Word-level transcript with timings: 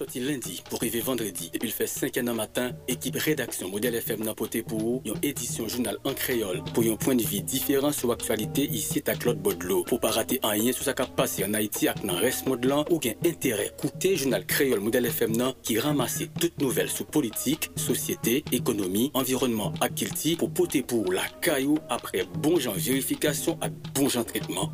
sorti 0.00 0.20
lundi 0.20 0.62
pour 0.70 0.78
arriver 0.78 1.00
vendredi. 1.00 1.50
Depuis 1.52 1.66
le 1.66 1.74
fait 1.74 1.86
5 1.86 2.16
an 2.16 2.32
matin, 2.32 2.70
équipe 2.88 3.16
rédaction 3.16 3.68
Modèle 3.68 3.96
FM 3.96 4.24
n'a 4.24 4.34
poté 4.34 4.62
pour 4.62 5.02
une 5.04 5.12
édition 5.22 5.68
journal 5.68 5.98
en 6.04 6.14
créole 6.14 6.62
pour 6.72 6.84
un 6.84 6.96
point 6.96 7.14
de 7.14 7.22
vue 7.22 7.42
différent 7.42 7.92
sur 7.92 8.08
l'actualité 8.08 8.64
ici 8.64 9.02
à 9.06 9.14
Claude 9.14 9.42
Baudelot. 9.42 9.84
Pour 9.84 10.00
pas 10.00 10.10
rater 10.10 10.40
un 10.42 10.56
lien 10.56 10.72
sur 10.72 10.84
ce 10.86 10.90
qui 10.92 11.02
passé 11.14 11.44
en 11.44 11.52
Haïti 11.52 11.86
avec 11.86 12.06
dans 12.06 12.16
reste 12.16 12.46
modelant 12.46 12.86
ou 12.88 12.98
gain 12.98 13.12
intérêt. 13.26 13.72
Coûter 13.78 14.16
journal 14.16 14.46
créole 14.46 14.80
Modèle 14.80 15.04
FM 15.04 15.32
qui 15.62 15.78
ramasse 15.78 16.22
toutes 16.40 16.58
nouvelles 16.62 16.88
sur 16.88 17.04
politique, 17.04 17.70
société, 17.76 18.42
économie, 18.52 19.10
environnement, 19.12 19.74
activité 19.82 20.34
pour 20.34 20.50
poter 20.50 20.82
pour 20.82 21.12
la 21.12 21.28
caillou 21.42 21.76
après 21.90 22.24
bon 22.38 22.58
genre 22.58 22.74
vérification 22.74 23.58
et 23.62 23.68
bon 23.92 24.08
genre 24.08 24.24
traitement. 24.24 24.72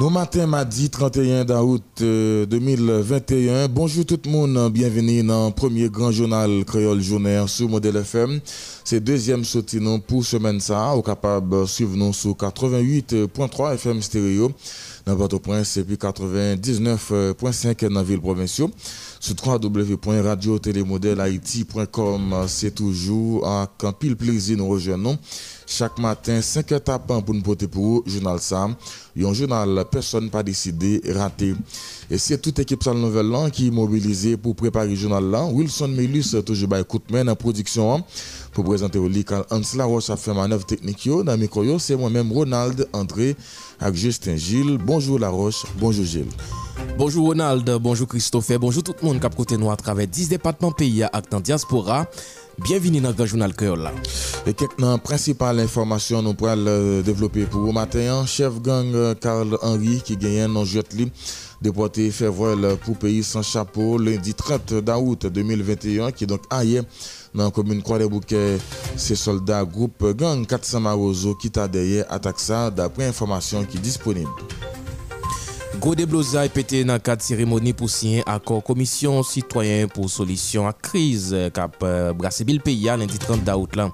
Nous 0.00 0.10
matin 0.10 0.46
mardi 0.46 0.90
31 0.90 1.44
août 1.60 1.82
2021. 1.98 3.66
Bonjour 3.66 4.06
tout 4.06 4.20
le 4.26 4.30
monde, 4.30 4.72
bienvenue 4.72 5.24
dans 5.24 5.46
le 5.46 5.52
premier 5.52 5.88
grand 5.88 6.12
journal 6.12 6.64
créole 6.64 7.00
journal 7.00 7.48
sur 7.48 7.68
Modèle 7.68 7.96
FM. 7.96 8.38
C'est 8.84 9.00
deuxième 9.00 9.44
sortie 9.44 9.80
pour 10.06 10.24
semaine 10.24 10.60
ça, 10.60 10.94
au 10.94 11.02
capable 11.02 11.66
suivre 11.66 11.96
nous 11.96 12.12
sur 12.12 12.30
88.3 12.30 13.74
FM 13.74 14.00
stéréo 14.00 14.52
dans 15.04 15.16
votre 15.16 15.38
prince 15.38 15.76
et 15.78 15.82
puis 15.82 15.96
99.5 15.96 17.92
dans 17.92 18.04
ville 18.04 18.20
provinciale. 18.20 18.68
Sur 19.18 19.34
www.radio-télémodèle-haïti.com, 19.44 22.44
c'est 22.46 22.76
toujours 22.76 23.48
un 23.48 23.66
pile 23.98 24.14
plaisir 24.14 24.58
nous 24.58 24.68
rejoindre 24.68 25.18
chaque 25.68 25.98
matin 25.98 26.40
5 26.40 26.66
h 26.70 26.80
tapant 26.80 27.20
pour 27.20 27.34
nous 27.34 27.42
porter 27.42 27.68
pour 27.68 28.02
journal 28.06 28.38
Sam. 28.40 28.74
Un 29.18 29.34
journal 29.34 29.84
personne 29.90 30.30
pas 30.30 30.42
décidé 30.42 31.02
raté. 31.14 31.54
Et 32.10 32.16
c'est 32.16 32.38
toute 32.38 32.58
équipe 32.58 32.82
Salle 32.82 32.96
Nouvelle 32.96 33.50
qui 33.52 33.68
est 33.68 33.70
mobilisée 33.70 34.38
pour 34.38 34.56
préparer 34.56 34.88
le 34.88 34.94
journal 34.94 35.24
là. 35.24 35.44
Wilson 35.44 35.88
Melus 35.88 36.34
toujours 36.44 36.68
by 36.68 36.82
Koutmen 36.84 37.28
en 37.28 37.36
production 37.36 38.02
pour 38.52 38.64
présenter 38.64 38.98
au 38.98 39.08
lit 39.08 39.26
Hans 39.50 39.60
Laroche 39.76 40.08
a 40.08 40.16
fait 40.16 40.32
manœuvre 40.32 40.64
technique 40.64 41.06
dans 41.24 41.36
micro 41.36 41.78
c'est 41.78 41.96
moi-même 41.96 42.32
Ronald 42.32 42.88
André 42.94 43.36
avec 43.78 43.94
Justin 43.94 44.36
Gilles. 44.36 44.78
Bonjour 44.78 45.18
Laroche 45.18 45.66
bonjour 45.78 46.06
Gilles. 46.06 46.32
Bonjour 46.96 47.26
Ronald, 47.26 47.70
bonjour 47.80 48.08
Christophe, 48.08 48.52
bonjour 48.58 48.82
tout 48.82 48.94
le 49.02 49.06
monde 49.06 49.20
qui 49.20 49.26
a 49.26 49.28
côté 49.28 49.56
à 49.70 49.76
travers 49.76 50.06
10 50.06 50.30
départements 50.30 50.72
pays 50.72 51.02
à 51.02 51.20
dans 51.30 51.40
diaspora. 51.40 52.06
Bienvenue 52.64 53.00
dans 53.00 53.14
le 53.16 53.26
journal 53.26 53.52
là. 53.60 53.92
Et 54.44 54.52
quelques 54.52 55.00
principales 55.04 55.60
informations 55.60 56.22
nous 56.22 56.34
pourrons 56.34 57.00
développer 57.02 57.44
pour 57.44 57.60
vous 57.60 57.70
matin. 57.72 58.26
Chef 58.26 58.60
gang 58.60 59.14
Carl 59.20 59.54
euh, 59.54 59.58
Henry 59.62 60.02
qui 60.04 60.16
gagne 60.16 60.56
un 60.56 60.64
jet 60.64 60.84
déporté 61.62 62.10
février 62.10 62.76
pour 62.84 62.96
pays 62.96 63.22
sans 63.22 63.42
chapeau 63.42 63.96
lundi 63.96 64.34
30 64.34 64.74
août 65.00 65.26
2021 65.26 66.10
qui 66.10 66.24
est 66.24 66.26
donc 66.26 66.42
ailleurs 66.50 66.84
dans 67.32 67.44
la 67.44 67.50
commune 67.52 67.80
Croix-des-Bouquets. 67.80 68.58
Ces 68.96 69.14
soldats 69.14 69.64
groupe 69.64 70.04
gang 70.16 70.44
400 70.44 70.80
Marozo 70.80 71.36
qui 71.36 71.50
t'a 71.52 71.68
derrière 71.68 72.06
attaque 72.12 72.40
ça 72.40 72.70
d'après 72.70 73.06
information 73.06 73.64
qui 73.64 73.76
est 73.76 73.80
disponible. 73.80 74.30
Gode 75.78 76.06
Blozay 76.10 76.48
e 76.48 76.50
pete 76.50 76.80
nan 76.82 76.98
kat 76.98 77.22
seremoni 77.22 77.70
pou 77.76 77.86
siyen 77.92 78.24
akor 78.26 78.64
komisyon 78.66 79.20
sitwayen 79.22 79.86
pou 79.92 80.10
solisyon 80.10 80.66
ak 80.66 80.80
kriz 80.88 81.28
kap 81.54 81.76
euh, 81.86 82.10
brase 82.18 82.42
bil 82.48 82.58
peya 82.64 82.96
lendi 82.98 83.20
30 83.22 83.44
daout 83.46 83.78
lan. 83.78 83.92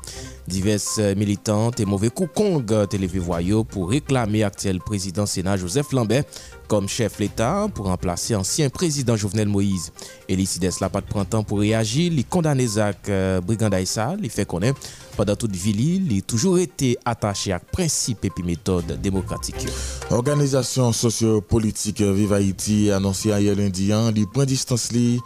Divers 0.49 0.87
euh, 1.03 1.13
militant 1.19 1.77
te 1.77 1.85
e 1.85 1.89
mouve 1.89 2.09
koukong 2.09 2.73
euh, 2.73 2.87
televe 2.89 3.21
voyo 3.21 3.67
pou 3.69 3.91
reklame 3.91 4.41
aktyel 4.49 4.81
prezident 4.87 5.29
Sena 5.29 5.59
Joseph 5.61 5.93
Lambert 5.93 6.41
kom 6.73 6.89
chef 6.89 7.19
l'Etat 7.21 7.69
pou 7.77 7.91
remplase 7.91 8.33
ansyen 8.39 8.73
prezident 8.73 9.21
Jovenel 9.21 9.53
Moïse. 9.53 9.93
Elisides 10.25 10.81
la 10.81 10.89
pat 10.95 11.05
prantan 11.11 11.45
pou 11.45 11.61
reagi 11.61 12.07
li 12.09 12.25
kondane 12.25 12.65
zak 12.65 13.13
Briganda 13.45 13.83
Issa 13.85 14.15
li 14.17 14.33
fe 14.33 14.49
konen 14.49 14.73
Padan 15.15 15.37
tout 15.39 15.53
vili, 15.55 16.01
li 16.03 16.19
toujou 16.27 16.59
ete 16.59 16.95
atache 17.07 17.53
ak 17.55 17.69
prinsip 17.71 18.25
epi 18.27 18.43
metode 18.43 18.97
demokratik 18.99 19.63
yo. 19.63 19.73
Organizasyon 20.17 20.95
sosyo-politik 20.97 22.03
Viva 22.17 22.41
Haiti 22.41 22.89
anonsi 22.95 23.31
a 23.31 23.39
ye 23.43 23.55
lundi 23.55 23.93
an, 23.95 24.11
li 24.15 24.27
pren 24.35 24.49
distans 24.51 24.89
li 24.95 25.21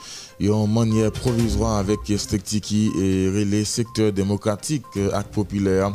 yon 0.44 0.68
manye 0.68 1.08
provizwa 1.22 1.78
avek 1.80 2.12
strikti 2.20 2.60
ki 2.60 2.82
e 3.00 3.08
rele 3.38 3.64
sektor 3.64 4.12
demokratik 4.12 4.84
ak 5.16 5.32
populer. 5.32 5.88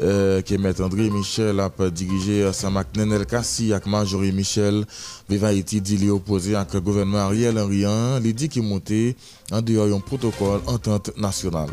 Euh, 0.00 0.40
Kemet 0.40 0.80
André 0.80 1.10
Michel 1.12 1.60
ap 1.60 1.82
dirije 1.92 2.54
Samak 2.56 2.94
Nenel 2.96 3.26
Kassi 3.28 3.74
ak 3.76 3.84
Marjorie 3.90 4.32
Michel 4.32 4.86
Viva 5.28 5.50
Haiti 5.50 5.82
di 5.84 5.98
li 6.00 6.08
opose 6.08 6.56
ak 6.56 6.78
gouvernement 6.80 7.28
Ariel 7.28 7.60
Henry 7.60 7.84
an, 7.84 8.16
li 8.24 8.32
di 8.32 8.48
ki 8.48 8.64
monte 8.64 9.10
an 9.52 9.60
deyo 9.60 9.90
yon 9.90 10.00
protokol 10.00 10.62
entente 10.72 11.12
nasyonal. 11.20 11.68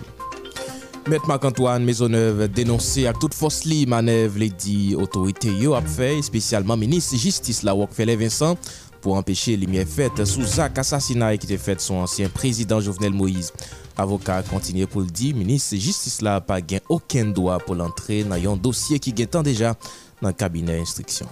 Met 1.07 1.25
Marc-Antoine 1.25 1.85
Maisonneuve 1.87 2.49
denonse 2.51 3.05
ak 3.07 3.21
tout 3.21 3.31
fos 3.31 3.61
li 3.63 3.85
manev 3.87 4.35
li 4.35 4.49
di 4.51 4.91
otorite 4.99 5.53
yo 5.55 5.71
ap 5.77 5.85
fey, 5.87 6.19
spesyalman 6.25 6.75
menis 6.81 7.07
jistis 7.15 7.61
la 7.63 7.71
wak 7.79 7.93
fele 7.95 8.17
Vincent 8.19 8.59
pou 8.99 9.15
empeshe 9.15 9.55
li 9.55 9.69
miye 9.71 9.85
fet 9.87 10.19
sou 10.27 10.43
zak 10.43 10.81
asasina 10.83 11.29
e 11.31 11.39
ki 11.39 11.47
te 11.47 11.59
fet 11.63 11.79
son 11.85 12.03
ansyen 12.03 12.33
prezident 12.35 12.83
Jovenel 12.83 13.15
Moïse. 13.15 13.55
Avokat 13.95 14.51
kontinye 14.51 14.83
pou 14.91 15.05
l 15.05 15.07
di, 15.07 15.31
menis 15.37 15.69
jistis 15.77 16.19
la 16.27 16.41
pa 16.43 16.59
gen 16.59 16.83
oken 16.91 17.31
doa 17.37 17.55
pou 17.63 17.77
l 17.77 17.87
antre 17.87 18.25
nan 18.27 18.43
yon 18.43 18.59
dosye 18.59 18.99
ki 18.99 19.15
gen 19.15 19.31
tan 19.37 19.47
deja 19.47 19.77
nan 20.19 20.35
kabine 20.35 20.75
instriksyon. 20.83 21.31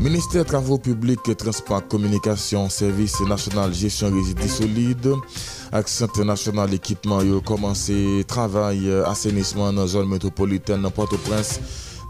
Ministère 0.00 0.46
Travaux 0.46 0.78
Publics, 0.78 1.36
Transport, 1.36 1.86
Communication, 1.86 2.70
Services 2.70 3.20
National 3.28 3.74
Gestion 3.74 4.10
Résidus 4.10 4.48
Solide 4.48 5.14
ak 5.70 5.86
Sente 5.86 6.24
National 6.26 6.72
Ekipman 6.74 7.22
yo 7.28 7.38
komanse 7.46 8.24
travay 8.26 8.88
euh, 8.90 9.06
asenisman 9.06 9.76
nan 9.78 9.86
zon 9.86 10.08
metropoliten 10.10 10.82
nan 10.82 10.90
Port-au-Prince 10.90 11.60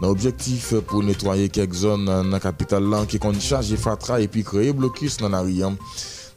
nan 0.01 0.09
objektif 0.09 0.71
pou 0.89 1.05
netwaye 1.05 1.45
kek 1.53 1.75
zon 1.77 2.07
nan 2.09 2.39
kapital 2.41 2.87
lan 2.89 3.05
ki 3.05 3.21
kon 3.21 3.37
chaje 3.37 3.77
fatra 3.77 4.17
epi 4.25 4.41
kreye 4.47 4.73
blokis 4.73 5.19
nan 5.21 5.37
ariyan. 5.37 5.77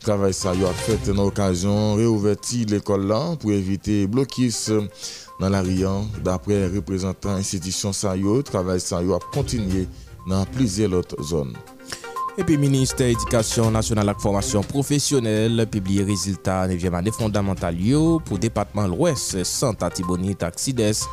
Travay 0.05 0.37
sa 0.37 0.53
yo 0.53 0.69
ak 0.69 0.83
fèt 0.85 1.09
nan 1.15 1.25
okasyon 1.25 1.97
reouverti 1.97 2.67
l'ekol 2.69 3.07
lan 3.09 3.39
pou 3.41 3.57
evite 3.57 4.03
blokis 4.13 4.67
nan 5.41 5.57
ariyan. 5.57 6.11
Dapre 6.27 6.67
reprezentant 6.75 7.41
institisyon 7.41 7.97
sa 7.97 8.13
yo, 8.21 8.43
travay 8.45 8.85
sa 8.85 9.01
yo 9.01 9.17
ap 9.17 9.25
kontinye 9.33 9.87
nan 10.29 10.45
plizye 10.53 10.93
lot 10.93 11.17
zon. 11.25 11.57
Epi 12.35 12.57
Ministè 12.59 13.13
Edikasyon 13.13 13.77
Nasyonal 13.77 14.11
ak 14.11 14.19
Formasyon 14.19 14.65
Profesyonel 14.67 15.61
pibliye 15.71 16.03
reziltat 16.03 16.67
9e 16.73 16.91
anè 16.99 17.13
fondamental 17.15 17.79
yo 17.79 18.17
pou 18.27 18.43
Depatman 18.43 18.91
l'Ouest, 18.91 19.39
Santa 19.47 19.87
Tibonit 19.95 20.43
ak 20.43 20.59
Sides. 20.59 21.05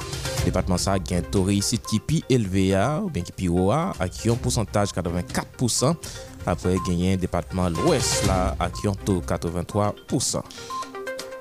Depatman 0.42 0.82
sa 0.82 0.98
gen 0.98 1.22
to 1.30 1.44
reisit 1.46 1.86
ki 1.86 2.02
pi 2.02 2.24
LVA 2.26 2.88
ou 3.04 3.14
ben 3.14 3.28
ki 3.28 3.38
pi 3.38 3.52
OA 3.54 3.92
ak 4.02 4.24
yon 4.26 4.42
pousantaj 4.42 4.96
84% 4.98 6.10
apre 6.50 6.74
genyen 6.90 7.22
Depatman 7.22 7.70
l'Ouest 7.78 8.26
la 8.26 8.56
ak 8.58 8.82
yon 8.82 8.98
to 9.06 9.22
83%. 9.22 10.42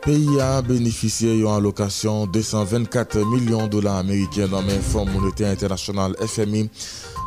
Peyi 0.04 0.38
a 0.41 0.62
benefisye 0.64 1.34
yon 1.41 1.56
alokasyon 1.56 2.28
224 2.32 3.24
milyon 3.32 3.72
dola 3.72 3.98
Amerikyen 4.00 4.52
nan 4.52 4.64
men 4.68 4.84
Fond 4.84 5.08
Monete 5.12 5.48
Internasyonal 5.48 6.20
FMI 6.24 6.66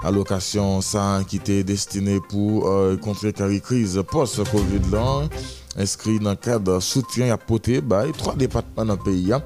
alokasyon 0.07 0.81
sa 0.85 1.05
ki 1.27 1.39
te 1.43 1.59
destine 1.67 2.19
pou 2.31 2.63
euh, 2.69 2.97
kontre 3.03 3.33
kari 3.35 3.61
kriz 3.63 3.95
post-Covid 4.11 4.91
lan, 4.93 5.31
inskri 5.79 6.19
nan 6.23 6.35
kade 6.39 6.79
soutyen 6.83 7.33
apote 7.35 7.79
bay 7.81 8.11
3 8.19 8.35
depatman 8.41 8.93
nan 8.93 9.01
peyi 9.05 9.31
ya. 9.31 9.41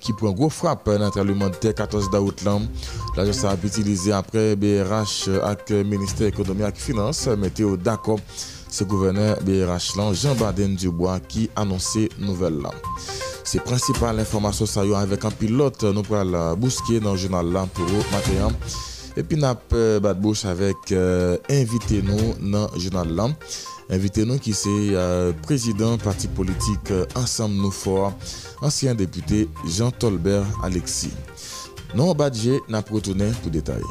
ki 0.00 0.14
pren 0.16 0.34
gwo 0.36 0.48
frap 0.52 0.88
nan 1.00 1.12
tralman 1.14 1.52
te 1.62 1.72
14 1.76 2.10
daout 2.12 2.44
lan. 2.46 2.66
La 3.16 3.26
jose 3.28 3.46
ap 3.48 3.64
itilize 3.66 4.12
apre 4.16 4.54
BRH 4.60 5.40
ak 5.46 5.72
Ministè 5.86 6.30
Ekonomi 6.30 6.64
ak 6.66 6.80
Finans, 6.80 7.26
meteo 7.40 7.76
dakop 7.76 8.20
se 8.70 8.86
gouverneur 8.88 9.40
BRH 9.46 9.96
lan 9.98 10.14
Jean-Baden 10.14 10.76
Dubois 10.80 11.22
ki 11.28 11.48
anonsi 11.60 12.08
nouvel 12.18 12.62
lan. 12.64 12.76
Se 13.44 13.60
prinsipal 13.64 14.20
informasyon 14.22 14.68
sa 14.68 14.86
yo 14.86 14.96
avèk 14.98 15.26
an 15.26 15.34
pilot 15.36 15.88
nou 15.90 16.06
pral 16.06 16.36
bouske 16.60 17.00
nan 17.02 17.18
jounal 17.18 17.50
lan 17.56 17.72
pou 17.76 18.06
materyan. 18.14 18.56
Epi 19.18 19.38
nap 19.40 19.72
euh, 19.74 19.98
bat 20.02 20.14
bouch 20.14 20.44
avek 20.46 20.92
euh, 20.94 21.36
invite 21.50 22.02
nou 22.06 22.34
nan 22.38 22.68
jenal 22.78 23.10
lan. 23.16 23.34
Invite 23.90 24.22
nou 24.28 24.38
ki 24.38 24.54
se 24.54 24.70
euh, 24.94 25.32
prezident 25.42 25.98
parti 25.98 26.30
politik 26.36 26.92
euh, 26.94 27.06
Ansem 27.18 27.56
Nou 27.58 27.74
For, 27.74 28.12
ansyen 28.62 28.94
depute 28.98 29.48
Jean 29.66 29.90
Tolbert 29.90 30.46
Alexis. 30.62 31.16
Non 31.98 32.14
badje 32.14 32.60
nap 32.70 32.92
retounen 32.94 33.34
pou 33.42 33.50
detay. 33.50 33.82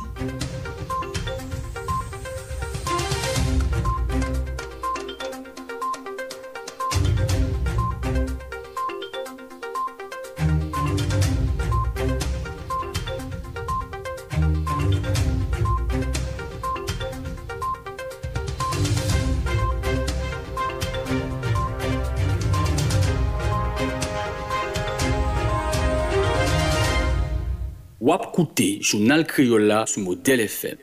Koute, 28.40 28.82
journal 28.82 29.28
Criolla 29.28 29.86
sous 29.86 30.00
modèle 30.00 30.40
FM. 30.40 30.78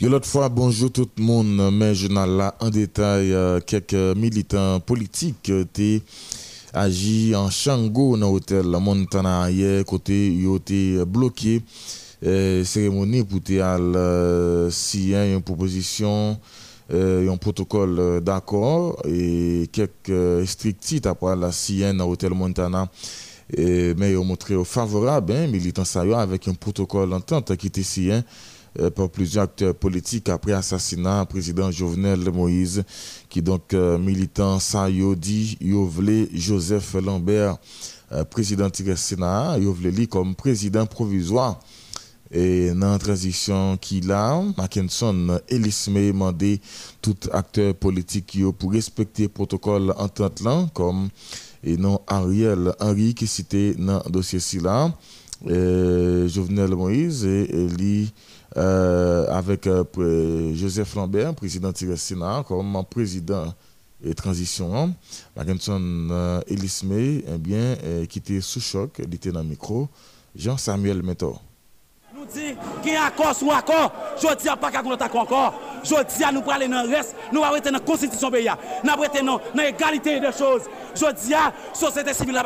L'autre 0.00 0.28
fois, 0.28 0.48
bonjour 0.48 0.92
tout 0.92 1.10
le 1.16 1.22
monde, 1.24 1.72
mais 1.72 1.96
journal 1.96 2.30
là 2.30 2.54
en 2.60 2.70
détail, 2.70 3.32
euh, 3.32 3.58
quelques 3.58 3.94
militants 3.94 4.78
politiques 4.78 5.50
ont 5.50 6.00
agi 6.72 7.34
en 7.34 7.50
Chango 7.50 8.16
dans 8.16 8.30
l'hôtel 8.30 8.66
Montana 8.66 9.50
hier, 9.50 9.84
côté 9.84 10.28
ils 10.28 10.46
ont 10.46 10.58
été 10.58 11.04
bloqués. 11.04 11.62
Euh, 12.24 12.64
cérémonie 12.64 13.22
pour 13.22 13.40
euh, 13.48 14.70
signer 14.70 15.34
une 15.34 15.40
proposition, 15.40 16.30
euh, 16.32 16.34
un 16.90 17.36
protocole 17.36 17.98
euh, 17.98 18.20
d'accord 18.20 19.02
et 19.06 19.68
quelques 19.72 20.46
strictites 20.46 21.06
après 21.06 21.36
la 21.36 21.52
signer 21.52 21.92
dans 21.92 22.08
l'hôtel 22.08 22.32
Montana. 22.32 22.88
Et, 23.56 23.94
mais 23.94 24.12
ils 24.12 24.16
ont 24.16 24.24
montré 24.24 24.54
favorable, 24.64 25.32
hein, 25.32 25.46
militants 25.46 25.82
avec 26.16 26.48
un 26.48 26.54
protocole 26.54 27.08
d'entente 27.10 27.56
qui 27.56 27.68
était 27.68 27.82
signé 27.82 28.20
euh, 28.78 28.90
par 28.90 29.08
plusieurs 29.08 29.44
acteurs 29.44 29.74
politiques 29.74 30.28
après 30.28 30.52
assassinat 30.52 31.24
président 31.24 31.70
Jovenel 31.70 32.30
Moïse, 32.30 32.84
qui 33.28 33.40
donc 33.40 33.72
euh, 33.72 33.98
militant 33.98 34.60
Sayo 34.60 35.14
dit 35.14 35.56
Yovle 35.60 36.28
Joseph 36.34 36.94
Lambert, 36.94 37.56
euh, 38.12 38.24
président 38.24 38.68
du 38.68 38.96
Sénat, 38.96 39.58
Yovle 39.58 40.06
comme 40.06 40.34
président 40.34 40.86
provisoire. 40.86 41.60
Et 42.30 42.72
dans 42.72 42.92
la 42.92 42.98
transition 42.98 43.76
qu'il 43.78 44.12
a, 44.12 44.42
Mackinson 44.56 45.40
Elisme 45.48 45.94
demandé 45.94 46.60
tout 47.00 47.16
acteur 47.32 47.74
politique 47.74 48.38
pour 48.58 48.72
respecter 48.72 49.22
le 49.24 49.28
protocole 49.30 49.94
entente 49.96 50.42
comme 50.74 51.08
et 51.64 51.76
non 51.76 52.00
Ariel 52.06 52.72
Henry 52.80 53.14
qui 53.14 53.26
cité 53.26 53.74
dans 53.74 54.02
le 54.04 54.10
dossier 54.10 54.60
là, 54.60 54.92
Jovenel 55.42 56.70
Moïse 56.70 57.24
et, 57.24 57.44
et 57.44 57.68
euh, 58.56 59.26
avec 59.28 59.66
euh, 59.66 60.54
Joseph 60.54 60.94
Lambert, 60.94 61.34
président 61.34 61.70
du 61.70 61.96
Sénat, 61.96 62.44
comme 62.46 62.82
président 62.90 63.54
et 64.02 64.14
transition. 64.14 64.94
Mackinson 65.36 66.08
euh, 66.10 66.40
Elisme, 66.46 66.92
eh 66.92 67.38
bien, 67.38 67.76
qui 68.08 68.18
était 68.18 68.40
sous 68.40 68.60
choc, 68.60 69.00
il 69.06 69.14
était 69.14 69.32
dans 69.32 69.42
le 69.42 69.48
micro. 69.48 69.88
Jean-Samuel 70.34 71.02
Mentor. 71.02 71.42
Nous 72.18 72.24
dit 72.24 72.56
qu'il 72.82 72.94
y 72.94 72.96
a 72.96 73.04
accord 73.04 73.32
sur 73.32 73.54
accord, 73.54 73.92
je 74.20 74.34
dis 74.34 74.48
pas 74.60 74.72
qu'on 74.72 74.90
accord 74.90 75.20
encore. 75.20 75.54
Je 75.84 75.94
dis 76.16 76.24
à 76.24 76.32
nous 76.32 76.40
pour 76.42 76.52
aller 76.52 76.66
dans 76.66 76.82
le 76.82 76.88
reste, 76.88 77.14
nous 77.30 77.44
allons 77.44 77.60
dans 77.60 77.70
la 77.70 77.78
constitution 77.78 78.28
pays. 78.28 78.50
Nous 78.82 78.90
allons 78.90 79.24
dans 79.54 79.62
l'égalité 79.62 80.18
des 80.18 80.32
choses. 80.32 80.62
Je 80.96 81.12
dis 81.12 81.32
à 81.32 81.52
la 81.52 81.74
société 81.74 82.12
civile 82.12 82.40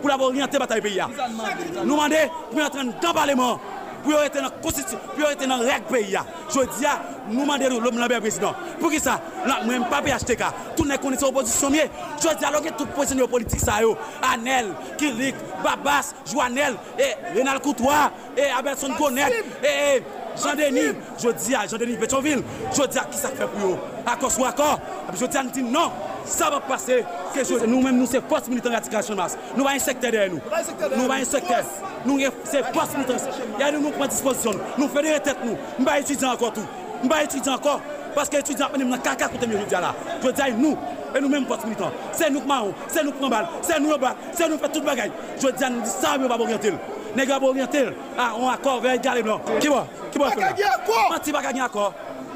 pour 0.00 0.10
avoir 0.10 0.28
orienté 0.28 0.54
la 0.54 0.58
bataille 0.58 0.80
pays. 0.80 1.00
Nous 1.84 1.90
demandons 1.90 2.16
pour 2.50 2.64
entrer 2.64 2.84
dans 2.84 3.08
le 3.08 3.14
Parlement 3.14 3.60
pour 4.02 4.14
être 4.22 4.34
dans 4.34 4.42
la 4.42 4.50
constitution, 4.50 4.98
être 5.30 5.46
dans 5.46 5.56
la 5.56 5.80
pays. 5.80 6.16
Je 6.48 6.60
dis 6.78 6.86
à 6.86 7.00
nous 7.28 7.42
demandons 7.42 7.80
l'homme 7.80 7.98
Lambert 7.98 8.20
président. 8.20 8.54
Pour 8.80 8.90
qui 8.90 8.98
ça? 8.98 9.20
Même 9.66 9.84
pas 9.86 10.02
PHTK. 10.02 10.42
Tout 10.76 10.84
les 10.84 10.98
conditions 10.98 11.28
opposition. 11.28 11.70
Je 11.70 12.36
dis 12.36 12.44
alors 12.44 12.62
que 12.62 12.70
tout 12.70 12.86
position 12.86 13.26
politique 13.26 13.60
ça 13.60 13.74
Anel, 14.34 14.66
Kilik, 14.98 15.34
Babas, 15.62 16.14
Joanel 16.30 16.74
et 16.98 17.38
Renal 17.38 17.60
Coutois 17.60 18.10
et 18.36 18.50
Aberson 18.56 18.92
Gonet 18.98 19.44
et 19.62 20.02
Jean-Denis, 20.36 20.96
je 21.18 21.28
dis 21.30 21.54
à 21.54 21.66
Jean-Denis 21.66 21.96
Pétionville, 21.96 22.42
je 22.72 22.86
dis 22.86 22.98
à 22.98 23.04
qui 23.04 23.18
ça 23.18 23.28
fait 23.28 23.46
pour 23.46 23.70
eux? 23.70 23.76
Accord 24.06 24.30
soit 24.30 24.48
accord. 24.48 24.80
Je 25.14 25.26
dis 25.26 25.36
à 25.36 25.42
nous 25.42 25.70
non, 25.70 25.90
ça 26.24 26.50
va 26.50 26.60
passer. 26.60 27.04
Nous-mêmes, 27.66 27.98
nous, 27.98 28.06
c'est 28.06 28.22
force 28.26 28.48
militaire 28.48 28.80
de 28.80 29.14
masse. 29.14 29.36
Nous 29.56 29.64
avons 29.64 29.74
un 29.74 29.78
secteur 29.78 30.10
derrière 30.10 30.30
nous. 30.30 30.40
Nous 30.96 31.04
avons 31.04 31.12
un 31.12 31.24
secteur. 31.24 31.64
Nous, 32.04 32.20
c'est 32.44 32.64
force 32.72 32.94
militaire. 32.94 33.16
Et 33.60 33.72
nous, 33.72 33.80
nous 33.80 33.90
prenons 33.90 34.06
disposition. 34.06 34.52
Nous 34.78 34.88
faisons 34.88 35.02
des 35.02 35.20
têtes, 35.20 35.38
nous. 35.44 35.56
Nous 35.78 35.84
ne 35.84 36.00
étudier 36.00 36.26
encore 36.26 36.52
tout. 36.52 36.66
Nous 37.02 37.08
ne 37.08 37.24
étudier 37.24 37.52
encore. 37.52 37.80
Paske 38.14 38.40
etudyan 38.40 38.66
ap 38.68 38.76
menem 38.76 38.92
nan 38.92 39.02
kaka 39.02 39.28
koute 39.32 39.46
mwen 39.48 39.60
yo 39.62 39.66
diya 39.70 39.80
la. 39.80 39.92
Yo 40.22 40.32
diya 40.32 40.48
nou, 40.58 40.76
e 41.12 41.20
nou 41.20 41.32
menm 41.32 41.46
pot 41.48 41.64
militant. 41.66 41.96
Se 42.16 42.28
nou 42.30 42.44
kmaron, 42.44 42.74
se 42.92 43.04
nou 43.04 43.16
pran 43.18 43.32
bal, 43.32 43.50
se 43.64 43.78
nou 43.80 43.98
bak, 43.98 44.24
se 44.36 44.48
nou 44.48 44.60
fet 44.62 44.76
tout 44.76 44.86
bagay. 44.86 45.12
Yo 45.40 45.52
diya 45.52 45.70
nou 45.72 45.84
di 45.84 45.92
sa 45.92 46.14
mwen 46.16 46.28
yo 46.28 46.32
bab 46.32 46.46
orientel. 46.46 46.78
Nè 47.16 47.26
gwa 47.28 47.40
bab 47.40 47.50
orientel, 47.50 47.92
ah, 48.16 48.30
a, 48.30 48.32
on 48.36 48.48
akor 48.52 48.80
vey 48.84 48.98
gale 49.02 49.24
blan. 49.26 49.44
Ki 49.58 49.72
bo, 49.72 49.84
ki 50.10 50.18
bo. 50.18 50.28
Baka 50.28 50.52
gen 50.56 50.72
akor. 50.76 51.04
Mati 51.10 51.36
baka 51.38 51.52
gen 51.52 51.66
akor. 51.68 51.92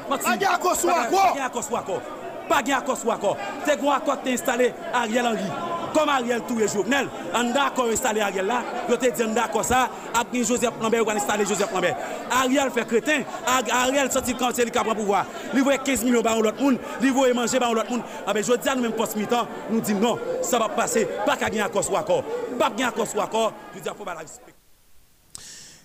Mati. 0.09 0.23
Baka 0.25 0.37
gen 0.37 0.53
akor 0.53 0.75
sou 0.75 0.93
akor. 0.93 1.17
Baka 1.17 1.35
gen 1.37 1.49
akor 1.51 1.67
sou 1.69 1.81
akor. 1.81 2.16
Pas 2.47 2.61
gagner 2.61 2.73
accord 2.73 2.97
sur 2.97 3.11
accord. 3.11 3.37
C'est 3.65 3.79
un 3.79 3.91
accord 3.91 4.21
qui 4.21 4.33
installé 4.33 4.73
Ariel 4.93 5.25
Henry. 5.25 5.51
Comme 5.93 6.09
Ariel 6.09 6.41
tout 6.47 6.57
les 6.57 6.67
Jovenel, 6.67 7.07
on 7.33 7.51
d'accord 7.51 7.87
installé 7.91 8.21
Ariel 8.21 8.45
là, 8.45 8.61
je 8.89 8.95
te 8.95 9.09
dis 9.09 9.33
d'accord 9.33 9.63
ça, 9.63 9.89
après 10.13 10.43
Joseph 10.43 10.73
Lambert, 10.81 11.03
on 11.07 11.09
installé 11.09 11.45
Joseph 11.45 11.71
Lambert. 11.73 11.95
Ariel 12.29 12.69
fait 12.69 12.85
crétin, 12.85 13.21
Ariel 13.71 14.11
sorti 14.11 14.35
quand 14.35 14.55
il 14.57 14.71
prend 14.71 14.93
pouvoir. 14.93 15.25
Il 15.53 15.63
voit 15.63 15.77
15 15.77 16.03
millions 16.03 16.21
par 16.21 16.39
l'autre 16.39 16.61
monde, 16.61 16.77
il 17.01 17.11
voit 17.11 17.33
manger 17.33 17.57
par 17.57 17.73
l'autre 17.73 17.89
monde. 17.89 18.03
Ah 18.27 18.33
ben 18.33 18.43
je 18.43 18.53
dis 18.53 18.69
à 18.69 18.75
nous 18.75 18.81
même 18.81 18.91
post 18.91 19.15
mi-temps, 19.15 19.47
nous 19.71 19.79
disons 19.79 19.99
non, 19.99 20.19
ça 20.41 20.59
va 20.59 20.69
passer, 20.69 21.07
pas 21.25 21.35
qu'à 21.35 21.45
gagner 21.45 21.61
accord 21.61 21.83
sur 21.83 21.97
accord. 21.97 22.23
Pas 22.59 22.69
gagner 22.69 22.83
accord 22.83 23.07
sur 23.07 23.21
accord, 23.21 23.53
je 23.73 23.79
dis 23.79 23.89
faut 23.97 24.03
pas 24.03 24.13
la 24.13 24.19
respecter. 24.19 24.56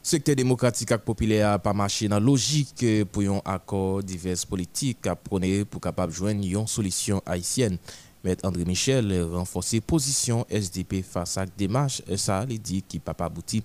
Secteur 0.04 0.34
démocratique 0.34 0.90
et 0.90 0.98
populaire 0.98 1.60
pas 1.60 1.72
marché 1.72 2.08
dans 2.08 2.18
logique 2.18 2.84
pour 3.12 3.22
un 3.22 3.40
accord 3.44 4.02
divers 4.02 4.34
politiques 4.50 5.06
à 5.06 5.14
prôner 5.14 5.64
pour 5.64 5.80
capable 5.80 6.12
joindre 6.12 6.44
une 6.44 6.66
solution 6.66 7.22
haïtienne. 7.24 7.78
Maître 8.24 8.44
André 8.46 8.64
Michel 8.64 9.22
renforcer 9.32 9.80
position 9.80 10.44
SDP 10.50 11.02
face 11.04 11.38
à 11.38 11.46
démarche 11.46 12.02
ça 12.16 12.44
il 12.48 12.60
dit 12.60 12.82
qui 12.82 12.98
pas 12.98 13.14
abouti 13.20 13.62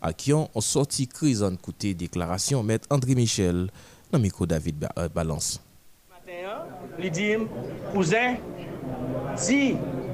à 0.00 0.12
qui 0.12 0.32
ont 0.32 0.48
sorti 0.60 1.08
crise 1.08 1.42
en 1.42 1.56
côté 1.56 1.92
déclaration 1.92 2.62
Maître 2.62 2.86
André 2.90 3.16
Michel 3.16 3.68
dans 4.12 4.18
le 4.18 4.22
micro 4.22 4.46
David 4.46 4.86
Balance. 5.12 5.60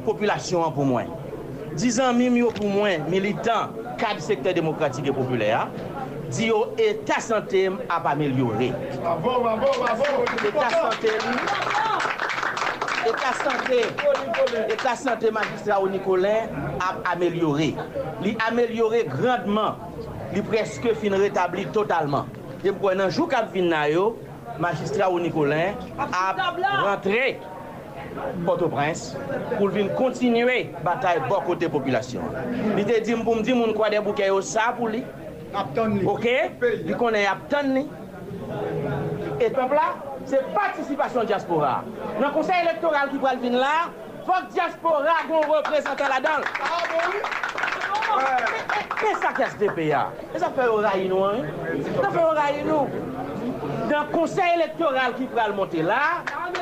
Pour 0.04 0.84
moi 0.86 1.02
10 1.76 2.00
ans 2.00 2.14
mimi 2.14 2.40
pour 2.54 2.68
moi 2.68 2.96
militant 3.10 3.68
kab 4.00 4.20
sektor 4.24 4.54
demokratik 4.56 5.08
e 5.10 5.14
populè 5.14 5.50
a, 5.56 5.66
di 6.28 6.48
yo 6.50 6.74
etat 6.80 7.22
sante 7.24 7.62
m 7.70 7.78
ap 7.88 8.06
amelyore. 8.10 8.72
Etat 10.50 10.74
sante 10.74 11.12
m, 11.16 11.38
etat 13.06 13.36
sante, 13.42 13.80
etat 14.74 14.98
sante 15.00 15.32
magistra 15.34 15.80
ou 15.80 15.90
Nikolè 15.90 16.36
ap 16.82 17.02
amelyore. 17.14 17.72
Li 18.24 18.36
amelyore 18.48 19.04
grandman, 19.10 19.78
li 20.34 20.42
preske 20.46 20.96
fin 20.98 21.16
retabli 21.20 21.66
totalman. 21.74 22.30
Dèm 22.64 22.78
kwen 22.82 22.98
nan 23.02 23.12
jou 23.12 23.28
kab 23.30 23.52
vin 23.54 23.70
na 23.70 23.86
yo, 23.92 24.16
magistra 24.62 25.10
ou 25.12 25.20
Nikolè 25.22 25.74
ap 26.00 26.40
rentre 26.60 27.36
Port-au-Prince 28.46 29.16
pou 29.56 29.68
vin 29.72 29.88
kontinue 29.98 30.58
batay 30.86 31.20
bo 31.28 31.40
kote 31.46 31.68
populasyon. 31.72 32.34
Li 32.76 32.84
te 32.88 33.00
dim 33.04 33.24
pou 33.26 33.38
mdi 33.38 33.54
moun 33.56 33.74
kwa 33.76 33.90
de 33.92 34.00
bouke 34.04 34.26
yo 34.28 34.40
sa 34.44 34.70
pou 34.76 34.90
li. 34.92 35.02
Ok? 35.56 36.26
Li 36.86 36.96
konen 36.98 37.28
ap 37.30 37.46
ton 37.52 37.72
li. 37.76 37.86
Et 39.40 39.50
pepla, 39.50 39.88
se 40.28 40.40
patisipasyon 40.54 41.28
diaspora. 41.28 41.80
Nan 42.20 42.32
konsey 42.34 42.62
elektoral 42.64 43.10
ki 43.12 43.20
pral 43.22 43.40
vin 43.42 43.58
la, 43.60 43.90
fok 44.26 44.48
diaspora 44.54 45.18
kon 45.28 45.44
reprezentan 45.50 46.12
la 46.14 46.22
dan. 46.24 46.46
Kè 48.96 49.12
sa 49.20 49.34
kè 49.36 49.50
se 49.52 49.60
tepe 49.60 49.90
ya? 49.90 50.06
E 50.32 50.40
sa 50.40 50.50
fè 50.56 50.68
orayi 50.72 51.10
nou 51.12 51.26
an? 51.28 51.44
Sa 52.00 52.10
fè 52.14 52.24
orayi 52.24 52.64
nou? 52.66 52.88
Dan 53.90 54.10
konsey 54.14 54.56
elektoral 54.56 55.14
ki 55.18 55.28
pral 55.34 55.54
monte 55.58 55.84
la, 55.84 56.02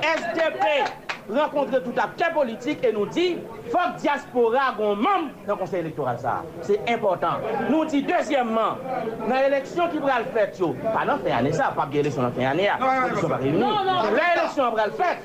SDP 0.02 1.03
renkontre 1.28 1.80
tout 1.84 1.98
akte 2.00 2.28
politik 2.34 2.84
e 2.84 2.90
nou 2.94 3.08
di, 3.08 3.26
fok 3.72 3.96
diaspora 4.02 4.66
goun 4.76 5.00
mèm 5.00 5.28
nan 5.46 5.58
konsey 5.60 5.80
elektoral 5.80 6.18
sa. 6.20 6.40
Se 6.66 6.76
important. 6.90 7.44
Nou 7.70 7.86
di, 7.88 8.02
deuxièmman, 8.04 8.82
nan 9.24 9.38
eleksyon 9.38 9.92
ki 9.94 10.02
pral 10.04 10.26
fèt 10.34 10.60
yo, 10.60 10.72
pa 10.84 11.06
nan 11.08 11.22
fè 11.24 11.32
anè 11.38 11.54
sa, 11.56 11.70
pa 11.76 11.86
bi 11.90 12.02
eleksyon 12.02 12.28
nan 12.28 12.36
fè 12.36 12.48
anè 12.50 12.68
ya, 12.68 12.76
pou 12.82 13.22
sou 13.22 13.32
pa 13.32 13.40
reyouni. 13.40 13.70
La 14.18 14.28
eleksyon 14.34 14.76
pral 14.76 14.94
fèt, 14.98 15.24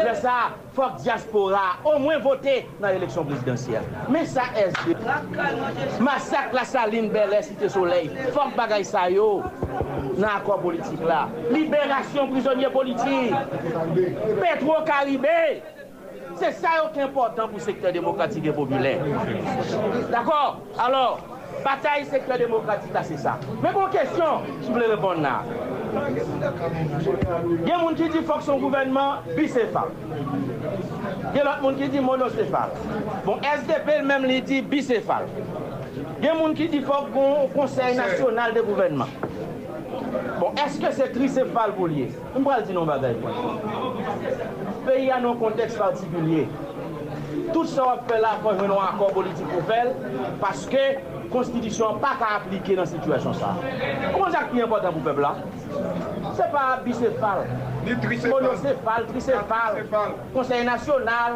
le 0.00 0.16
sa, 0.18 0.36
fok 0.74 0.98
diaspora, 1.04 1.64
ou 1.84 2.02
mwen 2.02 2.22
vote 2.24 2.56
nan 2.82 2.98
eleksyon 2.98 3.28
presidensyel. 3.30 3.86
Men 4.10 4.26
sa 4.30 4.48
es 4.58 4.74
de. 4.86 4.98
Masak 6.02 6.54
la 6.56 6.66
saline 6.68 7.12
belè, 7.14 7.42
site 7.46 7.70
soleil, 7.72 8.10
fok 8.34 8.56
bagay 8.58 8.86
sa 8.86 9.06
yo, 9.12 9.30
nan 10.18 10.28
akor 10.32 10.60
politik 10.64 11.00
la. 11.06 11.22
Liberasyon 11.54 12.34
prisonye 12.34 12.70
politik. 12.74 13.34
Petro 14.40 14.80
Karib 14.86 15.19
Caribé. 15.20 15.62
C'est 16.36 16.52
ça 16.52 16.68
qui 16.92 16.98
est 16.98 17.02
important 17.02 17.48
pour 17.48 17.58
le 17.58 17.64
secteur 17.64 17.92
démocratique 17.92 18.46
et 18.46 18.52
populaire. 18.52 19.00
D'accord? 20.10 20.60
Alors, 20.78 21.20
bataille 21.64 22.04
secteur 22.06 22.38
démocratique, 22.38 22.92
c'est 23.02 23.18
ça. 23.18 23.38
Mais 23.62 23.72
bon 23.72 23.86
question, 23.86 24.40
je 24.62 24.72
voulais 24.72 24.86
répondre 24.86 25.20
là. 25.20 25.42
Il 25.92 27.68
y 27.68 27.72
a 27.72 27.76
des 27.76 27.82
gens 27.82 27.88
qui 27.88 28.08
disent 28.08 28.28
que 28.28 28.42
son 28.42 28.58
gouvernement 28.58 29.16
bicéphale. 29.36 29.88
Il 31.34 31.38
y 31.38 31.40
a 31.40 31.58
monde 31.60 31.76
qui 31.76 31.88
dit 31.88 32.00
monocéphale. 32.00 32.70
Bon, 33.24 33.36
SDP 33.42 34.04
même 34.04 34.24
lui 34.24 34.40
dit 34.40 34.62
bicéphale. 34.62 35.26
Il 36.20 36.24
y 36.24 36.28
a 36.28 36.32
des 36.32 36.38
gens 36.38 36.54
qui 36.54 36.68
disent 36.68 36.86
qu'il 36.86 37.52
conseil 37.54 37.96
national 37.96 38.54
de 38.54 38.60
gouvernement. 38.60 39.06
Bon, 40.38 40.52
est-ce 40.64 40.80
que 40.80 40.92
c'est 40.92 41.12
tricéphale 41.12 41.72
pour 41.76 41.88
lier 41.88 42.10
On 42.34 42.40
va 42.40 42.60
dire 42.62 42.74
non, 42.74 42.86
bagaille. 42.86 43.16
Pays 44.90 45.08
a 45.08 45.18
un 45.18 45.36
contexte 45.36 45.78
particulier. 45.78 46.48
Tout 47.52 47.64
ça 47.64 47.82
va 47.82 48.02
faire 48.08 48.20
là 48.20 48.28
pour 48.42 48.50
un 48.50 48.64
accord 48.64 49.12
politique 49.12 49.46
pour 49.46 49.62
faire 49.62 49.86
parce 50.40 50.66
que 50.66 50.76
la 50.76 51.30
constitution 51.30 51.94
n'est 51.94 52.00
pas 52.00 52.16
appliquée 52.36 52.74
dans 52.74 52.84
cette 52.84 53.00
situation. 53.00 53.32
Ça. 53.32 53.54
Comment 54.12 54.30
ça 54.32 54.40
qui 54.50 54.58
est 54.58 54.62
important 54.64 54.88
pour 54.88 54.98
le 54.98 55.04
peuple 55.04 55.20
là? 55.20 55.36
Ce 56.34 56.42
n'est 56.42 56.48
pas 56.48 56.80
bicéphale, 56.84 57.46
monocéphale, 58.28 59.06
tricéphale, 59.06 59.86
conseil 60.34 60.64
national, 60.64 61.34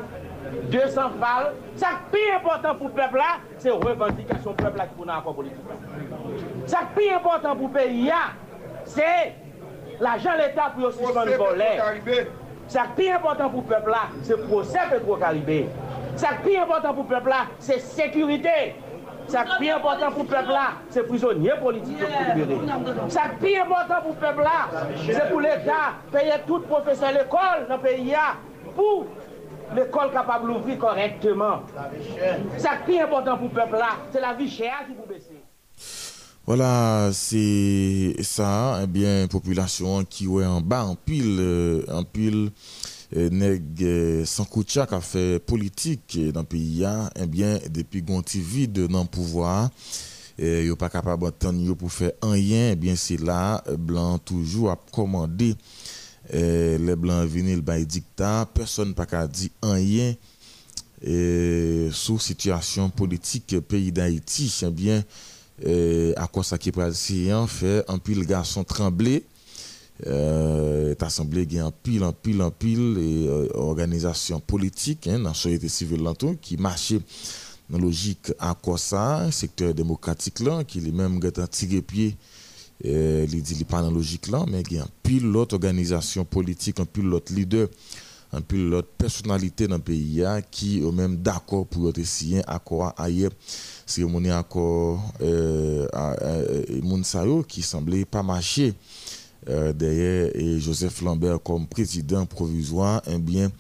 200 0.73 1.01
balles. 1.21 1.53
Ce 1.77 1.85
qui 1.85 2.19
est 2.19 2.35
important 2.35 2.75
pour 2.75 2.89
le 2.89 2.95
peuple 2.95 3.19
là, 3.19 3.39
c'est 3.59 3.69
la 3.69 3.77
revendication 3.77 4.51
du 4.51 4.65
peuple 4.65 4.79
là 4.79 4.87
qui 4.87 4.95
pour 4.97 5.09
un 5.09 5.17
accord 5.17 5.37
politique. 5.37 5.61
Ce 6.67 6.75
qui 6.75 7.07
est 7.07 7.15
important 7.15 7.55
pour 7.55 7.69
le 7.69 7.73
pays 7.73 8.11
c'est 8.85 9.33
l'argent 10.01 10.33
de 10.33 10.39
l'État 10.39 10.73
pour 10.75 10.89
le 10.89 12.44
Ce 12.69 12.79
qui 12.97 13.07
est 13.07 13.13
important 13.13 13.51
pour 13.51 13.63
le 13.63 13.67
peuple 13.67 13.91
là, 13.91 14.09
c'est 14.23 14.37
le 14.37 14.43
procès 14.45 14.79
Petro-Caribé. 14.91 15.69
Ce 16.17 16.27
qui 16.43 16.55
est 16.55 16.59
important 16.59 16.95
pour 16.95 17.05
le 17.05 17.09
peuple 17.09 17.29
là, 17.29 17.47
c'est 17.59 17.79
sécurité. 17.81 18.75
Ce 19.29 19.37
qui 19.59 19.67
est 19.69 19.71
important 19.71 20.11
pour 20.13 20.25
le 20.25 20.29
peuple 20.29 20.49
là, 20.49 20.73
c'est 20.91 21.07
prisonniers 21.07 21.55
politiques 21.63 21.99
pour 21.99 22.35
libérer. 22.35 22.61
Ce 23.09 23.45
qui 23.45 23.53
est 23.53 23.61
important 23.61 24.01
pour 24.03 24.13
le 24.13 24.21
peuple 24.21 24.43
là, 24.43 24.69
c'est 25.07 25.31
pour 25.31 25.41
l'État 25.41 25.95
payer 26.13 26.33
tout 26.47 26.61
professeur 26.61 27.11
de 27.11 27.19
l'école 27.19 27.67
dans 27.69 27.77
le 27.77 27.83
pays 27.83 28.15
pour 28.75 29.07
l'école 29.75 30.11
capable 30.13 30.53
d'ouvrir 30.53 30.79
correctement. 30.79 31.63
Ce 32.59 32.69
qui 32.87 32.97
est 32.97 33.03
important 33.03 33.37
pour 33.37 33.49
le 33.49 33.55
peuple 33.55 33.77
là, 33.77 33.91
c'est 34.13 34.21
la 34.21 34.35
vie 34.35 34.49
chère 34.49 34.85
qui 34.87 34.95
vous. 34.95 35.14
Voilà, 36.47 37.09
c'est 37.15 38.15
ça, 38.23 38.81
eh 38.83 38.87
bien, 38.87 39.27
population 39.29 40.05
qui 40.05 40.27
est 40.27 40.45
en 40.45 40.61
bas, 40.61 40.85
en 40.85 40.95
pile, 40.95 41.39
euh, 41.41 41.83
en 41.89 42.05
pile, 42.05 42.51
euh, 43.17 43.31
nèg 43.31 43.63
euh, 43.83 44.27
sans 44.27 44.45
qui 44.45 44.79
a 44.79 45.01
fait 45.01 45.39
politique 45.39 46.19
dans 46.35 46.41
le 46.41 46.47
pays, 46.47 46.85
eh 47.17 47.27
bien, 47.27 47.59
depuis 47.71 48.05
qu'on 48.05 48.21
vide 48.41 48.89
dans 48.89 49.05
le 49.05 49.09
pouvoir, 49.09 49.71
et 50.39 50.69
a 50.69 50.77
pas 50.77 50.91
capable 50.91 51.23
d'entendre 51.23 51.73
pour 51.77 51.91
faire 51.91 52.13
rien, 52.23 52.73
eh 52.73 52.77
bien, 52.77 52.95
c'est 52.95 53.19
là, 53.19 53.65
Blanc 53.79 54.19
toujours 54.19 54.71
a 54.71 54.79
commandé, 54.93 55.55
les 56.31 56.97
Blancs 56.97 57.27
venir 57.27 57.57
le 57.57 57.85
dictat, 57.87 58.51
personne 58.53 58.89
n'a 58.95 59.07
pas 59.07 59.27
dit 59.29 59.51
rien, 59.63 60.15
sous 61.91 62.19
situation 62.19 62.91
politique 62.91 63.59
pays 63.61 63.93
d'Haïti, 63.93 64.55
eh 64.63 64.71
bien, 64.71 65.03
à 65.63 66.27
quoi 66.27 66.43
ça 66.43 66.59
qui 66.59 66.71
est 66.71 67.33
en 67.33 67.47
fait 67.47 67.85
un 67.89 67.99
pile 67.99 68.27
garçon 68.27 68.65
tremblé 68.65 69.25
euh, 70.07 70.95
assemblée 71.01 71.47
qui 71.47 71.61
en 71.61 71.71
pile 71.71 72.03
en 72.03 72.13
pile 72.13 72.43
en 72.43 72.51
pile 72.51 72.97
et 72.99 73.29
euh, 73.29 73.49
organisation 73.55 74.41
politique 74.41 75.07
hein, 75.07 75.19
dans 75.19 75.29
la 75.29 75.35
société 75.35 75.69
civile 75.69 76.03
qui 76.41 76.57
marchait 76.57 77.01
dans 77.71 77.79
la 77.79 77.85
logique 77.85 78.33
à 78.41 78.57
quoi 78.61 78.77
ça 78.77 79.31
secteur 79.31 79.73
démocratique 79.73 80.41
là 80.41 80.65
qui 80.65 80.81
lui 80.81 80.91
même 80.91 81.21
a 81.25 81.47
tiré 81.47 81.81
pied 81.81 82.17
euh, 82.87 83.25
il 83.33 83.41
dit 83.41 83.65
pas 83.65 83.83
dans 83.83 83.93
logique 83.93 84.27
là 84.27 84.45
mais 84.49 84.65
a 84.77 84.83
un 84.83 84.89
pile 85.05 85.31
l'autre 85.31 85.55
organisation 85.55 86.25
politique 86.25 86.81
un 86.81 86.87
pile 86.87 87.05
l'autre 87.05 87.33
leader 87.33 87.69
un 88.33 88.41
pile 88.41 88.69
l'autre 88.69 88.89
personnalité 88.99 89.69
dans 89.69 89.77
le 89.77 89.83
pays 89.83 90.25
qui 90.51 90.81
est 90.81 90.93
même 90.93 91.19
d'accord 91.19 91.67
pour 91.67 91.97
essayer 91.97 92.43
à 92.49 92.59
quoi 92.59 92.95
ailleurs 92.99 93.31
cérémonie 93.95 94.33
encore 94.33 95.01
euh, 95.21 95.87
euh, 95.95 97.43
qui 97.47 97.63
semblait 97.63 98.05
pas 98.05 98.23
marcher 98.23 98.75
euh, 99.49 99.73
derrière 99.73 100.31
et 100.35 100.59
Joseph 100.59 101.01
Lambert 101.03 101.41
comme 101.43 101.67
président 101.67 102.27
provisoire 102.27 103.03
eh 103.07 103.19
bien 103.19 103.51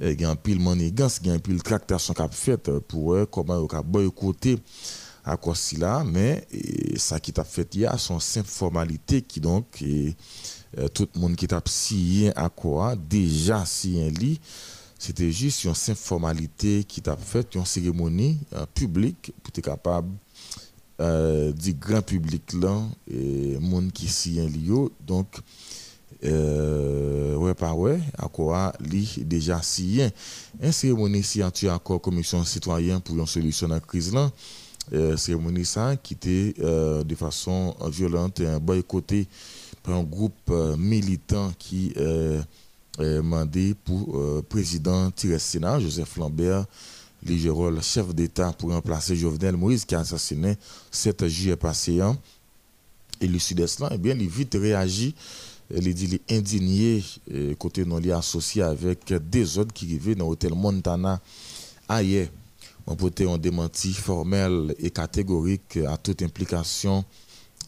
il 0.00 0.20
y 0.20 0.24
a 0.24 0.30
un 0.30 0.36
pile 0.36 0.60
manigance 0.60 1.18
il 1.22 1.28
y 1.28 1.30
a 1.30 1.34
un 1.34 1.38
pile 1.38 1.62
tractation 1.62 2.14
qu'a 2.14 2.28
fait 2.28 2.70
pour 2.80 3.14
eux 3.14 3.26
comment 3.26 3.66
il 3.68 3.76
a 3.76 3.82
boycotté 3.82 4.58
à 5.24 5.36
quoi 5.36 5.54
là 5.78 6.04
mais 6.04 6.46
ça 6.96 7.18
qui 7.18 7.32
t'a 7.32 7.44
fait 7.44 7.74
hier 7.74 7.98
sont 7.98 8.20
simple 8.20 8.48
formalité 8.48 9.22
qui 9.22 9.40
donc 9.40 9.84
tout 10.94 11.08
le 11.14 11.20
monde 11.20 11.36
qui 11.36 11.46
t'a 11.46 11.62
signé 11.66 12.36
à 12.36 12.48
quoi 12.48 12.94
déjà 12.96 13.64
signé 13.64 14.10
lit 14.10 14.40
c'était 15.02 15.32
juste 15.32 15.64
une 15.64 15.74
simple 15.74 15.98
formalité 15.98 16.84
qui 16.84 17.02
t'a 17.02 17.16
fait, 17.16 17.56
une 17.56 17.64
cérémonie 17.64 18.38
euh, 18.54 18.64
publique 18.72 19.32
pour 19.42 19.50
être 19.52 19.60
capable 19.64 20.10
euh, 21.00 21.50
du 21.50 21.74
grand 21.74 22.02
public 22.02 22.52
là, 22.52 22.80
et 23.10 23.58
monde 23.58 23.90
qui 23.90 24.06
s'y 24.06 24.38
est 24.38 24.48
Donc, 25.04 25.26
euh, 26.24 27.34
ouais, 27.34 27.52
pas 27.54 27.72
ouais, 27.74 27.98
à 28.16 28.28
quoi 28.28 28.72
li 28.78 29.24
déjà 29.24 29.60
signé. 29.60 30.08
Une 30.62 30.70
cérémonie 30.70 31.18
ici, 31.18 31.42
tu 31.52 31.68
encore 31.68 32.00
commission 32.00 32.44
citoyenne 32.44 33.00
pour 33.00 33.18
une 33.18 33.26
solution 33.26 33.66
à 33.72 33.74
la 33.74 33.80
crise 33.80 34.14
là. 34.14 34.30
Euh, 34.92 35.16
cérémonie 35.16 35.64
ça 35.64 35.96
qui 35.96 36.14
était 36.14 36.54
de 36.60 37.14
façon 37.16 37.74
violente 37.88 38.38
et 38.38 38.60
boycotté 38.60 39.26
par 39.82 39.96
un 39.96 40.04
groupe 40.04 40.52
militant 40.78 41.52
qui 41.58 41.92
mandé 43.22 43.74
pour 43.84 44.18
euh, 44.18 44.44
président 44.46 45.10
Sénat, 45.38 45.80
Joseph 45.80 46.16
Lambert, 46.16 46.66
le 47.24 47.80
chef 47.80 48.14
d'État 48.14 48.52
pour 48.52 48.70
remplacer 48.70 49.16
Jovenel 49.16 49.56
Moïse 49.56 49.84
qui 49.84 49.94
a 49.94 50.00
assassiné 50.00 50.56
7 50.90 51.26
juillet 51.28 51.56
passé. 51.56 52.00
Et 53.20 53.26
le 53.26 53.38
sud-est 53.38 53.82
eh 53.90 53.98
bien, 53.98 54.14
il 54.18 54.28
vite 54.28 54.56
réagi. 54.60 55.14
Il 55.74 55.94
dit 55.94 56.16
est 56.16 56.36
indigné, 56.36 57.02
euh, 57.32 57.54
côté 57.54 57.84
non 57.84 57.96
lié 57.96 58.12
associé 58.12 58.62
avec 58.62 59.12
des 59.30 59.56
autres 59.56 59.72
qui 59.72 59.86
vivaient 59.86 60.14
dans 60.14 60.28
l'hôtel 60.28 60.54
Montana 60.54 61.20
ailleurs. 61.88 62.28
On 62.86 62.96
peut 62.96 63.12
un 63.26 63.38
démenti 63.38 63.94
formel 63.94 64.74
et 64.80 64.90
catégorique 64.90 65.78
à 65.88 65.96
toute 65.96 66.20
implication 66.20 67.04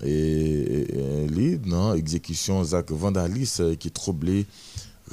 et, 0.02 0.86
et, 0.92 1.60
non, 1.64 1.94
exécution 1.94 2.62
Zach 2.64 2.90
Vandalis 2.90 3.60
qui 3.78 3.90
troublait 3.90 4.44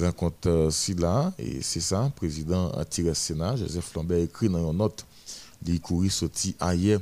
rencontre 0.04 0.48
euh, 0.48 0.70
là 0.98 1.32
et 1.38 1.62
c'est 1.62 1.80
ça, 1.80 2.10
président 2.14 2.72
tiré 2.88 3.14
Sénat, 3.14 3.56
Joseph 3.56 3.94
Lambert 3.94 4.18
écrit 4.18 4.48
dans 4.48 4.70
une 4.70 4.78
note, 4.78 5.04
il 5.66 5.80
courir 5.80 6.12
sorti 6.12 6.54
ailleurs. 6.60 7.00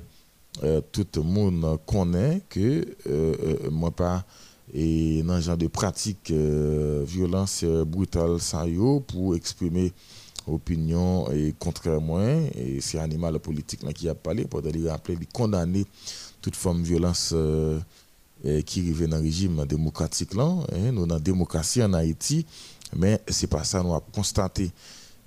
Euh, 0.64 0.80
tout 0.92 1.06
le 1.16 1.22
monde 1.22 1.78
connaît 1.86 2.42
que 2.48 2.84
euh, 3.06 3.34
euh 3.64 3.70
moi 3.70 3.92
pas 3.92 4.24
et 4.74 5.22
dans 5.22 5.40
genre 5.40 5.56
de 5.56 5.68
pratique 5.68 6.32
violence 6.32 7.64
brutale 7.64 8.40
ça 8.40 8.64
pour 9.06 9.36
exprimer 9.36 9.92
opinion 10.48 11.30
et 11.30 11.54
contraire 11.58 12.00
moi 12.00 12.24
et 12.56 12.80
c'est 12.80 12.98
animal 12.98 13.38
politique 13.38 13.84
là 13.84 13.92
qui 13.92 14.08
a 14.08 14.14
parlé 14.14 14.44
pour 14.44 14.60
lui 14.60 14.88
rappeler 14.88 15.14
lui 15.14 15.26
condamner 15.26 15.86
toute 16.40 16.56
forme 16.56 16.82
de 16.82 16.86
violence 16.88 17.34
qui 18.66 18.80
arrive 18.80 19.08
dans 19.08 19.16
le 19.16 19.22
régime 19.22 19.64
démocratique 19.66 20.34
là 20.34 20.52
hein, 20.72 20.92
nous 20.92 21.06
dans 21.06 21.14
la 21.14 21.20
démocratie 21.20 21.82
en 21.82 21.92
Haïti 21.92 22.44
mais 22.96 23.20
ce 23.28 23.42
n'est 23.42 23.48
pas 23.48 23.64
ça, 23.64 23.82
nous 23.82 23.90
avons 23.90 24.02
constaté. 24.12 24.70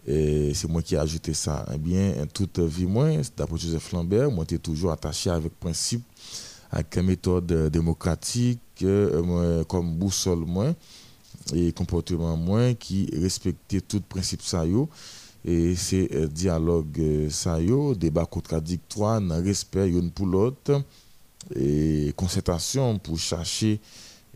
C'est 0.06 0.68
moi 0.68 0.82
qui 0.82 0.96
ai 0.96 0.98
ajouté 0.98 1.34
ça. 1.34 1.66
Eh 1.74 1.78
bien, 1.78 2.14
toute 2.34 2.60
vie, 2.60 2.86
moi, 2.86 3.10
d'après 3.38 3.58
Joseph 3.58 3.92
Lambert, 3.94 4.30
moi, 4.30 4.44
j'étais 4.48 4.62
toujours 4.62 4.92
attaché 4.92 5.30
avec 5.30 5.58
principe, 5.60 6.04
avec 6.72 6.98
méthode 6.98 7.70
démocratique, 7.72 8.60
euh, 8.82 9.64
comme 9.66 9.96
boussole, 9.96 10.46
moi, 10.46 10.74
et 11.54 11.72
comportement, 11.72 12.36
moi, 12.38 12.74
qui 12.74 13.10
respectait 13.14 13.82
tout 13.82 14.02
principe 14.02 14.42
ça, 14.42 14.64
et 15.46 15.76
c'est 15.76 16.10
euh, 16.14 16.28
dialogue 16.28 17.00
euh, 17.00 17.30
ça, 17.30 17.60
débat 17.96 18.26
contradictoire, 18.26 19.22
respect 19.44 19.88
l'une 19.88 20.12
pour 20.12 20.26
l'autre, 20.26 20.82
et 21.56 22.14
concertation 22.16 22.98
pour 23.00 23.20
chercher 23.20 23.80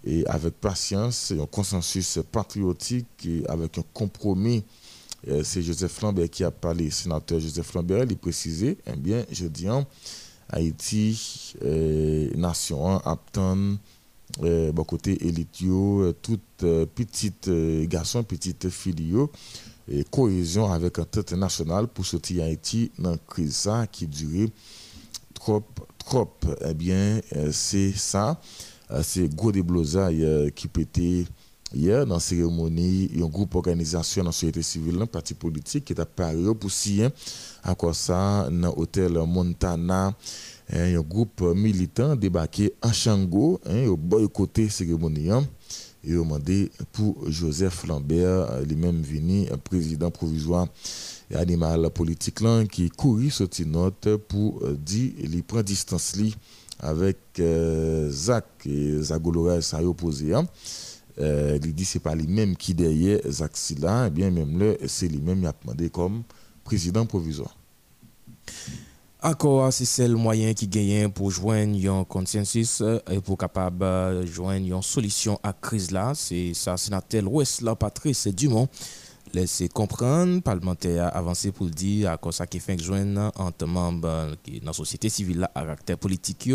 et 0.07 0.25
avec 0.27 0.53
patience, 0.59 1.33
un 1.37 1.45
consensus 1.45 2.19
patriotique 2.31 3.25
et 3.25 3.43
avec 3.47 3.77
un 3.77 3.83
compromis. 3.93 4.63
Euh, 5.27 5.43
c'est 5.43 5.61
Joseph 5.61 6.01
Lambert 6.01 6.29
qui 6.29 6.43
a 6.43 6.51
parlé, 6.51 6.89
sénateur 6.89 7.39
Joseph 7.39 7.73
Lambert, 7.73 8.05
il 8.09 8.17
précisait, 8.17 8.77
eh 8.85 8.95
bien, 8.95 9.25
je 9.31 9.47
dis, 9.47 9.67
Haïti, 10.49 11.53
euh, 11.63 12.29
nation, 12.35 12.97
Apton, 12.99 13.77
euh, 14.43 14.71
bon 14.71 14.83
côté 14.83 15.25
élitio, 15.25 16.01
euh, 16.01 16.15
toutes 16.21 16.63
euh, 16.63 16.85
petites 16.85 17.49
garçons, 17.83 18.23
petites 18.23 18.69
filles, 18.69 19.25
et 19.89 20.03
cohésion 20.03 20.71
avec 20.71 20.99
un 20.99 21.05
tête 21.05 21.31
national 21.33 21.87
pour 21.87 22.05
sortir 22.05 22.43
Haïti 22.43 22.91
dans 22.99 23.11
la 23.11 23.17
crise 23.17 23.69
qui 23.91 24.05
durait 24.05 24.49
trop, 25.33 25.63
trop. 25.97 26.29
Eh 26.65 26.73
bien, 26.73 27.21
c'est 27.51 27.93
ça. 27.93 28.39
Euh, 28.91 29.01
c'est 29.03 29.33
Gros 29.33 29.51
des 29.51 29.63
euh, 29.65 30.49
qui 30.49 30.67
pétait 30.67 31.25
Hier, 31.75 32.05
dans 32.05 32.13
la 32.13 32.19
cérémonie, 32.21 33.11
un 33.21 33.25
groupe 33.25 33.55
organisation 33.55 34.23
dans 34.23 34.29
la 34.29 34.31
société 34.31 34.61
civile, 34.61 35.01
un 35.01 35.05
parti 35.05 35.33
politique 35.33 35.83
qui 35.83 35.91
est 35.91 35.99
apparu 35.99 36.55
pour 36.55 36.71
signer 36.71 37.09
à 37.61 37.75
quoi 37.75 37.93
ça 37.93 38.47
dans 38.49 38.73
l'hôtel 38.73 39.11
Montana. 39.27 40.15
Hein, 40.71 40.95
un 40.95 41.01
groupe 41.01 41.41
militant 41.41 42.15
débarqué 42.15 42.73
en 42.81 42.93
Chango, 42.93 43.59
hein, 43.65 43.85
au 43.87 43.97
boycotté 43.97 44.69
cérémonie. 44.69 45.29
Hein. 45.29 45.45
et 46.05 46.13
a 46.13 46.15
demandé 46.15 46.71
pour 46.93 47.29
Joseph 47.29 47.85
Lambert, 47.85 48.61
lui-même 48.61 49.01
venu 49.01 49.47
président 49.65 50.09
provisoire 50.09 50.67
et 51.29 51.35
animal 51.35 51.89
politique 51.89 52.39
qui 52.71 52.89
courit 52.89 53.29
sur 53.29 53.49
note 53.65 54.15
pour 54.29 54.63
euh, 54.63 54.73
dire 54.73 55.11
il 55.19 55.43
prend 55.43 55.61
distance 55.61 56.15
li 56.15 56.33
avec 56.79 57.17
euh, 57.39 58.09
Zach 58.09 58.45
et 58.65 59.01
Zagolora 59.01 59.61
ça 59.61 59.81
opposé. 59.83 60.33
Hein. 60.33 60.47
Euh, 61.19 61.57
il 61.63 61.73
dit 61.73 61.85
c'est 61.85 61.99
pas 61.99 62.15
lui-même 62.15 62.55
qui 62.55 62.73
derrière 62.73 63.19
Zach 63.27 63.51
Silla, 63.55 64.05
eh 64.07 64.09
bien 64.09 64.29
même 64.29 64.59
là 64.59 64.73
c'est 64.87 65.07
lui-même 65.07 65.41
qui 65.41 65.47
a 65.47 65.53
demandé 65.63 65.89
comme 65.89 66.23
président 66.63 67.05
provisoire. 67.05 67.55
Accord, 69.19 69.73
c'est 69.73 70.07
le 70.07 70.15
moyen 70.15 70.53
qui 70.53 70.67
gagne 70.67 71.09
pour 71.09 71.31
joindre 71.31 71.91
un 71.91 72.03
consensus 72.03 72.83
et 73.11 73.19
pour 73.19 73.35
capable 73.35 74.27
joindre 74.27 74.67
une 74.67 74.81
solution 74.83 75.39
à 75.41 75.47
la 75.47 75.53
crise 75.53 75.89
là. 75.89 76.13
C'est 76.13 76.53
ça, 76.53 76.77
sénateur 76.77 77.23
Wesley 77.25 77.75
Patrice 77.75 78.27
Dumont 78.27 78.69
laisser 79.33 79.69
comprendre, 79.69 80.41
parlementaire 80.41 81.15
avancé 81.15 81.51
pour 81.51 81.67
dire 81.67 82.11
à 82.11 82.17
quoi 82.17 82.31
ça 82.31 82.47
qui 82.47 82.59
fait 82.59 82.81
joindre 82.81 83.31
entre 83.35 83.65
membres 83.65 84.35
dans 84.61 84.65
la 84.65 84.73
société 84.73 85.09
civile 85.09 85.47
à 85.53 85.61
caractère 85.61 85.97
politique 85.97 86.49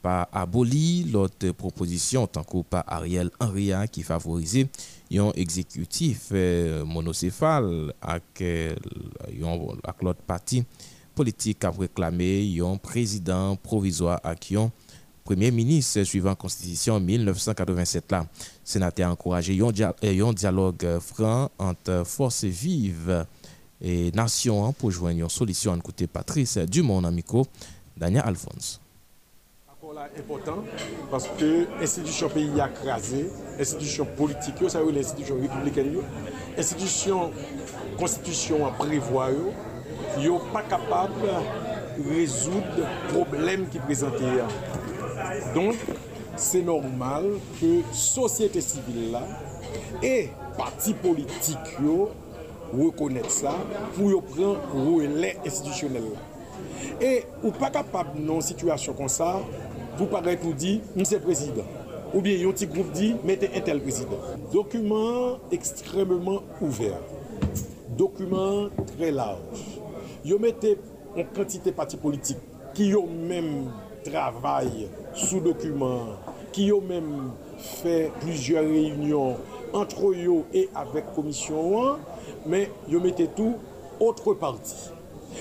pas 0.00 0.28
aboli 0.32 1.04
l'autre 1.04 1.50
proposition 1.50 2.26
tant 2.26 2.44
que 2.44 2.62
par 2.62 2.84
Ariel 2.86 3.30
Henry 3.40 3.72
qui 3.90 4.02
favorise 4.02 4.66
un 5.12 5.32
exécutif 5.34 6.28
euh, 6.32 6.84
monocéphale 6.84 7.92
avec 8.00 8.22
euh, 8.42 8.76
l'autre 10.00 10.22
parti 10.22 10.64
politique 11.14 11.64
a 11.64 11.70
réclamé 11.70 12.60
un 12.60 12.76
président 12.76 13.56
provisoire 13.56 14.20
à 14.22 14.34
qui 14.36 14.56
Premier 15.24 15.50
ministre 15.50 16.04
suivant 16.04 16.30
la 16.30 16.36
Constitution 16.36 17.00
1987 17.00 18.12
là. 18.12 18.26
Sénateur 18.68 19.08
a 19.08 19.12
encouragé 19.12 19.58
un, 19.62 19.72
euh, 20.04 20.32
dialogue 20.34 20.84
euh, 20.84 21.00
franc 21.00 21.50
entre 21.58 22.02
forces 22.04 22.44
vives 22.44 23.24
et 23.80 24.12
nations 24.12 24.66
hein, 24.66 24.74
pour 24.76 24.90
joindre 24.90 25.20
une 25.20 25.28
solution. 25.30 25.72
À 25.72 25.78
côté 25.78 26.06
Patrice 26.06 26.58
Dumont 26.58 27.02
Amico, 27.04 27.46
Daniel 27.96 28.24
Alphonse. 28.26 28.78
Est 30.14 30.20
important 30.20 30.64
parce 31.10 31.26
que 31.38 31.66
l'institution 31.80 32.28
pays 32.28 32.60
a 32.60 32.68
crasé, 32.68 33.30
l'institution 33.58 34.04
politique, 34.04 34.68
ça 34.68 34.82
veut 34.82 34.92
l'institution 34.92 35.40
républicaine, 35.40 35.96
l'institution 36.54 37.32
constitution 37.98 38.66
a 38.66 38.70
prévoir, 38.72 39.30
yo 40.20 40.40
pas 40.52 40.62
capable 40.62 41.14
de 41.98 42.08
résoudre 42.14 42.66
les 42.76 43.12
problèmes 43.14 43.66
qui 43.68 43.78
présentent 43.78 44.12
donc, 45.54 45.76
se 46.40 46.62
normal 46.64 47.28
ke 47.58 47.82
sosyete 47.92 48.62
sivil 48.64 49.12
la 49.14 49.24
e 50.04 50.30
pati 50.58 50.94
politik 51.02 51.76
yo 51.82 52.08
rekonet 52.72 53.30
sa 53.32 53.54
pou 53.96 54.10
yo 54.12 54.22
pren 54.32 54.58
role 54.72 55.36
institusyonel 55.44 56.12
la. 56.14 56.26
E 56.98 57.22
ou 57.44 57.52
pa 57.54 57.70
kapab 57.70 58.14
nan 58.18 58.42
situasyon 58.44 58.96
kon 58.98 59.10
sa, 59.12 59.36
pou 59.98 60.10
parek 60.10 60.42
ou 60.46 60.56
di, 60.56 60.78
mse 60.98 61.20
prezident. 61.22 61.66
Ou 62.10 62.22
bien 62.24 62.40
yon 62.40 62.56
ti 62.56 62.66
group 62.70 62.90
di, 62.96 63.12
mette 63.26 63.50
entel 63.54 63.82
prezident. 63.84 64.22
Dokumen 64.52 65.38
ekstrememan 65.54 66.40
ouver. 66.62 66.96
Dokumen 67.98 68.72
tre 68.94 69.12
laj. 69.14 69.38
Yo 70.26 70.40
mette 70.42 70.74
an 71.14 71.28
kantite 71.36 71.74
pati 71.76 72.00
politik 72.00 72.40
ki 72.74 72.92
yo 72.94 73.04
menm 73.06 73.68
travay 74.06 74.88
sou 75.14 75.42
dokumen 75.44 76.16
ki 76.54 76.68
yo 76.70 76.80
menm 76.84 77.30
fè 77.58 78.08
plusieurs 78.20 78.66
réunions 78.66 79.36
entre 79.72 80.14
yo 80.16 80.44
et 80.52 80.68
avec 80.74 81.12
Komisyon 81.14 81.82
1, 81.82 81.98
men 82.46 82.68
yo 82.88 83.00
mette 83.00 83.34
tout 83.34 83.56
autre 84.00 84.34
parti. 84.34 84.74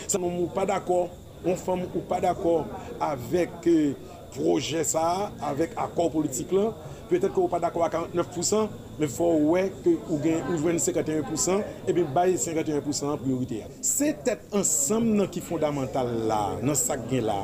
Sa 0.08 0.20
moun 0.20 0.36
mou 0.36 0.52
pa 0.54 0.65
d'akor, 0.67 1.10
moun 1.46 1.58
fèm 1.60 1.86
mou 1.86 2.04
pa 2.10 2.20
d'akor 2.24 2.67
avèk 3.04 3.70
euh, 3.72 3.96
proje 4.36 4.84
sa, 4.88 5.32
avèk 5.48 5.78
akor 5.80 6.12
politik 6.13 6.52
lan, 6.56 6.74
peut-être 7.08 7.34
que 7.34 7.39
ou 7.39 7.52
pa 7.52 7.62
d'akor 7.63 7.86
a 7.88 7.89
49%, 7.93 8.67
men 9.00 9.12
fò 9.12 9.30
wè 9.54 9.67
ke 9.84 9.96
ou 10.10 10.20
gen 10.24 10.43
ou 10.50 10.60
jwen 10.60 10.82
51%, 10.82 11.63
e 11.88 11.96
bin 11.96 12.12
baye 12.15 12.36
51% 12.41 13.13
an 13.13 13.22
priorité. 13.22 13.63
Se 13.86 14.12
tèt 14.26 14.58
ansam 14.58 15.08
nan 15.15 15.32
ki 15.32 15.43
fondamental 15.46 16.12
la, 16.30 16.41
nan 16.62 16.78
sak 16.78 17.08
gen 17.12 17.30
la, 17.30 17.39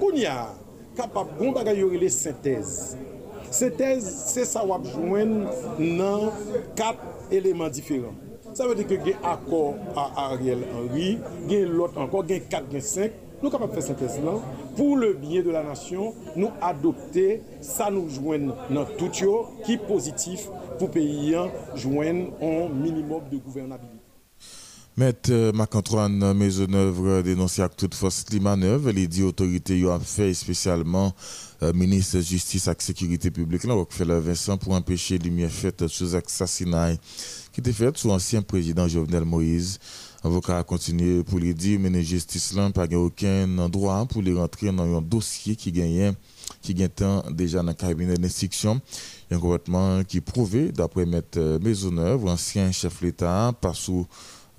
koun 0.00 0.18
ya, 0.18 0.38
kapap 0.96 1.32
goun 1.38 1.54
bagay 1.56 1.80
yo 1.82 1.88
rele 1.92 2.10
sintez. 2.12 2.94
Sintez, 3.54 4.06
se 4.32 4.44
sa 4.48 4.64
wap 4.66 4.86
jwen 4.94 5.44
nan 5.78 6.30
kat 6.78 7.00
eleman 7.34 7.72
diferan. 7.74 8.16
Sa 8.54 8.68
ve 8.70 8.76
de 8.78 8.86
ke 8.86 8.98
gen 9.02 9.26
akor 9.26 9.78
a 9.98 10.08
Ariel 10.28 10.62
Henry, 10.72 11.16
gen 11.50 11.74
lot 11.78 11.96
ankor, 11.98 12.26
gen 12.28 12.44
4, 12.50 12.70
gen 12.72 12.84
5, 12.86 13.18
nou 13.42 13.52
kapap 13.54 13.74
fe 13.76 13.84
sintez 13.88 14.20
lan. 14.24 14.42
Pou 14.74 14.98
le 14.98 15.12
biye 15.18 15.42
de 15.46 15.54
la 15.54 15.62
nasyon, 15.66 16.14
nou 16.34 16.50
adopte 16.66 17.40
sa 17.62 17.90
nou 17.94 18.10
jwen 18.10 18.50
nan 18.74 18.94
tout 18.98 19.22
yo 19.22 19.44
ki 19.66 19.78
pozitif 19.86 20.48
pou 20.80 20.90
peyi 20.90 21.36
an 21.38 21.52
jwen 21.78 22.26
an 22.42 22.74
minimum 22.74 23.22
de 23.30 23.38
gouvernabilite. 23.38 23.93
Maître 24.96 25.32
euh, 25.32 25.50
Marc-Antoine 25.52 26.34
Maisonneuve 26.34 27.24
dénoncé 27.24 27.62
à 27.62 27.68
toute 27.68 27.96
force 27.96 28.24
les 28.30 28.38
manœuvres. 28.38 28.92
Les 28.92 29.08
dit 29.08 29.24
autorités 29.24 29.84
ont 29.84 29.98
fait 29.98 30.32
spécialement 30.34 31.12
euh, 31.64 31.72
ministre 31.72 32.18
de 32.18 32.22
Justice 32.22 32.68
et 32.68 32.74
Sécurité 32.78 33.32
publique, 33.32 33.64
là, 33.64 33.74
Vincent, 34.20 34.56
pour 34.56 34.72
empêcher 34.72 35.18
les 35.18 35.24
lumière 35.24 35.50
faite 35.50 35.88
sur 35.88 36.06
l'assassinat 36.06 36.92
qui 37.52 37.58
était 37.58 37.72
fait 37.72 37.96
sous 37.96 38.06
l'ancien 38.06 38.42
président 38.42 38.86
Jovenel 38.86 39.24
Moïse. 39.24 39.80
Avocat 40.22 40.58
a 40.58 40.62
continué 40.62 41.24
pour 41.24 41.40
lui 41.40 41.54
dire, 41.54 41.80
mais 41.80 41.90
la 41.90 42.00
justice 42.00 42.54
là, 42.54 42.70
pas 42.70 42.86
aucun 42.94 43.68
droit 43.68 44.06
pour 44.06 44.22
les 44.22 44.32
rentrer 44.32 44.70
dans 44.70 44.96
un 44.96 45.02
dossier 45.02 45.56
qui 45.56 45.72
gagnait 45.72 46.12
qui 46.62 46.72
déjà 46.72 47.62
dans 47.62 47.66
le 47.66 47.74
cabinet 47.74 48.14
d'instruction. 48.14 48.80
Un 49.30 49.38
comportement 49.38 50.04
qui 50.04 50.20
prouvait, 50.20 50.70
d'après 50.70 51.04
Maître 51.04 51.58
Maisonneuve, 51.60 52.26
ancien 52.26 52.70
chef 52.72 53.00
de 53.00 53.06
l'État, 53.06 53.52
par 53.60 53.74
sous 53.74 54.06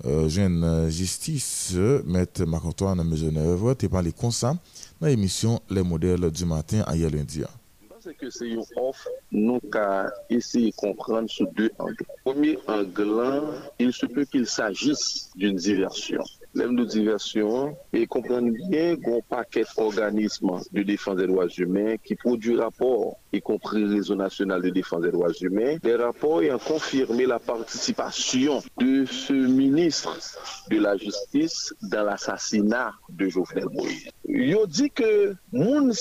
jwen 0.04 0.60
jistis 0.92 1.74
met 2.04 2.42
Makantoa 2.46 2.94
nan 2.94 3.08
Mejonev 3.08 3.64
te 3.80 3.88
pali 3.92 4.12
konsan 4.12 4.58
nan 5.00 5.12
emisyon 5.12 5.60
Le 5.70 5.82
Model 5.82 6.30
du 6.30 6.44
Matin 6.46 6.84
a 6.86 6.96
ye 6.96 7.08
lundi 7.10 7.44
an. 7.44 7.54
Mwen 7.88 8.02
se 8.04 8.12
ke 8.14 8.30
se 8.30 8.48
yon 8.50 8.66
of 8.80 9.00
nou 9.32 9.60
ka 9.72 10.10
eseyi 10.32 10.72
kompran 10.78 11.26
sou 11.32 11.48
de 11.56 11.70
angle. 11.82 12.06
Premier 12.22 12.58
angle 12.68 13.20
an, 13.24 13.54
il 13.78 13.92
se 13.92 14.06
peut 14.06 14.24
qu'il 14.24 14.46
s'agisse 14.46 15.30
d'une 15.34 15.56
diversion. 15.56 16.22
L'aime 16.56 16.74
de 16.74 16.84
diversion 16.84 17.76
et 17.92 18.06
comprendre 18.06 18.50
bien 18.68 18.96
qu'on 18.96 19.20
paquet 19.20 19.64
d'organismes 19.76 20.60
de 20.72 20.82
défense 20.82 21.16
des 21.16 21.26
droits 21.26 21.48
humains 21.48 21.96
qui 22.02 22.14
produit 22.14 22.56
rapport, 22.56 23.18
y 23.32 23.40
compris 23.40 23.82
le 23.82 23.94
réseau 23.94 24.14
national 24.14 24.62
de 24.62 24.70
défense 24.70 25.02
des 25.02 25.10
droits 25.10 25.32
humains, 25.40 25.76
des 25.82 25.94
rapports 25.96 26.42
ayant 26.42 26.58
confirmé 26.58 27.26
la 27.26 27.38
participation 27.38 28.62
de 28.78 29.04
ce 29.04 29.34
ministre 29.34 30.16
de 30.70 30.78
la 30.78 30.96
Justice 30.96 31.74
dans 31.82 32.04
l'assassinat 32.04 32.92
de 33.10 33.28
Jovenel 33.28 33.66
Moïse. 33.70 34.08
Il 34.26 34.56
dit 34.68 34.90
que 34.90 35.34
moun 35.52 35.92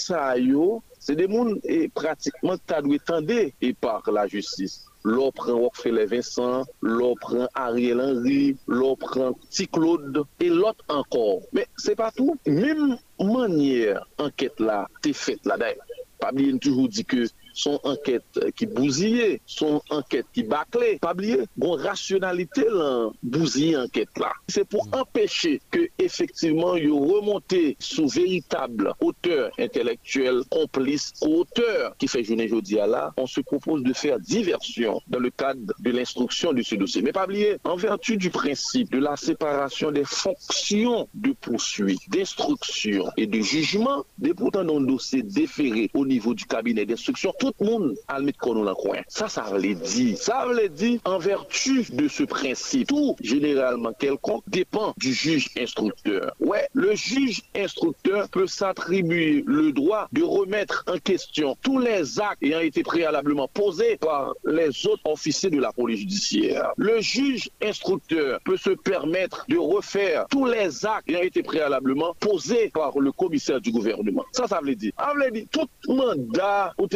c'est 1.00 1.15
des 1.15 1.28
et 1.65 1.89
pratiquement 1.89 2.56
tendé 2.58 3.54
et 3.62 3.74
par 3.74 4.02
la 4.12 4.28
justice 4.28 4.86
Lò 5.06 5.30
pren 5.38 5.60
Wokfele 5.62 6.08
Vincent, 6.10 6.65
lò 6.82 7.12
pren 7.22 7.46
Ariel 7.62 8.02
Henry, 8.02 8.56
lò 8.65 8.96
pren 8.98 9.36
Ti 9.54 9.68
Claude, 9.70 10.24
e 10.41 10.50
lot 10.50 10.82
ankor. 10.89 11.44
Men, 11.54 11.70
se 11.78 11.94
pa 12.00 12.10
tou, 12.15 12.34
mèm 12.50 12.96
manye 13.22 13.94
anket 14.26 14.58
la, 14.65 14.80
te 15.06 15.13
fet 15.13 15.46
la 15.46 15.60
day. 15.62 15.78
Pabli 16.24 16.50
yon 16.50 16.58
toujou 16.63 16.89
di 16.89 17.06
ke 17.06 17.28
son 17.56 17.80
enquête 17.84 18.39
qui 18.56 18.68
bousillait, 18.68 19.41
son 19.46 19.82
enquête 19.89 20.28
qui 20.34 20.44
bâclait. 20.44 21.00
Pas 21.00 21.13
oublier, 21.13 21.39
bon 21.58 21.72
rationalité 21.72 22.65
là, 22.70 23.10
bousiller 23.24 23.78
enquête 23.78 24.10
là. 24.18 24.32
C'est 24.48 24.68
pour 24.68 24.88
empêcher 24.91 25.62
que 25.72 25.88
effectivement 25.98 26.76
il 26.76 26.91
remonté 26.91 27.78
sous 27.80 28.08
véritable 28.08 28.94
auteur 29.00 29.52
intellectuel 29.58 30.41
complice, 30.50 31.13
auteur 31.22 31.96
qui 31.98 32.08
fait 32.08 32.24
journée 32.24 32.46
aujourd'hui 32.46 32.76
là, 32.76 33.13
on 33.18 33.26
se 33.26 33.41
propose 33.41 33.84
de 33.84 33.94
faire 33.94 34.20
diversion 34.20 35.02
dans 35.08 35.20
le 35.20 35.30
cadre 35.30 35.74
de 35.80 35.91
l'instruction 35.91 36.54
de 36.54 36.62
ce 36.62 36.76
dossier. 36.76 37.02
Mais 37.02 37.12
pas 37.12 37.26
oublier, 37.26 37.58
en 37.63 37.76
vertu 37.76 38.18
du 38.18 38.30
principe 38.30 38.91
de 38.91 39.00
la 39.00 39.15
séparation 39.15 39.91
des 39.91 40.04
fonctions 40.04 41.08
de 41.13 41.32
poursuite, 41.32 42.02
d'instruction 42.10 43.06
et 43.18 43.28
de 43.28 43.39
jugement, 43.39 44.06
des 44.18 44.34
pourtant 44.34 44.63
le 44.63 44.86
dossier 44.86 45.24
déféré 45.24 45.89
au 45.94 46.06
niveau 46.06 46.34
du 46.34 46.46
cabinet 46.46 46.86
d'instruction, 46.86 47.34
tout 47.51 47.63
le 47.63 47.69
monde 47.69 47.95
a 48.08 48.19
le 48.19 48.25
mettre 48.25 48.53
dans 48.53 48.63
le 48.63 48.73
coin. 48.73 48.99
Ça, 49.08 49.27
ça 49.27 49.43
veut 49.43 49.73
dire. 49.75 50.17
Ça 50.17 50.45
veut 50.47 50.69
dire, 50.69 50.99
en 51.05 51.17
vertu 51.17 51.86
de 51.91 52.08
ce 52.08 52.23
principe, 52.23 52.88
tout 52.88 53.15
généralement 53.21 53.93
quelconque 53.93 54.43
dépend 54.47 54.93
du 54.97 55.13
juge 55.13 55.49
instructeur. 55.58 56.34
Ouais, 56.39 56.67
le 56.73 56.95
juge 56.95 57.41
instructeur 57.55 58.29
peut 58.29 58.47
s'attribuer 58.47 59.43
le 59.45 59.71
droit 59.71 60.08
de 60.12 60.23
remettre 60.23 60.84
en 60.88 60.97
question 60.97 61.55
tous 61.62 61.79
les 61.79 62.19
actes 62.19 62.41
ayant 62.41 62.60
été 62.60 62.84
préalablement 62.84 63.47
posés 63.47 63.97
par 63.97 64.34
les 64.45 64.86
autres 64.88 65.01
officiers 65.05 65.49
de 65.49 65.60
la 65.60 65.71
police 65.71 65.99
judiciaire. 65.99 66.71
Le 66.77 67.01
juge 67.01 67.49
instructeur 67.62 68.39
peut 68.45 68.58
se 68.58 68.71
permettre 68.71 69.45
de 69.47 69.58
refaire 69.58 70.25
tous 70.29 70.45
les 70.45 70.86
actes 70.86 71.10
ayant 71.10 71.21
été 71.21 71.43
préalablement 71.43 72.13
posés 72.19 72.69
par 72.73 72.97
le 72.99 73.12
commissaire 73.12 73.62
du 73.62 73.71
gouvernement. 73.71 74.25
Ça, 74.31 74.47
ça 74.47 74.60
veut 74.62 74.75
dire. 74.75 74.93
Ça 74.97 75.13
veut 75.15 75.31
dire 75.31 75.45
tout 75.51 75.67
mandat 75.88 76.73
ou 76.77 76.88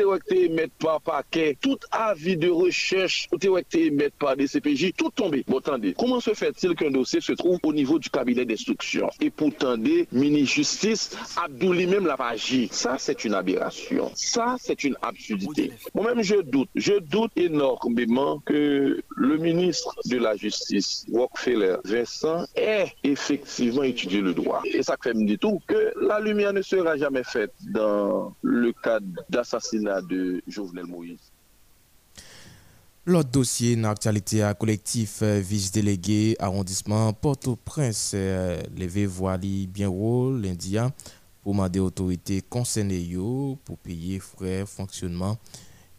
émettre 0.45 0.73
par 0.80 1.02
paquet, 1.02 1.58
tout 1.60 1.78
avis 1.91 2.38
de 2.38 2.49
recherche 2.49 3.28
ou 3.32 3.58
été 3.58 3.86
émettre 3.86 4.15
par 4.17 4.36
des 4.36 4.47
CPJ, 4.47 4.93
tout 4.95 5.10
tombé. 5.10 5.43
Bon, 5.47 5.60
attendez, 5.60 5.93
comment 5.97 6.19
se 6.19 6.34
fait-il 6.34 6.75
qu'un 6.75 6.91
dossier 6.91 7.21
se 7.21 7.34
trouve 7.34 7.60
au 7.63 7.73
niveau 7.73 7.99
du 7.99 8.10
cabinet 8.10 8.45
d'instruction? 8.45 9.10
Et 9.21 9.30
pourtant 9.30 9.78
des 9.78 10.08
mini-justice, 10.12 11.17
Abdou 11.41 11.73
lui-même 11.73 12.06
l'a 12.06 12.15
agi. 12.19 12.69
Ça, 12.71 12.95
c'est 12.97 13.25
une 13.25 13.34
aberration. 13.34 14.12
Ça, 14.15 14.56
c'est 14.60 14.84
une 14.84 14.95
absurdité. 15.02 15.71
Moi-même, 15.93 16.21
je 16.21 16.36
doute. 16.41 16.69
Je 16.75 16.99
doute 16.99 17.32
énormément 17.36 18.39
que 18.45 19.02
le 19.15 19.38
ministre 19.38 19.95
de 20.06 20.17
la 20.17 20.36
Justice, 20.36 21.06
Rockefeller 21.12 21.78
Vincent, 21.84 22.45
ait 22.56 22.88
effectivement 23.04 23.84
étudié 23.84 24.21
le 24.21 24.34
droit. 24.34 24.62
Et 24.65 24.84
ça 24.84 24.95
fait 25.02 25.13
me 25.13 25.25
dire 25.25 25.39
tout 25.39 25.60
que 25.67 25.93
la 26.02 26.19
lumière 26.19 26.54
ne 26.54 26.62
sera 26.62 26.97
jamais 26.97 27.23
faite 27.23 27.54
dans 27.62 28.36
le 28.41 28.71
cadre 28.84 29.08
d'assassinat 29.30 30.02
de 30.02 30.29
Jovenel 30.48 30.86
Moïse. 30.86 31.32
L'autre 33.06 33.30
dossier 33.32 33.76
dans 33.76 33.88
l'actualité 33.89 34.44
à 34.44 34.54
collectif 34.54 35.20
euh, 35.24 35.39
vice-délégué 35.39 36.36
arrondissement 36.38 37.12
Port-au-Prince 37.13 38.12
euh, 38.13 38.62
levé 38.78 39.06
voili 39.06 39.68
bien 39.68 39.88
rôle 39.88 40.42
l'India 40.42 40.92
pour 41.42 41.54
demander 41.54 41.80
autorités 41.80 42.42
concernées 42.42 43.18
pour 43.65 43.78
payer 43.78 44.20
frais 44.20 44.65
fonctionnement 44.68 45.38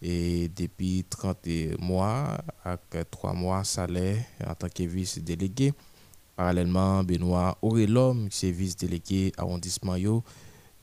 et 0.03 0.49
depuis 0.55 1.05
30 1.09 1.49
mois 1.81 2.39
avec 2.65 3.11
3 3.11 3.33
mois 3.33 3.65
salaire 3.65 4.19
en 4.47 4.55
tant 4.55 4.69
que 4.69 4.83
vice-délégué. 4.83 5.73
Parallèlement, 6.37 7.03
Benoît 7.03 7.59
Aurélom, 7.61 8.29
qui 8.29 8.47
est 8.47 8.53
vice-délégué 8.53 9.33
arrondissement 9.37 9.97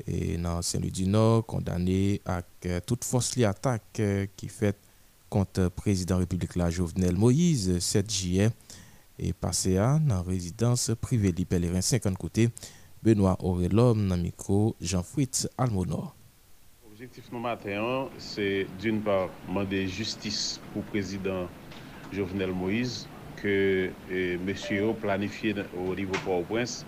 et 0.05 0.37
dans 0.37 0.61
Saint-Louis 0.61 0.91
du 0.91 1.07
Nord, 1.07 1.45
condamné 1.45 2.21
à 2.25 2.41
toute 2.85 3.03
force 3.03 3.35
l'attaque 3.35 4.01
qui 4.35 4.47
fait 4.47 4.77
contre 5.29 5.61
le 5.61 5.69
président 5.69 6.15
de 6.15 6.19
la 6.19 6.23
République 6.25 6.55
la 6.55 6.69
Jovenel 6.69 7.15
Moïse 7.15 7.79
7 7.79 8.11
juillet 8.11 8.49
et 9.19 9.33
passé 9.33 9.77
à 9.77 9.99
dans 9.99 10.21
résidence 10.21 10.91
privée 11.01 11.31
de 11.31 11.43
pèlerin 11.43 11.81
50 11.81 12.17
côtés 12.17 12.49
Benoît 13.03 13.37
Aurélom 13.41 14.07
dans 14.07 14.17
micro 14.17 14.75
Jean-Fritz 14.79 15.49
Almonor. 15.57 16.15
L'objectif 16.83 17.29
de 17.31 17.37
matin, 17.37 18.07
c'est 18.17 18.67
d'une 18.79 19.01
part 19.01 19.29
demander 19.47 19.87
justice 19.87 20.59
pour 20.73 20.81
le 20.83 20.89
président 20.89 21.47
Jovenel 22.11 22.51
Moïse 22.51 23.07
que 23.41 23.89
eh, 24.11 24.37
monsieur 24.45 24.93
planifié 24.99 25.53
au 25.77 25.95
niveau 25.95 26.13
Port-au-Prince 26.25 26.85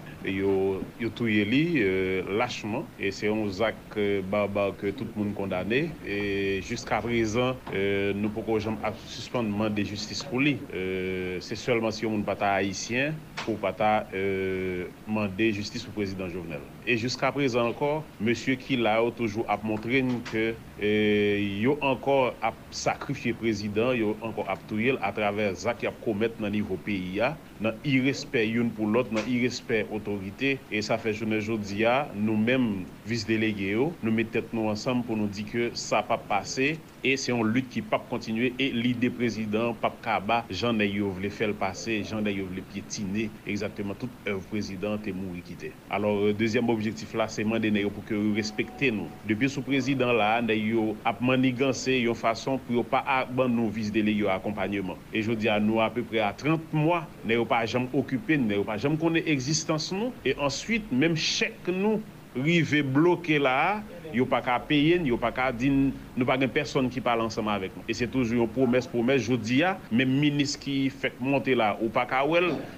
touye 1.09 1.45
li 1.45 1.73
euh, 1.77 2.23
lâchement. 2.37 2.83
Et 2.99 3.11
c'est 3.11 3.27
un 3.27 3.47
acte 3.61 3.97
euh, 3.97 4.21
barbare 4.21 4.75
que 4.77 4.87
tout 4.87 5.05
le 5.15 5.23
monde 5.23 5.33
condamné 5.33 5.89
et 6.05 6.61
jusqu'à 6.61 6.99
présent 7.01 7.55
euh, 7.73 8.13
nous 8.13 8.29
pouvons 8.29 8.59
jamais 8.59 8.77
suspendre 9.07 9.49
de 9.69 9.83
justice 9.83 10.23
pour 10.23 10.39
lui. 10.39 10.57
Euh, 10.73 11.37
c'est 11.39 11.55
seulement 11.55 11.91
si 11.91 12.05
on 12.05 12.21
pas 12.23 12.35
haïtien 12.55 13.13
pour 13.45 13.57
pas 13.57 14.07
euh, 14.13 14.85
demander 15.07 15.51
justice 15.53 15.87
au 15.87 15.91
président 15.91 16.27
Jovenel 16.27 16.59
et 16.89 16.97
jusqu'à 16.97 17.31
présent 17.31 17.67
encore 17.67 18.09
monsieur 18.19 18.55
qui 18.55 18.75
l'a 18.75 18.99
toujours 19.15 19.45
a 19.47 19.57
montré 19.63 20.03
que 20.25 20.57
euh, 20.81 21.37
yo 21.61 21.77
encore 21.81 22.35
a 22.41 22.51
sacrifié 22.71 23.31
président 23.35 23.93
yo 23.93 24.17
encore 24.21 24.49
a 24.49 24.57
touye 24.57 24.97
à 25.01 25.13
travers 25.13 25.67
acte 25.67 25.83
a 25.83 25.91
commettre 25.91 26.37
dans 26.41 26.49
niveau 26.49 26.77
pays 26.77 27.21
nan 27.63 27.75
irespè 27.87 28.45
yon 28.47 28.71
pou 28.75 28.87
lot, 28.89 29.11
nan 29.15 29.25
irespè 29.29 29.83
otorite, 29.95 30.55
e 30.71 30.81
sa 30.85 30.99
fè 31.01 31.13
jounen 31.15 31.41
jodi 31.43 31.83
ya, 31.83 32.05
nou 32.15 32.39
mèm 32.39 32.69
vis 33.09 33.25
delege 33.27 33.71
yo, 33.73 33.89
nou 34.03 34.15
mè 34.15 34.25
tèt 34.31 34.53
nou 34.55 34.71
ansam 34.71 35.03
pou 35.05 35.19
nou 35.19 35.31
di 35.31 35.45
ke 35.47 35.69
sa 35.77 36.01
pa 36.05 36.17
pase, 36.29 36.75
e 37.03 37.15
se 37.19 37.31
yon 37.31 37.51
lut 37.53 37.67
ki 37.71 37.83
pap 37.91 38.07
kontinue, 38.11 38.51
e 38.59 38.69
lide 38.75 39.11
prezident 39.15 39.77
pap 39.83 39.97
kaba, 40.05 40.41
jan 40.51 40.79
da 40.79 40.87
yo 40.87 41.11
vle 41.17 41.31
fèl 41.33 41.53
pase, 41.59 41.99
jan 42.07 42.25
da 42.25 42.33
yo 42.33 42.47
vle 42.49 42.63
piétine, 42.71 43.27
exactement 43.49 43.97
tout 43.99 44.29
ev 44.29 44.41
prezident 44.51 45.01
te 45.03 45.13
mou 45.15 45.35
wikite. 45.35 45.73
Alors, 45.89 46.17
euh, 46.17 46.33
deuxième 46.33 46.69
objectif 46.69 47.13
la, 47.13 47.27
se 47.27 47.43
mande 47.47 47.71
ne 47.71 47.83
yo 47.83 47.91
pou 47.93 48.05
ke 48.07 48.15
yo 48.15 48.33
respekte 48.37 48.91
nou. 48.95 49.11
Depi 49.27 49.49
sou 49.51 49.65
prezident 49.65 50.13
la, 50.15 50.31
da 50.45 50.55
yo 50.55 50.93
ap 51.07 51.19
maniganse 51.25 51.99
yon 51.99 52.17
fason 52.17 52.59
pou 52.65 52.79
yo 52.79 52.85
pa 52.87 53.03
ak 53.19 53.33
ban 53.35 53.51
nou 53.51 53.71
vis 53.73 53.91
delege 53.93 54.23
yo 54.23 54.31
akompanyman. 54.33 54.99
E 55.11 55.23
jodi 55.25 55.49
ya 55.49 55.59
nou 55.63 55.83
apè 55.83 56.03
pre 56.07 56.23
a 56.23 56.31
30 56.39 56.71
mwa, 56.77 57.03
ne 57.25 57.39
yo 57.39 57.47
pas 57.49 57.65
jamais 57.65 57.89
occupé 57.93 58.37
Nayo 58.37 58.63
pas 58.63 58.77
jamais 58.77 58.97
connaît 58.97 59.23
existence 59.27 59.91
nous 59.91 60.13
et 60.23 60.35
ensuite 60.37 60.89
même 60.91 61.15
chèque 61.15 61.67
nous 61.67 61.99
rive 62.35 62.83
bloqué 62.83 63.39
là 63.39 63.81
yo 64.13 64.25
pas 64.25 64.41
qu'à 64.41 64.59
payer, 64.59 64.99
yo 65.03 65.17
pas 65.17 65.31
qu'à 65.31 65.51
dire, 65.51 65.71
nous 66.17 66.25
pas 66.25 66.37
personne 66.47 66.89
qui 66.89 67.01
parle 67.01 67.21
ensemble 67.21 67.49
avec 67.49 67.75
nous. 67.75 67.83
Et 67.87 67.93
c'est 67.93 68.07
toujours 68.07 68.43
une 68.43 68.49
promesse, 68.49 68.87
promesse, 68.87 69.21
je 69.21 69.33
dis, 69.35 69.61
même 69.91 70.09
ministre 70.09 70.59
qui 70.59 70.89
fait 70.89 71.13
monter 71.19 71.55
là, 71.55 71.77
ou 71.81 71.89
pas 71.89 72.05
qu'à 72.05 72.23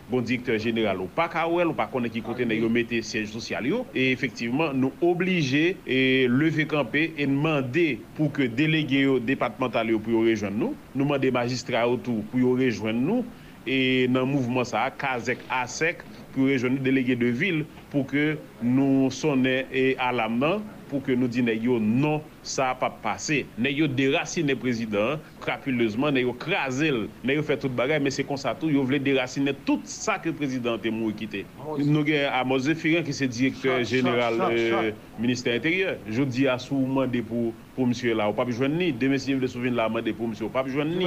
bon 0.10 0.22
directeur 0.22 0.58
général, 0.58 1.00
ou 1.00 1.06
pas 1.06 1.28
qu'à 1.30 1.48
ou 1.48 1.74
pas 1.74 1.88
connaître 1.88 2.14
qui 2.14 2.22
côté, 2.22 2.44
yo 2.44 2.70
mettez 2.70 3.02
siège 3.02 3.30
social 3.30 3.66
yo. 3.66 3.86
Et 3.96 4.12
effectivement, 4.12 4.74
nous 4.74 4.92
obligés 5.02 5.78
et 5.88 6.28
lever 6.28 6.66
camper 6.66 7.14
et 7.18 7.26
demander 7.26 8.02
pour 8.16 8.32
que 8.32 8.44
délégués 8.44 9.08
départemental 9.22 9.92
pour 10.00 10.22
rejoindre 10.22 10.58
nous, 10.58 10.76
nous 10.96 11.06
demander 11.06 11.32
magistrats 11.32 11.88
autour 11.88 12.24
pour 12.26 12.58
rejoindre 12.58 13.00
nous. 13.00 13.26
Et 13.68 14.08
dans 14.08 14.22
le 14.22 14.26
mouvement 14.26 14.64
ça, 14.64 14.92
Kazek 14.98 15.40
ASEC, 15.50 15.98
pour 16.34 16.46
rejoindre 16.46 16.80
délégués 16.80 17.16
de 17.16 17.28
ville 17.28 17.66
pour 17.92 18.08
que 18.08 18.38
nous 18.62 19.12
sonnions 19.12 19.64
à 20.00 20.12
la 20.12 20.30
main 20.30 20.62
pour 20.92 21.02
que 21.02 21.14
nous 21.14 21.28
disions 21.30 21.80
non, 21.80 22.22
ça 22.44 22.66
n'a 22.66 22.76
pas 22.76 22.90
passé. 22.90 23.46
Nous 23.58 23.66
avons 23.66 23.94
déraciné 23.94 24.52
le 24.54 24.60
président 24.60 25.18
crapuleusement, 25.40 26.12
nous 26.12 26.18
avons 26.20 26.34
crasé, 26.34 26.92
nous 26.92 27.32
avons 27.32 27.44
fait 27.44 27.58
tout 27.58 27.70
le 27.70 27.74
bagage, 27.74 28.02
mais 28.02 28.12
c'est 28.12 28.26
comme 28.26 28.36
ça 28.36 28.54
tout, 28.54 28.70
nous 28.70 28.84
voulons 28.84 29.00
déraciner 29.00 29.54
tout 29.66 29.80
ça 29.86 30.20
que 30.20 30.28
le 30.28 30.36
président 30.36 30.78
est 30.84 30.92
mort 30.92 31.16
quitté. 31.16 31.46
Nous 31.78 32.00
avons 32.02 32.30
Amos 32.34 32.60
Zéphirin 32.60 33.04
qui 33.04 33.12
est 33.12 33.28
directeur 33.28 33.84
général 33.86 34.34
du 34.54 34.62
euh, 34.74 34.92
ministère 35.18 35.56
intérieur. 35.56 35.96
Je 36.10 36.24
dis 36.24 36.48
à 36.48 36.60
sous 36.60 36.76
pour 37.28 37.54
pour 37.74 37.88
monsieur 37.88 38.14
là, 38.14 38.30
ou 38.30 38.34
pas 38.34 38.44
besoin 38.44 38.68
ni, 38.68 38.92
demain 38.92 39.18
si 39.18 39.34
vous 39.34 39.48
souvenez 39.48 39.70
là, 39.70 39.88
demandé 39.88 40.12
pour 40.12 40.28
monsieur, 40.28 40.48
pas 40.48 40.62
besoin 40.62 40.84
ni. 40.84 41.06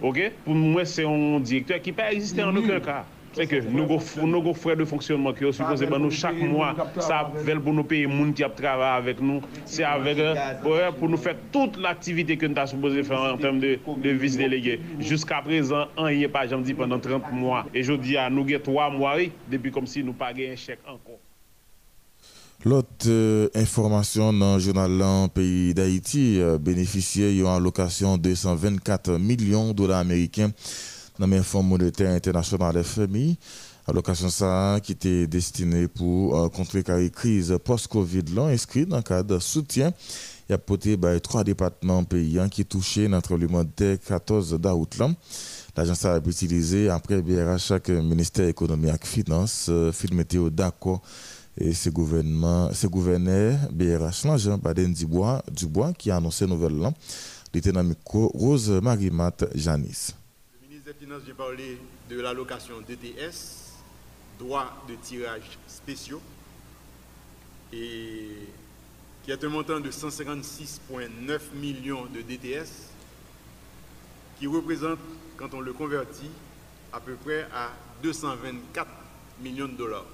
OK? 0.00 0.32
Pour 0.46 0.54
moi 0.54 0.86
c'est 0.86 1.04
un 1.04 1.40
directeur 1.40 1.82
qui 1.82 1.92
peut 1.92 2.02
exister 2.10 2.42
en 2.42 2.56
aucun 2.56 2.80
cas. 2.80 3.04
C'est 3.32 3.46
que 3.46 3.56
nous 3.56 3.84
avons 3.84 4.54
frais 4.54 4.74
de 4.76 4.84
fonctionnement 4.84 5.32
qui 5.32 5.44
sont 5.44 5.52
supposés 5.52 5.86
nous 5.86 6.10
chaque 6.10 6.40
mois, 6.40 6.74
ça 6.98 7.30
veut 7.34 7.60
pour 7.60 7.72
nous 7.72 7.84
payer 7.84 8.06
les 8.06 8.12
gens 8.12 8.32
qui 8.32 8.42
travaillent 8.62 8.98
avec 8.98 9.20
nous. 9.20 9.40
C'est 9.64 9.84
avec 9.84 10.18
euh, 10.18 10.90
pour 10.98 11.08
nous 11.08 11.16
faire 11.16 11.36
toute 11.52 11.76
l'activité 11.78 12.36
que 12.36 12.46
nous 12.46 12.58
avons 12.58 12.66
supposé 12.66 13.02
faire 13.04 13.20
en 13.20 13.36
termes 13.36 13.60
de, 13.60 13.78
de 14.02 14.10
vice-délégués. 14.10 14.80
Jusqu'à 14.98 15.42
présent, 15.42 15.86
on 15.96 16.08
n'y 16.08 16.24
est 16.24 16.28
pas, 16.28 16.46
j'en 16.46 16.60
dis, 16.60 16.74
pendant 16.74 16.98
30 16.98 17.32
mois. 17.32 17.66
Et 17.72 17.82
je 17.82 17.92
dis 17.92 18.16
à 18.16 18.28
nous, 18.28 18.44
il 18.46 18.52
y 18.52 18.54
a 18.54 18.60
3 18.60 18.90
mois, 18.90 19.16
depuis 19.50 19.70
comme 19.70 19.86
si 19.86 20.02
nous 20.02 20.12
pas 20.12 20.30
un 20.30 20.56
chèque 20.56 20.80
encore. 20.86 21.18
L'autre 22.62 22.88
euh, 23.06 23.48
information 23.54 24.34
dans 24.34 24.54
le 24.56 24.60
journal 24.60 24.90
pays 25.32 25.72
d'Haïti, 25.72 26.38
euh, 26.40 26.58
bénéficiaire 26.58 27.30
d'une 27.30 27.46
allocation 27.46 28.18
de 28.18 28.22
224 28.24 29.12
millions 29.12 29.68
de 29.68 29.72
dollars 29.72 30.00
américains 30.00 30.50
dans 31.20 31.26
le 31.26 31.42
Fonds 31.42 31.62
monétaire 31.62 32.10
international 32.12 32.82
FMI. 32.82 33.36
Allocation 33.86 34.30
ça 34.30 34.78
qui 34.82 34.92
était 34.92 35.26
destinée 35.26 35.86
pour 35.86 36.34
euh, 36.38 36.48
contrer 36.48 36.82
la 36.86 37.08
crise 37.10 37.54
post-Covid 37.62 38.24
l'ont 38.34 38.46
inscrit 38.46 38.86
dans 38.86 38.96
le 38.96 39.02
cadre 39.02 39.34
de 39.34 39.38
soutien. 39.38 39.92
Y 40.48 40.54
a 40.54 40.58
par 40.58 41.20
trois 41.20 41.44
départements 41.44 42.02
payants 42.04 42.48
qui 42.48 42.64
touchaient 42.64 43.06
notre 43.06 43.36
le 43.36 43.48
mois 43.48 43.64
14 44.06 44.58
d'août. 44.58 44.98
L'agence 45.76 46.04
a 46.06 46.18
utilisé 46.26 46.88
après 46.88 47.20
BRH 47.20 47.58
chaque 47.58 47.90
ministère 47.90 48.48
économie 48.48 48.88
et 48.88 49.06
finance, 49.06 49.66
euh, 49.68 49.92
météo 50.12 50.48
d'accord 50.48 51.02
et 51.58 51.74
ce 51.74 51.90
gouvernement, 51.90 52.70
ce 52.72 52.86
gouverneur 52.86 53.58
BRH 53.72 54.38
Jean 54.38 54.56
Baden 54.56 54.94
Dubois, 54.94 55.42
Dubois 55.52 55.92
qui 55.92 56.10
a 56.10 56.16
annoncé 56.16 56.46
nouvelle 56.46 56.78
là. 56.78 56.92
Il 57.52 57.60
Rose 58.14 58.70
Marimat 58.70 59.36
Janice 59.54 60.14
des 60.14 60.19
J'ai 61.26 61.34
parlé 61.34 61.76
de 62.08 62.20
l'allocation 62.20 62.80
DTS, 62.82 63.72
droits 64.38 64.72
de 64.88 64.94
tirage 64.94 65.58
spéciaux, 65.66 66.20
et 67.72 68.28
qui 69.24 69.32
est 69.32 69.44
un 69.44 69.48
montant 69.48 69.80
de 69.80 69.90
156,9 69.90 71.40
millions 71.54 72.06
de 72.06 72.22
DTS, 72.22 72.92
qui 74.38 74.46
représente, 74.46 75.00
quand 75.36 75.52
on 75.52 75.60
le 75.60 75.72
convertit, 75.72 76.30
à 76.92 77.00
peu 77.00 77.14
près 77.14 77.42
à 77.52 77.70
224 78.04 78.88
millions 79.40 79.66
de 79.66 79.76
dollars. 79.76 80.06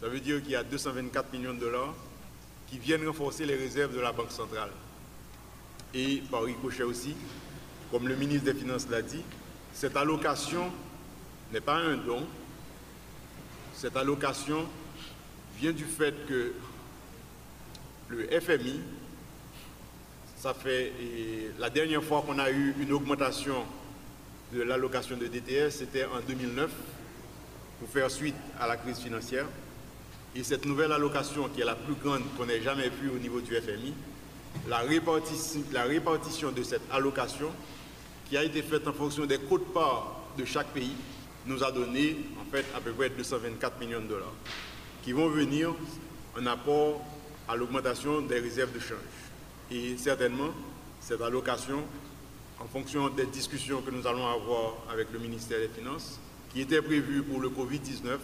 Ça 0.00 0.08
veut 0.08 0.20
dire 0.20 0.42
qu'il 0.42 0.50
y 0.50 0.56
a 0.56 0.64
224 0.64 1.32
millions 1.32 1.54
de 1.54 1.60
dollars 1.60 1.94
qui 2.68 2.78
viennent 2.78 3.06
renforcer 3.06 3.46
les 3.46 3.54
réserves 3.54 3.94
de 3.94 4.00
la 4.00 4.10
Banque 4.10 4.32
centrale. 4.32 4.72
Et 5.94 6.22
par 6.28 6.42
ricochet 6.42 6.82
aussi, 6.82 7.14
comme 7.92 8.08
le 8.08 8.16
ministre 8.16 8.52
des 8.52 8.58
Finances 8.58 8.88
l'a 8.88 9.02
dit, 9.02 9.22
cette 9.72 9.96
allocation 9.96 10.70
n'est 11.52 11.60
pas 11.60 11.76
un 11.76 11.96
don. 11.96 12.26
Cette 13.74 13.96
allocation 13.96 14.66
vient 15.58 15.72
du 15.72 15.84
fait 15.84 16.14
que 16.26 16.52
le 18.08 18.26
FMI, 18.40 18.80
ça 20.36 20.54
fait 20.54 20.92
la 21.58 21.70
dernière 21.70 22.02
fois 22.02 22.22
qu'on 22.26 22.38
a 22.38 22.50
eu 22.50 22.74
une 22.80 22.92
augmentation 22.92 23.64
de 24.52 24.62
l'allocation 24.62 25.16
de 25.16 25.26
DTS, 25.26 25.70
c'était 25.70 26.04
en 26.04 26.20
2009, 26.26 26.70
pour 27.78 27.88
faire 27.88 28.10
suite 28.10 28.34
à 28.58 28.66
la 28.66 28.76
crise 28.76 28.98
financière. 28.98 29.46
Et 30.34 30.44
cette 30.44 30.64
nouvelle 30.66 30.92
allocation, 30.92 31.48
qui 31.48 31.60
est 31.60 31.64
la 31.64 31.74
plus 31.74 31.94
grande 31.94 32.22
qu'on 32.36 32.48
ait 32.48 32.60
jamais 32.60 32.88
vue 32.88 33.10
au 33.10 33.18
niveau 33.18 33.40
du 33.40 33.54
FMI, 33.54 33.94
la 34.68 34.78
répartition, 34.78 35.62
la 35.72 35.84
répartition 35.84 36.52
de 36.52 36.62
cette 36.62 36.82
allocation, 36.92 37.50
qui 38.30 38.36
a 38.36 38.44
été 38.44 38.62
faite 38.62 38.86
en 38.86 38.92
fonction 38.92 39.26
des 39.26 39.38
codes-parts 39.38 40.22
de 40.38 40.44
chaque 40.44 40.68
pays, 40.68 40.94
nous 41.46 41.64
a 41.64 41.72
donné 41.72 42.16
en 42.40 42.48
fait 42.48 42.64
à 42.76 42.80
peu 42.80 42.92
près 42.92 43.10
224 43.10 43.80
millions 43.80 44.00
de 44.00 44.06
dollars, 44.06 44.32
qui 45.02 45.10
vont 45.10 45.28
venir 45.28 45.74
en 46.38 46.46
apport 46.46 47.04
à 47.48 47.56
l'augmentation 47.56 48.20
des 48.20 48.38
réserves 48.38 48.72
de 48.72 48.78
change. 48.78 48.98
Et 49.72 49.96
certainement, 49.96 50.50
cette 51.00 51.20
allocation, 51.20 51.82
en 52.60 52.66
fonction 52.66 53.08
des 53.08 53.26
discussions 53.26 53.82
que 53.82 53.90
nous 53.90 54.06
allons 54.06 54.28
avoir 54.28 54.74
avec 54.92 55.08
le 55.12 55.18
ministère 55.18 55.58
des 55.58 55.68
Finances, 55.68 56.20
qui 56.52 56.60
était 56.60 56.82
prévue 56.82 57.24
pour 57.24 57.40
le 57.40 57.48
Covid-19, 57.48 58.16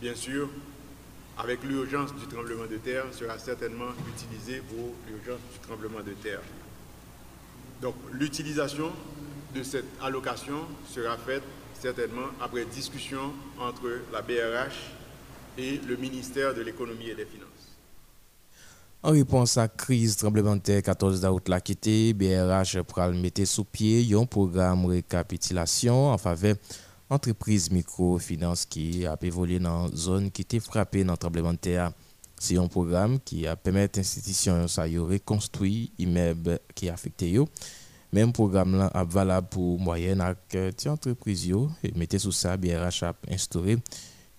bien 0.00 0.14
sûr, 0.14 0.48
avec 1.36 1.64
l'urgence 1.64 2.14
du 2.14 2.26
tremblement 2.28 2.66
de 2.66 2.76
terre, 2.76 3.06
sera 3.10 3.36
certainement 3.40 3.90
utilisé 4.14 4.60
pour 4.60 4.94
l'urgence 5.08 5.40
du 5.52 5.58
tremblement 5.58 6.02
de 6.06 6.12
terre. 6.12 6.40
Donc 7.82 7.94
l'utilisation 8.12 8.90
de 9.54 9.62
cette 9.62 9.86
allocation 10.02 10.60
sera 10.88 11.16
faite 11.16 11.42
certainement 11.78 12.28
après 12.40 12.64
discussion 12.64 13.32
entre 13.58 14.00
la 14.12 14.22
BRH 14.22 14.92
et 15.58 15.80
le 15.86 15.96
ministère 15.96 16.54
de 16.54 16.62
l'économie 16.62 17.08
et 17.08 17.14
des 17.14 17.26
finances. 17.26 17.50
En 19.02 19.12
réponse 19.12 19.56
à 19.56 19.62
la 19.62 19.68
crise 19.68 20.16
tremblement 20.16 20.56
de 20.56 20.60
terre 20.60 20.82
14 20.82 21.24
août 21.26 21.48
la 21.48 21.60
quitté, 21.60 22.12
BRH 22.12 22.82
pral 22.82 23.14
mettre 23.14 23.44
sous 23.44 23.64
pied 23.64 24.06
un 24.14 24.24
programme 24.24 24.86
récapitulation 24.86 26.10
en 26.10 26.18
faveur 26.18 26.56
entreprise 27.08 27.70
microfinance 27.70 28.66
qui 28.66 29.06
a 29.06 29.16
évolué 29.22 29.58
dans 29.58 29.88
zone 29.88 30.30
qui 30.30 30.42
était 30.42 30.60
frappée 30.60 31.04
dans 31.04 31.12
le 31.12 31.18
tremblement 31.18 31.52
de 31.52 31.58
terre. 31.58 31.92
C'est 32.38 32.58
un 32.58 32.68
programme 32.68 33.18
qui 33.20 33.46
a 33.46 33.56
permis 33.56 33.80
à 33.80 33.88
l'institution 33.94 34.58
de 34.64 34.98
reconstruire 34.98 35.88
l'immeuble 35.98 36.58
qui 36.74 36.86
est 36.86 36.90
affecté. 36.90 37.38
Même 38.12 38.32
programme 38.32 38.76
là 38.76 38.90
est 38.94 39.12
valable 39.12 39.48
pour 39.48 39.78
moyenne 39.80 40.22
et 40.52 40.88
entreprise. 40.88 41.52
Mettez 41.94 42.18
sous 42.18 42.32
ça, 42.32 42.56
BRH 42.56 43.02
a 43.02 43.14
instauré 43.30 43.78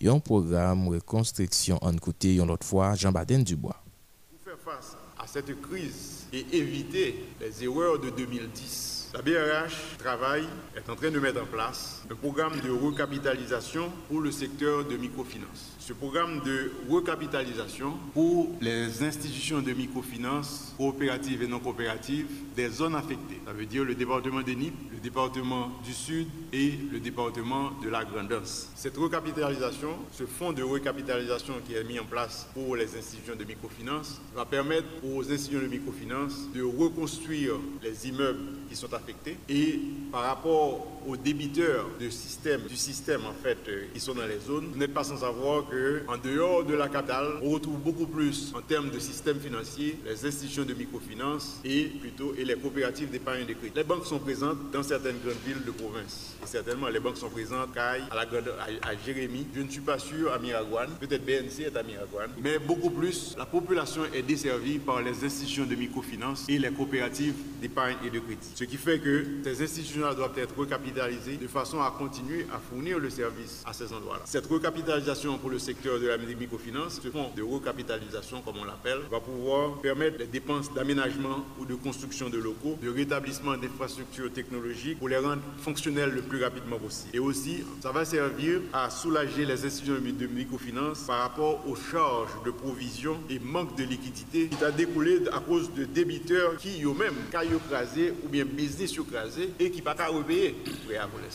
un 0.06 0.20
programme 0.20 0.86
de 0.86 0.96
reconstruction 0.96 1.78
en 1.82 1.96
côté 1.96 2.36
une 2.36 2.52
autre 2.52 2.66
fois 2.66 2.94
Jean-Baden 2.96 3.44
Dubois. 3.44 3.84
Pour 4.30 4.40
faire 4.42 4.60
face 4.64 4.96
à 5.18 5.26
cette 5.26 5.60
crise 5.62 6.28
et 6.32 6.46
éviter 6.56 7.26
les 7.42 7.64
erreurs 7.64 8.00
de 8.00 8.12
2010, 8.12 9.12
la 9.14 9.22
BRH 9.22 9.98
travaille, 9.98 10.48
est 10.76 10.90
en 10.90 10.96
train 10.96 11.10
de 11.10 11.20
mettre 11.20 11.42
en 11.42 11.46
place 11.46 11.97
un 12.10 12.16
programme 12.16 12.60
de 12.62 12.70
recapitalisation 12.72 13.92
pour 14.08 14.22
le 14.22 14.32
secteur 14.32 14.86
de 14.86 14.96
microfinance 14.96 15.78
ce 15.88 15.94
programme 15.94 16.42
de 16.42 16.70
recapitalisation 16.90 17.94
pour 18.14 18.50
les 18.60 19.04
institutions 19.04 19.62
de 19.62 19.72
microfinance 19.72 20.74
coopératives 20.76 21.44
et 21.44 21.48
non 21.48 21.60
coopératives 21.60 22.28
des 22.58 22.68
zones 22.68 22.96
affectées. 22.96 23.40
Ça 23.46 23.54
veut 23.54 23.66
dire 23.66 23.86
le 23.86 23.96
département 23.96 24.42
des 24.42 24.58
NIP, 24.58 24.74
le 24.92 25.00
département 25.00 25.72
du 25.86 25.94
Sud 25.94 26.28
et 26.52 26.74
le 26.92 27.00
département 27.00 27.72
de 27.82 27.88
la 27.88 28.04
Grandance. 28.04 28.68
Cette 28.76 28.98
recapitalisation, 28.98 29.92
ce 30.12 30.26
fonds 30.26 30.52
de 30.52 30.62
recapitalisation 30.62 31.54
qui 31.66 31.76
est 31.76 31.86
mis 31.86 32.00
en 32.00 32.04
place 32.06 32.50
pour 32.54 32.76
les 32.76 32.98
institutions 32.98 33.38
de 33.38 33.46
microfinance, 33.46 34.20
va 34.36 34.44
permettre 34.44 34.88
aux 35.06 35.32
institutions 35.32 35.62
de 35.62 35.68
microfinance 35.68 36.50
de 36.54 36.64
reconstruire 36.64 37.54
les 37.82 38.10
immeubles 38.10 38.58
qui 38.70 38.76
sont 38.76 38.94
affectés 38.94 39.38
et 39.48 39.80
par 40.12 40.24
rapport 40.24 40.86
aux 41.08 41.16
débiteurs 41.16 41.88
de 42.00 42.10
système, 42.10 42.62
du 42.62 42.76
système 42.76 43.22
en 43.26 43.34
fait 43.34 43.58
euh, 43.68 43.86
qui 43.94 44.00
sont 44.00 44.14
dans 44.14 44.26
les 44.26 44.40
zones, 44.40 44.68
vous 44.72 44.78
n'êtes 44.80 44.94
pas 44.94 45.04
sans 45.04 45.18
savoir 45.18 45.68
que 45.70 46.02
en 46.08 46.18
dehors 46.18 46.64
de 46.64 46.74
la 46.74 46.88
capitale, 46.88 47.28
on 47.42 47.50
retrouve 47.52 47.80
beaucoup 47.80 48.08
plus 48.08 48.54
en 48.56 48.62
termes 48.62 48.90
de 48.90 49.00
système 49.00 49.40
financier 49.40 49.98
les 50.06 50.26
institutions 50.26 50.64
de 50.64 50.74
microfinance 50.74 51.60
et 51.64 51.86
plutôt 51.86 52.34
et 52.38 52.46
les 52.46 52.56
coopératives 52.56 53.10
d'épargne 53.10 53.46
de 53.46 53.54
crédit. 53.54 53.74
Les 53.76 53.84
banques 53.84 54.06
sont 54.06 54.20
présentes 54.20 54.72
dans 54.72 54.84
certaines 54.84 55.18
grandes 55.24 55.38
villes 55.46 55.64
de 55.66 55.72
province. 55.72 56.36
Et 56.44 56.48
certainement, 56.48 56.88
les 56.88 57.00
banques 57.00 57.18
sont 57.18 57.30
présentes 57.30 57.76
à, 57.78 57.98
la 58.16 58.22
à, 58.22 58.96
Jérémy. 59.06 59.48
Je 59.56 59.62
ne 59.62 59.70
suis 59.70 59.82
pas 59.82 60.00
sûr 60.00 60.32
à 60.32 60.40
Miragouane. 60.40 60.90
Peut-être 61.00 61.26
BNC 61.26 61.66
est 61.66 61.78
à 61.78 61.84
Miragouane. 61.84 62.32
Mais 62.42 62.60
beaucoup 62.60 62.90
plus, 62.90 63.36
la 63.38 63.46
population 63.46 64.02
est 64.14 64.22
desservie 64.22 64.80
par 64.80 65.02
les 65.02 65.24
institutions 65.24 65.66
de 65.66 65.76
microfinance 65.76 66.46
et 66.48 66.58
les 66.58 66.72
coopératives 66.72 67.36
d'épargne 67.62 67.96
et 68.06 68.10
de 68.10 68.20
crédit. 68.20 68.52
Ce 68.56 68.64
qui 68.64 68.78
fait 68.78 69.00
que 69.00 69.26
ces 69.44 69.62
institutions-là 69.62 70.14
doivent 70.14 70.38
être 70.38 70.58
recapitalisées 70.58 71.38
de 71.38 71.48
façon 71.48 71.82
à 71.82 71.87
continuer 71.92 72.46
à 72.54 72.60
fournir 72.60 73.00
le 73.00 73.10
service 73.10 73.64
à 73.66 73.74
ces 73.74 73.94
endroits-là. 73.94 74.24
Cette 74.26 74.48
recapitalisation 74.48 75.38
pour 75.38 75.50
le 75.50 75.60
secteur 75.60 76.00
de 76.00 76.08
la 76.08 76.18
microfinance, 76.18 77.00
ce 77.02 77.10
fonds 77.10 77.32
de 77.36 77.44
recapitalisation, 77.44 78.42
comme 78.42 78.58
on 78.58 78.66
l'appelle, 78.66 79.00
va 79.12 79.20
pouvoir 79.20 79.80
permettre 79.80 80.20
les 80.20 80.28
dépenses 80.28 80.74
d'aménagement 80.74 81.46
ou 81.60 81.66
de 81.66 81.76
construction 81.76 82.30
de 82.30 82.38
locaux, 82.38 82.78
de 82.82 82.90
rétablissement 82.90 83.58
d'infrastructures 83.58 84.32
technologiques 84.32 85.00
pour 85.00 85.10
les 85.10 85.18
rendre 85.18 85.42
fonctionnelles 85.60 86.12
le 86.12 86.22
plus 86.22 86.44
rapidement 86.44 86.78
possible. 86.78 87.16
Et 87.16 87.20
aussi, 87.20 87.64
ça 87.82 87.92
va 87.92 88.06
servir 88.06 88.62
à 88.74 88.90
soulager 88.90 89.46
les 89.46 89.66
institutions 89.66 89.96
de 89.96 90.28
microfinance 90.28 91.02
par 91.02 91.20
rapport 91.20 91.68
aux 91.68 91.76
charges 91.76 92.32
de 92.46 92.52
provision 92.52 93.18
et 93.30 93.40
manque 93.40 93.76
de 93.78 93.84
liquidité 93.84 94.48
qui 94.48 94.64
a 94.64 94.72
découlé 94.72 95.22
à 95.32 95.40
cause 95.40 95.72
de 95.74 95.86
débiteurs 95.86 96.58
qui 96.58 96.84
eux-mêmes, 96.84 97.16
caillou 97.32 97.60
crasé 97.70 98.14
ou 98.24 98.30
bien 98.30 98.46
business 98.46 98.94
crasé 99.10 99.52
et 99.60 99.72
qui 99.72 99.82
pas 99.82 99.96
qu'à 99.96 100.08
repayer. 100.08 100.56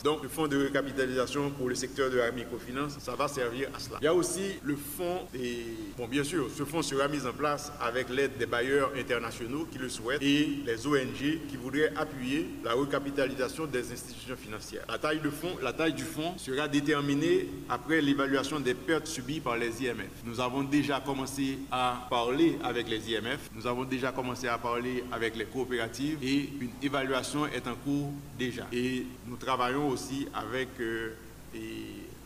Donc, 0.05 0.23
le 0.23 0.29
fonds 0.29 0.42
de 0.49 0.65
recapitalisation 0.65 1.51
pour 1.51 1.69
le 1.69 1.75
secteur 1.75 2.11
de 2.11 2.19
la 2.19 2.31
microfinance, 2.31 2.99
ça 3.01 3.15
va 3.15 3.29
servir 3.29 3.69
à 3.75 3.79
cela. 3.79 3.99
Il 4.01 4.05
y 4.05 4.09
a 4.09 4.15
aussi 4.15 4.59
le 4.63 4.77
fonds, 4.77 5.21
et 5.35 5.65
bon 5.97 6.07
bien 6.07 6.25
sûr, 6.25 6.49
ce 6.57 6.65
fonds 6.65 6.83
sera 6.83 7.09
mis 7.09 7.27
en 7.27 7.33
place 7.33 7.73
avec 7.81 8.09
l'aide 8.09 8.37
des 8.39 8.47
bailleurs 8.47 8.93
internationaux 8.99 9.67
qui 9.71 9.79
le 9.79 9.89
souhaitent 9.89 10.23
et 10.23 10.49
les 10.67 10.87
ONG 10.87 11.41
qui 11.49 11.57
voudraient 11.57 11.93
appuyer 11.97 12.47
la 12.65 12.75
recapitalisation 12.75 13.67
des 13.67 13.93
institutions 13.93 14.37
financières. 14.37 14.85
La 14.89 14.99
taille, 14.99 15.21
la 15.63 15.73
taille 15.73 15.95
du 15.95 16.05
fonds 16.05 16.37
sera 16.39 16.69
déterminée 16.69 17.49
après 17.69 18.01
l'évaluation 18.01 18.61
des 18.61 18.75
pertes 18.75 19.07
subies 19.07 19.41
par 19.41 19.57
les 19.57 19.85
IMF. 19.85 20.23
Nous 20.25 20.41
avons 20.41 20.63
déjà 20.63 21.01
commencé 21.01 21.59
à 21.71 22.07
parler 22.11 22.59
avec 22.63 22.89
les 22.89 23.13
IMF, 23.13 23.51
nous 23.55 23.67
avons 23.67 23.85
déjà 23.85 24.13
commencé 24.13 24.49
à 24.49 24.59
parler 24.59 25.05
avec 25.13 25.37
les 25.37 25.45
coopératives 25.45 26.19
et 26.23 26.51
une 26.61 26.71
évaluation 26.83 27.47
est 27.47 27.67
en 27.67 27.75
cours 27.75 28.13
déjà. 28.39 28.67
Et 28.73 29.07
nous 29.27 29.37
travaillons 29.37 29.89
aussi 29.89 30.27
avec 30.35 30.69
euh, 30.81 31.15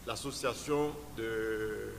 l'association 0.07 0.93
de 1.17 1.93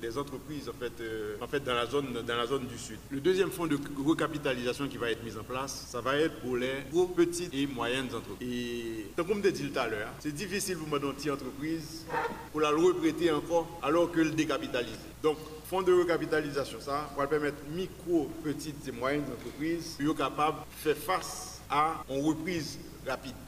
des, 0.00 0.18
entreprises 0.18 0.68
en 0.68 0.72
fait, 0.72 0.92
euh, 1.00 1.36
dans, 1.64 1.74
la 1.74 2.46
zone, 2.46 2.66
du 2.66 2.78
Sud. 2.78 2.98
Le 3.10 3.20
deuxième 3.20 3.50
fonds 3.50 3.66
de 3.66 3.78
recapitalisation 4.04 4.88
qui 4.88 4.96
va 4.96 5.10
être 5.10 5.22
mis 5.24 5.36
en 5.36 5.42
place, 5.42 5.86
ça 5.90 6.00
va 6.00 6.16
être 6.16 6.40
pour 6.40 6.56
les 6.56 6.84
petites 7.16 7.52
et 7.52 7.66
moyennes 7.66 8.06
entreprises. 8.14 8.48
Et 8.48 9.22
comme 9.22 9.42
je 9.44 9.50
dit 9.50 9.70
tout 9.70 9.78
à 9.78 9.88
l'heure, 9.88 10.08
c'est 10.20 10.34
difficile 10.34 10.78
pour 10.78 10.96
une 10.96 11.12
petite 11.12 11.32
entreprise 11.32 12.06
pour 12.52 12.60
la 12.60 12.70
reprêter 12.70 13.30
encore 13.30 13.68
alors 13.82 14.10
que 14.10 14.20
le 14.20 14.30
décapitalise. 14.30 14.98
Donc, 15.22 15.38
fonds 15.68 15.82
de 15.82 15.92
recapitalisation, 15.92 16.78
ça 16.80 17.10
va 17.16 17.26
permettre 17.26 17.58
micro, 17.74 18.30
petites 18.42 18.86
et 18.88 18.92
moyennes 18.92 19.24
entreprises 19.24 19.96
plus 19.98 20.14
capables 20.14 20.58
de 20.58 20.92
faire 20.92 20.96
face 20.96 21.60
à 21.70 22.04
une 22.10 22.24
reprise 22.24 22.78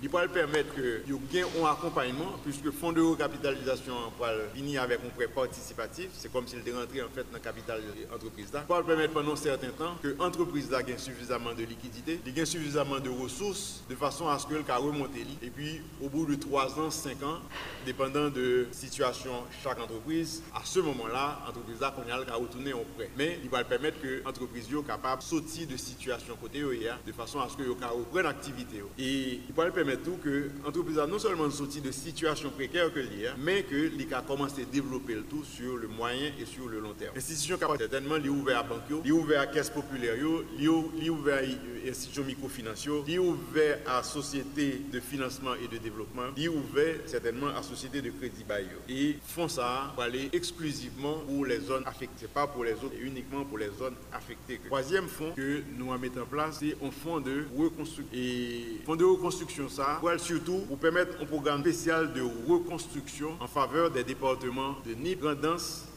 Il 0.02 0.10
peut 0.10 0.28
permettre 0.28 0.74
que 0.74 1.02
y 1.08 1.38
ait 1.38 1.42
un 1.42 1.66
accompagnement, 1.66 2.32
puisque 2.44 2.64
le 2.64 2.72
fonds 2.72 2.92
de 2.92 3.00
recapitalisation 3.00 3.94
va 4.18 4.32
venir 4.54 4.82
avec 4.82 5.00
un 5.04 5.08
prêt 5.08 5.28
participatif. 5.28 6.08
C'est 6.12 6.30
comme 6.30 6.46
s'il 6.46 6.58
était 6.58 6.72
rentré 6.72 7.02
en 7.02 7.08
fait 7.08 7.24
dans 7.30 7.38
le 7.38 7.40
capital 7.40 7.80
de 7.80 8.10
l'entreprise. 8.10 8.48
Il 8.52 8.60
peut 8.60 8.84
permettre 8.84 9.14
pendant 9.14 9.32
un 9.32 9.36
certain 9.36 9.70
temps 9.70 9.96
que 10.02 10.08
l'entreprise 10.18 10.70
ait 10.72 10.98
suffisamment 10.98 11.54
de 11.54 11.64
liquidité, 11.64 12.20
ait 12.24 12.44
suffisamment 12.44 13.00
de 13.00 13.08
ressources, 13.08 13.82
de 13.88 13.94
façon 13.94 14.28
à 14.28 14.38
ce 14.38 14.46
qu'elle 14.46 14.62
puisse 14.62 14.76
remonter. 14.76 15.26
Et 15.42 15.50
puis, 15.50 15.80
au 16.02 16.08
bout 16.08 16.26
de 16.26 16.34
3 16.34 16.78
ans, 16.78 16.90
5 16.90 17.22
ans, 17.22 17.38
dépendant 17.84 18.28
de 18.28 18.66
situation 18.72 19.44
chaque 19.62 19.80
entreprise, 19.80 20.42
à 20.54 20.60
ce 20.64 20.80
moment-là, 20.80 21.40
l'entreprise 21.46 21.82
a 21.82 21.90
retourner 22.34 22.72
en 22.74 22.84
prêt. 22.96 23.10
Mais 23.16 23.38
il 23.42 23.48
va 23.48 23.64
permettre 23.64 24.00
que 24.00 24.22
l'entreprise 24.24 24.68
soit 24.68 24.84
capable 24.84 25.22
de 25.22 25.26
sortir 25.26 25.66
de 25.66 25.76
situation 25.76 26.36
côté 26.40 26.60
de 26.60 27.12
façon 27.12 27.40
à 27.40 27.48
ce 27.48 27.56
que 27.56 27.68
reprenne 27.68 28.24
l'activité. 28.24 28.82
Et 28.98 29.40
il 29.48 29.54
va 29.54 29.70
permettre 29.70 30.02
tout 30.02 30.18
que 30.22 30.50
l'entreprise 30.64 30.98
a 30.98 31.06
non 31.06 31.18
seulement 31.18 31.50
sorti 31.50 31.80
de 31.80 31.90
situation 31.90 32.50
précaire 32.50 32.92
que 32.92 33.00
l'IA, 33.00 33.34
mais 33.38 33.62
que 33.62 33.74
l'IA 33.74 34.22
commence 34.26 34.52
à 34.58 34.64
développer 34.70 35.14
le 35.14 35.22
tout 35.22 35.44
sur 35.44 35.76
le 35.76 35.88
moyen 35.88 36.32
et 36.40 36.44
sur 36.44 36.68
le 36.68 36.80
long 36.80 36.92
terme. 36.92 37.14
L'institution 37.14 37.56
capable 37.56 37.78
certainement 37.78 38.16
est 38.16 38.28
ouvert 38.28 38.58
à 38.58 38.62
banque, 38.62 38.82
est 39.04 39.10
ouvert 39.10 39.40
à 39.40 39.46
caisse 39.46 39.70
populaire, 39.70 40.14
est 40.14 41.08
ouvert 41.08 41.38
à 41.38 41.88
institution 41.88 42.24
microfinancière, 42.24 42.94
est 43.06 43.18
ouvert 43.18 43.78
à 43.86 44.02
société 44.02 44.82
de 44.92 45.00
financement 45.00 45.54
et 45.54 45.68
de 45.68 45.78
développement, 45.78 46.34
est 46.36 46.48
ouvert 46.48 46.96
certainement 47.06 47.48
à 47.48 47.62
société 47.62 48.02
de 48.02 48.10
crédit 48.10 48.44
bailleur. 48.44 48.80
Et 48.88 49.16
font 49.26 49.48
ça 49.48 49.92
pour 49.94 50.02
aller 50.02 50.28
exclusivement 50.32 51.18
pour 51.26 51.46
les 51.46 51.60
zones 51.60 51.84
affectées, 51.86 52.26
pas 52.26 52.46
pour 52.46 52.64
les 52.64 52.72
autres, 52.72 52.96
uniquement 53.00 53.44
pour 53.44 53.58
les 53.58 53.70
zones 53.78 53.94
affectées. 54.12 54.60
Troisième 54.66 55.06
fonds 55.06 55.32
que 55.36 55.62
nous 55.76 55.90
allons 55.90 56.00
mettre 56.00 56.20
en 56.20 56.26
place, 56.26 56.58
c'est 56.60 56.76
un 56.82 57.20
de 57.20 57.46
reconstruction. 57.56 58.04
Et 58.12 58.80
fonds 58.84 58.96
de 58.96 59.04
reconstruction, 59.04 59.35
ça, 59.68 59.98
pour 60.00 60.10
surtout 60.18 60.58
pour 60.68 60.78
permettre 60.78 61.20
un 61.20 61.26
programme 61.26 61.60
spécial 61.60 62.12
de 62.12 62.22
reconstruction 62.48 63.30
en 63.40 63.46
faveur 63.46 63.90
des 63.90 64.04
départements 64.04 64.76
de 64.86 64.94
Nip, 64.94 65.22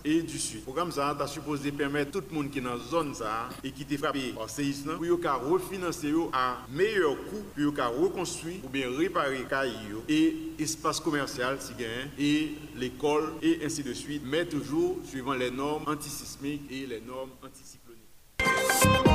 et 0.05 0.21
du 0.21 0.39
Sud. 0.39 0.59
Le 0.59 0.63
programme 0.63 0.91
ça 0.91 1.09
a 1.09 1.27
supposé 1.27 1.71
permettre 1.71 2.11
tout 2.11 2.23
le 2.29 2.35
monde 2.35 2.49
qui 2.49 2.59
est 2.59 2.61
dans 2.61 2.75
la 2.75 2.79
zone 2.79 3.13
ça 3.13 3.49
et 3.63 3.71
qui 3.71 3.85
est 3.93 3.97
frappé 3.97 4.33
par 4.35 4.49
séisme 4.49 4.97
pour 4.97 5.51
refinancer 5.51 6.13
à 6.33 6.59
meilleur 6.71 7.15
coût 7.15 7.43
pour 7.55 8.03
reconstruire 8.03 8.63
ou 8.63 8.69
bien 8.69 8.89
réparer 8.97 9.39
les 9.39 10.15
et 10.15 10.35
espace 10.59 10.99
commercial 10.99 11.57
si 11.59 11.73
et 12.17 12.53
l'école 12.75 13.33
et 13.41 13.59
ainsi 13.65 13.83
de 13.83 13.93
suite, 13.93 14.23
mais 14.25 14.45
toujours 14.45 14.97
suivant 15.05 15.33
les 15.33 15.51
normes 15.51 15.83
antisismiques 15.87 16.69
et 16.71 16.85
les 16.85 17.01
normes 17.01 17.31
anticycloniques. 17.43 19.08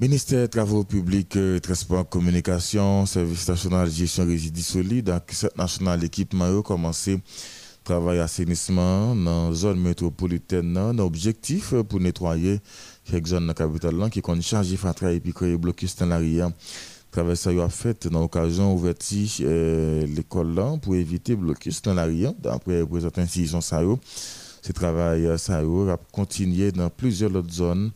Ministère 0.00 0.42
des 0.42 0.48
Travaux 0.48 0.84
publics, 0.84 1.34
euh, 1.36 1.58
Transport, 1.58 2.08
Communication, 2.08 3.04
Service 3.04 3.48
national 3.48 3.88
de 3.88 3.92
gestion 3.92 4.26
résidus 4.26 4.62
solides, 4.62 5.08
National 5.08 5.52
national 5.56 6.04
équipement 6.04 6.44
a 6.44 6.62
commencé 6.62 7.18
travail 7.82 8.20
assainissement 8.20 9.16
dans 9.16 9.48
la 9.48 9.54
zone 9.56 9.80
métropolitaine. 9.80 10.76
Un 10.76 10.96
objectif 11.00 11.74
pour 11.88 11.98
nettoyer 11.98 12.60
quelques 13.10 13.26
zones 13.26 13.42
de 13.42 13.48
la 13.48 13.54
capitale 13.54 14.08
qui 14.10 14.22
ont 14.24 14.40
chargé 14.40 14.76
Fatra 14.76 15.10
et 15.12 15.18
puis 15.18 15.32
créer 15.32 15.56
blocus 15.56 15.96
dans 15.96 16.06
l'arrière. 16.06 16.50
Travail 17.10 17.36
ça 17.36 17.50
a 17.50 17.68
fait 17.68 18.06
dans 18.06 18.20
l'occasion 18.20 18.72
ouverture 18.72 19.26
euh, 19.40 20.06
l'école 20.06 20.54
pour 20.80 20.94
éviter 20.94 21.34
blocus 21.34 21.82
dans 21.82 21.94
l'arrière. 21.94 22.34
D'après 22.38 22.78
le 22.78 22.86
président 22.86 23.10
institution 23.16 23.60
ça 23.60 23.82
ce 24.62 24.72
travail 24.72 25.26
euh, 25.26 25.36
ça 25.38 25.58
a 25.58 25.96
continué 26.12 26.70
dans 26.70 26.88
plusieurs 26.88 27.34
autres 27.34 27.52
zones 27.52 27.90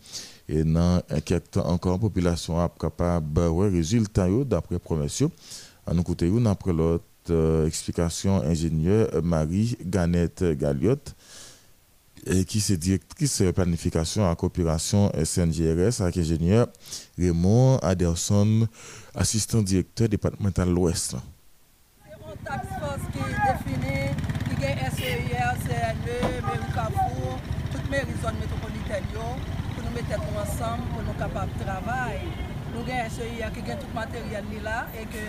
et 0.52 0.64
dans 0.64 1.00
quelques 1.24 1.56
encore, 1.56 1.92
la 1.92 1.98
population 1.98 2.62
est 2.62 2.78
capable 2.78 3.32
de 3.32 3.70
résultat 3.74 4.28
d'après 4.44 4.78
promesse. 4.78 5.22
À 5.86 5.94
nous 5.94 6.02
écouter 6.02 6.30
après 6.44 6.72
l'autre 6.74 7.04
euh, 7.30 7.66
explication 7.66 8.42
ingénieur 8.42 9.08
Marie 9.22 9.76
Ganette 9.82 10.44
Galliot 10.44 10.96
qui 12.46 12.58
est 12.58 12.76
directrice 12.76 13.42
de 13.42 13.50
planification 13.50 14.30
et 14.30 14.36
coopération 14.36 15.10
SNGRS 15.24 16.02
avec 16.02 16.16
l'ingénieur 16.16 16.68
Raymond 17.18 17.78
Aderson, 17.78 18.68
assistant 19.14 19.62
directeur 19.62 20.08
départemental 20.08 20.68
de 20.68 20.74
l'Ouest. 20.74 21.16
tet 30.12 30.24
nou 30.28 30.42
ansam 30.42 30.80
pou 30.92 31.00
nou 31.06 31.16
kapap 31.16 31.52
travay. 31.62 32.18
Nou 32.74 32.84
gen 32.84 33.06
SEI 33.14 33.38
a 33.46 33.48
ki 33.54 33.62
gen 33.64 33.78
tout 33.80 33.94
materyel 33.96 34.44
li 34.50 34.58
la 34.64 34.82
e 34.98 35.06
ke 35.12 35.22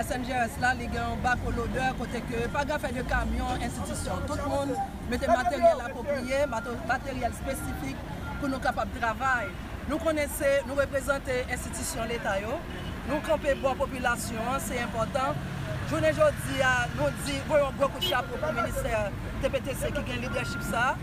SNGS 0.00 0.56
la 0.62 0.70
li 0.78 0.88
gen 0.94 1.18
bak 1.24 1.42
ou 1.44 1.52
lodeur 1.52 1.92
kote 1.98 2.22
ke 2.30 2.46
pa 2.54 2.62
gafen 2.70 2.96
de 2.96 3.04
kamyon, 3.10 3.60
institisyon. 3.66 4.24
Tout 4.30 4.40
moun 4.48 4.72
mette 5.10 5.28
materyel 5.28 5.82
apopriye, 5.84 6.40
materyel 6.48 7.36
spesifik 7.36 8.00
pou 8.40 8.48
nou 8.48 8.62
kapap 8.64 8.88
travay. 8.96 9.50
Nou 9.90 10.00
konese, 10.00 10.54
nou 10.64 10.80
reprezente 10.80 11.42
institisyon 11.44 12.08
l'Etat 12.08 12.40
yo. 12.46 12.56
Nou 13.10 13.20
kampe 13.28 13.52
bon 13.60 13.76
populasyon, 13.82 14.54
se 14.64 14.80
important. 14.86 15.36
Jounen 15.90 16.16
jodi 16.16 16.64
a, 16.64 16.86
nou 16.96 17.12
di, 17.26 17.36
voyon 17.50 17.76
bon 17.76 17.92
kou 17.92 18.08
chapou 18.08 18.40
pou 18.40 18.56
minister 18.56 19.12
TPTC 19.44 19.92
ki 19.92 20.06
gen 20.08 20.24
leadership 20.24 20.64
sa. 20.70 20.94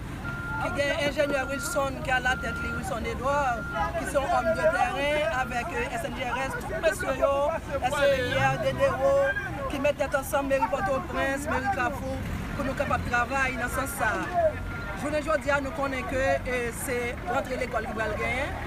ki 0.62 0.70
gen 0.78 1.00
enjeneur 1.08 1.48
Wilson 1.50 1.98
ki 2.06 2.12
a 2.16 2.20
la 2.24 2.34
tèt 2.42 2.58
li 2.62 2.72
Wilson 2.76 3.08
Edouard, 3.12 3.62
ki 3.98 4.04
son 4.12 4.36
om 4.40 4.50
de 4.50 4.66
terren 4.76 5.38
avèk 5.42 5.72
euh, 5.74 5.96
SNGRS, 6.02 6.58
tout 6.60 6.76
mèsyo 6.84 7.16
yo, 7.22 7.32
SNGR, 7.80 8.60
DDO, 8.66 9.16
ki 9.72 9.82
mè 9.86 9.96
tèt 10.02 10.18
ansan 10.20 10.52
Meri 10.52 10.70
Port-au-Prince, 10.74 11.50
Meri 11.50 11.74
Kafou, 11.78 12.20
pou 12.58 12.68
nou 12.68 12.78
kapap 12.78 13.08
travay 13.10 13.58
nan 13.58 13.74
san 13.74 13.90
sa. 13.96 14.12
Jounen 15.02 15.26
jodi 15.26 15.50
an 15.56 15.66
nou 15.66 15.74
konen 15.80 16.06
ke 16.12 16.28
euh, 16.38 16.70
se 16.84 17.00
rentre 17.32 17.58
l'ekol 17.58 17.90
ki 17.90 17.98
bral 17.98 18.14
gen, 18.22 18.62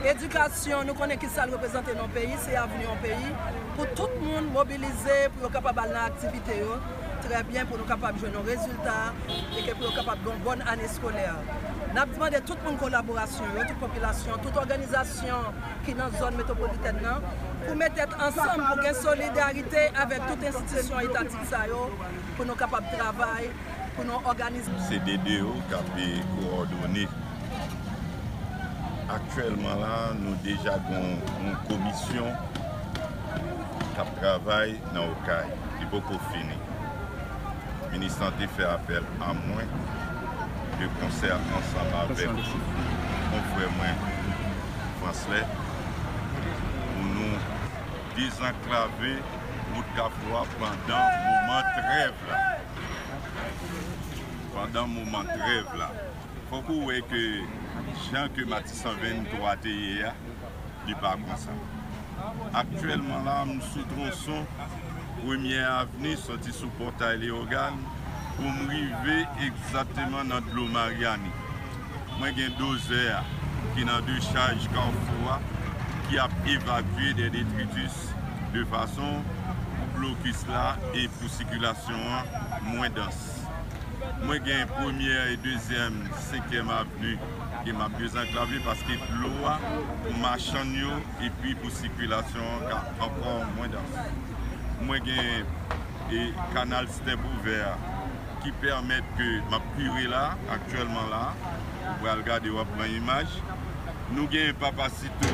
Edukasyon 0.00 0.86
nou 0.88 0.96
konen 0.96 1.18
ki 1.20 1.28
sal 1.28 1.50
reprezenten 1.52 1.98
nou 2.00 2.08
peyi, 2.14 2.38
se 2.40 2.54
aveni 2.56 2.86
nou 2.86 2.96
peyi, 3.02 3.34
pou 3.76 3.84
tout 3.98 4.14
moun 4.22 4.46
mobilize 4.54 5.16
pou 5.34 5.44
yo 5.44 5.50
kapabal 5.52 5.90
nan 5.92 6.06
aktivite 6.06 6.56
yo. 6.62 6.78
tre 7.24 7.42
byen 7.48 7.68
pou 7.68 7.80
nou 7.80 7.88
kapab 7.88 8.18
jwen 8.20 8.32
nou 8.34 8.46
rezultat 8.46 9.30
e 9.30 9.62
ke 9.64 9.74
pou 9.74 9.86
nou 9.86 9.96
kapab 9.96 10.22
goun 10.24 10.40
bon 10.44 10.64
ane 10.72 10.88
skolèr. 10.92 11.36
Nap 11.94 12.12
diman 12.14 12.30
de 12.30 12.40
tout 12.46 12.60
moun 12.64 12.76
kolaborasyon, 12.78 13.54
yo 13.56 13.64
tout 13.66 13.80
popilasyon, 13.82 14.42
tout 14.44 14.58
organizasyon 14.62 15.56
ki 15.86 15.96
nan 15.98 16.12
zon 16.20 16.36
metropoliten 16.38 17.00
nan, 17.02 17.24
pou 17.64 17.74
metet 17.80 18.14
ansam 18.26 18.62
pou 18.62 18.84
gen 18.84 18.94
solidarite 19.00 19.88
avèk 20.04 20.28
tout 20.28 20.46
institisyon 20.52 21.08
etatik 21.08 21.48
sa 21.50 21.64
yo 21.70 21.88
pou 22.36 22.46
nou 22.46 22.58
kapab 22.60 22.86
travay, 22.94 23.50
pou 23.96 24.06
nou 24.06 24.22
organizm. 24.30 24.78
Se 24.86 25.02
dede 25.08 25.40
yo 25.40 25.56
kapi 25.72 26.12
koordoni. 26.36 27.08
Aktuelman 29.10 29.82
la 29.82 29.94
nou 30.20 30.38
deja 30.46 30.78
goun 30.86 31.18
komisyon 31.66 32.30
kap 33.96 34.14
travay 34.22 34.78
nan 34.92 35.08
Okai. 35.08 35.48
Li 35.80 35.88
pou 35.90 36.06
pou 36.06 36.30
fini. 36.30 36.69
Ministante 37.90 38.46
fè 38.54 38.66
apel 38.70 39.06
a 39.26 39.32
mwen 39.34 39.70
de 40.78 40.88
konser 41.00 41.32
ansan 41.34 41.90
avèk 42.00 42.36
kon 43.30 43.48
fè 43.54 43.70
mwen 43.78 44.04
Fransle 45.00 45.40
pou 45.50 47.08
nou 47.16 47.40
disanklave 48.14 49.16
mout 49.72 49.90
kavloa 49.96 50.44
pandan 50.60 51.18
mouman 51.24 51.68
trev 51.78 52.24
la. 52.30 52.38
Pandan 54.54 54.94
mouman 54.94 55.34
trev 55.34 55.74
la. 55.80 55.90
Fokou 56.50 56.88
wè 56.90 57.00
ke 57.10 57.24
jan 58.06 58.30
ke 58.36 58.46
Matisan 58.50 58.98
23 59.02 59.56
te 59.66 59.74
ye 59.74 59.92
ya, 60.04 60.14
li 60.86 60.96
pa 61.02 61.16
konsan. 61.26 61.58
Aktuelman 62.62 63.26
la, 63.26 63.36
mou 63.48 63.70
sou 63.72 63.86
tronson 63.94 64.46
premye 65.20 65.60
avni 65.64 66.16
soti 66.16 66.52
sou 66.54 66.70
portay 66.78 67.18
Leogan 67.20 67.76
pou 68.36 68.52
mrive 68.62 69.16
ekzateman 69.46 70.30
nan 70.32 70.46
dlo 70.48 70.64
Mariani. 70.72 71.32
Mwen 72.18 72.36
gen 72.38 72.54
dozer 72.60 73.26
ki 73.74 73.84
nan 73.88 74.06
de 74.08 74.16
chaj 74.30 74.64
kanfouwa 74.74 75.36
ki 76.08 76.20
ap 76.24 76.32
evakwe 76.54 77.12
de 77.18 77.28
detritus 77.36 78.00
de 78.54 78.64
fason 78.72 79.20
pou 79.76 79.90
blokis 79.98 80.46
la 80.48 80.64
e 80.94 81.06
pou 81.18 81.32
sikulasyon 81.36 82.32
mwen 82.70 82.96
dans. 82.96 83.20
Mwen 84.24 84.44
gen 84.48 84.66
premye 84.72 85.20
e 85.34 85.38
dezem 85.44 86.00
sekem 86.30 86.72
avni 86.80 87.16
ki 87.60 87.76
ma 87.76 87.90
prezenklave 87.96 88.64
paske 88.64 88.96
plowa 89.06 89.58
pou 89.68 90.18
machanyo 90.24 91.00
e 91.20 91.32
pi 91.42 91.56
pou 91.60 91.78
sikulasyon 91.82 92.68
ka 92.70 92.84
apon 93.08 93.48
mwen 93.58 93.76
dans. 93.76 94.29
mwen 94.86 95.04
gen 95.04 95.46
e 96.10 96.26
kanal 96.54 96.88
step 96.90 97.22
ouver 97.32 97.76
ki 98.40 98.52
permet 98.62 99.06
ke 99.18 99.28
map 99.52 99.64
pure 99.76 100.06
la, 100.10 100.22
aktuelman 100.56 101.10
la, 101.12 101.24
wè 102.00 102.10
al 102.12 102.22
gade 102.26 102.52
wap 102.54 102.70
mwen 102.78 102.96
imaj. 102.98 103.36
Nou 104.14 104.26
gen 104.32 104.56
papasito 104.60 105.32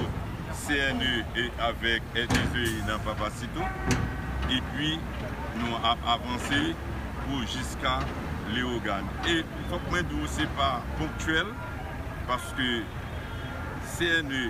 CNE 0.64 1.12
e, 1.22 1.46
e 1.46 1.48
avèk 1.68 2.04
NSE 2.18 2.66
nan 2.88 3.02
papasito. 3.06 3.64
E 4.52 4.60
pwi 4.72 4.92
nou 5.60 5.80
ap 5.86 6.02
avanse 6.16 6.60
pou 7.22 7.46
jiska 7.46 7.96
le 8.52 8.66
ogan. 8.76 9.08
E 9.30 9.40
fok 9.70 9.90
mwen 9.90 10.06
dou 10.10 10.28
se 10.30 10.46
pa 10.58 10.76
ponktuel, 11.00 11.50
paske 12.28 12.70
CNE 13.96 14.48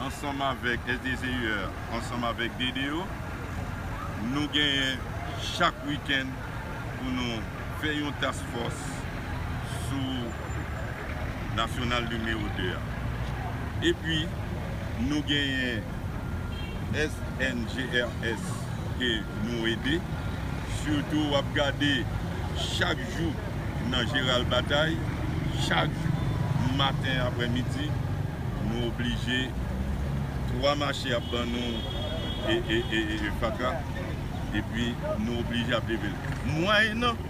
ansama 0.00 0.54
vek 0.64 0.80
SDCUR, 0.96 1.66
ansama 1.96 2.32
vek 2.38 2.56
DDO, 2.60 3.04
nou 4.28 4.46
genyen 4.54 5.00
chak 5.54 5.76
wikend 5.88 6.32
pou 6.98 7.12
nou 7.14 7.38
fè 7.80 7.94
yon 7.96 8.16
task 8.22 8.44
force 8.54 9.00
sou 9.88 10.32
nasyonal 11.56 12.06
numero 12.12 12.50
2 12.58 12.74
a. 12.76 12.82
E 13.88 13.94
pi 14.02 14.18
nou 15.08 15.22
genyen 15.28 15.80
SNGRS 16.90 18.50
ke 19.00 19.10
nou 19.46 19.68
ede, 19.70 19.96
surtout 20.82 21.32
wap 21.32 21.48
gade 21.56 21.94
chak 22.60 23.00
jou 23.14 23.30
nan 23.90 24.04
Gérald 24.12 24.50
Bataille, 24.52 24.98
chak 25.64 25.88
jou 25.96 26.76
matin 26.80 27.22
apre 27.24 27.48
midi, 27.54 27.88
nou 28.68 28.90
oblige 28.90 29.46
3 30.52 30.76
machè 30.82 31.16
ap 31.16 31.26
ban 31.32 31.48
nou 31.54 31.98
e, 32.50 32.58
e, 32.68 32.82
e, 32.90 33.00
e 33.16 33.32
fatra 33.40 33.72
epi 34.56 34.90
nou 35.24 35.40
oblige 35.42 35.76
ap 35.76 35.86
devil. 35.90 36.16
Mwen 36.54 37.04
nan, 37.04 37.20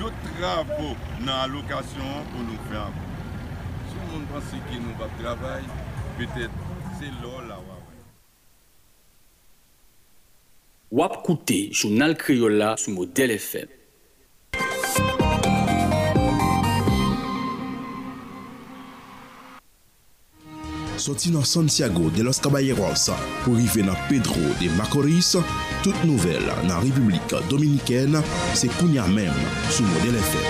do 0.00 0.12
travou 0.26 0.94
nan 1.24 1.34
alokasyon 1.46 2.30
pou 2.32 2.46
nou 2.46 2.68
fè 2.70 2.78
an. 2.82 3.02
Sou 3.90 4.06
moun 4.12 4.28
panse 4.30 4.62
ki 4.68 4.80
nou 4.84 4.94
bap 5.00 5.18
travay, 5.22 5.66
petèt 6.20 6.62
se 7.00 7.10
lò 7.20 7.40
la 7.48 7.58
wap. 7.58 7.90
Wap 11.00 11.20
koute, 11.26 11.60
jounal 11.70 12.16
kriyola 12.18 12.74
sou 12.80 12.96
model 12.96 13.36
FM. 13.38 13.79
Sorti 21.00 21.30
dans 21.30 21.44
Santiago 21.44 22.10
de 22.10 22.22
los 22.22 22.38
Caballeros 22.42 23.10
pour 23.42 23.54
arriver 23.54 23.82
dans 23.82 23.94
Pedro 24.06 24.38
de 24.60 24.68
Macorís, 24.76 25.34
toute 25.82 26.04
nouvelle 26.04 26.44
dans 26.68 26.74
la 26.74 26.78
République 26.78 27.34
dominicaine, 27.48 28.20
c'est 28.52 28.68
Kounia 28.68 29.08
même 29.08 29.32
sous 29.70 29.82
modèle 29.82 30.16
FM. 30.16 30.42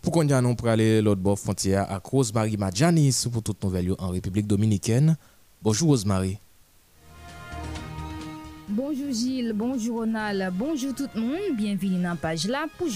Pour 0.00 0.14
qu'on 0.14 0.26
y 0.26 0.42
non 0.42 0.54
pour 0.54 0.68
aller 0.68 1.02
l'autre 1.02 1.20
bord 1.20 1.38
frontière 1.38 1.92
à 1.92 2.00
Rosemary 2.02 2.56
Madjanis 2.56 3.26
pour 3.30 3.42
toute 3.42 3.62
nouvelle 3.62 3.94
en 3.98 4.08
République 4.08 4.46
dominicaine? 4.46 5.18
Bonjour 5.60 5.90
Rosemary. 5.90 6.38
Bonjour 8.66 9.12
Gilles, 9.12 9.52
bonjour 9.54 9.98
Ronald, 9.98 10.54
bonjour 10.54 10.94
tout 10.94 11.08
le 11.14 11.20
monde, 11.20 11.56
bienvenue 11.58 12.02
dans 12.02 12.10
la 12.10 12.16
page 12.16 12.46
là 12.46 12.64
pour 12.78 12.88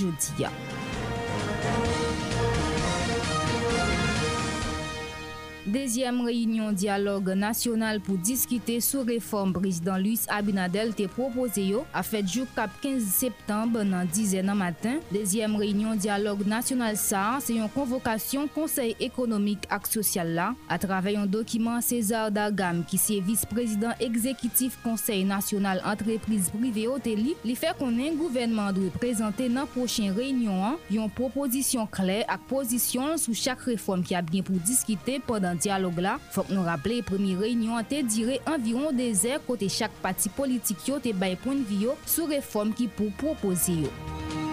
Dezyem 5.66 6.20
reyinyon 6.22 6.76
diyalogue 6.78 7.34
nasyonal 7.34 7.96
pou 8.06 8.14
diskite 8.22 8.76
sou 8.86 9.02
reform 9.02 9.50
prezident 9.56 9.98
Luis 9.98 10.22
Abinadel 10.30 10.92
te 10.94 11.08
propose 11.10 11.58
yo 11.58 11.80
a 11.90 12.04
fet 12.06 12.28
jou 12.30 12.46
kap 12.54 12.70
15 12.84 13.08
septembe 13.10 13.82
nan 13.82 14.06
10 14.06 14.46
nan 14.46 14.60
matin. 14.60 15.00
Dezyem 15.10 15.56
reyinyon 15.58 15.98
diyalogue 15.98 16.46
nasyonal 16.46 16.94
sa 17.00 17.40
se 17.42 17.56
yon 17.56 17.72
konvokasyon 17.74 18.46
konsey 18.54 18.94
ekonomik 19.02 19.66
ak 19.74 19.88
sosyal 19.90 20.30
la 20.36 20.52
a 20.70 20.78
travè 20.78 21.16
yon 21.16 21.26
dokiman 21.26 21.82
César 21.82 22.30
Dargam 22.30 22.84
ki 22.86 23.02
se 23.02 23.18
vice-prezident 23.26 23.98
ekzekitif 24.06 24.78
konsey 24.86 25.26
nasyonal 25.26 25.82
entreprise 25.82 26.54
prive 26.54 26.86
o 26.92 27.00
te 27.02 27.16
li 27.18 27.34
li 27.42 27.58
fe 27.58 27.74
konen 27.82 28.14
gouvenman 28.22 28.70
dwe 28.78 28.92
prezante 29.02 29.50
nan 29.50 29.66
prochen 29.74 30.14
reyinyon 30.14 30.62
an 30.70 30.78
yon 30.94 31.10
proposisyon 31.18 31.90
kler 31.90 32.22
ak 32.30 32.46
posisyon 32.54 33.18
sou 33.18 33.34
chak 33.34 33.66
reform 33.66 34.06
ki 34.06 34.14
ap 34.22 34.30
gen 34.30 34.46
pou 34.46 34.62
diskite 34.62 35.18
podan 35.26 35.55
nan 35.56 35.62
diyalog 35.62 36.00
la, 36.00 36.16
fok 36.32 36.50
nou 36.52 36.66
rappele 36.66 37.02
premi 37.06 37.34
reynyon 37.38 37.86
te 37.88 38.02
dire 38.04 38.38
anviron 38.46 38.96
dezer 38.96 39.40
kote 39.46 39.68
chak 39.72 39.94
pati 40.02 40.30
politik 40.36 40.84
yo 40.86 41.00
te 41.00 41.14
baypoun 41.16 41.64
vi 41.68 41.86
yo 41.86 41.96
sou 42.04 42.28
reform 42.28 42.74
ki 42.76 42.90
pou 42.96 43.12
proposi 43.16 43.80
yo. 43.86 44.45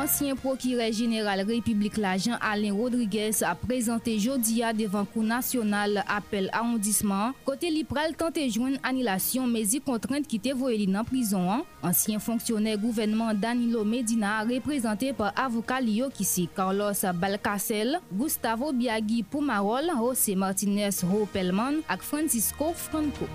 Ansyen 0.00 0.34
prokire 0.34 0.86
general 0.96 1.42
Republik 1.44 1.98
la 1.98 2.16
Jean-Alain 2.16 2.72
Rodriguez 2.72 3.42
a 3.44 3.50
prezante 3.52 4.14
jodia 4.16 4.70
devan 4.72 5.04
kou 5.04 5.20
nasyonal 5.20 5.98
apel 6.06 6.46
arrondissement. 6.56 7.36
Kote 7.44 7.68
li 7.68 7.82
pral 7.84 8.14
tante 8.16 8.46
jwen 8.46 8.78
anilasyon 8.86 9.50
mezi 9.52 9.82
kontrent 9.84 10.24
ki 10.30 10.40
te 10.40 10.54
voye 10.56 10.78
li 10.80 10.86
nan 10.88 11.04
prizon 11.04 11.50
an. 11.52 11.66
Ansyen 11.84 12.22
fonksyonè 12.24 12.78
gouvenman 12.80 13.36
Danilo 13.42 13.84
Medina 13.84 14.38
reprezentè 14.48 15.12
pa 15.18 15.34
avokal 15.36 15.92
yo 15.92 16.08
ki 16.16 16.24
si 16.24 16.46
Carlos 16.56 17.04
Balcacel, 17.20 17.98
Gustavo 18.08 18.72
Biagui 18.72 19.20
Poumarol, 19.20 19.92
José 20.00 20.32
Martinez 20.32 21.04
Ropelman 21.04 21.82
ak 21.92 22.00
Francisco 22.00 22.72
Franco. 22.72 23.28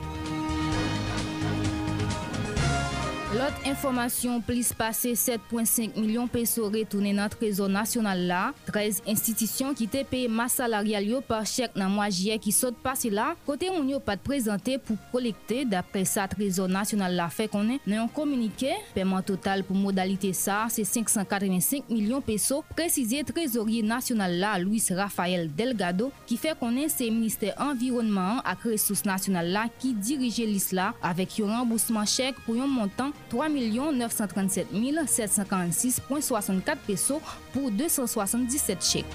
Lot 3.35 3.65
informasyon 3.67 4.39
plis 4.47 4.69
pase 4.71 5.09
7.5 5.19 5.97
milyon 5.99 6.29
peso 6.31 6.69
retounen 6.71 7.17
nan 7.19 7.27
trezon 7.33 7.73
nasyonal 7.75 8.21
la. 8.29 8.37
13 8.69 9.01
institisyon 9.11 9.73
ki 9.75 9.89
te 9.91 10.03
peye 10.07 10.29
mas 10.31 10.53
salaryal 10.55 11.03
yo 11.09 11.19
par 11.25 11.43
chek 11.49 11.73
nan 11.75 11.91
mwa 11.91 12.05
jye 12.07 12.37
ki 12.39 12.53
sot 12.55 12.77
pase 12.85 13.11
la. 13.11 13.33
Kote 13.43 13.67
moun 13.73 13.89
yo 13.91 13.99
pat 13.99 14.23
prezante 14.23 14.77
pou 14.85 14.95
kolekte 15.11 15.65
dapre 15.67 16.05
sa 16.07 16.29
trezon 16.31 16.71
nasyonal 16.71 17.17
la 17.19 17.25
fe 17.33 17.49
konen 17.51 17.81
nan 17.83 18.05
yon 18.05 18.13
komunike. 18.15 18.71
Pèman 18.95 19.25
total 19.27 19.65
pou 19.67 19.75
modalite 19.75 20.31
sa 20.37 20.61
se 20.71 20.87
585 20.87 21.91
milyon 21.91 22.23
peso. 22.23 22.61
Prezisye 22.71 23.25
trezorye 23.27 23.83
nasyonal 23.83 24.37
la 24.45 24.53
Luis 24.63 24.87
Rafael 24.95 25.49
Delgado 25.59 26.07
ki 26.31 26.39
fe 26.39 26.55
konen 26.61 26.87
se 26.93 27.11
minister 27.11 27.51
environnement 27.67 28.39
ak 28.47 28.63
resous 28.71 29.03
nasyonal 29.03 29.51
la 29.59 29.67
ki 29.75 29.91
dirije 29.99 30.47
lis 30.47 30.71
la 30.71 30.93
avek 31.03 31.41
yon 31.41 31.51
rembousman 31.57 32.07
chek 32.07 32.39
pou 32.47 32.55
yon 32.55 32.71
montan 32.71 33.11
3. 33.11 33.34
937 33.35 34.67
746,64 35.05 36.77
pesos 36.87 37.21
pour 37.53 37.71
277 37.71 38.83
chèques. 38.83 39.05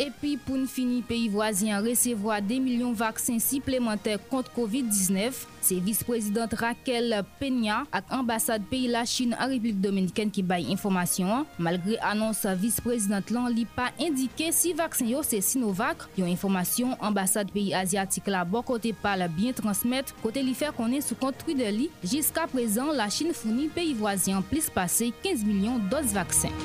Epi 0.00 0.38
pou 0.40 0.56
n 0.56 0.62
fini 0.64 1.02
peyi 1.04 1.26
vwazyan 1.28 1.82
resevo 1.84 2.30
a 2.32 2.38
2 2.40 2.56
milyon 2.64 2.94
vaksin 2.96 3.36
siplementer 3.42 4.16
kont 4.30 4.46
COVID-19, 4.54 5.42
se 5.60 5.76
vice-prezident 5.76 6.54
Raquel 6.56 7.18
Peña 7.36 7.82
ak 7.92 8.08
ambasade 8.16 8.64
peyi 8.70 8.88
la 8.88 9.02
Chine 9.04 9.36
an 9.36 9.52
Republik 9.52 9.76
Dominiken 9.84 10.32
ki 10.32 10.40
baye 10.40 10.72
informasyon. 10.72 11.44
Malgre 11.60 11.98
anons 12.08 12.40
vice-prezident 12.62 13.28
lan 13.34 13.52
li 13.52 13.66
pa 13.76 13.90
indike 14.00 14.48
si 14.56 14.72
vaksin 14.78 15.10
yo 15.12 15.20
se 15.26 15.42
Sinovac, 15.44 16.06
yon 16.16 16.32
informasyon 16.32 16.96
ambasade 17.04 17.52
peyi 17.52 17.76
Asiatik 17.76 18.30
la 18.32 18.46
bo 18.48 18.64
kote 18.64 18.94
pal 19.02 19.26
bien 19.36 19.52
transmet 19.52 20.14
kote 20.24 20.40
li 20.40 20.56
fer 20.56 20.72
konen 20.78 21.04
sou 21.04 21.18
kontri 21.20 21.58
de 21.58 21.68
li. 21.76 21.90
Jiska 22.00 22.48
prezan 22.48 22.94
la 22.96 23.10
Chine 23.12 23.36
founi 23.36 23.68
peyi 23.68 23.92
vwazyan 24.00 24.40
plis 24.48 24.72
pase 24.72 25.12
15 25.20 25.44
milyon 25.44 25.84
dos 25.92 26.16
vaksin. 26.16 26.56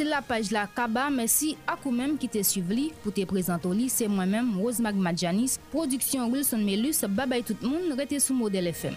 Se 0.00 0.06
la 0.08 0.22
paj 0.24 0.48
la 0.48 0.62
kaba, 0.64 1.02
mersi 1.12 1.50
akou 1.68 1.92
menm 1.92 2.14
ki 2.16 2.30
te 2.32 2.40
suiv 2.40 2.70
li 2.72 2.86
pou 3.02 3.12
te 3.12 3.26
prezento 3.28 3.68
li 3.76 3.90
se 3.92 4.06
mwen 4.08 4.30
menm 4.32 4.54
Rosemag 4.56 4.96
Madjanis, 4.96 5.58
Produksyon 5.74 6.32
Wilson 6.32 6.64
Melus, 6.64 7.02
babay 7.04 7.44
tout 7.44 7.60
moun, 7.60 7.92
rete 8.00 8.16
sou 8.24 8.32
model 8.32 8.70
FM. 8.72 8.96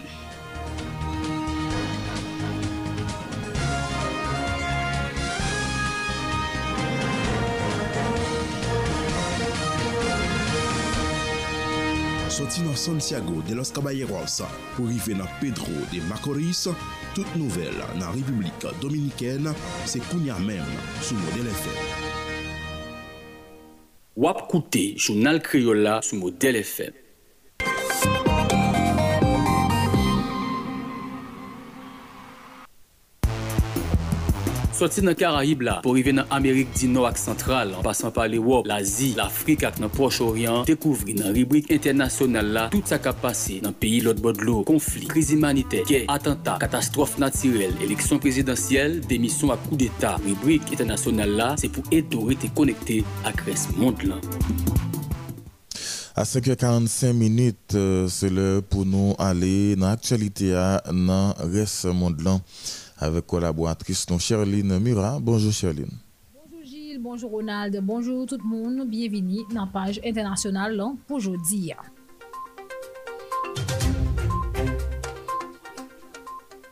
Soti 12.32 12.64
nan 12.64 12.80
Santiago 12.80 13.44
de 13.44 13.60
los 13.60 13.76
Caballeros 13.76 14.40
pou 14.72 14.88
rive 14.88 15.20
nan 15.20 15.28
Pedro 15.44 15.68
de 15.92 16.00
Macorís 16.08 16.64
Tout 17.14 17.36
nouvel 17.38 17.76
nan 17.94 18.10
Republik 18.16 18.64
Dominiken 18.82 19.46
se 19.86 20.00
kounya 20.08 20.34
menm 20.42 20.66
sou 20.98 21.14
model 21.14 21.46
FM. 21.52 21.84
Wap 24.18 24.42
koute 24.50 24.82
jounal 24.98 25.38
Kriola 25.46 26.00
sou 26.02 26.18
model 26.18 26.58
FM. 26.64 27.03
Soti 34.74 35.04
nan 35.06 35.14
Karayib 35.14 35.60
la, 35.62 35.76
pou 35.84 35.94
rive 35.94 36.10
nan 36.10 36.26
Amerik 36.34 36.72
di 36.74 36.88
nou 36.90 37.06
ak 37.06 37.14
sentral, 37.20 37.70
an 37.78 37.84
pasan 37.86 38.10
pa 38.14 38.24
l'Ewop, 38.26 38.66
l'Azi, 38.66 39.12
l'Afrik 39.14 39.62
ak 39.68 39.76
nan 39.78 39.92
Proche-Orient, 39.94 40.66
dekouvri 40.66 41.14
nan 41.14 41.30
ribrik 41.36 41.70
internasyonal 41.70 42.50
la, 42.56 42.64
tout 42.72 42.90
sa 42.90 42.98
kap 42.98 43.20
pase 43.22 43.60
nan 43.62 43.76
peyi 43.78 44.00
lot 44.02 44.18
bodlo, 44.24 44.64
konflik, 44.66 45.06
kriz 45.12 45.30
imanite, 45.36 45.84
kè, 45.86 46.00
atenta, 46.10 46.56
katastrofe 46.58 47.22
natirel, 47.22 47.78
eleksyon 47.86 48.18
prezidentyel, 48.24 48.98
demisyon 49.06 49.54
ak 49.54 49.62
kou 49.68 49.78
d'Etat. 49.78 50.18
Ribrik 50.26 50.74
internasyonal 50.74 51.38
la, 51.38 51.52
se 51.60 51.70
pou 51.70 51.86
eto 51.94 52.26
rete 52.26 52.50
konekte 52.58 53.04
ak 53.30 53.46
res 53.46 53.68
mond 53.78 54.02
lan. 54.10 54.18
À 56.16 56.22
5h45 56.22 57.12
minutes, 57.12 57.74
euh, 57.74 58.06
c'est 58.08 58.30
l'heure 58.30 58.62
pour 58.62 58.86
nous 58.86 59.14
aller 59.18 59.74
dans 59.74 59.88
l'actualité 59.88 60.54
à 60.54 60.80
dans 60.86 61.34
reste 61.38 61.86
monde 61.86 62.22
avec 63.04 63.26
collaboratrice 63.26 64.08
non 64.10 64.18
Cherline 64.18 64.78
Murat. 64.78 65.18
Bonjour 65.20 65.52
Cherline. 65.52 65.92
Bonjour 66.34 66.64
Gilles, 66.64 66.98
bonjour 66.98 67.30
Ronald, 67.30 67.78
bonjour 67.82 68.26
tout 68.26 68.38
le 68.38 68.48
monde. 68.48 68.88
Bienvenue 68.88 69.42
dans 69.54 69.66
la 69.66 69.70
page 69.70 70.00
internationale 70.04 70.82
pour 71.06 71.18
aujourd'hui. 71.18 71.72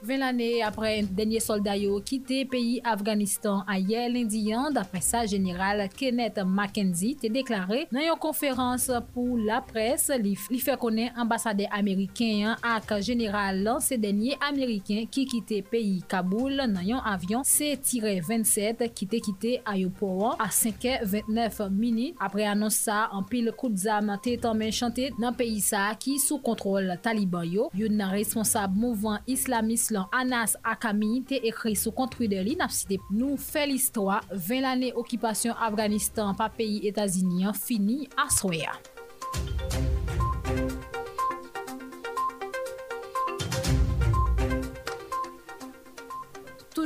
20 0.03 0.18
l'anè 0.18 0.46
apre 0.66 0.90
denye 1.14 1.38
solda 1.42 1.76
yo 1.78 2.00
kite 2.03 2.40
peyi 2.50 2.80
Afganistan 2.82 3.61
a 3.70 3.76
ye 3.78 4.00
lindiyan, 4.11 4.74
dapre 4.74 4.98
sa 5.05 5.20
general 5.30 5.84
Kenneth 5.94 6.40
McKenzie 6.42 7.14
te 7.20 7.30
deklare 7.30 7.84
nan 7.94 8.03
yon 8.09 8.18
konferans 8.18 8.88
pou 9.14 9.38
la 9.38 9.61
pres 9.62 10.09
li, 10.18 10.34
li 10.50 10.59
fe 10.62 10.74
konen 10.80 11.14
ambasade 11.22 11.68
Ameriken 11.70 12.57
ak 12.59 12.96
general 13.07 13.61
lan 13.62 13.78
se 13.84 13.98
denye 14.00 14.34
Ameriken 14.42 15.07
ki 15.07 15.26
kite 15.30 15.61
peyi 15.70 16.00
Kaboul 16.11 16.64
nan 16.64 16.82
yon 16.82 17.05
avyon 17.12 17.46
C-27 17.46 18.82
kite 18.90 19.22
kite 19.22 19.55
ayoporan 19.70 20.34
a 20.42 20.50
5.29 20.50 21.70
mini 21.70 22.11
apre 22.18 22.48
anonsa 22.50 23.05
an 23.14 23.22
pil 23.30 23.53
kout 23.55 23.78
zam 23.84 24.11
te 24.24 24.34
tanmen 24.42 24.74
chante 24.74 25.12
nan 25.22 25.38
peyi 25.38 25.62
sa 25.62 25.86
ki 25.94 26.18
sou 26.18 26.42
kontrol 26.42 26.90
Taliban 27.03 27.46
yo. 27.46 27.70
Yon 27.78 27.94
nan 28.00 28.11
responsab 28.16 28.74
mouvan 28.74 29.22
islamist 29.30 29.91
lan 29.93 30.09
Anas 30.16 30.57
Akami 30.64 31.22
te 31.28 31.40
ekri 31.49 31.74
sou 31.78 31.95
kontri 31.97 32.28
de 32.32 32.40
li 32.45 32.57
nap 32.59 32.72
site 32.74 33.01
nou 33.12 33.38
fe 33.40 33.66
l'histoire 33.68 34.22
20 34.32 34.64
l'ane 34.64 34.93
okipasyon 35.05 35.61
Afganistan 35.68 36.34
pa 36.38 36.51
peyi 36.53 36.82
Etazini 36.90 37.47
an 37.49 37.57
fini 37.57 38.07
aswe 38.26 38.64
ya. 38.64 38.74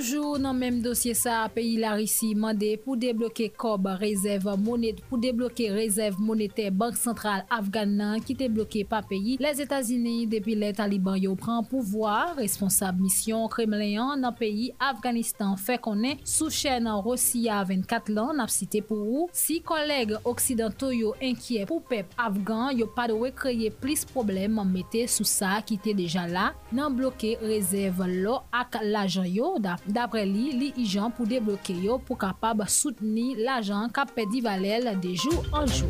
Toujou 0.07 0.37
nan 0.39 0.55
menm 0.55 0.77
dosye 0.85 1.17
sa, 1.19 1.41
peyi 1.51 1.81
la 1.83 1.97
risi 1.99 2.29
mande 2.39 2.69
pou 2.85 2.95
debloke 2.95 3.49
kob 3.59 3.89
rezerv 3.99 4.45
monet, 4.63 5.01
pou 5.09 5.19
debloke 5.19 5.65
rezerv 5.75 6.21
monete 6.23 6.69
bank 6.71 6.95
sentral 7.01 7.41
Afgan 7.51 7.97
nan 7.99 8.23
ki 8.23 8.37
te 8.39 8.47
bloke 8.47 8.85
pa 8.87 9.01
peyi. 9.03 9.35
Les 9.43 9.59
Etats-Unis 9.65 10.29
depi 10.31 10.55
le 10.55 10.69
Taliban 10.79 11.19
yo 11.19 11.33
pran 11.41 11.67
pouvoar, 11.67 12.37
responsab 12.39 13.01
misyon 13.03 13.49
Kremlin 13.51 14.23
nan 14.23 14.37
peyi 14.39 14.69
Afganistan 14.79 15.57
fe 15.59 15.75
konen 15.83 16.23
sou 16.23 16.55
chen 16.55 16.87
nan 16.87 17.03
Rossiya 17.03 17.59
24 17.67 18.15
lan 18.15 18.39
nap 18.39 18.55
site 18.55 18.85
pou 18.87 19.09
ou. 19.09 19.27
Si 19.35 19.59
koleg 19.59 20.15
oksidanto 20.23 20.93
yo 20.95 21.17
enkye 21.19 21.67
pou 21.67 21.83
pep 21.83 22.15
Afgan, 22.15 22.71
yo 22.79 22.87
pa 22.95 23.09
do 23.11 23.19
we 23.25 23.33
kreye 23.35 23.73
plis 23.83 24.07
problem 24.13 24.63
an 24.63 24.71
mette 24.71 25.09
sou 25.11 25.27
sa 25.27 25.57
ki 25.67 25.81
te 25.83 25.99
deja 25.99 26.29
la 26.31 26.53
nan 26.71 26.95
bloke 26.95 27.35
rezerv 27.43 28.07
lo 28.23 28.39
ak 28.55 28.79
la 28.87 29.09
jan 29.11 29.27
yo 29.27 29.57
da. 29.59 29.75
Dapre 29.97 30.27
li, 30.29 30.51
li 30.53 30.67
ijan 30.77 31.09
pou 31.17 31.25
debloke 31.25 31.73
yo 31.81 31.95
pou 31.97 32.21
kapab 32.21 32.61
souteni 32.69 33.31
l'ajan 33.41 33.89
kap 33.97 34.11
pedi 34.13 34.43
valel 34.45 34.91
de 35.01 35.15
jou 35.17 35.41
an 35.57 35.65
jou. 35.73 35.89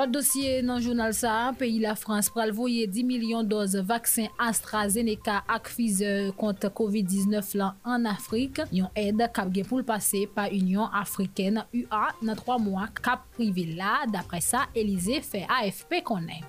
Lot 0.00 0.14
dosye 0.14 0.62
nan 0.64 0.80
jounal 0.80 1.12
sa, 1.12 1.50
peyi 1.60 1.82
la 1.82 1.92
Frans 1.92 2.30
pral 2.32 2.54
voye 2.56 2.86
10 2.88 3.04
milyon 3.04 3.50
doz 3.50 3.74
vaksin 3.84 4.30
AstraZeneca 4.40 5.42
ak 5.44 5.68
Pfizer 5.68 6.30
kont 6.40 6.64
COVID-19 6.72 7.52
lan 7.60 7.76
an 7.84 8.08
Afrik, 8.08 8.62
yon 8.72 8.88
ed 8.96 9.20
kap 9.36 9.52
gen 9.52 9.68
pou 9.68 9.82
l'pase 9.82 10.22
pa 10.32 10.48
Union 10.48 10.88
Afriken 10.88 11.60
UA 11.68 12.06
nan 12.24 12.40
3 12.40 12.56
mwa 12.64 12.88
kap 12.96 13.28
prive 13.36 13.68
la, 13.76 14.06
dapre 14.08 14.40
sa 14.40 14.70
Elize 14.72 15.20
fe 15.28 15.44
AFP 15.60 16.00
konen. 16.08 16.48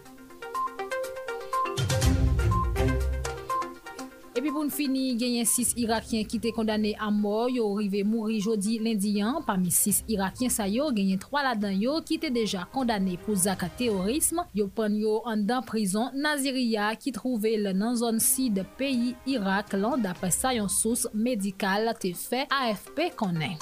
Epi 4.42 4.50
pou 4.50 4.66
n 4.66 4.72
fini, 4.74 5.12
genyen 5.22 5.46
6 5.46 5.76
Irakien 5.84 6.24
ki 6.26 6.40
te 6.42 6.50
kondane 6.56 6.96
a 6.98 7.12
mor, 7.14 7.52
yo 7.54 7.68
rive 7.78 8.00
mouri 8.10 8.40
jodi 8.42 8.80
lindiyan. 8.82 9.44
Pami 9.46 9.70
6 9.70 10.00
Irakien 10.10 10.50
sa 10.50 10.66
yo, 10.66 10.88
genyen 10.98 11.22
3 11.22 11.44
la 11.46 11.52
dan 11.54 11.76
yo 11.78 12.00
ki 12.02 12.18
te 12.24 12.32
deja 12.34 12.64
kondane 12.74 13.20
pou 13.22 13.38
zaka 13.38 13.70
terorisme. 13.78 14.48
Yo 14.58 14.66
pan 14.66 14.98
yo 14.98 15.20
an 15.30 15.46
dan 15.46 15.62
prison 15.70 16.10
Naziria 16.18 16.90
ki 16.98 17.14
trouve 17.20 17.54
le 17.54 17.78
nan 17.78 17.94
zon 18.02 18.18
si 18.18 18.50
de 18.50 18.66
peyi 18.82 19.14
Irak 19.30 19.78
lan 19.78 20.02
dapre 20.02 20.34
sa 20.34 20.58
yon 20.58 20.74
sous 20.74 21.06
medikal 21.14 21.94
te 22.02 22.16
fe 22.18 22.48
AFP 22.50 23.12
konen. 23.22 23.60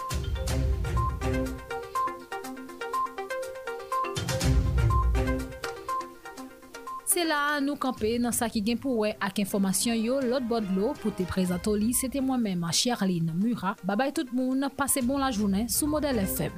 Se 7.10 7.24
la 7.26 7.58
nou 7.58 7.74
kampe 7.82 8.12
nan 8.22 8.34
sa 8.38 8.46
ki 8.54 8.62
gen 8.68 8.78
pou 8.78 9.02
we 9.02 9.16
ak 9.26 9.40
informasyon 9.42 9.98
yo 9.98 10.20
lot 10.22 10.46
bod 10.46 10.68
lo 10.76 10.92
pou 11.00 11.10
te 11.10 11.26
prezento 11.26 11.74
li. 11.74 11.90
Sete 11.98 12.22
mwen 12.22 12.44
menman 12.44 12.76
Sherline 12.76 13.34
Mura. 13.34 13.74
Babay 13.82 14.14
tout 14.14 14.30
moun, 14.30 14.70
pase 14.78 15.02
bon 15.02 15.18
la 15.18 15.32
jounen 15.34 15.66
sou 15.74 15.90
Model 15.90 16.22
FM. 16.22 16.54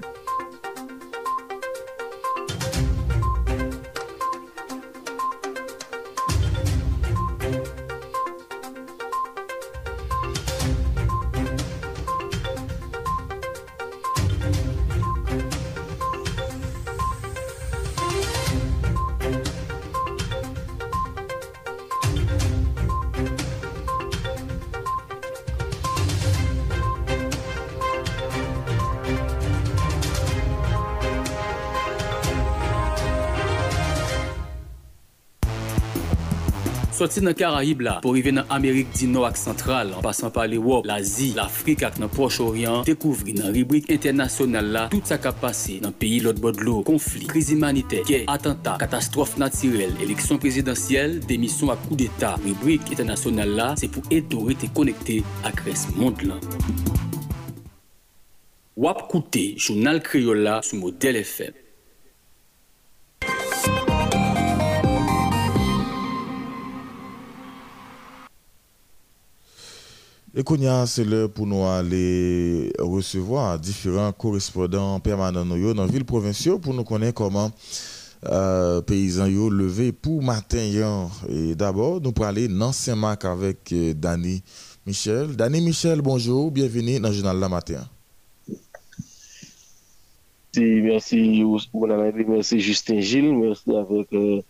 Soti 37.11 37.25
nan 37.25 37.33
Karaib 37.35 37.81
la, 37.83 37.97
pou 37.99 38.15
rive 38.15 38.31
nan 38.31 38.47
Amerik 38.55 38.93
di 38.95 39.03
nou 39.11 39.25
ak 39.27 39.35
sentral, 39.35 39.89
an 39.91 40.03
pasan 40.05 40.31
pa 40.31 40.45
l'Ewop, 40.47 40.85
l'Azi, 40.87 41.33
l'Afrik 41.35 41.81
ak 41.83 41.97
nan 41.99 42.07
Proche-Orient, 42.13 42.85
dekouvri 42.87 43.33
nan 43.35 43.51
ribrik 43.51 43.89
internasyonal 43.91 44.69
la, 44.71 44.83
tout 44.93 45.11
sa 45.11 45.17
kap 45.19 45.41
pase 45.43 45.81
nan 45.83 45.91
peyi 45.91 46.21
lot 46.23 46.39
bodlo, 46.39 46.77
konflik, 46.87 47.27
kriz 47.33 47.49
imanite, 47.51 47.99
kè, 48.07 48.21
atanta, 48.31 48.77
katastrofe 48.79 49.41
natirel, 49.43 49.91
eleksyon 50.05 50.39
prezidentyel, 50.39 51.17
demisyon 51.27 51.73
ak 51.75 51.83
kou 51.89 51.99
d'Etat. 51.99 52.39
Ribrik 52.47 52.93
internasyonal 52.95 53.51
la, 53.59 53.67
se 53.81 53.91
pou 53.91 54.07
etore 54.15 54.55
te 54.61 54.71
konekte 54.71 55.19
ak 55.51 55.65
res 55.67 55.89
mond 55.97 56.23
lan. 56.23 56.39
Wap 58.79 59.09
koute, 59.11 59.49
jounal 59.59 59.99
Kriola 60.07 60.61
sou 60.63 60.79
model 60.79 61.19
FM. 61.25 61.60
Et 70.33 70.43
c'est 70.85 71.03
l'heure 71.03 71.29
pour 71.29 71.45
nous 71.45 71.65
aller 71.65 72.71
recevoir 72.79 73.59
différents 73.59 74.13
correspondants 74.13 74.97
permanents 75.01 75.45
dans 75.45 75.73
la 75.73 75.87
ville 75.87 76.05
provinciale 76.05 76.57
pour 76.57 76.73
nous 76.73 76.85
connaître 76.85 77.15
comment 77.15 77.51
euh, 78.29 78.81
paysans 78.81 79.25
yo 79.27 79.49
levé 79.49 79.91
pour 79.91 80.23
matin. 80.23 81.09
Et 81.27 81.53
d'abord, 81.53 81.99
nous 81.99 82.13
parler 82.13 82.47
dans 82.47 82.71
Saint-Marc 82.71 83.25
avec 83.25 83.73
euh, 83.73 83.93
Dani 83.93 84.41
Michel. 84.85 85.35
Dani 85.35 85.59
Michel, 85.59 86.01
bonjour, 86.01 86.49
bienvenue 86.49 86.97
dans 87.01 87.09
le 87.09 87.15
journal 87.15 87.37
La 87.37 87.49
Matin. 87.49 87.85
Merci, 90.55 91.41
merci, 91.41 91.43
merci 92.27 92.59
Justin 92.61 92.99
Gilles, 93.01 93.33
merci 93.33 93.75
avec. 93.75 94.13
Euh, 94.13 94.41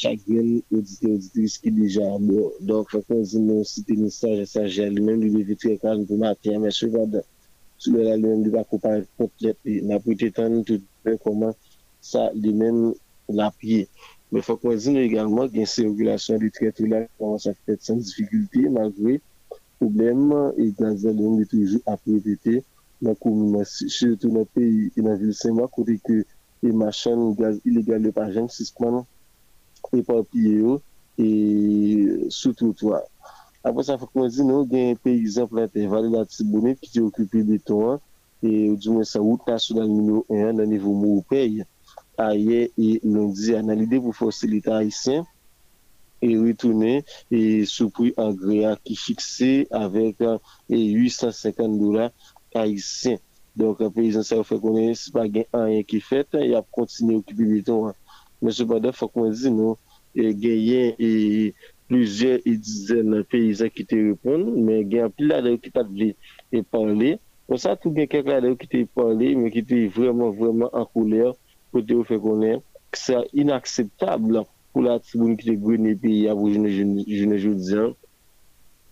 chak 0.00 0.18
gen 0.26 0.48
odite 0.76 1.06
oditris 1.14 1.54
ki 1.62 1.70
deja 1.76 2.06
bo. 2.26 2.38
Donk 2.68 2.92
fè 2.92 3.00
kon 3.08 3.20
zin 3.30 3.44
nou 3.48 3.66
site 3.72 3.96
ni 4.00 4.08
staj 4.16 4.38
staj 4.52 4.78
li 4.94 5.02
men 5.06 5.20
li 5.22 5.28
devi 5.34 5.56
tre 5.62 5.74
kan 5.82 6.06
pou 6.08 6.20
maten 6.22 6.62
men 6.62 6.72
sou 6.78 6.88
vada 6.94 7.20
sou 7.80 7.92
lè 7.96 8.06
la 8.08 8.14
li 8.20 8.30
men 8.30 8.44
li 8.44 8.52
va 8.54 8.62
koupan 8.70 9.04
komplet 9.20 9.58
na 9.88 10.00
pou 10.04 10.16
te 10.20 10.30
tan 10.38 10.62
tout 10.68 10.86
ben 11.04 11.20
koman 11.24 11.52
sa 12.10 12.22
li 12.42 12.52
men 12.60 12.76
la 13.38 13.50
piye. 13.58 13.84
Men 14.32 14.46
fè 14.46 14.56
kon 14.62 14.80
zin 14.82 14.96
nou 14.96 15.08
egalman 15.08 15.52
gen 15.54 15.68
sirgulasyon 15.74 16.42
li 16.44 16.50
tre 16.56 16.72
tout 16.76 16.88
la 16.92 17.04
koman 17.18 17.44
sa 17.44 17.52
fèt 17.66 17.84
san 17.86 18.00
difikulti 18.06 18.66
malgré 18.78 19.18
problem 19.78 20.26
e 20.64 20.70
gazan 20.80 21.16
li 21.18 21.28
men 21.28 21.38
li 21.42 21.46
toujou 21.52 21.84
aprepete 21.94 22.60
nan 23.04 23.16
koumina. 23.22 23.68
Chè 23.96 24.14
tou 24.20 24.32
nan 24.32 24.48
peyi 24.56 24.88
nan 25.04 25.20
vil 25.20 25.36
seman 25.44 25.68
kote 25.76 26.00
ke 26.06 26.22
e 26.68 26.76
machan 26.82 27.32
gaz 27.38 27.60
ilegal 27.68 28.00
le 28.04 28.10
pajen 28.16 28.48
siskman 28.56 28.96
nan 28.96 29.08
epanpye 29.96 30.54
yo, 30.62 30.78
e 31.20 32.28
sou 32.32 32.54
trotwa. 32.56 33.02
Apo 33.60 33.82
sa 33.84 33.98
fok 34.00 34.14
mwen 34.16 34.30
di 34.32 34.44
nou 34.46 34.64
gen 34.68 34.96
peyizan 35.04 35.48
plante 35.50 35.82
vali 35.92 36.08
la 36.08 36.22
tibounet 36.24 36.78
ki 36.80 36.88
te 36.94 37.02
okupi 37.04 37.42
beton 37.44 37.90
an, 37.90 37.98
e 38.40 38.70
ou 38.70 38.78
di 38.80 38.88
mwen 38.88 39.04
sa 39.04 39.20
wout 39.20 39.44
nasyonal 39.44 39.90
mino 39.90 40.22
1 40.32 40.56
nan 40.56 40.70
nivou 40.70 40.96
mou 40.96 41.20
pey, 41.28 41.60
aye 42.20 42.60
e 42.72 42.88
londi 43.04 43.52
analide 43.58 44.00
pou 44.00 44.16
fosilita 44.16 44.78
haisyen, 44.78 45.26
e 46.24 46.30
ritounen 46.36 47.04
e 47.32 47.40
soupri 47.68 48.14
angrea 48.20 48.74
ki 48.84 48.96
fikse 48.96 49.50
avek 49.76 50.24
e 50.24 50.80
850 50.96 51.76
dola 51.80 52.08
haisyen. 52.56 53.20
Donk 53.60 53.82
peyizan 53.92 54.24
sa 54.24 54.40
ou 54.40 54.48
fek 54.48 54.64
mwen 54.64 54.94
si 54.96 55.12
pa 55.12 55.26
gen 55.28 55.44
an 55.56 55.68
yon 55.74 55.84
ki 55.84 56.00
fet, 56.00 56.32
e 56.40 56.54
ap 56.56 56.68
kontine 56.72 57.20
okupi 57.20 57.44
beton 57.58 57.90
an. 57.90 58.00
men 58.40 58.56
sepande 58.56 58.92
fok 58.96 59.16
mwen 59.18 59.34
zi 59.36 59.52
nou, 59.54 59.76
e, 60.14 60.32
genyen 60.42 60.94
e 60.98 61.10
pluje 61.90 62.38
e 62.46 62.54
dizen 62.56 63.20
peyizan 63.30 63.72
ki 63.74 63.86
te 63.88 63.98
repon, 64.10 64.46
men 64.64 64.86
genyen 64.90 65.14
pli 65.16 65.28
la 65.30 65.40
de 65.44 65.54
ou 65.54 65.62
ki 65.62 65.72
pat 65.74 65.90
vle 65.90 66.12
e 66.54 66.62
panle, 66.72 67.16
kon 67.50 67.60
sa 67.60 67.76
tou 67.78 67.94
gen 67.96 68.08
kek 68.10 68.28
la 68.30 68.40
de 68.44 68.52
ou 68.52 68.58
ki 68.58 68.68
te 68.70 68.82
panle, 68.96 69.34
men 69.38 69.52
ki 69.54 69.64
te 69.66 69.84
vreman 69.96 70.34
vreman 70.38 70.70
an 70.76 70.86
kouler, 70.92 71.34
kote 71.74 71.96
ou 71.98 72.06
fe 72.06 72.18
konen, 72.22 72.62
ki 72.90 73.00
sa 73.04 73.22
inakseptable 73.36 74.44
pou 74.70 74.84
la 74.86 74.98
tiboun 75.02 75.36
ki 75.38 75.50
te 75.50 75.56
gwenye 75.58 75.96
peyi 76.02 76.28
avou 76.30 76.50
jounen 76.50 77.38
joudian, 77.38 77.94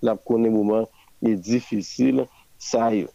la 0.02 0.14
pou 0.18 0.34
konen 0.34 0.54
mouman 0.54 0.86
e 1.22 1.34
difisil 1.34 2.26
sa 2.58 2.90
yo. 2.94 3.08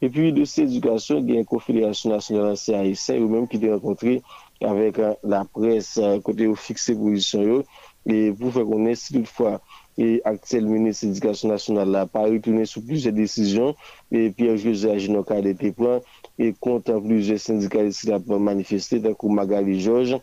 E 0.00 0.10
pi 0.12 0.28
de 0.36 0.44
se 0.44 0.66
edukasyon 0.66 1.24
gen 1.24 1.46
konfederasyon 1.48 2.12
nasyonal 2.12 2.52
ansi 2.52 2.74
a 2.76 2.82
ou 3.16 3.30
menm 3.32 3.48
ki 3.48 3.60
te 3.62 3.70
renkontri, 3.72 4.18
avek 4.64 5.00
la 5.26 5.42
pres 5.52 5.96
kote 6.24 6.48
ou 6.48 6.58
fikse 6.58 6.94
pozisyon 6.96 7.44
yo, 7.44 7.58
e 8.06 8.30
pou 8.38 8.54
fe 8.54 8.62
konen 8.68 8.96
si 8.96 9.16
tout 9.16 9.28
fwa 9.28 9.56
e 9.98 10.20
aktel 10.28 10.68
meni 10.68 10.92
se 10.94 11.08
edukasyon 11.08 11.54
nasyonal 11.54 11.92
la 11.92 12.04
pa 12.08 12.26
retounen 12.28 12.68
sou 12.68 12.84
plis 12.86 13.04
se 13.04 13.12
desisyon, 13.16 13.74
e 14.12 14.28
pi 14.36 14.50
a 14.52 14.56
jwese 14.56 14.92
a 14.92 14.98
jenoka 15.00 15.40
de 15.44 15.56
te 15.58 15.72
plan, 15.76 16.04
e 16.38 16.52
kontan 16.60 17.00
plize 17.04 17.38
syndikalist 17.42 18.08
la 18.10 18.20
pou 18.22 18.40
manifeste 18.42 19.00
takou 19.04 19.32
Magali 19.32 19.78
George 19.80 20.20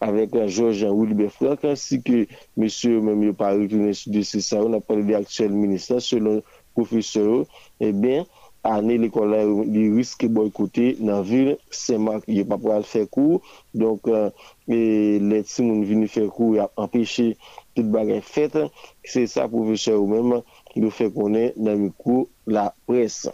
avek 0.00 0.34
la 0.34 0.46
George 0.48 0.78
Jean-Louis 0.80 1.14
Befrak 1.14 1.64
ansi 1.68 2.00
ke 2.04 2.22
monsye 2.56 2.94
ou 2.96 3.04
menm 3.04 3.24
yo 3.26 3.34
pari 3.36 3.68
tounen 3.68 3.96
sou 3.96 4.12
de 4.14 4.22
se 4.24 4.40
sa 4.44 4.62
ou 4.64 4.72
na 4.72 4.80
pari 4.80 5.04
de 5.08 5.16
aktuel 5.18 5.52
minister 5.52 6.00
selon 6.04 6.40
profeseur 6.76 7.44
e 7.80 7.90
ben 7.92 8.24
ane 8.68 8.96
l'ekol 9.00 9.30
la 9.32 9.40
li 9.44 9.86
riske 9.94 10.28
boykote 10.36 10.86
nan 11.06 11.22
vil, 11.28 11.54
seman 11.72 12.20
yo 12.28 12.44
pa 12.50 12.58
pral 12.60 12.86
fè 12.86 13.06
kou, 13.14 13.40
donk 13.82 14.08
euh, 14.12 14.30
le 14.68 15.42
ti 15.48 15.66
moun 15.66 15.84
vini 15.88 16.08
fè 16.10 16.26
kou 16.28 16.56
ya 16.58 16.68
empèche 16.76 17.34
tout 17.74 17.88
bagay 17.94 18.20
fèt, 18.24 18.58
se 19.04 19.26
sa 19.30 19.48
pou 19.48 19.64
ou 19.64 20.10
mèm 20.12 20.40
yo 20.76 20.90
fè 20.90 21.10
konen 21.14 21.54
nan 21.56 21.84
mi 21.84 21.92
kou 21.96 22.28
la 22.46 22.70
pres. 22.86 23.26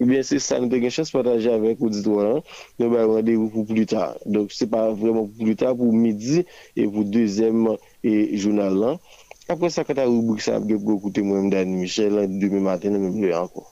Ebyen 0.00 0.24
se 0.24 0.38
sa 0.40 0.56
nou 0.56 0.72
te 0.72 0.78
gen 0.80 0.92
chans 0.94 1.10
pataje 1.12 1.50
avèk 1.52 1.82
ou 1.84 1.92
ditwa 1.92 2.22
lan, 2.24 2.44
nou 2.80 2.92
ba 2.94 3.04
randevou 3.04 3.52
pou 3.52 3.68
pli 3.68 3.84
ta. 3.84 4.14
Donk 4.24 4.54
se 4.56 4.64
pa 4.64 4.86
vreman 4.96 5.26
pou 5.28 5.44
pli 5.44 5.56
ta 5.60 5.74
pou 5.76 5.92
midi 5.92 6.46
e 6.72 6.86
pou 6.86 7.04
dezem 7.04 7.66
e 7.68 7.76
eh, 8.08 8.38
jounal 8.40 8.80
lan. 8.80 9.02
Apre 9.50 9.66
sa 9.68 9.82
kata 9.84 10.06
rubrik 10.06 10.40
sa 10.40 10.56
apge 10.56 10.76
pou 10.78 11.02
koute 11.02 11.20
mwen 11.26 11.48
mdani 11.48 11.82
Michel, 11.82 12.22
deme 12.40 12.60
maten 12.62 12.94
mwen 12.96 13.16
mwen 13.18 13.32
anko. 13.34 13.66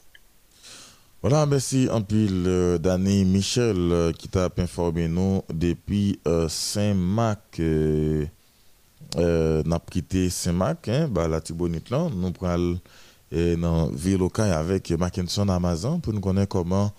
Voilà, 1.22 1.46
mersi 1.46 1.88
anpil 1.90 2.46
Dani 2.78 3.24
Michel 3.26 4.12
ki 4.18 4.30
ta 4.30 4.46
ap 4.46 4.60
informe 4.62 5.08
nou 5.10 5.42
depi 5.50 6.18
Saint-Marc. 6.52 7.58
Nap 9.68 9.90
kite 9.90 10.28
Saint-Marc, 10.30 10.90
ba 11.10 11.26
la 11.30 11.42
tibonit 11.42 11.90
lan, 11.90 12.14
nou 12.14 12.30
pral... 12.36 12.76
et 13.30 13.56
dans 13.56 13.88
Villocaille 13.88 14.50
avec 14.52 14.90
Mackinson 14.92 15.48
Amazon 15.48 16.00
pour 16.00 16.12
nous 16.12 16.20
connaître 16.20 16.48
comment 16.48 16.92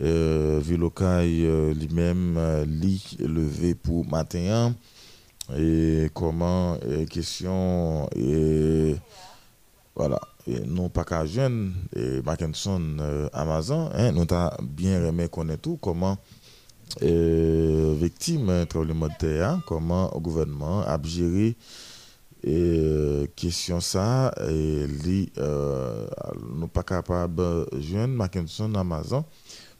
euh, 0.00 0.60
euh 0.60 1.74
lui-même 1.74 2.36
euh, 2.36 2.64
lit 2.64 3.16
levé 3.20 3.74
pour 3.74 4.06
matin 4.06 4.74
et 5.56 6.08
comment 6.14 6.78
euh, 6.84 7.04
question 7.06 8.08
et 8.16 8.96
voilà 9.94 10.20
non 10.66 10.88
pas 10.88 11.04
qu'à 11.04 11.24
jeune 11.24 11.72
et 11.94 12.20
Mackinson 12.22 12.98
Amazon 13.32 13.90
hein, 13.94 14.12
nous 14.12 14.26
avons 14.30 14.50
bien 14.62 15.04
aimé 15.04 15.28
connaître 15.28 15.62
tout 15.62 15.78
comment 15.80 16.18
victime 17.00 18.66
tremblement 18.68 19.08
de 19.08 19.14
terre 19.18 19.60
comment 19.66 20.10
le 20.14 20.20
gouvernement 20.20 20.80
a 20.80 20.98
géré 21.02 21.56
et 22.44 22.80
euh, 22.80 23.26
question 23.36 23.80
ça, 23.80 24.32
et 24.48 24.86
euh, 25.38 26.06
nous 26.52 26.66
pas 26.66 26.82
capable 26.82 27.36
de 27.36 27.80
joindre 27.80 28.14
Mackinson 28.14 28.74
Amazon, 28.74 29.24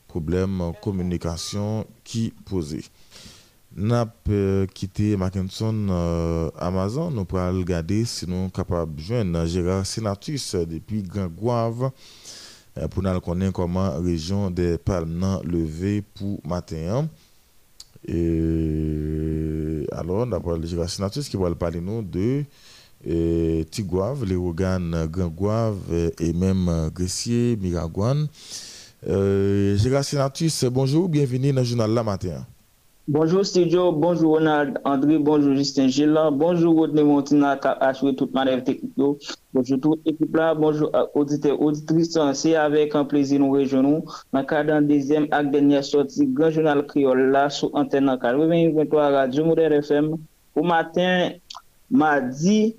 problème 0.07 0.73
communication 0.81 1.85
qui 2.05 2.33
posé. 2.45 2.85
N'a 3.75 4.05
pas 4.05 4.67
quitté 4.75 5.17
Mackinson 5.17 5.87
euh, 5.89 6.51
Amazon, 6.59 7.11
nous 7.11 7.25
pourrons 7.25 7.57
regarder 7.59 8.05
si 8.05 8.27
nous 8.29 8.43
sommes 8.43 8.51
capables 8.51 8.97
de 8.97 9.01
joindre 9.01 9.47
Gérard 9.47 9.87
Senatus 9.87 10.55
depuis 10.55 11.03
Grand 11.03 11.29
Guave 11.29 11.91
pour 12.91 13.03
nous 13.03 13.21
connaître 13.21 13.53
comment 13.53 13.99
région 14.01 14.51
des 14.51 14.77
Palmes 14.77 15.41
levé 15.45 16.03
pour 16.03 16.41
matin. 16.47 17.09
Et 18.07 19.87
alors, 19.93 20.27
d'après 20.27 20.59
le 20.59 20.87
Sénatus 20.89 21.29
qui 21.29 21.37
va 21.37 21.55
parler 21.55 21.81
nous 21.81 22.03
de 22.03 22.45
et 23.05 23.67
Tigouave, 23.71 24.25
Grand 25.11 25.75
et 26.21 26.33
même 26.33 26.91
Gressier, 26.95 27.57
Miragouane. 27.61 28.29
Euh, 29.09 29.77
Gérard 29.77 30.05
Sénatus, 30.05 30.65
bonjour, 30.65 31.09
bienvenue 31.09 31.53
dans 31.53 31.61
le 31.61 31.67
journal 31.67 31.91
La 31.91 32.05
Matin. 32.05 32.47
Bonjour 33.09 33.45
Studio, 33.45 33.91
bonjour 33.91 34.35
Ronald 34.35 34.79
André, 34.85 35.19
bonjour 35.19 35.57
Justin 35.57 35.89
Gilles, 35.89 36.17
bonjour 36.35 36.77
Rodney 36.77 37.03
Montina 37.03 37.57
qui 37.57 37.67
a 37.67 37.73
assuré 37.73 38.15
toute 38.15 38.33
manœuvre 38.33 38.63
technique. 38.63 38.93
Bonjour 39.53 39.81
toute 39.81 40.07
l'équipe 40.07 40.37
là, 40.37 40.55
bonjour 40.55 40.89
auditeurs, 41.15 41.61
auditrices. 41.61 42.17
C'est 42.35 42.55
avec 42.55 42.95
un 42.95 43.05
plaisir 43.05 43.41
nous 43.41 43.51
rejoignons 43.51 44.05
dans 44.33 44.39
le 44.39 44.47
cadre 44.47 44.69
d'un 44.69 44.83
deuxième 44.83 45.27
acte 45.33 45.51
dernière 45.51 45.85
sortie 45.85 46.29
Grand 46.29 46.51
Journal 46.51 46.87
Créole 46.87 47.33
là 47.33 47.51
sous 47.51 47.71
antenne 47.75 48.07
23 48.07 49.11
Radio 49.11 49.47
Modèle 49.47 49.73
FM. 49.73 50.17
Au 50.55 50.63
matin, 50.63 51.31
mardi 51.91 52.77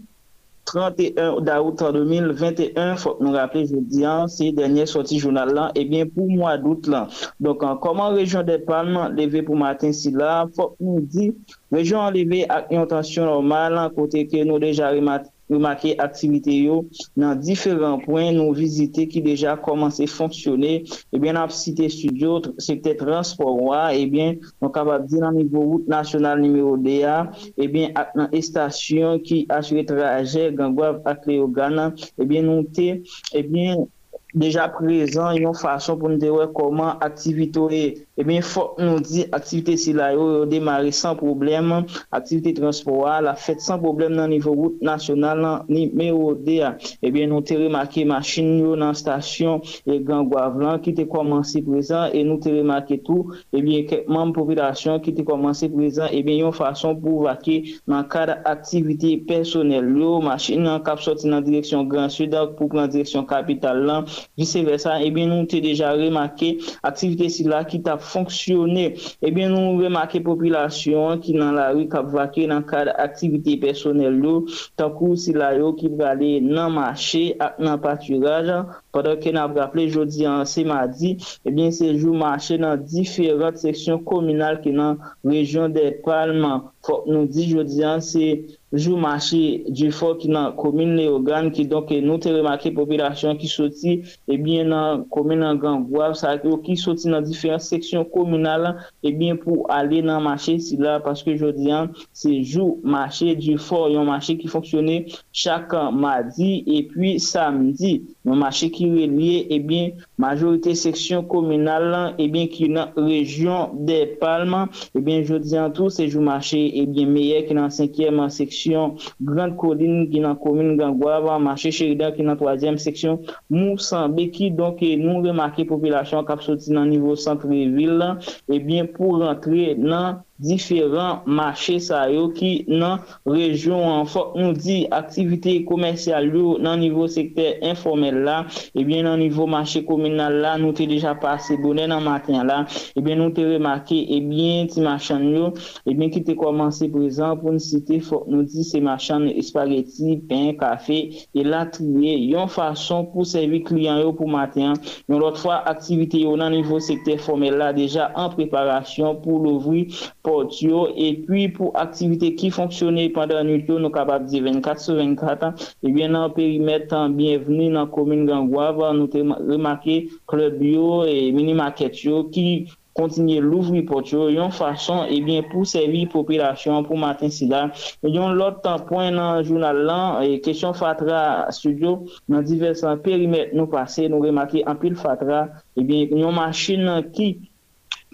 31 0.66 1.42
d'août 1.42 1.84
2021, 1.94 2.96
faut 2.96 3.18
nous 3.20 3.32
rappeler, 3.32 3.68
je 3.68 3.76
dis, 3.76 4.06
hein, 4.06 4.28
c'est 4.28 4.52
dernier 4.52 4.86
sortie 4.86 5.20
journal 5.20 5.72
et 5.76 5.82
eh 5.82 5.86
bien 5.86 6.06
pour 6.06 6.30
mois 6.30 6.58
d'août 6.58 6.88
là. 6.88 7.08
Donc, 7.40 7.64
en 7.64 7.76
comment 7.76 8.10
région 8.10 8.44
des 8.44 8.60
Palmes 8.60 9.14
levé 9.16 9.42
pour 9.42 9.56
matin 9.56 9.92
si 9.92 10.12
là, 10.12 10.48
faut 10.56 10.76
nous 10.80 11.02
dire, 11.02 11.34
région 11.72 12.00
enlevée 12.00 12.46
à 12.50 12.66
une 12.72 12.88
tension 12.88 13.26
normale, 13.26 13.92
côté 13.96 14.26
que 14.28 14.44
nous 14.44 14.60
déjà 14.60 14.90
remarqué 14.90 15.30
remake 15.50 15.96
aktivite 16.00 16.54
yo 16.54 16.84
nan 17.20 17.40
diferent 17.44 18.06
poen 18.06 18.38
nou 18.38 18.56
vizite 18.56 19.06
ki 19.12 19.24
deja 19.26 19.56
komanse 19.60 20.08
fonksyone, 20.10 20.74
ebyen 21.16 21.40
eh 21.40 21.44
ap 21.44 21.54
site 21.56 21.90
studio, 21.92 22.40
sekte 22.64 22.96
transporwa, 23.00 23.92
ebyen 23.96 24.38
eh 24.38 24.54
nou 24.62 24.72
kapap 24.74 25.08
di 25.10 25.20
nan 25.24 25.38
nivou 25.38 25.66
route 25.72 25.92
nasyonal 25.92 26.40
nimeyo 26.42 26.76
deya, 26.82 27.18
ebyen 27.58 27.92
eh 27.92 28.00
ak 28.04 28.16
nan 28.20 28.32
estasyon 28.36 29.24
ki 29.26 29.46
aswe 29.58 29.84
traje 29.88 30.52
gangwav 30.58 31.04
ak 31.06 31.28
leyo 31.28 31.48
gana, 31.48 31.92
ebyen 32.18 32.48
nou 32.48 32.64
te, 32.76 33.04
ebyen 33.36 33.88
deja 34.34 34.66
prezan 34.74 35.38
yon 35.38 35.54
fason 35.54 36.00
pou 36.00 36.10
nou 36.10 36.22
dewe 36.22 36.48
koman 36.58 36.98
aktivito 37.06 37.68
e 37.70 37.84
eh 38.18 38.24
bien, 38.24 38.42
faut 38.42 38.76
nous 38.78 39.00
dit 39.00 39.26
activité 39.32 39.76
si 39.76 39.92
là 39.94 40.14
démarrer 40.46 40.92
sans 40.92 41.16
problème, 41.16 41.86
activité 42.12 42.54
transport 42.54 43.22
la 43.22 43.36
fête 43.36 43.62
sans 43.62 43.80
problème 43.80 44.16
dans 44.16 44.28
niveau 44.28 44.52
route 44.52 44.82
nationale 44.82 45.64
numéro 45.68 46.36
2. 46.36 46.62
Eh 47.02 47.12
bien, 47.12 47.28
nous 47.28 47.38
avons 47.38 47.64
remarqué 47.64 48.06
machine 48.06 48.60
yo 48.60 48.76
dans 48.76 48.94
station 48.94 49.62
et 49.88 50.00
Grand 50.00 50.24
Guavelan 50.24 50.80
qui 50.80 50.92
était 50.92 51.08
commencé 51.08 51.62
présent 51.62 52.06
et 52.14 52.24
nous 52.24 52.40
avons 52.46 52.58
remarqué 52.60 53.00
tout. 53.00 53.32
Eh 53.52 53.62
bien 53.62 53.84
quelques 53.84 54.08
membres 54.08 54.34
population 54.34 55.00
qui 55.00 55.10
était 55.10 55.24
commencé 55.24 55.70
présent 55.70 56.06
eh 56.12 56.22
bien 56.22 56.46
une 56.46 56.54
façon 56.54 56.96
pour 56.96 57.24
vaquer 57.24 57.64
dans 57.88 58.04
cadre 58.04 58.36
activité 58.46 59.18
personnelle. 59.18 59.96
Yo 59.98 60.22
machine 60.22 60.68
en 60.68 60.80
cap 60.80 61.02
sorti 61.02 61.28
dans 61.30 61.42
direction 61.42 61.84
Grand 61.84 62.10
Sud 62.10 62.36
pour 62.58 62.70
prendre 62.70 62.90
direction 62.90 63.26
capitale 63.26 63.84
là. 63.84 64.06
Vice 64.38 64.58
versa 64.66 65.00
eh 65.02 65.12
nou 65.14 65.46
te 65.50 65.60
deja 65.64 65.92
remake 65.98 66.58
aktivite 66.84 67.30
si 67.32 67.46
la 67.48 67.64
ki 67.70 67.82
t'a 67.86 67.98
fonksyone. 68.12 68.86
Ebyen 69.26 69.54
nou 69.54 69.80
remake 69.82 70.22
populasyon 70.26 71.22
ki 71.24 71.36
nan 71.40 71.58
la 71.58 71.70
ri 71.76 71.86
kap 71.92 72.10
vake 72.14 72.48
nan 72.52 72.66
kade 72.70 72.94
aktivite 73.04 73.56
personel 73.62 74.20
yo, 74.24 74.36
tankou 74.80 75.18
si 75.20 75.36
la 75.38 75.54
yo 75.58 75.74
ki 75.80 75.92
prale 75.98 76.32
nan 76.44 76.76
mache 76.78 77.34
ak 77.44 77.60
nan 77.64 77.80
paturajan, 77.84 78.72
padan 78.94 79.20
ke 79.24 79.34
nan 79.36 79.54
praple 79.56 79.88
jodi 79.92 80.28
an 80.30 80.46
se 80.50 80.66
madi, 80.68 81.16
ebyen 81.48 81.74
se 81.76 81.94
jou 81.94 82.16
mache 82.18 82.60
nan 82.62 82.84
diferat 82.88 83.62
seksyon 83.62 84.04
kominal 84.08 84.60
ki 84.64 84.76
nan 84.76 85.00
rejon 85.26 85.74
de 85.74 85.90
palman. 86.06 86.70
Fok 86.84 87.08
nou 87.08 87.30
di 87.32 87.48
jodi 87.54 87.84
an 87.88 88.02
se 88.04 88.34
jou 88.74 88.98
mache 88.98 89.64
di 89.70 89.92
fok 89.94 90.26
nan 90.26 90.56
komine 90.58 90.96
le 90.98 91.06
ogan 91.14 91.52
ki 91.54 91.68
donke 91.70 92.00
nou 92.02 92.18
te 92.18 92.32
remake 92.34 92.72
popilasyon 92.74 93.38
ki 93.38 93.50
soti 93.50 93.92
eh 94.02 94.34
ebyen 94.34 94.72
nan 94.74 95.04
komine 95.14 95.44
nan 95.44 95.60
gangwav 95.62 96.16
sa 96.18 96.34
yo 96.42 96.58
ki 96.58 96.74
soti 96.82 97.12
nan 97.12 97.26
diferent 97.28 97.62
seksyon 97.62 98.08
komunal 98.10 98.80
ebyen 99.06 99.38
eh 99.38 99.42
pou 99.44 99.68
ale 99.70 100.02
nan 100.02 100.24
mache 100.26 100.58
si 100.58 100.80
la 100.82 100.98
paske 101.06 101.36
jodi 101.38 101.70
an 101.70 101.92
se 102.18 102.34
jou 102.42 102.80
mache 102.84 103.36
di 103.38 103.58
fok 103.62 103.92
yon 103.94 104.10
mache 104.10 104.40
ki 104.42 104.50
fonksyone 104.50 104.98
chak 105.32 105.70
madi 105.94 106.64
epwi 106.80 107.20
samdi 107.22 107.94
yon 108.26 108.42
mache 108.42 108.72
ki 108.74 108.90
relye 108.96 109.46
ebyen 109.54 109.94
eh 109.94 110.10
majorite 110.18 110.74
seksyon 110.74 111.28
komunal 111.30 112.18
ebyen 112.18 112.50
ki 112.50 112.72
nan 112.74 112.98
rejyon 112.98 113.86
de 113.86 114.18
palman 114.18 114.74
ebyen 114.98 115.22
jodi 115.30 115.62
an 115.62 115.70
tou 115.78 115.94
se 115.94 116.10
jou 116.10 116.26
mache 116.26 116.58
ebyen 116.82 117.14
meye 117.14 117.46
ki 117.46 117.54
nan 117.54 117.70
5e 117.70 118.10
seksyon 118.34 118.63
seksyon, 118.64 118.98
Grand 119.22 119.56
Colline 119.58 120.08
ki 120.10 120.20
nan 120.20 120.38
komine 120.40 120.78
Gangouave, 120.78 121.40
Marché 121.42 121.72
Cherida 121.72 122.12
ki 122.16 122.24
nan 122.24 122.38
3e 122.38 122.78
seksyon, 122.80 123.20
Moussanbe 123.52 124.30
ki 124.32 124.52
donke 124.56 124.96
nou 124.98 125.24
remake 125.24 125.68
populasyon 125.68 126.26
kap 126.28 126.44
soti 126.44 126.74
nan 126.74 126.90
nivou 126.90 127.16
centre-ville, 127.16 128.18
eh 128.48 128.56
ebyen 128.58 128.88
pou 128.96 129.20
rentre 129.20 129.76
nan 129.78 130.24
diferan 130.44 131.24
mache 131.26 131.80
sa 131.84 132.04
yo 132.12 132.28
ki 132.36 132.66
nan 132.68 133.02
rejon 133.26 133.84
an. 133.88 134.08
Fok 134.10 134.36
nou 134.40 134.54
di 134.58 134.84
aktivite 134.92 135.56
komersyal 135.70 136.30
yo 136.34 136.58
nan 136.64 136.82
nivou 136.84 137.08
sekter 137.12 137.64
informel 137.64 138.22
la, 138.28 138.38
eh 138.76 138.82
ebyen 138.84 139.08
nan 139.08 139.22
nivou 139.24 139.48
mache 139.48 139.84
kominal 139.88 140.40
la, 140.44 140.58
nou 140.62 140.76
te 140.76 140.88
deja 140.90 141.16
pase 141.20 141.58
bonen 141.64 141.94
nan 141.94 142.04
maten 142.04 142.44
la, 142.50 142.64
eh 142.68 143.00
ebyen 143.00 143.22
nou 143.22 143.34
te 143.36 143.46
remake, 143.48 144.02
ebyen 144.18 144.68
eh 144.68 144.72
ti 144.74 144.84
machan 144.84 145.24
yo 145.32 145.54
ebyen 145.88 146.12
ki 146.14 146.24
te 146.28 146.38
komanse 146.40 146.92
prezant 146.94 147.40
pou 147.42 147.56
nou 147.56 147.64
site 147.64 148.02
fok 148.04 148.28
nou 148.32 148.44
di 148.44 148.68
se 148.68 148.84
machan 148.84 149.30
espageti, 149.32 150.20
pen, 150.28 150.54
kafe 150.60 151.00
e 151.34 151.48
la 151.48 151.66
triye, 151.72 152.18
yon 152.34 152.52
fason 152.52 153.08
pou 153.14 153.26
servi 153.28 153.64
kliyan 153.64 154.04
yo 154.04 154.12
pou 154.18 154.28
maten. 154.28 154.78
yon 155.08 155.20
lot 155.22 155.38
fwa 155.40 155.60
aktivite 155.70 156.22
yo 156.22 156.36
nan 156.40 156.54
nivou 156.56 156.82
sekter 156.84 157.20
formel 157.22 157.58
la 157.62 157.72
deja 157.76 158.10
an 158.20 158.32
preparasyon 158.34 159.20
pou 159.24 159.42
louvri 159.44 159.86
pou 160.26 160.33
pot 160.34 160.58
yo, 160.66 160.88
e 160.98 161.14
pi 161.28 161.48
pou 161.54 161.72
aktivite 161.78 162.34
ki 162.40 162.50
fonksyone 162.58 163.08
pandan 163.16 163.48
nou 163.50 163.62
yo, 163.62 163.80
nou 163.82 163.94
kapap 163.94 164.26
di 164.30 164.42
24 164.42 164.82
sou 164.82 164.98
24 164.98 165.50
an, 165.50 165.58
e 165.86 165.94
bien 165.94 166.16
nan 166.18 166.34
perimet 166.36 166.90
tan 166.92 167.18
bienveni 167.18 167.70
nan 167.74 167.92
komine 167.94 168.26
Gangwav, 168.30 168.82
nou 168.98 169.10
te 169.12 169.22
remake 169.22 170.00
klub 170.30 170.62
yo 170.66 171.04
e 171.10 171.30
mini 171.36 171.54
market 171.58 172.02
yo 172.02 172.26
ki 172.34 172.48
kontinye 172.94 173.42
louvri 173.42 173.82
pot 173.90 174.10
yo, 174.14 174.28
yon 174.30 174.54
fason 174.54 175.08
e 175.10 175.20
bien 175.26 175.46
pou 175.50 175.66
servi 175.70 176.04
popilasyon 176.14 176.86
pou 176.88 176.98
matin 177.00 177.34
sida. 177.34 177.64
Yon 178.06 178.38
lot 178.38 178.62
tan 178.66 178.84
poen 178.90 179.18
nan 179.18 179.42
jounal 179.46 179.82
lan, 179.88 180.20
e 180.26 180.38
kesyon 180.46 180.78
fatra 180.78 181.50
studio. 181.56 182.04
Nan 182.30 182.46
diversan 182.48 183.02
perimet 183.06 183.56
nou 183.58 183.70
pase, 183.72 184.06
nou 184.10 184.24
remake 184.26 184.62
anpil 184.70 184.98
fatra, 185.00 185.48
e 185.78 185.86
bien 185.88 186.14
yon 186.22 186.38
masin 186.38 186.86
ki 187.16 187.34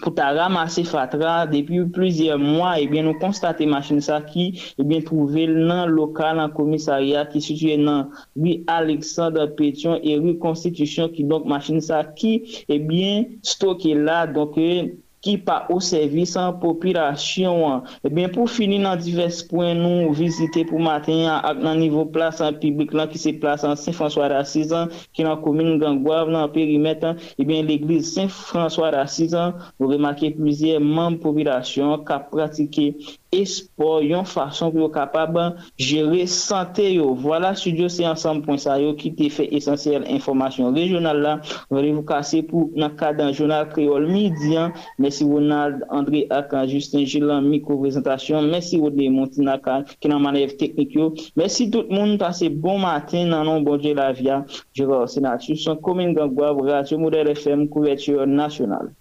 pou 0.01 0.13
ta 0.15 0.29
ramase 0.35 0.83
fatra 0.87 1.45
depi 1.49 1.81
plizye 1.95 2.35
mwa, 2.39 2.75
ebyen 2.83 3.03
eh 3.03 3.07
nou 3.09 3.19
konstate 3.21 3.67
machin 3.69 4.01
sa 4.03 4.19
ki, 4.25 4.45
ebyen 4.79 5.03
eh 5.03 5.07
trouvel 5.09 5.55
nan 5.69 5.93
lokal, 5.95 6.39
nan 6.39 6.53
komisariya 6.55 7.25
ki 7.31 7.43
situye 7.43 7.77
nan 7.81 8.09
Rui 8.37 8.59
Alexandre 8.67 9.47
Petion 9.59 9.99
e 9.99 10.15
Rui 10.19 10.37
Constitution 10.39 11.11
ki 11.13 11.27
donk 11.29 11.47
machin 11.49 11.81
sa 11.83 12.03
ki, 12.15 12.33
ebyen 12.71 13.23
eh 13.25 13.37
stoke 13.53 13.93
la, 13.97 14.25
donk 14.27 14.57
e 14.57 14.69
euh, 14.69 14.89
ki 15.25 15.35
pa 15.45 15.65
ou 15.69 15.83
servis 15.83 16.35
an 16.39 16.57
popilasyon 16.61 17.63
an. 17.67 17.81
Ebyen 18.07 18.31
pou 18.33 18.47
fini 18.47 18.79
nan 18.81 18.99
divers 19.01 19.41
pouen 19.49 19.81
nou 19.83 20.13
vizite 20.15 20.63
pou 20.69 20.81
maten 20.83 21.25
ak 21.33 21.59
nan 21.63 21.81
nivou 21.81 22.07
plasan 22.13 22.59
pibik 22.61 22.93
lan 22.95 23.11
ki 23.11 23.21
se 23.21 23.35
plasan 23.41 23.75
Saint-François 23.79 24.29
d'Assizan 24.31 24.93
ki 25.15 25.27
nan 25.27 25.41
komine 25.43 25.77
Gangouave 25.81 26.31
nan 26.33 26.51
perimet 26.55 27.03
an, 27.07 27.19
ebyen 27.41 27.67
l'Eglise 27.67 28.13
Saint-François 28.13 28.93
d'Assizan 28.95 29.57
nou 29.79 29.91
remake 29.91 30.33
plizye 30.37 30.79
man 30.83 31.19
popilasyon 31.23 32.05
ka 32.07 32.21
pratike 32.31 32.93
espo, 33.35 33.99
yon 34.05 34.25
fason 34.25 34.71
pou 34.73 34.83
yo 34.83 34.89
kapab 34.93 35.37
jere 35.79 36.25
sante 36.29 36.85
yo. 36.89 37.13
Vwala, 37.19 37.53
studio 37.57 37.89
se 37.91 38.05
ansam 38.07 38.41
pon 38.45 38.59
sa 38.61 38.77
yo 38.81 38.95
ki 38.99 39.11
te 39.17 39.29
fe 39.33 39.47
esensyel 39.55 40.07
informasyon 40.09 40.75
rejonal 40.77 41.21
la. 41.23 41.33
Volevo 41.69 42.03
kase 42.07 42.41
pou 42.49 42.69
nan 42.79 42.95
kadan 42.99 43.33
jounal 43.35 43.69
kreol 43.73 44.07
midyan. 44.09 44.73
Mesi 44.99 45.27
Ronald, 45.29 45.83
André 45.89 46.25
Akan, 46.33 46.67
Justin 46.69 47.05
Gilan, 47.05 47.49
Miko 47.49 47.77
prezentasyon. 47.81 48.49
Mesi 48.51 48.81
Odé 48.81 49.09
Montinaka 49.13 49.81
ki 49.99 50.11
nan 50.11 50.23
manev 50.25 50.57
teknik 50.59 50.95
yo. 50.97 51.11
Mesi 51.39 51.69
tout 51.73 51.89
moun 51.93 52.17
pase 52.21 52.49
bon 52.49 52.81
matin 52.83 53.29
nan 53.33 53.47
nan 53.49 53.65
bonje 53.67 53.93
la 53.97 54.11
via. 54.13 54.43
Jero 54.75 55.05
Senatius, 55.07 55.63
son 55.63 55.77
komin 55.81 56.13
gangwa, 56.13 56.53
Radio 56.69 56.97
Model 56.97 57.35
FM, 57.35 57.67
Kouverture 57.69 58.25
nasyonal. 58.25 58.93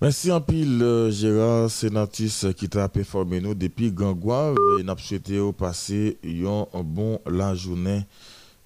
Merci 0.00 0.30
en 0.30 0.40
pile, 0.40 0.80
euh, 0.80 1.10
Gérard 1.10 1.68
Sénatus, 1.68 2.46
qui 2.56 2.68
t'a 2.68 2.88
performé 2.88 3.40
nous 3.40 3.56
depuis 3.56 3.90
Gangouave. 3.90 4.54
Et 4.78 4.84
n'a 4.84 4.94
souhaité 4.96 5.40
passé 5.58 6.18
un 6.24 6.82
bon 6.84 7.18
la 7.26 7.52
journée. 7.56 8.06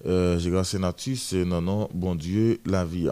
Euh, 0.05 0.37
Gérard 0.37 0.63
Sénatus, 0.63 1.33
non, 1.33 1.59
non, 1.59 1.89
bon 1.91 2.13
Dieu, 2.13 2.59
la 2.67 2.85
vie. 2.85 3.09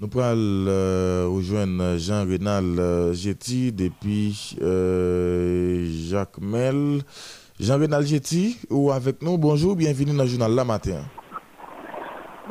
Nous 0.00 0.08
pourrons 0.08 0.34
euh, 0.34 1.28
rejoindre 1.30 1.96
Jean-Renal 1.96 3.14
Jetty 3.14 3.70
depuis 3.70 4.56
Jacques 6.10 6.40
Mel. 6.40 7.02
Jean-Renal 7.60 8.04
Jetty, 8.04 8.58
ou 8.68 8.90
avec 8.90 9.22
nous, 9.22 9.38
bonjour, 9.38 9.76
bienvenue 9.76 10.16
dans 10.16 10.24
le 10.24 10.28
journal 10.28 10.52
La 10.52 10.64
Matin. 10.64 11.04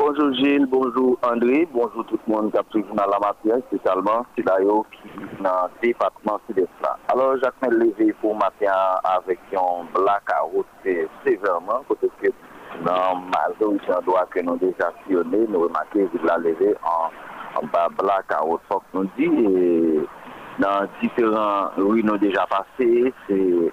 Bonjour 0.04 0.34
Gilles, 0.34 0.66
bonjour 0.66 1.20
André, 1.22 1.68
bonjour 1.72 2.04
tout 2.08 2.18
le 2.28 2.34
monde 2.34 2.52
qui 2.52 2.58
a 2.58 2.64
pris 2.64 2.84
dans 2.96 3.06
la 3.06 3.20
matière, 3.20 3.60
spécialement 3.68 4.26
qui 4.36 4.42
dans 4.42 4.58
le 4.58 5.80
département 5.80 6.40
sud-est. 6.48 6.68
Alors, 7.08 7.38
Jacques 7.38 7.54
levé 7.70 8.12
pour 8.20 8.34
matin 8.34 8.74
avec 9.04 9.38
un 9.54 9.86
blackout 9.94 10.66
sévèrement, 11.24 11.84
côté 11.88 12.10
que 12.20 12.30
dans 12.84 13.16
majorité 13.16 13.94
endroit 13.94 14.28
que 14.32 14.40
nous 14.40 14.58
déjà 14.58 14.92
sillonné, 15.06 15.46
nous 15.48 15.60
remarquons 15.60 16.08
que 16.08 16.26
la 16.26 16.38
levé 16.40 16.74
en, 16.84 17.62
en 17.62 17.68
bas 17.68 17.90
blackout, 17.96 18.60
faut 18.72 18.80
que 18.80 18.98
nous 18.98 19.10
dit, 19.16 19.26
et 19.26 20.00
dans 20.58 20.88
différents 21.00 21.70
rues 21.78 22.04
nous 22.04 22.18
déjà 22.18 22.48
passé, 22.48 23.14
c'est 23.28 23.72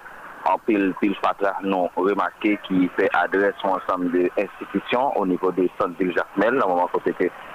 en 0.49 0.57
pile, 0.59 0.93
pile 0.99 1.15
patra 1.21 1.55
non 1.63 1.89
remarqué 1.95 2.59
qui 2.67 2.89
fait 2.97 3.09
adresse 3.13 3.53
à 3.63 3.67
un 3.67 3.71
ensemble 3.71 4.11
d'institutions 4.11 5.15
au 5.17 5.25
niveau 5.25 5.51
des 5.51 5.69
centres 5.79 5.97
de 5.99 6.11
Jacmel, 6.11 6.57
dans 6.59 6.67
le 6.67 6.73
moment 6.75 6.89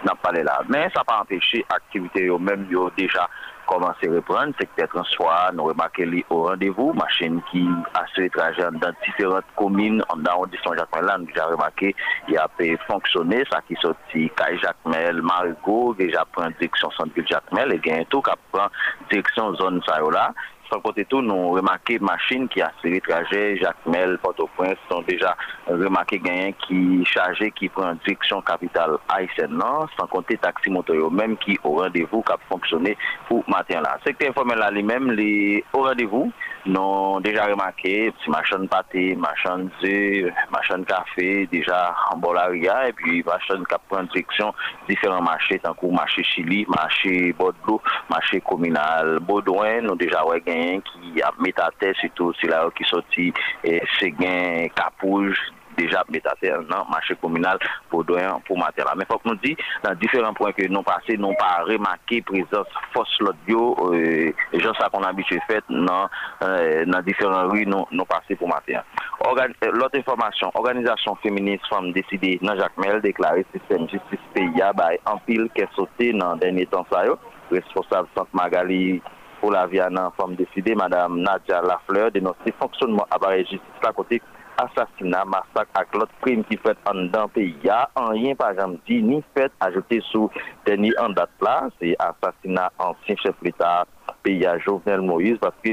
n'a 0.05 0.15
pas 0.15 0.33
là. 0.33 0.61
Mais 0.69 0.85
ça 0.95 1.01
n'a 1.01 1.05
pas 1.05 1.21
empêché 1.21 1.65
l'activité 1.71 2.31
même 2.39 2.67
déjà 2.97 3.29
commencé 3.67 4.09
à 4.09 4.13
reprendre, 4.13 4.53
un 4.95 5.05
soir, 5.05 5.51
nous 5.55 5.65
remarquons 5.65 6.23
au 6.31 6.45
rendez-vous, 6.45 6.93
machine 6.93 7.41
qui 7.51 7.67
a 7.95 8.05
ce 8.15 8.29
trajet 8.29 8.63
dans 8.63 8.93
différentes 9.05 9.45
communes, 9.57 10.03
dans 10.11 10.23
l'arrondissement 10.23 10.75
Jacmel, 10.77 11.05
là, 11.05 11.19
nous 11.19 11.27
déjà 11.27 11.47
remarqué, 11.47 11.95
il 12.29 12.37
a 12.37 12.49
pu 12.49 12.79
fonctionner, 12.87 13.45
ça 13.51 13.61
qui 13.67 13.75
sorti 13.77 14.31
Caille 14.37 14.59
Jacmel, 14.59 15.23
Marigot, 15.23 15.95
déjà 15.95 16.25
prend 16.31 16.49
direction 16.51 16.91
centre 16.91 17.15
de 17.17 17.27
Jacmel, 17.27 17.73
et 17.73 17.79
bientôt 17.79 18.21
qui 18.21 18.31
prend 18.53 18.69
direction 19.11 19.55
zone 19.55 19.81
là. 19.89 20.33
Sans 20.75 20.81
côté 20.81 21.05
tout, 21.05 21.23
nous 21.23 21.53
remarquons 21.53 21.99
machines 22.01 22.49
qui 22.49 22.61
assurent 22.61 23.01
trajet, 23.07 23.57
Jacques 23.59 23.87
Mel, 23.87 24.19
Port-au-Prince 24.19 24.77
sont 24.91 25.03
déjà 25.03 25.37
remarqués 25.69 26.19
gagnants 26.19 26.51
qui 26.67 27.05
chargés, 27.05 27.53
qui 27.53 27.69
prennent 27.69 27.97
direction 28.05 28.41
capitale 28.41 28.97
haïtienne. 29.09 29.63
Sans 29.97 30.09
compter 30.09 30.37
taxi 30.37 30.71
moto 30.71 31.09
même 31.11 31.37
qui 31.37 31.57
au 31.63 31.77
rendez-vous 31.77 32.23
qui 32.23 32.33
a 32.33 32.39
fonctionné 32.49 32.97
pour 33.29 33.45
matin 33.49 33.83
là. 33.83 33.99
Secteur 34.05 34.31
informel 34.31 34.59
là 34.59 34.73
lui-même, 34.73 35.13
les 35.13 35.63
au 35.73 35.83
rendez-vous, 35.85 36.33
nous 36.67 37.21
déjà 37.21 37.45
remarqué, 37.45 38.11
petit 38.11 38.31
machin 38.31 38.67
pâté, 38.67 39.15
machin 39.15 39.69
de 39.81 40.33
machin 40.51 40.83
café, 40.83 41.47
déjà 41.53 41.95
en 42.11 42.17
bolaria, 42.17 42.89
et 42.89 42.93
puis 42.93 43.23
machin 43.23 43.63
qui 43.63 43.77
prend 43.89 44.03
direction 44.03 44.53
différents 44.89 45.23
marchés, 45.23 45.61
tant 45.61 45.75
que 45.75 45.87
marché 45.87 46.25
Chili, 46.25 46.67
marché 46.69 47.33
Bordeaux, 47.33 47.81
marché 48.11 48.41
communal 48.41 49.21
Baudouin, 49.21 49.83
nous 49.83 49.95
déjà 49.95 50.25
ouais 50.27 50.41
haïtien 50.65 50.81
qui 50.81 51.23
a 51.23 51.31
mis 51.39 51.53
à 51.57 51.71
terre, 51.79 51.95
surtout 52.01 52.33
c'est 52.41 52.49
là 52.49 52.69
qui 52.77 52.85
sorti 52.85 53.33
et 53.63 53.83
Séguin, 53.99 54.69
Capouge, 54.75 55.39
déjà 55.77 56.05
mis 56.09 56.21
à 56.25 56.35
terre 56.41 56.63
dans 56.71 56.85
le 56.85 56.91
marché 56.91 57.15
communal 57.21 57.59
pour, 57.91 58.05
pour 58.05 58.59
Matela. 58.59 58.95
Mais 58.97 59.05
il 59.09 59.13
faut 59.13 59.19
que 59.19 59.29
nous 59.29 59.37
disions, 59.37 59.57
dans 59.83 59.95
différents 59.95 60.35
points 60.35 60.53
que 60.53 60.67
nous 60.69 60.83
passés, 60.83 61.17
nous 61.17 61.35
pas 61.35 61.65
remarqué 61.65 62.23
présence 62.23 62.67
force 62.93 63.19
l'audio, 63.21 63.77
euh, 63.93 64.33
et 64.53 64.61
gens 64.61 64.75
ça 64.75 64.89
qu'on 64.89 65.03
a 65.03 65.09
habitué 65.09 65.41
faire 65.49 65.63
dans, 65.69 66.09
euh, 66.43 66.85
dans 66.87 67.03
différentes 67.03 67.51
rues, 67.51 67.67
nous, 67.67 67.85
nous 67.91 68.05
passés 68.05 68.37
pour 68.37 68.49
Matela. 68.49 68.85
Euh, 69.27 69.71
l'autre 69.73 69.99
information, 69.99 70.51
organisation 70.55 71.17
féministe 71.17 71.67
femme 71.69 71.93
décidée 71.93 72.39
dans 72.43 72.57
Jacques 72.57 72.77
Mel 72.79 73.01
déclaré 73.01 73.45
système 73.53 73.89
justice 73.89 74.21
pays 74.33 74.63
en 75.07 75.19
pile 75.19 75.49
qui 75.55 75.63
est 75.63 75.69
sauté 75.75 76.13
dans 76.13 76.35
le 76.35 76.41
dernier 76.41 76.67
temps 76.67 76.87
ça 76.91 77.03
responsable 77.51 78.09
Sainte 78.17 78.33
Magali 78.33 79.03
pour 79.45 79.53
la 79.53 79.67
vie 79.67 79.79
en 79.83 80.11
femme 80.13 80.37
décidée, 80.37 80.75
Madame 80.75 81.21
Nadia 81.21 81.61
Lafleur, 81.61 82.11
dénoncer 82.11 82.51
fonctionnement 82.59 83.07
appareil 83.11 83.45
justice 83.45 83.61
à 83.87 83.93
côté 83.93 84.23
assassinat, 84.57 85.23
massacre 85.27 85.71
avec 85.75 85.93
l'autre 85.93 86.15
crime 86.23 86.43
qui 86.45 86.57
fait 86.57 86.79
en 86.89 86.95
dans 87.13 87.29
pays. 87.29 87.55
Il 87.61 87.67
y 87.67 87.69
a 87.69 87.91
rien, 87.95 88.35
par 88.35 88.53
exemple, 88.53 88.79
dit 88.89 89.03
ni 89.03 89.23
fait 89.37 89.53
ajouté 89.61 90.01
sous 90.11 90.31
dernier 90.65 90.93
en 90.99 91.11
date 91.11 91.29
là, 91.43 91.69
c'est 91.79 91.95
assassinat 91.99 92.73
ancien 92.79 93.17
chef 93.23 93.35
d'État 93.43 93.85
pays 94.23 94.47
à 94.47 94.57
Jovenel 94.57 95.03
Moïse 95.03 95.37
parce 95.39 95.57
que 95.63 95.73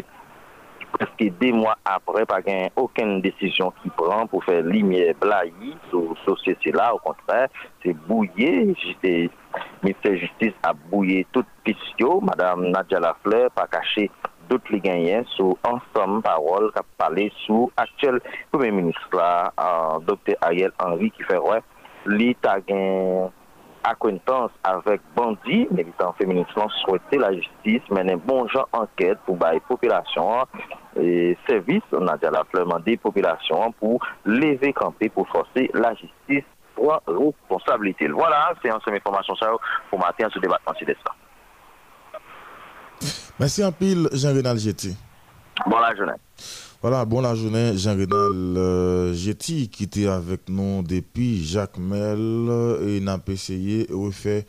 presque 0.92 1.34
deux 1.39 1.54
mois 1.54 1.78
après, 1.86 2.26
pas 2.26 2.39
aucune 2.76 3.22
décision 3.22 3.74
qui 3.82 3.89
prend 3.89 4.28
pour 4.28 4.44
faire 4.44 4.62
lumière 4.64 5.14
blaillie 5.20 5.78
sur 5.89 6.16
société 6.26 6.72
là. 6.72 6.94
Au 6.94 7.00
contraire, 7.00 7.48
c'est 7.84 7.94
bouillé. 7.94 8.76
Ministère 9.84 10.18
Justice 10.18 10.54
a 10.64 10.74
bouillé 10.74 11.26
toute 11.32 11.48
piste. 11.64 11.78
Madame 12.22 12.70
Nadia 12.70 13.00
Lafleur, 13.00 13.52
pas 13.52 13.68
caché 13.68 14.10
d'autres 14.50 14.72
les 14.72 14.80
gagnants 14.80 15.24
sur 15.36 15.56
ensemble 15.64 16.22
parole 16.22 16.72
qui 16.72 16.80
a 16.80 16.84
parlé 16.98 17.32
sous 17.46 17.72
actuel 17.78 18.20
Premier 18.52 18.72
ministre 18.72 19.08
là, 19.14 19.52
Dr. 20.06 20.36
Ariel 20.42 20.72
Henry 20.80 21.12
qui 21.12 21.24
fait 21.24 21.38
ouais, 21.38 21.62
l'État 22.06 22.60
acquaintance 23.84 24.52
avec 24.64 25.02
bandits, 25.16 25.68
militants 25.72 26.14
féministes 26.18 26.52
souhaité 26.86 27.18
la 27.18 27.34
justice, 27.34 27.82
mener 27.90 28.16
bon 28.16 28.48
genre 28.48 28.68
enquête 28.74 29.18
pour 29.26 29.38
la 29.40 29.60
population 29.60 30.46
et 31.00 31.38
service, 31.48 31.84
on 31.92 32.08
a 32.08 32.18
déjà 32.18 32.32
la 32.32 32.44
demandé 32.54 32.98
population 32.98 33.72
pour 33.74 34.00
lever 34.26 34.74
camper 34.74 35.10
pour 35.10 35.28
forcer 35.30 35.70
la 35.74 35.94
justice 35.96 36.46
pour 36.76 37.02
responsabilité. 37.08 38.08
Voilà, 38.08 38.54
c'est 38.62 38.70
un 38.70 38.80
seul 38.84 38.96
information 38.96 39.36
pour 39.90 40.00
matin 40.00 40.28
ce 40.34 40.40
débat 40.40 40.60
ça. 40.66 41.12
Merci 43.40 43.64
en 43.64 43.72
pile, 43.72 44.08
Jean-Renal 44.12 44.58
Jeté. 44.58 44.90
Bonne 45.66 45.98
journée. 45.98 46.14
Voilà, 46.82 47.06
bonne 47.06 47.22
la 47.22 47.36
journée, 47.36 47.78
Jean-Renal 47.78 48.58
euh, 48.58 49.14
qui 49.14 49.84
était 49.84 50.08
avec 50.08 50.50
nous 50.50 50.82
depuis 50.82 51.46
Jacques 51.46 51.78
Mel 51.78 52.18
et 52.88 53.00
n'a 53.00 53.20
pas 53.20 53.34
essayé 53.34 53.86
de 53.86 53.94
refaire 53.94 54.42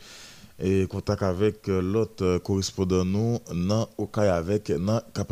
contact 0.89 1.21
avec 1.21 1.67
l'autre 1.67 2.39
correspondant 2.39 3.05
nous, 3.05 3.37
dans 3.53 3.87
cas 4.07 4.35
avec 4.35 4.71
dans 4.71 4.99
Cap 5.13 5.31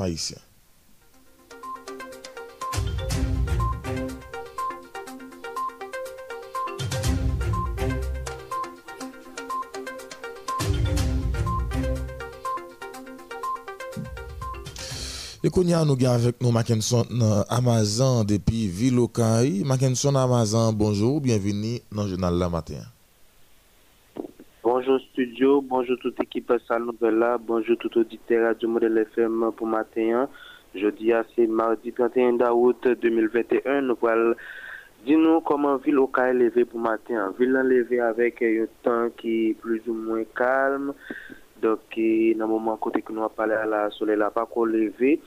Et 15.43 15.49
qu'on 15.49 15.63
y 15.63 15.73
a 15.73 15.83
nous 15.83 15.97
avec 16.07 16.39
nous 16.39 16.51
Mackinson 16.51 17.03
Amazon 17.49 18.23
depuis 18.23 18.67
Ville 18.67 18.99
Mackinson 19.65 20.13
Amazon, 20.15 20.71
bonjour, 20.71 21.19
bienvenue 21.19 21.79
dans 21.91 22.03
le 22.03 22.09
journal 22.09 22.35
La 22.35 22.47
Matin. 22.47 22.83
Bonjour 24.63 24.99
studio, 25.11 25.59
bonjour 25.61 25.97
toute 25.99 26.21
équipe 26.21 26.53
Salle 26.67 26.83
Nouvelle 26.83 27.25
bonjour 27.39 27.75
tout 27.79 27.97
auditeur 27.97 28.55
du 28.55 28.67
Modèle 28.67 28.99
FM 28.99 29.49
pour 29.57 29.65
matin. 29.65 30.29
Jeudi 30.75 31.11
c'est 31.35 31.47
mardi 31.47 31.91
31 31.91 32.37
août 32.51 32.87
2021. 33.01 33.81
Nous 33.81 33.97
allons 34.03 34.35
dire 35.07 35.41
comment 35.43 35.77
ville 35.77 35.97
au 35.97 36.05
cas 36.05 36.29
élevé 36.29 36.65
pour 36.65 36.79
matin. 36.79 37.33
Ville 37.39 37.57
enlevée 37.57 37.99
avec 37.99 38.43
un 38.43 38.65
temps 38.83 39.09
qui 39.17 39.47
est 39.49 39.53
plus 39.55 39.81
ou 39.87 39.93
moins 39.95 40.23
calme. 40.35 40.93
Donc, 41.61 41.79
dans 41.95 41.97
le 41.97 42.47
moment 42.47 42.77
côté 42.77 43.01
que 43.01 43.13
nous 43.13 43.21
avons 43.21 43.29
parlé 43.29 43.55
la 43.67 43.89
soleil, 43.91 44.17
là, 44.17 44.31
pas 44.31 44.45
qu'on 44.45 44.65
levé, 44.65 45.19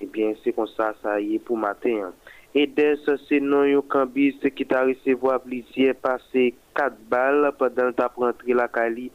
eh 0.00 0.06
bien, 0.06 0.32
c'est 0.42 0.52
comme 0.52 0.66
ça, 0.76 0.94
ça 1.02 1.20
y 1.20 1.36
est 1.36 1.38
pour 1.38 1.56
matin. 1.56 2.12
Et 2.54 2.66
dès 2.66 2.96
ce, 3.06 3.16
c'est 3.28 3.38
non 3.38 3.62
un 3.62 3.80
cambiste 3.82 4.52
qui 4.54 4.66
t'a 4.66 4.84
recevoir 4.84 5.40
plusieurs 5.40 5.94
passé 5.94 6.54
quatre 6.74 6.98
balles 7.08 7.52
pendant 7.56 7.86
le 7.86 7.92
temps 7.92 8.10
rentrer 8.16 8.54
la 8.54 8.66
Cali 8.66 9.12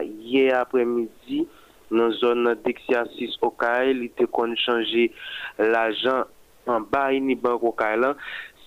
hier 0.00 0.58
après-midi 0.58 1.46
dans 1.92 2.08
la 2.08 2.10
zone 2.10 2.56
d'exercice 2.64 3.36
au 3.40 3.50
CAI. 3.50 3.92
Il 3.92 4.04
était 4.04 4.26
qu'on 4.26 4.56
changer 4.56 5.12
l'argent 5.58 6.24
en 6.66 6.80
bas, 6.80 7.12
ni 7.12 7.36
banque 7.36 7.62
au 7.62 7.70
CAI 7.70 8.00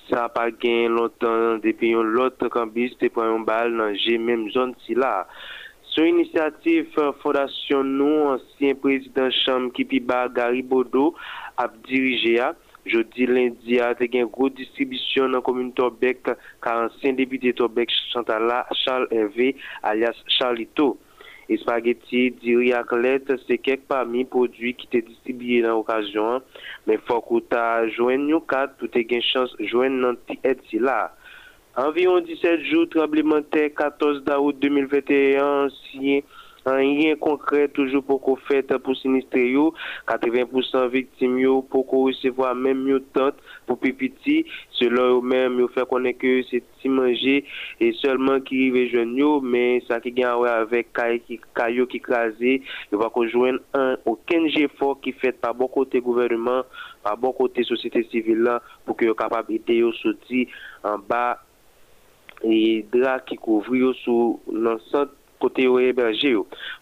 Ça 0.09 0.15
n'a 0.15 0.29
pas 0.29 0.49
gagné 0.49 0.88
longtemps 0.88 1.57
depuis 1.57 1.91
l'autre 1.91 2.47
cambiste 2.47 3.03
et 3.03 3.09
pour 3.09 3.23
un 3.23 3.39
balle 3.39 3.75
dans 3.75 3.88
la 3.88 4.17
même 4.17 4.49
zone 4.51 4.75
initiative 6.03 6.87
euh, 6.97 7.11
Fondation 7.21 7.83
nous, 7.83 8.35
ancien 8.35 8.75
président 8.75 9.29
chambre 9.31 9.71
qui 9.71 9.85
Kipiba 9.85 10.27
Garibodo 10.27 11.15
a 11.57 11.67
dirigé 11.87 12.41
Jeudi 12.85 13.25
lundi, 13.25 13.79
a 13.79 13.91
été 13.91 14.17
une 14.17 14.27
grosse 14.27 14.53
distribution 14.53 15.23
dans 15.27 15.37
la 15.37 15.41
commune 15.41 15.73
Tobec, 15.73 16.23
car 16.61 16.85
ancien 16.85 17.13
député 17.13 17.51
Tobec 17.53 17.89
Chantala, 18.13 18.67
Charles 18.73 19.07
Hervé, 19.09 19.55
alias 19.81 20.15
Charlito. 20.27 20.99
Et 21.49 21.57
spaghetti, 21.57 22.31
diri 22.31 22.71
quelques 23.63 23.81
parmi 23.87 24.19
les 24.19 24.25
produits 24.25 24.73
qui 24.75 24.87
étaient 24.87 25.07
distribués 25.07 25.61
dans 25.61 25.77
l'occasion. 25.77 26.41
Mais 26.85 26.95
il 26.95 26.99
faut 27.07 27.21
que 27.21 27.39
tu 27.39 27.55
aies 27.55 27.91
joint 27.91 28.17
nous 28.17 28.39
quatre 28.39 28.75
pour 28.77 28.89
te 28.89 29.21
chance 29.21 29.55
de 29.57 29.65
joindre 29.65 29.95
notre 29.95 30.21
là. 30.73 31.15
Environ 31.76 32.21
17 32.23 32.63
jou, 32.69 32.88
tremblemente 32.88 33.69
14 33.76 34.23
da 34.23 34.39
ou 34.39 34.53
2021, 34.55 35.73
siyen 35.91 36.23
an 36.65 36.80
yen 36.82 37.17
konkre 37.21 37.65
toujou 37.76 38.01
pou 38.05 38.17
ko 38.23 38.38
fet 38.47 38.71
pou 38.82 38.97
sinistre 38.97 39.43
yo, 39.51 39.67
80% 40.09 40.88
viktim 40.93 41.36
yo 41.43 41.59
pou 41.69 41.86
ko 41.86 42.05
resevo 42.07 42.47
a 42.47 42.53
menm 42.57 42.88
yo 42.89 43.01
tot 43.13 43.38
pou 43.67 43.78
pipiti, 43.82 44.39
selon 44.80 45.11
yo 45.11 45.19
menm 45.21 45.59
yo 45.61 45.67
fe 45.76 45.86
konen 45.89 46.15
ke 46.17 46.39
se 46.47 46.63
ti 46.80 46.89
manje 46.89 47.38
e 47.78 47.91
selman 47.99 48.41
ki 48.47 48.63
rive 48.63 48.88
jen 48.95 49.11
yo, 49.19 49.36
men 49.43 49.84
sa 49.86 49.99
ki 50.01 50.15
gen 50.15 50.32
awe 50.32 50.49
avek 50.63 50.95
kay, 50.95 51.19
ki, 51.28 51.41
kayo 51.59 51.86
ki 51.91 52.01
krasi, 52.07 52.57
yo 52.89 53.03
va 53.03 53.11
konjwen 53.13 53.59
an 53.78 53.99
oken 54.09 54.47
jefo 54.55 54.95
ki 55.03 55.13
fet 55.21 55.43
pa 55.43 55.51
bon 55.51 55.69
kote 55.76 55.99
gouvernement, 56.01 56.65
pa 57.05 57.13
bon 57.19 57.36
kote 57.38 57.67
sosite 57.67 58.07
sivil 58.09 58.47
la 58.47 58.61
pou 58.88 58.97
ki 58.97 59.11
yo 59.11 59.19
kapabite 59.19 59.76
yo 59.78 59.93
soti 59.99 60.47
an 60.88 61.03
ba 61.05 61.36
bas 62.41 62.47
et 62.49 62.86
drap 62.91 63.19
qui 63.25 63.36
couvre 63.36 63.93
sur 63.93 64.39
l'ensemble 64.51 65.11
côté 65.39 65.67
où 65.67 65.79
hébergé. 65.79 66.36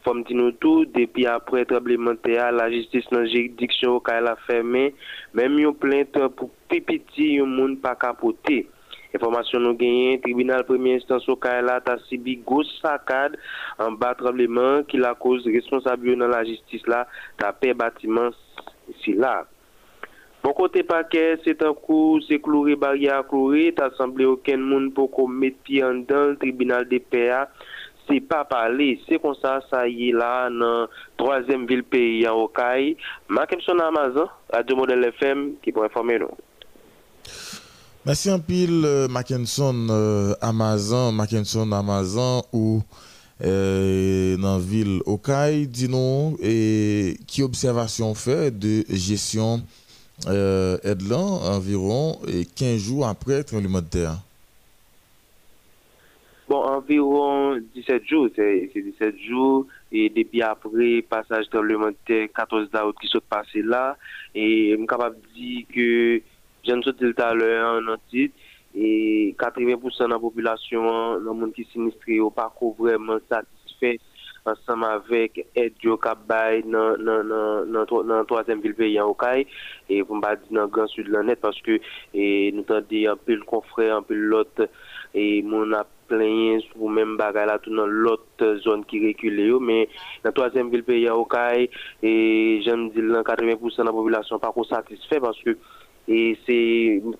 Comme 0.05 0.23
dit 0.23 0.35
nous 0.35 0.51
tout, 0.51 0.85
depuis 0.85 1.25
après 1.25 1.65
tremblement 1.65 2.11
de 2.11 2.17
terre, 2.17 2.51
la 2.51 2.71
justice 2.71 3.05
dans 3.11 3.19
la 3.19 3.25
juridiction 3.25 3.99
qu'elle 3.99 4.27
a 4.27 4.35
fermé, 4.47 4.93
même 5.33 5.57
une 5.57 5.73
plainte 5.73 6.17
pour 6.35 6.49
pipiti, 6.69 7.39
un 7.39 7.45
monde 7.45 7.81
pas 7.81 7.95
capoté. 7.95 8.67
Information 9.15 9.59
nous 9.59 9.75
gagnons, 9.75 10.17
tribunal 10.19 10.65
première 10.65 10.97
instance 10.97 11.29
au 11.29 11.35
Kaila 11.35 11.81
a 11.85 11.97
subi 12.09 12.37
grosse 12.37 12.79
saccade 12.81 13.37
en 13.77 13.91
bas 13.91 14.15
tremblement 14.15 14.83
qui 14.83 14.97
la 14.97 15.13
cause 15.13 15.45
responsable 15.45 16.15
dans 16.17 16.27
la 16.27 16.43
justice 16.43 16.85
là, 16.87 17.07
tapé 17.37 17.75
bâtiment 17.75 18.31
ici 18.89 19.13
là. 19.13 19.45
Bon 20.43 20.51
kote 20.57 20.83
pake, 20.83 21.21
se 21.45 21.53
tan 21.55 21.71
kou 21.85 22.19
se 22.25 22.35
kloure 22.43 22.75
barya 22.79 23.21
kloure, 23.29 23.69
ta 23.77 23.87
sanble 23.97 24.27
oken 24.27 24.65
moun 24.67 24.89
pou 24.95 25.07
ko 25.07 25.23
meti 25.31 25.79
an 25.85 26.03
dan 26.09 26.35
tribunal 26.41 26.83
de 26.89 26.99
PA, 26.99 27.45
se 28.03 28.19
pa 28.27 28.41
pale, 28.43 28.89
se 29.07 29.15
konsa 29.23 29.61
sa 29.69 29.85
ye 29.87 30.11
la 30.11 30.49
nan 30.51 30.91
3e 31.21 31.61
vil 31.69 31.85
peyi 31.87 32.25
an 32.27 32.41
Okay. 32.43 32.97
Makem 33.31 33.63
son 33.63 33.79
Amazon, 33.79 34.27
Radio 34.51 34.75
Model 34.75 35.07
FM 35.13 35.53
ki 35.63 35.71
pou 35.71 35.87
informe 35.87 36.19
nou. 36.19 36.35
Merci 38.05 38.29
un 38.29 38.39
pile 38.39 38.83
euh, 38.83 39.07
Mackinson 39.07 39.87
euh, 39.89 40.33
Amazon, 40.41 41.13
Mackinson 41.13 41.71
Amazon 41.71 42.43
ou 42.51 42.81
euh, 43.41 44.35
dans 44.35 44.57
la 44.57 44.59
ville 44.59 44.99
Okaï, 45.05 45.67
dis-nous, 45.67 46.37
et 46.41 47.17
qui 47.27 47.43
observation 47.43 48.13
fait 48.13 48.51
de 48.51 48.83
gestion 48.89 49.63
euh, 50.27 50.77
environ 51.45 52.19
15 52.55 52.77
jours 52.77 53.07
après 53.07 53.37
le 53.37 53.43
tremblement 53.43 53.81
de 53.81 53.87
terre. 53.87 54.17
Bon, 56.47 56.57
environ 56.57 57.57
17 57.73 58.05
jours, 58.05 58.27
c'est 58.35 58.69
17 58.75 59.17
jours. 59.19 59.65
Et 59.91 60.09
depuis 60.09 60.41
après, 60.41 61.01
passage 61.01 61.49
tremblement 61.49 61.87
de 61.87 61.95
terre, 62.05 62.27
14 62.35 62.69
août 62.85 62.95
qui 63.01 63.07
sont 63.07 63.21
passés 63.29 63.61
là. 63.61 63.97
Et 64.35 64.71
je 64.71 64.77
suis 64.77 64.87
capable 64.87 65.15
de 65.15 65.33
dire 65.33 65.65
que, 65.73 66.21
je 66.67 66.71
ne 66.73 66.81
sais 66.81 67.13
pas 67.13 67.29
à 67.29 67.33
l'heure 67.33 67.81
en 67.87 67.95
titre, 68.09 68.35
et 68.75 69.35
80% 69.39 70.05
de 70.05 70.09
la 70.09 70.19
population, 70.19 71.15
le 71.15 71.31
monde 71.33 71.53
qui 71.53 71.65
sinistré, 71.71 72.17
n'a 72.17 72.29
pas 72.29 72.53
vraiment 72.77 73.19
satisfait 73.29 73.99
ansam 74.49 74.83
avèk 74.87 75.39
Ed 75.55 75.77
Diokabay 75.81 76.63
nan, 76.67 77.03
nan, 77.05 77.31
nan, 77.31 77.87
nan 78.09 78.27
3e 78.29 78.57
vil 78.63 78.75
peyi 78.77 78.99
an 79.01 79.11
Okay, 79.13 79.45
e 79.87 80.01
pou 80.03 80.19
mba 80.19 80.35
di 80.39 80.55
nan 80.55 80.71
Gran 80.73 80.89
Sud 80.91 81.11
lan 81.13 81.29
net, 81.31 81.41
paske 81.43 81.79
e, 81.79 82.25
nou 82.55 82.67
tan 82.69 82.85
di 82.89 83.05
anpil 83.11 83.45
konfre, 83.49 83.89
anpil 83.95 84.25
lot, 84.33 84.65
e 85.13 85.27
moun 85.47 85.75
ap 85.77 85.91
plenye 86.09 86.59
sou 86.65 86.89
mwen 86.91 87.15
bagay 87.19 87.47
la 87.47 87.59
tout 87.61 87.73
nan 87.73 87.91
lot 88.05 88.43
zon 88.65 88.83
ki 88.89 89.03
rekule 89.05 89.47
yo, 89.53 89.61
men 89.63 89.87
nan 90.25 90.35
3e 90.35 90.67
vil 90.73 90.85
peyi 90.89 91.07
an 91.11 91.21
Okay, 91.23 91.69
e 92.03 92.13
jan 92.65 92.89
di 92.95 93.05
lan 93.05 93.23
80% 93.23 93.87
nan 93.87 93.95
populasyon 93.95 94.43
pa 94.43 94.51
kon 94.55 94.67
satisfè, 94.67 95.23
paske 95.23 95.57
E 96.03 96.35
se 96.43 96.55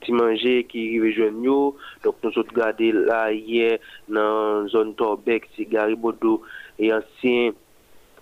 ti 0.04 0.12
manje 0.12 0.58
ki 0.68 0.82
rive 0.92 1.14
jwen 1.16 1.38
yo, 1.46 1.58
dok 2.04 2.18
nou 2.20 2.36
sot 2.36 2.50
gade 2.52 2.90
la 2.98 3.30
ye 3.32 3.78
nan 4.12 4.68
zon 4.74 4.92
Torbek, 5.00 5.48
si 5.56 5.64
Garibodo, 5.72 6.42
et 6.80 6.94
ancien 6.94 7.52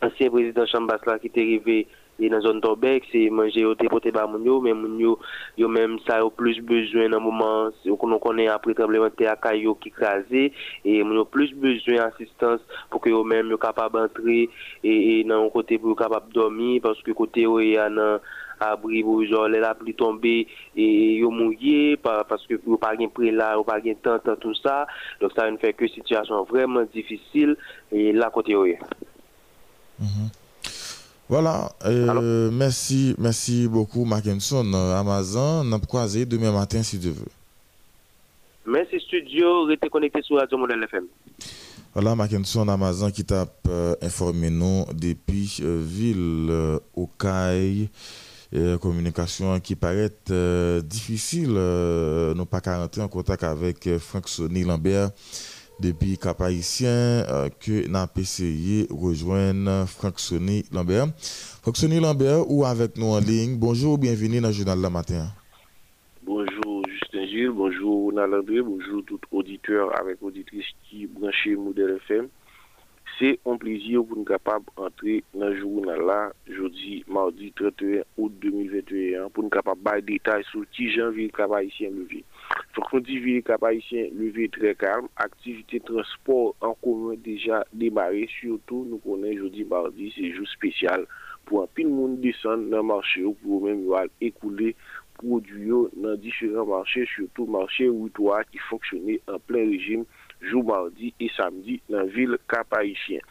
ancien 0.01 0.29
président 0.29 0.65
Chambas 0.65 0.99
là 1.05 1.19
qui 1.19 1.27
était 1.27 1.41
arrivé 1.41 1.87
dans 2.19 2.35
la 2.35 2.41
zone 2.41 2.61
Torbeck 2.61 3.03
c'est 3.11 3.29
manger 3.29 3.65
au 3.65 3.75
dépoté 3.75 4.11
ba 4.11 4.27
moun 4.27 4.45
yo 4.45 4.61
mais 4.61 4.73
moun 4.73 4.99
yo 4.99 5.19
yo 5.57 5.67
même 5.67 5.97
ça 6.05 6.17
a 6.17 6.29
plus 6.29 6.59
besoin 6.61 7.09
dans 7.09 7.19
moment 7.19 7.69
qu'on 7.83 8.19
connaît 8.19 8.47
après 8.47 8.73
tremblement 8.73 9.05
de 9.05 9.09
terre 9.09 9.39
caillou 9.39 9.75
qui 9.75 9.89
crasé 9.89 10.53
et 10.85 11.03
moun 11.03 11.15
yo 11.15 11.25
plus 11.25 11.53
besoin 11.53 11.95
d'assistance 11.95 12.61
pour 12.89 13.01
que 13.01 13.09
eux 13.09 13.23
même 13.23 13.49
yo 13.49 13.57
capable 13.57 13.97
d'entrer 13.97 14.49
et, 14.83 15.23
dans 15.23 15.45
un 15.45 15.49
côté 15.49 15.77
pour 15.77 15.95
capable 15.95 16.31
dormir 16.31 16.81
parce 16.83 17.01
que 17.01 17.11
côté 17.11 17.47
où 17.47 17.59
il 17.59 17.71
y 17.71 17.77
a 17.77 17.89
abri 18.61 19.03
pour 19.03 19.25
genre 19.25 19.47
la 19.47 19.73
pluie 19.75 19.93
tomber 19.93 20.47
et 20.75 21.15
yo 21.15 21.31
mouillé 21.31 21.97
parce 21.97 22.45
que 22.47 22.55
vous 22.65 22.77
pas 22.77 22.95
gain 22.95 23.07
près 23.13 23.31
là 23.31 23.59
ou 23.59 23.63
pas 23.63 23.81
gain 23.81 23.93
temps 23.93 24.19
tout 24.39 24.55
ça 24.55 24.87
donc 25.19 25.31
ça 25.35 25.49
ne 25.49 25.57
fait 25.57 25.73
que 25.73 25.87
situation 25.87 26.43
vraiment 26.43 26.83
difficile 26.93 27.55
et 27.91 28.13
là 28.13 28.29
côté 28.33 28.55
oui. 28.55 28.75
Mhm. 29.99 30.29
Voilà, 31.29 31.71
euh, 31.85 32.51
merci, 32.51 33.15
merci 33.17 33.65
beaucoup 33.65 34.03
Mackinson. 34.03 34.65
Amazon, 34.73 35.63
on 35.65 35.71
a 35.71 35.79
croisé 35.79 36.25
demain 36.25 36.51
matin 36.51 36.83
si 36.83 36.99
tu 36.99 37.09
veux. 37.09 37.31
Merci 38.65 38.99
studio, 38.99 39.63
restez 39.65 39.89
connecté 39.89 40.21
sur 40.23 40.37
Radio 40.37 40.57
Modèle 40.57 40.83
FM. 40.83 41.05
Voilà, 41.93 42.15
Mackinson 42.15 42.67
Amazon 42.69 43.11
qui 43.11 43.25
t'a 43.25 43.45
euh, 43.67 43.95
informé 44.01 44.49
nous 44.49 44.85
depuis 44.93 45.57
euh, 45.61 45.81
ville 45.85 46.47
euh, 46.49 46.79
Communication 48.81 49.59
qui 49.61 49.75
paraît 49.75 50.11
euh, 50.29 50.81
difficile. 50.81 51.53
Euh, 51.55 52.33
nous 52.33 52.45
pas 52.45 52.59
qu'à 52.59 52.77
rentrer 52.77 53.01
en 53.01 53.07
contact 53.07 53.43
avec 53.43 53.87
euh, 53.87 53.97
Franck 53.97 54.27
Sonny 54.27 54.63
Lambert 54.63 55.11
depuis 55.79 56.17
Cap 56.17 56.41
Haïtien 56.41 57.25
que 57.59 57.87
n'a 57.87 58.07
essayé 58.17 58.85
rejoindre 58.91 59.85
Franck 59.87 60.19
Sonny 60.19 60.63
Lambert. 60.71 61.07
Franck 61.63 61.77
Sonny 61.77 61.99
Lambert 61.99 62.51
ou 62.51 62.65
avec 62.65 62.97
nous 62.97 63.07
en 63.07 63.19
ligne? 63.19 63.55
Bonjour, 63.57 63.97
bienvenue 63.97 64.41
dans 64.41 64.49
le 64.49 64.53
journal 64.53 64.79
la 64.79 64.89
matin. 64.89 65.27
Bonjour 66.21 66.83
Justin 66.87 67.25
Gilles, 67.25 67.49
bonjour 67.49 68.11
Ronald 68.11 68.33
André, 68.33 68.61
bonjour 68.61 69.03
tout 69.07 69.19
auditeur 69.31 69.97
avec 69.99 70.21
auditrice 70.21 70.65
qui 70.87 71.07
branché 71.07 71.55
Modèle 71.55 71.97
FM. 72.05 72.27
Se 73.21 73.35
on 73.45 73.59
plezi 73.61 73.91
ou 73.99 74.01
pou 74.09 74.17
nou 74.17 74.25
kapab 74.25 74.65
antre 74.81 75.19
nan 75.37 75.51
jounal 75.53 75.99
la, 76.09 76.15
jodi, 76.49 77.03
mardi, 77.05 77.51
31 77.59 77.99
out 78.17 78.39
2021, 78.41 79.27
pou 79.29 79.45
nou 79.45 79.53
kapab 79.53 79.77
bay 79.85 80.01
detay 80.07 80.41
sou 80.47 80.65
ti 80.73 80.87
jan 80.89 81.11
viri 81.13 81.29
kaba 81.35 81.59
isyen 81.61 81.93
leve. 81.99 82.23
Fok 82.73 82.95
nou 82.95 83.05
di 83.05 83.19
viri 83.21 83.43
kaba 83.45 83.69
isyen 83.77 84.09
leve 84.17 84.47
tre 84.55 84.71
kalm, 84.81 85.05
aktivite 85.21 85.83
transport 85.85 86.57
an 86.65 86.73
koumwen 86.81 87.21
deja 87.21 87.61
demare, 87.69 88.23
surtout 88.39 88.89
nou 88.89 88.97
konen 89.05 89.37
jodi, 89.37 89.67
mardi, 89.69 90.09
se 90.17 90.31
jou 90.31 90.49
spesyal 90.55 91.05
pou 91.45 91.61
an 91.61 91.69
pil 91.77 91.93
moun 91.93 92.17
desen 92.25 92.71
nan 92.73 92.89
marchè 92.89 93.21
ou 93.21 93.37
pou 93.43 93.61
mèm 93.67 93.85
yo 93.85 93.99
al 94.01 94.09
ekoule 94.17 94.73
prodyo 95.19 95.83
nan 95.93 96.17
diferent 96.25 96.73
marchè, 96.73 97.05
surtout 97.13 97.45
marchè 97.53 97.85
ou 97.93 98.09
toa 98.17 98.41
ki 98.49 98.65
foksyone 98.71 99.21
an 99.29 99.37
plen 99.45 99.69
rejim. 99.75 100.09
jou 100.49 100.63
mardi 100.67 101.13
e 101.21 101.29
samdi 101.35 101.79
nan 101.91 102.09
vil 102.13 102.37
Kapayishien. 102.51 103.23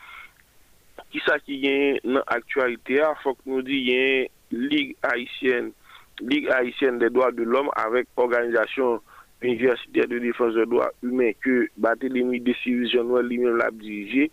Kisa 1.10 1.38
ki 1.42 1.58
gen 1.62 2.00
nan 2.04 2.22
aktualite 2.30 3.00
a, 3.02 3.14
fok 3.24 3.40
nou 3.48 3.64
di 3.66 3.82
gen 3.88 4.28
Ligue 4.50 4.96
Haitienne, 5.06 5.72
Ligue 6.20 6.50
Haitienne 6.52 6.98
de 7.00 7.08
Droit 7.08 7.32
de 7.32 7.46
l'Homme 7.46 7.70
avèk 7.80 8.08
Organizasyon 8.20 9.00
Universitaire 9.42 10.08
de 10.08 10.18
Défense 10.18 10.54
de 10.54 10.66
Droit 10.68 10.90
Humain 11.02 11.32
ke 11.40 11.70
Batelemi 11.80 12.42
Desivisionouel 12.44 13.30
li 13.30 13.38
men 13.40 13.56
lab 13.58 13.78
dirije, 13.80 14.28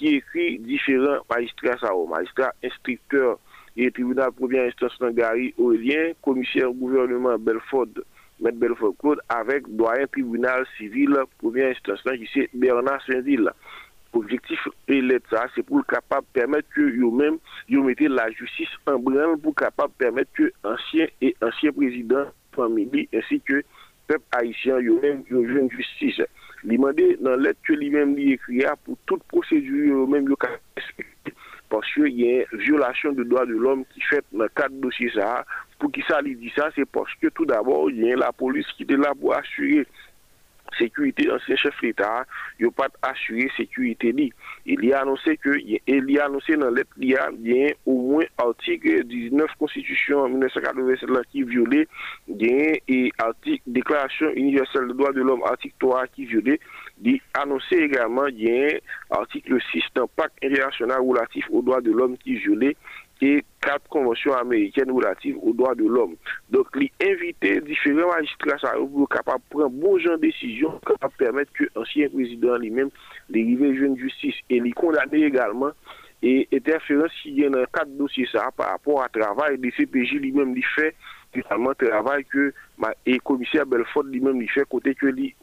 ki 0.00 0.16
ekri 0.18 0.46
diferent 0.64 1.24
magistrat 1.32 1.80
sa 1.80 1.94
ou, 1.96 2.08
magistrat 2.10 2.56
instrikteur 2.66 3.38
et 3.76 3.90
tribunal 3.94 4.32
premier 4.36 4.66
instance 4.68 4.98
nan 5.00 5.14
Gary 5.16 5.52
Aurelien, 5.58 6.12
komisyèr 6.26 6.72
gouvernement 6.76 7.38
Belford, 7.38 8.02
Maître 8.40 8.58
Belfort 8.58 8.94
Claude 8.98 9.20
avec 9.28 9.64
doyen 9.68 10.06
tribunal 10.06 10.64
civil 10.76 11.16
première 11.38 11.70
instance 11.70 12.00
là, 12.04 12.14
ici 12.14 12.48
Bernard 12.54 13.02
Saint-Ville. 13.06 13.50
Objectif 14.12 14.58
l'État, 14.88 15.46
c'est 15.54 15.62
pour 15.62 15.86
capable 15.86 16.26
permettre 16.32 16.68
que 16.74 16.80
eux-mêmes, 16.80 17.38
ils 17.68 17.80
mettez 17.80 18.08
la 18.08 18.28
justice 18.32 18.68
en 18.86 18.98
branle 18.98 19.38
pour 19.38 19.54
capable 19.54 19.92
permettre 19.98 20.32
que 20.34 20.52
anciens 20.64 21.06
et 21.20 21.36
anciens 21.40 21.70
présidents, 21.70 22.26
famille 22.52 23.08
ainsi 23.14 23.40
que 23.40 23.62
peuple 24.08 24.24
haïtien, 24.32 24.78
eux-mêmes, 24.80 25.22
une 25.30 25.70
justice. 25.70 26.20
Li 26.68 26.76
mande 26.80 27.14
nan 27.24 27.40
let 27.40 27.60
ke 27.64 27.76
li 27.78 27.88
menm 27.92 28.12
li 28.18 28.34
ekria 28.36 28.74
pou 28.84 28.98
tout 29.08 29.22
prosedu 29.32 29.86
yo 29.88 30.04
menm 30.10 30.28
yo 30.28 30.36
ka 30.40 30.50
espri. 30.76 31.06
Pansye 31.72 32.10
yon 32.12 32.58
violasyon 32.66 33.16
de 33.16 33.24
doa 33.30 33.46
de 33.48 33.56
l'om 33.56 33.84
ki 33.94 34.04
fet 34.10 34.26
nan 34.36 34.50
kat 34.58 34.74
dosye 34.82 35.08
sa 35.14 35.40
Pour 35.80 35.90
qui 35.90 36.02
ça 36.06 36.20
lui 36.20 36.36
dit 36.36 36.52
ça, 36.54 36.70
c'est 36.76 36.84
parce 36.84 37.12
que 37.14 37.28
tout 37.28 37.46
d'abord, 37.46 37.90
il 37.90 38.04
y 38.04 38.12
a 38.12 38.16
la 38.16 38.32
police 38.32 38.66
qui 38.76 38.84
est 38.84 38.96
là 38.96 39.12
pour 39.18 39.34
assurer 39.34 39.86
sécurité 40.78 41.30
ancien 41.30 41.56
chef 41.56 41.74
d'État, 41.82 42.24
il 42.58 42.66
a 42.66 42.70
pas 42.70 42.88
assuré 43.02 43.50
sécurité. 43.56 44.14
Il 44.66 44.84
y 44.84 44.92
a 44.92 45.00
annoncé 45.00 45.36
que 45.36 45.50
il 45.58 46.10
y 46.10 46.18
a 46.18 46.26
annoncé 46.26 46.56
dans 46.56 46.70
lettre 46.70 46.90
il 46.98 47.10
y 47.10 47.16
a 47.16 47.72
au 47.86 48.12
moins 48.12 48.24
article 48.38 49.04
19 49.04 49.50
constitution 49.58 50.28
1987 50.28 51.08
qui 51.30 51.42
violé, 51.42 51.88
bien 52.28 52.74
et 52.88 53.12
article 53.18 53.62
déclaration 53.66 54.30
universelle 54.30 54.88
des 54.88 54.94
droits 54.94 55.12
de 55.12 55.22
l'homme 55.22 55.42
article 55.44 55.74
3 55.80 56.06
qui 56.08 56.26
violé, 56.26 56.60
dit 56.98 57.20
annoncer 57.34 57.76
également 57.76 58.28
bien 58.28 58.68
article 59.10 59.58
6 59.72 59.82
d'un 59.94 60.06
pacte 60.16 60.36
international 60.42 61.00
relatif 61.00 61.46
aux 61.50 61.62
droits 61.62 61.80
de 61.80 61.90
l'homme 61.90 62.16
qui 62.18 62.36
violé 62.36 62.76
et 63.22 63.44
quatre 63.60 63.88
conventions 63.88 64.32
américaines 64.34 64.90
relatives 64.90 65.36
aux 65.42 65.52
droits 65.52 65.74
de 65.74 65.84
l'homme. 65.84 66.16
Donc, 66.50 66.66
il 66.76 66.90
invité 67.02 67.60
différents 67.60 68.14
magistrats 68.14 68.72
pour 68.78 69.08
capable 69.08 69.42
prendre 69.50 69.70
bon 69.70 69.98
genre 69.98 70.16
de 70.16 70.22
décision, 70.22 70.80
permettre 71.18 71.52
que 71.52 71.64
l'ancien 71.76 72.08
président 72.08 72.56
lui-même 72.56 72.90
dérive 73.28 73.62
une 73.62 73.98
justice 73.98 74.36
et 74.48 74.60
lui 74.60 74.72
condamner 74.72 75.24
également 75.24 75.72
et 76.22 76.48
interférence 76.52 77.12
qui 77.22 77.32
y 77.32 77.46
a 77.46 77.66
quatre 77.72 77.96
dossiers 77.96 78.28
ça 78.30 78.50
par 78.56 78.70
rapport 78.70 79.02
à 79.02 79.08
travail 79.08 79.58
de 79.58 79.70
CPJ 79.70 80.14
lui-même 80.14 80.54
lui 80.54 80.64
fait 80.74 80.94
finalement 81.32 81.72
travail 81.74 82.24
que 82.24 82.52
et 83.06 83.18
commissaire 83.20 83.64
Belfort 83.64 84.02
lui-même 84.02 84.38
lui 84.38 84.48
fait 84.48 84.68
côté 84.68 84.94
que 84.94 85.06
lui 85.06 85.34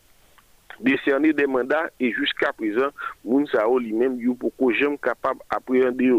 décerner 0.80 1.34
des 1.34 1.48
mandats 1.48 1.90
et 2.00 2.12
jusqu'à 2.12 2.54
présent, 2.54 2.90
Mounsao 3.24 3.80
lui-même, 3.80 4.18
il 4.20 4.36
pour 4.36 4.72
j'aime 4.74 4.98
capable 4.98 5.40
d'appréhender. 5.52 6.12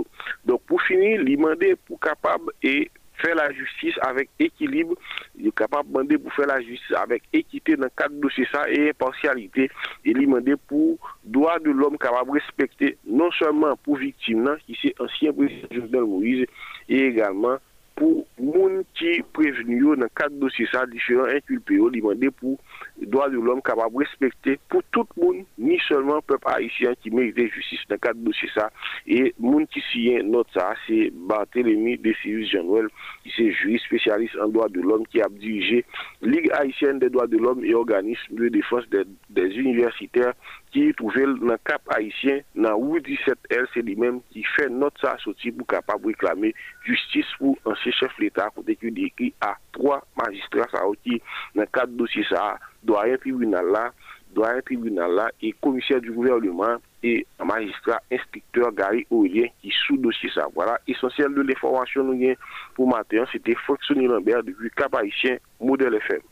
Donc 0.45 0.63
pour 0.63 0.81
finir, 0.83 1.21
il 1.21 1.37
demander 1.37 1.77
pour 1.87 2.01
capable 2.01 2.53
et 2.63 2.91
faire 3.19 3.35
la 3.35 3.53
justice 3.53 3.95
avec 4.01 4.31
équilibre, 4.39 4.95
il 5.37 5.49
est 5.49 5.55
capable 5.55 5.89
de 5.89 5.93
demander 5.95 6.19
pour 6.19 6.33
faire 6.33 6.47
la 6.47 6.61
justice 6.61 6.97
avec 6.97 7.23
équité 7.33 7.77
dans 7.77 7.89
cadre 7.97 8.15
de 8.15 8.29
ça 8.53 8.71
et 8.71 8.91
impartialité. 8.91 9.71
Et 10.05 10.11
il 10.11 10.21
demander 10.21 10.55
pour 10.57 10.99
droit 11.25 11.59
de 11.59 11.71
l'homme 11.71 11.99
capable 11.99 12.31
de 12.31 12.39
respecter 12.39 12.97
non 13.07 13.31
seulement 13.33 13.77
pour 13.77 13.97
victime, 13.97 14.57
qui 14.67 14.79
c'est 14.81 14.95
ancien 15.01 15.33
président 15.33 15.69
Jovenel 15.71 16.05
Moïse, 16.05 16.47
et 16.89 17.07
également 17.07 17.59
pour 17.97 18.27
gens 18.39 18.83
qui 18.95 19.23
prévenu 19.33 19.81
dans 19.81 20.03
le 20.03 20.09
cadre 20.15 20.37
de 20.37 20.41
dossier 20.41 20.69
ça, 20.71 20.87
différents 20.87 21.25
inculpés, 21.25 21.79
demander 21.79 22.31
pour 22.31 22.59
droit 23.07 23.29
de 23.29 23.39
l'homme 23.39 23.63
capable 23.63 23.95
de 23.95 23.99
respecter 23.99 24.59
pour 24.69 24.83
tout 24.91 25.07
le 25.17 25.23
monde, 25.23 25.45
ni 25.59 25.79
seulement 25.89 26.17
le 26.17 26.21
peuple 26.23 26.47
haïtien 26.47 26.95
qui 27.01 27.11
mérite 27.11 27.39
justice 27.53 27.81
dans 27.89 27.95
le 27.95 27.99
cadre 27.99 28.21
de 28.21 28.33
ça. 28.55 28.71
Et 29.07 29.35
monde 29.39 29.67
qui 29.69 29.81
signe 29.93 30.23
notre 30.23 30.53
ça, 30.53 30.75
c'est 30.87 31.11
Barthélémy 31.13 31.99
Décirus 31.99 32.51
Jean-Noël, 32.51 32.89
qui 33.25 33.49
est 33.49 33.53
juriste 33.53 33.85
spécialiste 33.87 34.37
en 34.41 34.49
droit 34.49 34.69
de 34.69 34.81
l'homme, 34.81 35.07
qui 35.07 35.21
a 35.21 35.29
dirigé 35.29 35.85
Ligue 36.23 36.51
haïtienne 36.53 36.99
des 36.99 37.11
droits 37.11 37.27
de 37.27 37.37
l'homme 37.37 37.65
et 37.65 37.75
organisme 37.75 38.35
de 38.35 38.49
défense 38.49 38.89
des, 38.91 39.05
des 39.31 39.57
universitaires 39.57 40.35
ki 40.75 40.89
touvel 40.99 41.37
nan 41.43 41.61
kap 41.69 41.85
haisyen 41.95 42.43
nan 42.55 42.77
ou 42.77 43.01
17L 43.05 43.69
se 43.73 43.83
li 43.85 43.97
menm 44.01 44.21
ki 44.35 44.45
fè 44.55 44.69
not 44.73 44.99
sa 45.03 45.15
soti 45.23 45.53
pou 45.55 45.69
kapab 45.71 46.07
reklame 46.09 46.53
justice 46.87 47.39
pou 47.41 47.57
anse 47.69 47.95
chef 47.97 48.15
l'Etat 48.23 48.55
kote 48.57 48.77
ki 48.79 48.93
dekri 48.97 49.33
a 49.45 49.55
3 49.79 50.01
magistrat 50.21 50.75
sa 50.75 50.85
ou 50.89 50.99
ki 51.07 51.21
nan 51.59 51.69
kat 51.75 51.93
dosye 51.99 52.27
sa 52.31 52.55
doyen 52.87 53.21
tribunal 53.23 53.73
la 53.75 53.89
doyen 54.37 54.63
tribunal 54.63 55.15
la 55.19 55.29
e 55.41 55.53
komisyen 55.65 56.01
du 56.05 56.13
gouvernement 56.13 56.83
e 57.03 57.25
magistrat 57.45 58.03
inspekteur 58.13 58.73
Gary 58.77 59.07
Aurelien 59.11 59.53
ki 59.63 59.73
sou 59.85 59.99
dosye 60.03 60.31
sa. 60.35 60.49
Voilà, 60.55 60.79
esensyel 60.91 61.35
de 61.37 61.45
l'informasyon 61.47 62.11
nou 62.11 62.19
gen 62.21 62.39
pou 62.77 62.89
mater, 62.91 63.25
se 63.33 63.41
te 63.43 63.57
Foksoni 63.67 64.09
Lambert 64.11 64.47
devu 64.49 64.73
kap 64.77 64.97
haisyen 64.99 65.41
Model 65.63 65.99
FM. 66.01 66.27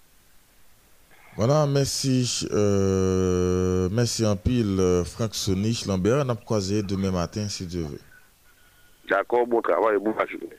Voilà, 1.36 1.66
merci. 1.66 2.46
Euh, 2.50 3.88
merci 3.92 4.24
en 4.24 4.36
pile, 4.36 4.80
euh, 4.80 5.04
Franck 5.04 5.34
Sonich 5.34 5.84
Lambert. 5.84 6.24
On 6.24 6.28
a 6.30 6.34
croisé 6.34 6.82
demain 6.82 7.10
matin, 7.10 7.46
si 7.48 7.66
Dieu 7.66 7.82
veut. 7.82 8.00
D'accord, 9.08 9.46
bon 9.46 9.60
travail, 9.60 9.98
bonne 9.98 10.14
journée. 10.28 10.56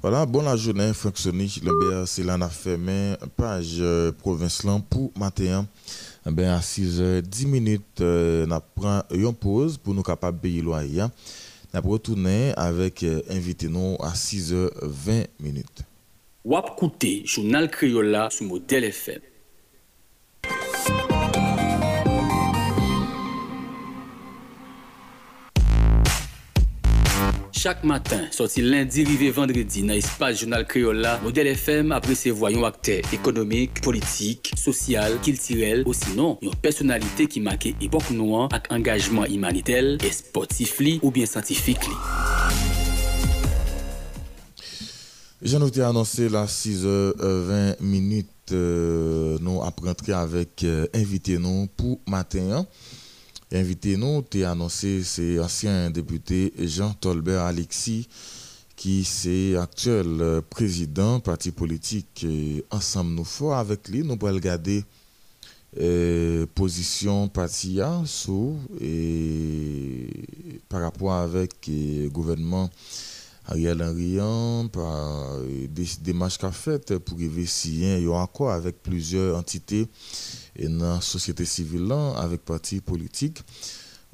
Voilà, 0.00 0.24
bonne 0.24 0.56
journée, 0.56 0.92
Franck 0.94 1.18
Sonich 1.18 1.60
Lambert. 1.64 2.06
C'est 2.06 2.22
là, 2.22 2.36
on 2.38 2.42
a 2.42 2.48
fermé 2.48 3.14
page 3.36 3.78
euh, 3.80 4.12
province 4.12 4.62
pour 4.88 5.10
matin. 5.18 5.66
Eh 6.26 6.30
ben, 6.30 6.50
à 6.50 6.60
6h10 6.60 7.46
minutes, 7.48 8.00
euh, 8.00 8.46
on 8.48 8.80
prend 8.80 9.02
une 9.10 9.34
pause 9.34 9.76
pour 9.76 9.94
nous 9.94 10.02
capables 10.02 10.36
de 10.38 10.42
payer 10.42 10.60
le 10.60 10.66
loyer. 10.66 11.04
On 11.74 11.80
retourner 11.90 12.52
avec 12.56 13.02
euh, 13.02 13.20
invité 13.28 13.68
nous 13.68 13.96
à 14.00 14.10
6h20 14.10 15.26
minutes. 15.40 15.82
Wap 16.44 16.76
Kouté, 16.76 17.22
journal 17.24 17.68
Criolla 17.68 18.30
sur 18.30 18.46
modèle 18.46 18.84
FM. 18.84 19.20
Chaque 27.64 27.82
matin, 27.82 28.20
sorti 28.30 28.60
lundi, 28.60 29.04
rivé 29.04 29.30
vendredi, 29.30 29.80
dans 29.80 29.94
l'espace 29.94 30.38
journal 30.38 30.66
Criolla, 30.66 31.18
Modèle 31.22 31.46
FM 31.46 31.92
après 31.92 32.14
ses 32.14 32.30
voyons 32.30 32.62
acteurs 32.62 33.00
économiques, 33.10 33.80
politiques, 33.80 34.52
social, 34.54 35.18
culturels, 35.22 35.82
ou 35.86 35.94
sinon, 35.94 36.36
une 36.42 36.54
personnalité 36.54 37.26
qui 37.26 37.40
marque 37.40 37.64
époque 37.80 38.10
noire 38.10 38.50
avec 38.52 38.70
engagement 38.70 39.24
humanitaire 39.24 39.96
et 40.04 40.12
sportif 40.12 40.78
ou 41.00 41.10
bien 41.10 41.24
scientifique. 41.24 41.80
J'en 45.40 45.66
ai 45.66 45.80
annoncé 45.80 46.28
la 46.28 46.44
6h20 46.44 47.76
minutes, 47.80 48.28
euh, 48.52 49.38
nous 49.40 49.62
après 49.62 50.12
avec 50.12 50.64
euh, 50.64 50.86
invité 50.94 51.38
nous 51.38 51.66
pour 51.74 51.98
matin. 52.06 52.44
Hein. 52.52 52.66
Invité 53.54 53.96
nous, 53.96 54.20
tu 54.28 54.42
annoncé, 54.42 55.04
c'est 55.04 55.38
ancien 55.38 55.88
député 55.88 56.52
Jean 56.58 56.92
Tolbert 56.92 57.42
Alexis, 57.42 58.08
qui 58.74 59.04
c'est 59.04 59.54
actuel 59.54 60.08
euh, 60.20 60.40
président 60.40 61.20
parti 61.20 61.52
politique 61.52 62.26
Ensemble 62.72 63.12
Nous 63.12 63.22
Fort. 63.22 63.54
Avec 63.54 63.88
lui, 63.88 64.02
nous 64.02 64.18
allons 64.20 64.34
regarder 64.34 64.82
euh, 65.80 66.46
position 66.52 67.28
parti 67.28 67.78
sous 68.06 68.56
et 68.80 70.08
par 70.68 70.80
rapport 70.80 71.12
avec 71.12 71.52
le 71.68 72.08
gouvernement 72.08 72.68
Ariel 73.46 73.82
Henry 73.82 74.18
par 74.72 75.38
des 75.68 75.84
démarches 76.02 76.38
qu'a 76.38 76.50
faites 76.50 76.98
pour 76.98 77.18
réussir 77.18 77.98
un 78.14 78.22
accord 78.22 78.50
avec 78.50 78.82
plusieurs 78.82 79.36
entités 79.36 79.86
et 80.56 80.68
dans 80.68 80.94
la 80.94 81.00
société 81.00 81.44
civile 81.44 81.92
avec 82.16 82.44
partis 82.44 82.80
politiques. 82.80 83.42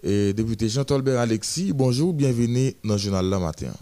Et 0.03 0.33
député 0.33 0.69
Jean-Tolbert 0.69 1.21
Alexis, 1.21 1.73
bonjour, 1.75 2.15
bienvenue 2.15 2.73
dans 2.83 2.95
le 2.95 2.99
journal 2.99 3.27
La 3.27 3.39
Matin. 3.39 3.73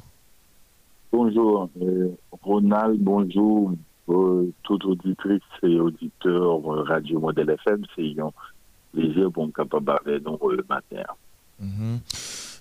Bonjour, 1.13 1.71
euh, 1.81 2.09
Ronald, 2.43 2.99
bonjour, 3.01 3.73
euh, 4.09 4.53
toutes 4.65 4.85
auditrices 4.85 5.43
et 5.63 5.79
auditeurs 5.79 6.75
euh, 6.75 6.83
Radio 6.83 7.21
Modèle 7.21 7.51
FM, 7.51 7.85
c'est 7.95 8.21
un 8.21 8.31
plaisir 8.93 9.31
pour 9.31 9.47
nous 9.47 9.53
capable 9.53 9.87
de 10.05 10.13
le 10.13 10.65
matin. 10.69 11.05
Mm 11.61 11.97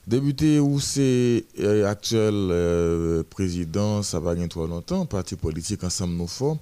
Débuté 0.08 0.62
où 0.62 0.80
c'est 0.80 1.43
euh, 1.60 1.86
actuel 1.86 2.34
euh, 2.34 3.24
président, 3.30 4.01
ça 4.01 4.22
va 4.22 4.36
bien 4.36 4.47
trop 4.47 4.66
longtemps, 4.66 5.05
parti 5.05 5.36
politique 5.36 5.84
ensemble 5.84 6.14
nous 6.14 6.28
fort. 6.28 6.58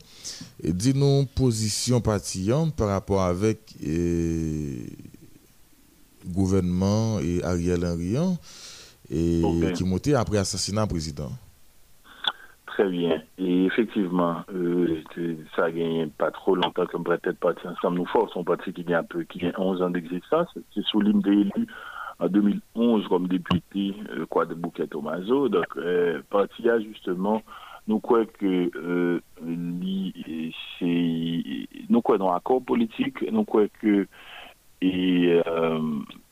Et 0.64 0.74
dis-nous 0.74 1.28
position 1.28 2.02
parti 2.02 2.50
par 2.76 2.88
rapport 2.88 3.22
avec 3.22 3.60
euh, 3.86 4.88
gouvernement 6.26 7.20
et 7.20 7.44
Ariel 7.44 7.86
Henry 7.86 8.18
et 9.12 9.44
qui 9.76 9.84
montait 9.84 10.16
après 10.16 10.40
assassinat 10.40 10.88
président. 10.88 11.30
Très 12.66 12.90
bien. 12.90 13.22
Et 13.38 13.66
effectivement, 13.66 14.38
ça 15.56 15.66
a 15.66 15.72
gagné 15.72 16.08
pas 16.18 16.32
trop 16.32 16.56
longtemps 16.56 16.88
comme 16.88 17.04
peut-être 17.04 17.38
parti 17.38 17.68
ensemble 17.68 17.98
nous 17.98 18.08
fort, 18.08 18.28
son 18.34 18.44
parti 18.44 18.74
qui 18.74 18.92
un 18.92 19.04
peu 19.04 19.24
qui 19.24 19.46
a 19.46 19.54
11 19.56 19.84
ans 19.84 19.92
d'existence, 19.92 20.48
c'est 20.74 20.84
sous 20.86 21.00
l'hymne 21.00 21.22
des 21.22 21.48
en 22.20 22.28
2011 22.28 23.08
comme 23.08 23.28
député 23.28 23.94
euh, 24.12 24.26
quoi 24.26 24.46
de 24.46 24.54
Bouquet 24.54 24.88
Tomaso. 24.88 25.50
Donc, 25.50 25.66
euh, 25.78 26.22
parti 26.30 26.64
justement, 26.88 27.42
nous 27.88 28.00
croyons 28.00 28.28
que 28.40 28.72
euh, 28.76 29.20
nous 31.90 32.02
croyons 32.02 32.26
dans 32.26 32.34
l'accord 32.34 32.64
politique, 32.64 33.22
nous 33.32 33.44
croyons 33.44 33.70
que 33.82 34.08
et 34.82 35.42
euh, 35.48 35.80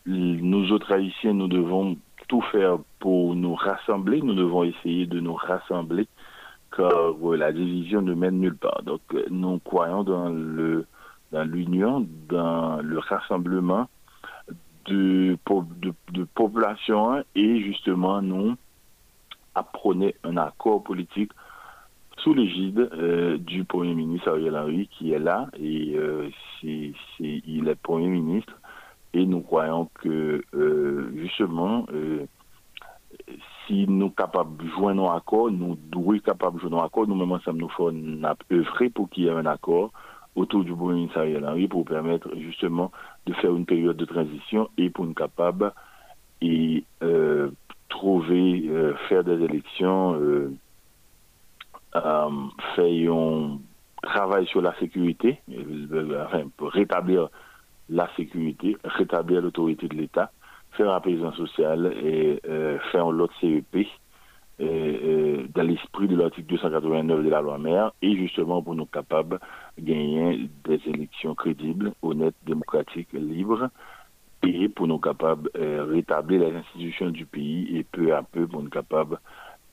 nous 0.05 0.71
autres 0.71 0.91
haïtiens, 0.91 1.33
nous 1.33 1.47
devons 1.47 1.97
tout 2.27 2.41
faire 2.51 2.77
pour 2.99 3.35
nous 3.35 3.55
rassembler, 3.55 4.21
nous 4.21 4.35
devons 4.35 4.63
essayer 4.63 5.05
de 5.05 5.19
nous 5.19 5.33
rassembler 5.33 6.07
car 6.75 7.13
la 7.37 7.51
division 7.51 8.01
ne 8.01 8.13
mène 8.13 8.39
nulle 8.39 8.55
part. 8.57 8.81
Donc 8.83 9.01
nous 9.29 9.59
croyons 9.59 10.03
dans 10.03 10.29
le 10.29 10.85
dans 11.31 11.43
l'union, 11.43 12.07
dans 12.29 12.81
le 12.81 12.99
rassemblement 12.99 13.87
de, 14.85 15.37
population 16.35 17.23
et 17.35 17.61
justement 17.61 18.21
nous 18.21 18.55
apprenons 19.55 20.11
un 20.23 20.37
accord 20.37 20.83
politique 20.83 21.31
sous 22.17 22.33
l'égide 22.33 22.89
euh, 22.93 23.37
du 23.37 23.63
Premier 23.63 23.95
ministre 23.95 24.29
Ariel 24.29 24.55
Henry 24.55 24.87
qui 24.87 25.13
est 25.13 25.19
là 25.19 25.47
et 25.59 25.93
euh, 25.95 26.29
il 26.63 27.67
est 27.67 27.75
Premier 27.75 28.07
ministre 28.07 28.53
et 29.13 29.25
nous 29.25 29.41
croyons 29.41 29.89
que 30.01 30.43
euh, 30.53 31.11
justement 31.17 31.85
si 33.67 33.85
nous 33.87 34.07
sommes 34.07 34.13
capables 34.13 34.57
de 34.57 34.69
joindre 34.69 35.11
un 35.11 35.17
accord, 35.17 35.51
nous 35.51 35.77
devons 35.91 36.13
être 36.13 36.23
capables 36.23 36.57
de 36.57 36.61
joindre 36.61 36.81
un 36.81 36.85
accord, 36.85 37.07
nous-mêmes 37.07 37.31
ensemble 37.31 37.59
nous 37.59 37.69
faut 37.69 37.91
œuvrer 38.51 38.89
pour 38.89 39.09
qu'il 39.09 39.25
y 39.25 39.27
ait 39.27 39.31
un 39.31 39.45
accord 39.45 39.91
autour 40.35 40.63
du 40.63 40.73
Premier 40.73 40.95
ministre 40.95 41.19
Ariel 41.19 41.45
Henry 41.45 41.67
pour 41.67 41.85
permettre 41.85 42.29
justement 42.37 42.91
de 43.25 43.33
faire 43.33 43.55
une 43.55 43.65
période 43.65 43.97
de 43.97 44.05
transition 44.05 44.69
et 44.77 44.89
pour 44.89 45.05
nous 45.05 45.13
capable 45.13 45.71
et 46.41 46.83
euh, 47.01 47.49
trouver, 47.89 48.65
euh, 48.67 48.95
faire 49.07 49.23
des 49.23 49.41
élections, 49.43 50.15
euh, 50.15 50.51
faire 51.93 53.13
un 53.13 53.59
travail 54.01 54.45
sur 54.47 54.61
la 54.61 54.77
sécurité, 54.79 55.39
pour 56.57 56.71
rétablir 56.71 57.29
la 57.89 58.09
sécurité, 58.15 58.75
rétablir 58.83 59.41
l'autorité 59.41 59.87
de 59.87 59.95
l'État, 59.95 60.31
faire 60.71 60.91
un 60.91 60.99
paysan 60.99 61.31
social 61.33 61.93
et 62.03 62.41
faire 62.91 63.11
l'autre 63.11 63.33
CEP 63.39 63.87
dans 64.59 65.63
l'esprit 65.63 66.07
de 66.07 66.15
l'article 66.15 66.47
289 66.47 67.23
de 67.23 67.29
la 67.29 67.41
loi 67.41 67.57
mère 67.57 67.91
et 68.01 68.15
justement 68.15 68.61
pour 68.61 68.75
nous 68.75 68.85
capables 68.85 69.39
de 69.77 69.83
gagner 69.83 70.49
des 70.63 70.79
élections 70.85 71.35
crédibles, 71.35 71.93
honnêtes, 72.01 72.35
démocratiques, 72.45 73.13
libres 73.13 73.69
et 74.43 74.69
pour 74.69 74.87
nous 74.87 74.99
capables 74.99 75.49
de 75.53 75.59
euh, 75.59 75.85
rétablir 75.85 76.41
les 76.41 76.55
institutions 76.55 77.09
du 77.09 77.25
pays 77.25 77.77
et 77.77 77.83
peu 77.83 78.13
à 78.13 78.23
peu 78.23 78.47
pour 78.47 78.61
nous 78.61 78.69
capables 78.69 79.19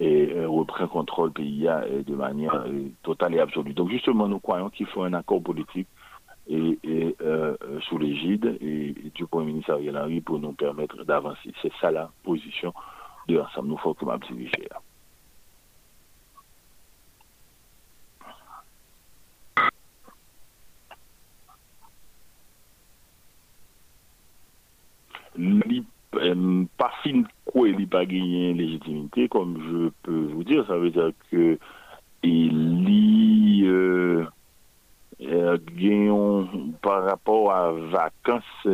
de 0.00 0.06
euh, 0.06 0.48
reprendre 0.48 0.90
contrôle 0.90 1.30
du 1.30 1.42
pays 1.42 1.68
euh, 1.68 2.02
de 2.02 2.14
manière 2.14 2.64
totale 3.02 3.34
et 3.34 3.40
absolue. 3.40 3.74
Donc 3.74 3.90
justement, 3.90 4.28
nous 4.28 4.38
croyons 4.38 4.70
qu'il 4.70 4.86
faut 4.86 5.02
un 5.02 5.12
accord 5.12 5.42
politique 5.42 5.88
et, 6.48 6.78
sous 7.82 7.98
l'égide 7.98 8.58
du 9.14 9.26
Premier 9.26 9.46
ministre 9.46 9.72
Ariel 9.72 9.96
Henry 9.96 10.20
pour 10.20 10.40
nous 10.40 10.52
permettre 10.52 11.04
d'avancer. 11.04 11.52
C'est 11.62 11.72
ça 11.80 11.90
la 11.90 12.10
position 12.24 12.72
de 13.30 13.38
l'ensemble. 13.38 13.68
Nous 13.68 13.78
faut 13.78 13.94
que 13.94 14.04
ma 14.04 14.18
Euh, 26.14 26.64
pas 26.76 26.90
fin 27.04 27.22
quoi 27.44 27.68
il 27.68 27.86
pas 27.86 28.04
gagné 28.04 28.52
légitimité 28.52 29.28
comme 29.28 29.62
je 29.62 29.90
peux 30.02 30.26
vous 30.32 30.42
dire 30.42 30.66
ça 30.66 30.76
veut 30.76 30.90
dire 30.90 31.12
que 31.30 31.56
il 32.24 33.64
euh, 33.64 34.26
euh 35.22 35.56
par 36.82 37.04
rapport 37.04 37.52
à 37.52 37.70
vacances 37.72 38.66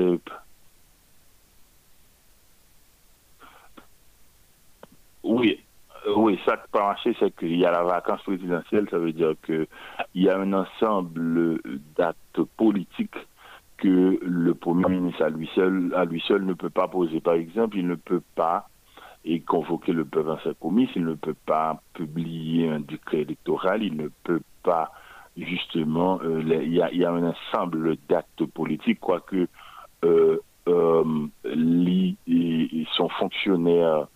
Oui, 5.27 6.39
ça 6.45 6.57
qui 6.57 6.71
peut 6.71 6.79
marcher, 6.79 7.17
c'est 7.19 7.35
qu'il 7.37 7.57
y 7.57 7.65
a 7.65 7.73
la 7.73 7.83
vacance 7.83 8.23
présidentielle, 8.23 8.87
ça 8.91 8.99
veut 8.99 9.13
dire 9.13 9.33
qu'il 9.45 9.67
y 10.15 10.29
a 10.29 10.39
un 10.39 10.53
ensemble 10.53 11.61
d'actes 11.97 12.43
politiques 12.57 13.17
que 13.79 14.19
le 14.23 14.55
Premier 14.55 14.89
ministre 14.89 15.25
à 15.25 15.29
lui 15.29 15.51
seul, 15.55 15.93
à 15.95 16.05
lui 16.05 16.21
seul 16.21 16.45
ne 16.45 16.55
peut 16.55 16.71
pas 16.71 16.89
poser. 16.89 17.21
Par 17.21 17.35
exemple, 17.35 17.77
il 17.77 17.87
ne 17.87 17.97
peut 17.97 18.23
pas 18.35 18.69
et 19.25 19.41
convoquer 19.41 19.93
le 19.93 20.05
peuple 20.05 20.31
en 20.31 20.39
sa 20.39 20.55
commis, 20.55 20.89
il 20.95 21.05
ne 21.05 21.15
peut 21.15 21.35
pas 21.47 21.83
publier 21.95 22.71
un 22.71 22.81
décret 22.81 23.23
électoral, 23.23 23.83
il 23.83 23.97
ne 23.97 24.09
peut 24.23 24.41
pas 24.63 24.93
justement, 25.37 26.21
euh, 26.23 26.41
il 26.43 26.73
y, 26.73 27.05
a, 27.05 27.13
un 27.13 27.25
ensemble 27.25 27.97
d'actes 28.09 28.47
politiques, 28.47 29.01
quoique 29.01 29.49
euh, 30.05 30.39
euh, 30.69 31.27
son 32.97 33.09
fonctionnaire 33.11 34.07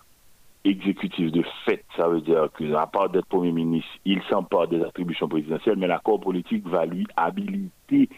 exécutif 0.64 1.32
de 1.32 1.42
fait, 1.64 1.84
ça 1.96 2.08
veut 2.08 2.20
dire 2.20 2.48
que 2.52 2.74
à 2.74 2.86
part 2.86 3.08
d'être 3.08 3.26
Premier 3.26 3.52
ministre, 3.52 3.90
il 4.04 4.22
s'empare 4.24 4.68
des 4.68 4.82
attributions 4.82 5.28
présidentielles, 5.28 5.76
mais 5.76 5.86
l'accord 5.86 6.20
politique 6.20 6.66
va 6.66 6.84
lui 6.84 7.06
habiliter 7.16 8.08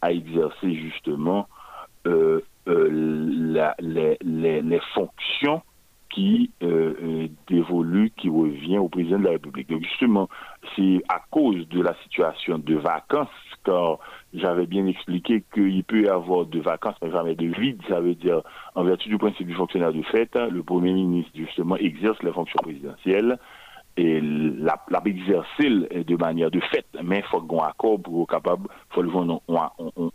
à 0.00 0.12
exercer 0.12 0.74
justement 0.74 1.48
euh, 2.06 2.40
euh, 2.68 2.88
la, 2.90 3.74
les, 3.78 4.18
les, 4.22 4.62
les, 4.62 4.80
fonctions 4.94 5.62
qui 6.12 6.50
euh, 6.62 6.94
euh, 7.02 7.28
dévolue, 7.48 8.12
qui 8.16 8.28
revient 8.28 8.78
au 8.78 8.88
président 8.88 9.18
de 9.18 9.24
la 9.24 9.30
République. 9.32 9.68
Donc 9.68 9.82
justement, 9.82 10.28
c'est 10.76 11.02
à 11.08 11.22
cause 11.30 11.66
de 11.68 11.80
la 11.80 11.94
situation 12.04 12.58
de 12.58 12.74
vacances, 12.76 13.28
car 13.64 13.98
j'avais 14.34 14.66
bien 14.66 14.86
expliqué 14.86 15.42
qu'il 15.52 15.82
peut 15.84 16.02
y 16.02 16.08
avoir 16.08 16.46
de 16.46 16.60
vacances, 16.60 16.96
mais 17.02 17.10
jamais 17.10 17.34
de 17.34 17.46
vide. 17.46 17.80
Ça 17.88 18.00
veut 18.00 18.14
dire, 18.14 18.42
en 18.74 18.84
vertu 18.84 19.08
du 19.08 19.18
principe 19.18 19.46
du 19.46 19.54
fonctionnaire 19.54 19.92
de 19.92 20.02
fait, 20.02 20.34
le 20.36 20.62
Premier 20.62 20.92
ministre, 20.92 21.32
justement, 21.34 21.76
exerce 21.76 22.22
les 22.22 22.32
fonctions 22.32 22.60
présidentielles 22.62 23.38
et 23.96 24.20
la, 24.20 24.82
la 24.88 25.02
exercer 25.04 25.68
de 25.68 26.16
manière 26.16 26.50
de 26.50 26.60
fait, 26.60 26.86
mais 27.02 27.18
il 27.18 27.24
faut 27.24 27.42
qu'on 27.42 27.58
accord 27.58 28.00
pour 28.00 28.26
capable, 28.26 28.68
faut 28.90 29.02
le 29.02 29.10
un 29.10 29.40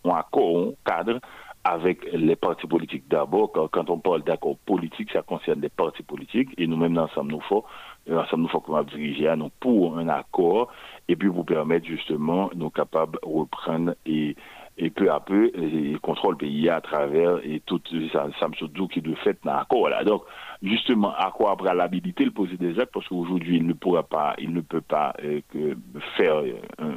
un 0.04 0.72
cadre 0.86 1.20
avec 1.68 2.12
les 2.14 2.36
partis 2.36 2.68
politiques 2.68 3.08
d'abord. 3.10 3.52
Quand 3.52 3.90
on 3.90 4.00
parle 4.00 4.24
d'accord 4.24 4.58
politique, 4.66 5.12
ça 5.12 5.22
concerne 5.22 5.62
les 5.62 5.70
partis 5.70 6.04
politiques 6.04 6.50
et 6.58 6.66
nous-mêmes, 6.66 6.94
dans 6.94 7.04
Ensemble 7.04 7.32
Nous 7.32 7.42
Faut, 7.42 7.66
euh, 8.10 8.22
Ensemble 8.22 8.44
Nous 8.44 8.60
qu'on 8.62 8.84
diriger 8.84 9.28
à 9.28 9.36
nous 9.36 9.52
pour 9.60 9.98
un 9.98 10.08
accord 10.08 10.72
et 11.10 11.16
puis 11.16 11.30
pour 11.30 11.46
permettre 11.46 11.86
justement 11.86 12.50
nous 12.56 12.70
capables 12.70 13.20
de 13.22 13.28
reprendre 13.28 13.96
et, 14.06 14.36
et 14.78 14.90
peu 14.90 15.12
à 15.12 15.20
peu 15.20 15.52
et 15.56 15.98
contrôle 16.02 16.34
le 16.34 16.38
pays 16.38 16.70
à 16.70 16.80
travers 16.80 17.40
et 17.44 17.62
tout 17.66 17.82
ça, 18.14 18.28
ça 18.40 18.48
me 18.48 18.88
qui 18.88 19.02
de 19.02 19.16
fait 19.16 19.38
un 19.46 19.58
accord 19.58 19.90
là. 19.90 20.06
Donc 20.06 20.24
justement 20.64 21.14
accord 21.16 21.50
après 21.50 21.76
l'habilité 21.76 22.24
de 22.24 22.30
poser 22.30 22.56
des 22.56 22.80
actes 22.80 22.94
parce 22.94 23.08
qu'aujourd'hui 23.08 23.58
il 23.58 23.68
ne 23.68 23.74
pourra 23.74 24.04
pas 24.04 24.36
il 24.38 24.54
ne 24.54 24.62
peut 24.62 24.82
pas 24.82 25.14
euh, 25.24 25.42
que 25.52 25.76
faire 26.16 26.42
un, 26.80 26.96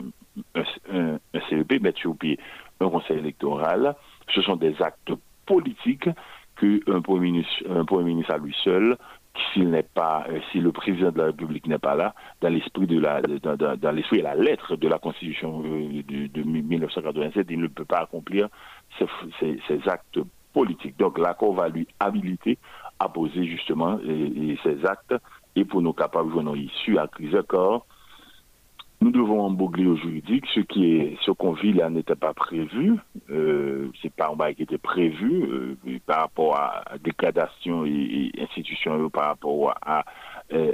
un, 0.54 1.18
un 1.34 1.40
CEP 1.48 1.80
mettre 1.80 1.98
sur 1.98 2.16
pied 2.16 2.38
un 2.80 2.88
conseil 2.88 3.18
électoral 3.18 3.96
ce 4.34 4.42
sont 4.42 4.56
des 4.56 4.80
actes 4.82 5.12
politiques 5.46 6.08
qu'un 6.56 7.00
Premier 7.00 7.32
ministre, 7.32 7.64
un 7.68 7.84
Premier 7.84 8.04
ministre 8.04 8.34
à 8.34 8.38
lui 8.38 8.54
seul, 8.62 8.96
s'il 9.52 9.70
n'est 9.70 9.82
pas, 9.82 10.26
euh, 10.28 10.40
si 10.50 10.60
le 10.60 10.72
président 10.72 11.10
de 11.10 11.18
la 11.18 11.26
République 11.26 11.66
n'est 11.66 11.78
pas 11.78 11.94
là, 11.94 12.14
dans 12.40 12.48
l'esprit 12.48 12.86
de 12.86 12.98
la, 12.98 13.20
dans, 13.22 13.92
l'esprit 13.92 14.18
et 14.18 14.22
la 14.22 14.34
lettre 14.34 14.76
de 14.76 14.88
la 14.88 14.98
Constitution 14.98 15.62
euh, 15.64 16.02
de, 16.02 16.26
de, 16.26 16.42
1987, 16.42 17.46
il 17.50 17.60
ne 17.60 17.68
peut 17.68 17.84
pas 17.84 18.00
accomplir 18.00 18.48
ces 19.38 19.88
actes 19.88 20.18
politiques. 20.52 20.98
Donc 20.98 21.18
l'accord 21.18 21.54
va 21.54 21.68
lui 21.68 21.86
habiliter 22.00 22.58
à 22.98 23.08
poser 23.08 23.46
justement 23.46 23.98
et, 24.04 24.50
et 24.52 24.58
ces 24.62 24.84
actes 24.84 25.14
et 25.56 25.64
pour 25.64 25.82
nous 25.82 25.92
capables 25.92 26.32
de 26.32 26.56
issus 26.56 26.98
à 26.98 27.06
crise 27.06 27.36
corps 27.46 27.86
nous 29.00 29.10
devons 29.10 29.42
embogler 29.42 29.86
au 29.86 29.96
juridique. 29.96 30.44
Ce 30.54 30.60
qui 30.60 30.96
est, 30.96 31.16
ce 31.24 31.30
qu'on 31.30 31.52
vit 31.52 31.72
là 31.72 31.88
n'était 31.88 32.16
pas 32.16 32.34
prévu. 32.34 32.96
Euh, 33.30 33.90
c'est 34.02 34.12
pas 34.12 34.30
un 34.30 34.36
bail 34.36 34.54
qui 34.54 34.62
était 34.62 34.78
prévu 34.78 35.42
euh, 35.42 35.76
par 36.06 36.20
rapport 36.20 36.56
à, 36.56 36.84
dégradation 37.02 37.86
et, 37.86 38.30
institutions 38.38 39.08
par 39.08 39.26
rapport 39.26 39.74
à, 39.82 40.04
euh, 40.52 40.72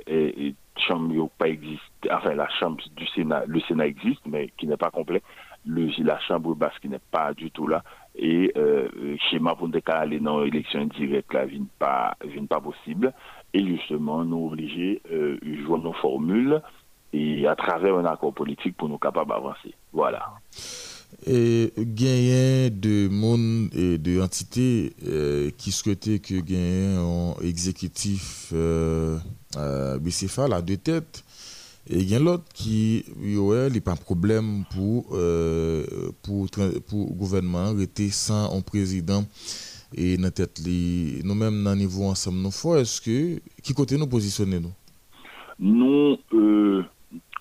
chambre 0.78 1.30
pas 1.38 1.48
existe. 1.48 1.82
Enfin, 2.10 2.34
la 2.34 2.48
chambre 2.48 2.82
du 2.96 3.06
Sénat, 3.08 3.44
le 3.46 3.60
Sénat 3.60 3.86
existe, 3.86 4.22
mais 4.26 4.50
qui 4.58 4.66
n'est 4.66 4.76
pas 4.76 4.90
complet. 4.90 5.22
Le, 5.64 5.90
la 6.02 6.18
chambre 6.20 6.54
basse 6.54 6.78
qui 6.80 6.88
n'est 6.88 7.00
pas 7.10 7.32
du 7.34 7.50
tout 7.50 7.66
là. 7.66 7.82
Et 8.14 8.52
euh, 8.56 9.16
schéma 9.30 9.54
pour 9.54 9.68
décaler 9.68 10.20
dans 10.20 10.40
l'élection 10.40 10.80
indirecte 10.80 11.32
là, 11.32 11.44
pas, 11.78 12.16
vient 12.24 12.46
pas 12.46 12.60
possible. 12.60 13.12
Et 13.52 13.64
justement, 13.64 14.24
nous 14.24 14.48
obligés, 14.48 15.00
euh, 15.10 15.38
jouer 15.64 15.78
nos 15.80 15.92
formules 15.94 16.60
et 17.12 17.46
à 17.46 17.56
travers 17.56 17.96
un 17.96 18.04
accord 18.04 18.32
politique 18.34 18.76
pour 18.76 18.88
nous 18.88 18.98
capables 18.98 19.30
d'avancer. 19.30 19.74
Voilà. 19.92 20.34
Et 21.26 21.72
gagner 21.78 22.70
de 22.70 23.08
monde 23.08 23.68
et 23.74 23.96
de 23.98 24.20
entités 24.20 24.92
euh, 25.06 25.50
qui 25.56 25.72
souhaitaient 25.72 26.18
que 26.18 26.34
gagner 26.34 26.96
un 26.96 27.34
exécutif 27.42 28.50
euh, 28.52 29.16
euh, 29.56 29.98
bicéphale 29.98 30.52
à 30.52 30.60
deux 30.62 30.76
têtes. 30.76 31.24
Et 31.88 31.98
il 32.00 32.10
y 32.10 32.16
a 32.16 32.18
l'autre 32.18 32.44
qui, 32.52 33.04
ouais, 33.22 33.68
il 33.72 33.80
pas 33.80 33.94
de 33.94 34.00
problème 34.00 34.64
pour, 34.74 35.06
euh, 35.12 35.84
pour, 36.22 36.48
gouvernement 37.14 37.72
rester 37.72 38.10
sans 38.10 38.56
un 38.56 38.60
président 38.60 39.24
et 39.94 40.16
notre 40.18 40.46
tête. 40.46 40.60
Nous-mêmes, 41.24 41.62
dans 41.62 41.70
le 41.70 41.76
niveau 41.76 42.06
ensemble, 42.06 42.38
nous 42.38 42.50
faut, 42.50 42.76
est-ce 42.76 43.00
que, 43.00 43.40
qui 43.62 43.72
côté 43.72 43.96
nous 43.96 44.08
positionner 44.08 44.58
nous? 44.58 44.72
Nous, 45.60 46.18
euh, 46.34 46.82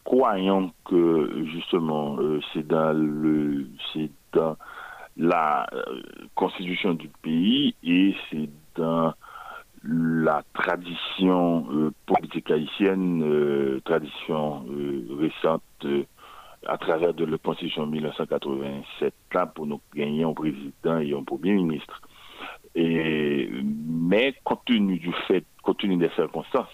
croyons 0.06 0.72
que 0.86 1.45
justement 1.52 2.18
euh, 2.19 2.40
c'est 2.53 2.65
dans 2.65 2.94
le 2.94 3.68
c'est 3.91 4.10
la 5.18 5.65
euh, 5.73 6.02
constitution 6.36 6.94
du 6.94 7.10
pays 7.23 7.76
et 7.84 8.15
c'est 8.30 8.49
dans 8.76 9.14
la 9.84 10.44
tradition 10.53 11.65
euh, 11.72 11.91
politique 12.06 12.52
haïtienne, 12.52 13.82
tradition 13.84 14.65
récente 15.19 15.64
à 16.65 16.77
travers 16.77 17.14
de 17.14 17.26
la 17.26 17.38
constitution 17.38 17.86
1987 17.86 19.14
là 19.34 19.45
pour 19.45 19.65
nous 19.65 19.82
gagner 19.94 20.23
un 20.23 20.34
président 20.34 20.99
et 20.99 21.14
un 21.14 21.23
premier 21.23 21.53
ministre. 21.53 22.02
Et, 22.73 23.49
mais 23.64 24.36
compte 24.44 24.65
tenu 24.65 24.99
du 24.99 25.14
fait, 25.27 25.45
compte 25.64 25.77
tenu 25.77 25.95
des 25.95 26.10
circonstances, 26.10 26.68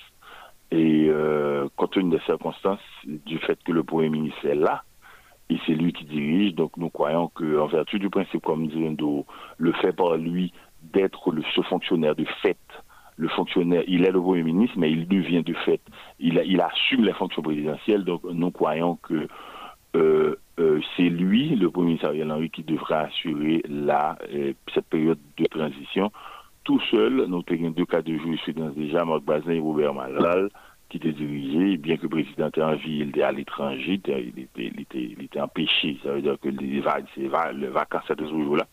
et 0.71 1.07
euh, 1.09 1.67
compte 1.75 1.91
tenu 1.91 2.11
des 2.11 2.23
circonstances, 2.25 2.79
du 3.05 3.37
fait 3.39 3.61
que 3.63 3.71
le 3.71 3.83
Premier 3.83 4.09
ministre 4.09 4.45
est 4.45 4.55
là, 4.55 4.83
et 5.49 5.57
c'est 5.65 5.73
lui 5.73 5.91
qui 5.91 6.05
dirige, 6.05 6.55
donc 6.55 6.77
nous 6.77 6.89
croyons 6.89 7.27
qu'en 7.27 7.67
vertu 7.67 7.99
du 7.99 8.09
principe, 8.09 8.41
comme 8.43 8.67
disait 8.67 8.95
le 9.57 9.71
fait 9.73 9.91
par 9.91 10.15
lui 10.15 10.53
d'être 10.93 11.31
le, 11.31 11.43
ce 11.53 11.61
fonctionnaire 11.61 12.15
de 12.15 12.25
fait, 12.41 12.57
le 13.17 13.27
fonctionnaire, 13.27 13.83
il 13.87 14.05
est 14.05 14.11
le 14.11 14.21
Premier 14.21 14.43
ministre, 14.43 14.75
mais 14.79 14.91
il 14.91 15.07
devient 15.07 15.43
de 15.43 15.53
fait, 15.53 15.81
il, 16.19 16.41
il 16.45 16.61
assume 16.61 17.03
les 17.03 17.13
fonctions 17.13 17.41
présidentielles, 17.41 18.05
donc 18.05 18.23
nous 18.23 18.51
croyons 18.51 18.95
que 18.95 19.27
euh, 19.95 20.37
euh, 20.59 20.79
c'est 20.95 21.09
lui, 21.09 21.55
le 21.55 21.69
Premier 21.69 21.87
ministre 21.87 22.07
Ariel 22.07 22.31
Henry, 22.31 22.49
qui 22.49 22.63
devra 22.63 23.01
assurer 23.01 23.61
la, 23.67 24.17
euh, 24.33 24.53
cette 24.73 24.85
période 24.85 25.19
de 25.37 25.45
transition 25.45 26.11
tout 26.63 26.79
seul, 26.91 27.25
nous 27.27 27.43
avons 27.47 27.69
deux 27.71 27.85
cas 27.85 28.01
de 28.01 28.15
jurisprudence 28.17 28.75
déjà, 28.75 29.03
Marc 29.03 29.23
Bazin 29.23 29.51
et 29.51 29.59
Robert 29.59 29.93
Malal, 29.93 30.49
qui 30.89 30.97
étaient 30.97 31.13
dirigés, 31.13 31.77
bien 31.77 31.97
que 31.97 32.03
le 32.03 32.09
président 32.09 32.47
était 32.49 32.61
en 32.61 32.75
vie, 32.75 32.99
il 32.99 33.09
était 33.09 33.23
à 33.23 33.31
l'étranger, 33.31 33.93
il 33.93 34.39
était, 34.39 34.57
il, 34.57 34.81
était, 34.81 35.15
il 35.17 35.23
était 35.23 35.39
empêché. 35.39 35.97
Ça 36.03 36.11
veut 36.11 36.21
dire 36.21 36.37
que 36.39 36.49
les, 36.49 36.67
les, 36.67 37.67
vacances 37.69 38.03
étaient 38.09 38.15
toujours 38.15 38.57
là. 38.57 38.67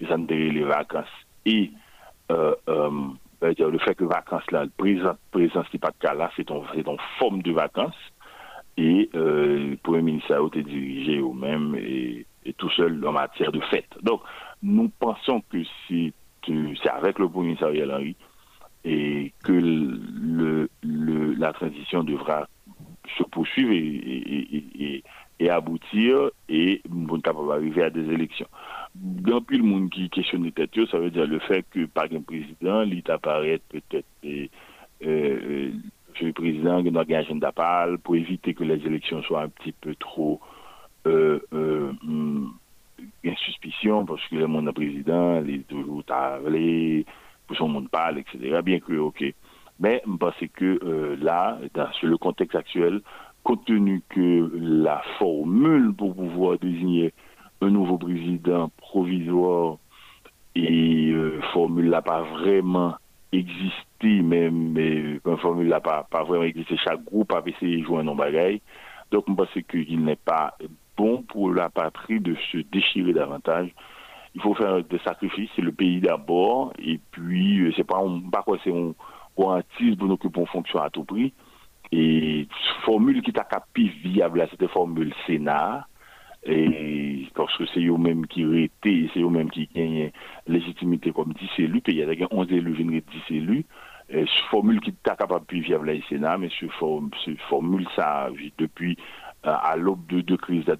Et 0.00 0.06
ça 0.06 0.16
nous 0.16 0.26
les 0.28 0.62
vacances. 0.62 1.08
Et 1.44 1.72
euh, 2.30 2.54
euh, 2.68 2.90
le 3.42 3.78
fait 3.78 3.94
que 3.96 4.04
les 4.04 4.10
vacances 4.10 4.48
là, 4.52 4.64
le 4.64 4.70
présent, 4.70 5.16
présence 5.32 5.66
n'est 5.72 5.80
pas 5.80 5.90
de 5.90 5.98
cas 5.98 6.14
là, 6.14 6.30
c'est 6.36 6.48
une 6.48 6.96
forme 7.18 7.42
de 7.42 7.52
vacances. 7.52 7.98
Et 8.76 9.10
euh, 9.14 9.70
le 9.70 9.76
Premier 9.76 10.02
ministre 10.02 10.32
a 10.32 10.46
été 10.46 10.62
dirigé 10.62 11.20
au 11.20 11.32
même 11.32 11.74
et, 11.74 12.24
et 12.46 12.52
tout 12.54 12.70
seul 12.70 13.04
en 13.04 13.12
matière 13.12 13.52
de 13.52 13.60
fête. 13.60 13.90
Donc, 14.02 14.22
nous 14.62 14.88
pensons 15.00 15.42
que 15.50 15.58
c'est 15.88 16.12
c'est 16.46 16.90
avec 16.90 17.18
le 17.18 17.28
ministre 17.28 17.64
Ariel 17.64 17.90
Henry 17.90 18.16
et 18.84 19.32
que 19.44 20.68
la 21.38 21.52
transition 21.52 22.02
devra 22.02 22.48
se 23.18 23.22
poursuivre 23.24 23.72
et, 23.72 23.76
et, 23.76 24.64
et, 24.78 25.04
et 25.40 25.50
aboutir 25.50 26.30
et 26.48 26.82
capable 27.22 27.52
arriver 27.52 27.82
à 27.82 27.90
des 27.90 28.08
élections. 28.12 28.46
Dans 28.94 29.42
le 29.48 29.62
monde 29.62 29.90
qui 29.90 30.08
questionne 30.10 30.44
les 30.44 30.52
têtes, 30.52 30.78
ça 30.90 30.98
veut 30.98 31.10
dire 31.10 31.26
le 31.26 31.38
fait 31.40 31.64
que 31.70 31.86
par 31.86 32.04
un 32.04 32.20
président, 32.20 32.82
il 32.82 33.02
apparaît 33.10 33.60
peut-être 33.68 34.06
euh, 35.02 35.70
le 36.20 36.32
président 36.32 36.82
qui 36.82 36.90
pas 36.90 37.16
agenda 37.16 37.52
pour 38.02 38.16
éviter 38.16 38.54
que 38.54 38.64
les 38.64 38.84
élections 38.86 39.22
soient 39.22 39.42
un 39.42 39.48
petit 39.48 39.72
peu 39.72 39.94
trop 39.94 40.40
euh, 41.06 41.40
euh, 41.54 41.92
suspicion 43.36 44.04
parce 44.04 44.26
que 44.28 44.36
le 44.36 44.46
monde 44.46 44.72
président 44.72 45.42
il 45.42 45.60
est 45.60 45.68
toujours 45.68 46.04
tablé 46.04 47.04
pour 47.46 47.56
son 47.56 47.68
monde 47.68 47.88
parle 47.88 48.18
etc 48.18 48.60
bien 48.62 48.80
que 48.80 48.92
ok 48.94 49.24
Mais 49.78 50.02
je 50.06 50.16
pense 50.16 50.34
que 50.54 51.16
là, 51.20 51.58
dans, 51.74 51.90
sur 51.92 52.08
le 52.08 52.18
contexte 52.18 52.54
actuel, 52.54 53.00
compte 53.42 53.64
tenu 53.64 54.02
que 54.10 54.50
la 54.54 55.02
formule 55.18 55.94
pour 55.94 56.14
pouvoir 56.14 56.58
désigner 56.58 57.14
un 57.62 57.70
nouveau 57.70 57.96
président 57.98 58.70
provisoire 58.76 59.78
et 60.54 61.14
formule 61.52 61.88
n'a 61.88 62.02
pas 62.02 62.22
vraiment 62.22 62.94
existé, 63.32 64.22
même, 64.22 64.72
mais 64.72 65.18
une 65.24 65.36
formule 65.38 65.68
n'a 65.68 65.80
pas, 65.80 66.06
vraiment 66.26 66.44
existé. 66.44 66.76
Chaque 66.76 67.04
groupe 67.04 67.32
a 67.32 67.42
essayé 67.46 67.78
de 67.78 67.84
jouer 67.84 68.00
un 68.00 68.04
nom 68.04 68.14
bagaille. 68.14 68.60
Donc, 69.10 69.24
je 69.28 69.34
pense 69.34 69.48
qu'il 69.68 70.04
n'est 70.04 70.16
pas 70.16 70.56
pour 71.28 71.52
la 71.52 71.68
patrie 71.68 72.20
de 72.20 72.34
se 72.52 72.58
déchirer 72.58 73.12
davantage. 73.12 73.68
Il 74.34 74.40
faut 74.40 74.54
faire 74.54 74.82
des 74.84 74.98
sacrifices, 75.00 75.50
c'est 75.56 75.62
le 75.62 75.72
pays 75.72 76.00
d'abord, 76.00 76.72
et 76.78 77.00
puis, 77.10 77.60
euh, 77.60 77.72
c'est 77.76 77.84
pas, 77.84 78.00
pas 78.30 78.42
quoi, 78.42 78.58
c'est 78.62 78.72
un 78.72 78.92
garantie 79.36 79.96
pour 79.96 80.08
nous 80.08 80.16
que 80.16 80.28
on 80.36 80.46
fonctionne 80.46 80.82
à 80.82 80.90
tout 80.90 81.04
prix. 81.04 81.32
Et 81.92 82.46
formule 82.84 83.22
qui 83.22 83.32
t'a 83.32 83.42
capé 83.44 83.90
viable, 84.04 84.46
c'était 84.50 84.68
formule 84.68 85.12
Sénat, 85.26 85.86
et 86.44 87.26
parce 87.34 87.56
que 87.58 87.66
c'est 87.74 87.80
eux-mêmes 87.80 88.26
qui 88.26 88.42
étaient, 88.42 89.10
c'est 89.12 89.20
eux-mêmes 89.20 89.50
qui 89.50 89.68
gagnent 89.74 90.10
légitimité 90.46 91.12
comme 91.12 91.32
10 91.32 91.64
élus, 91.64 91.80
puis 91.80 91.94
il 91.94 91.98
y 91.98 92.22
a 92.22 92.28
11 92.30 92.52
élus, 92.52 92.76
je 92.76 92.82
10 92.82 93.02
élus, 93.30 93.66
ce 94.10 94.42
formule 94.50 94.80
qui 94.80 94.92
t'a 94.92 95.16
capable 95.16 95.44
viable 95.50 95.90
au 95.90 96.08
Sénat, 96.08 96.38
mais 96.38 96.48
ce, 96.60 96.66
formule, 97.48 97.86
ça, 97.96 98.28
depuis 98.58 98.96
à 99.42 99.76
l'aube 99.76 100.06
de, 100.08 100.20
de 100.20 100.36
crise 100.36 100.66
là, 100.66 100.74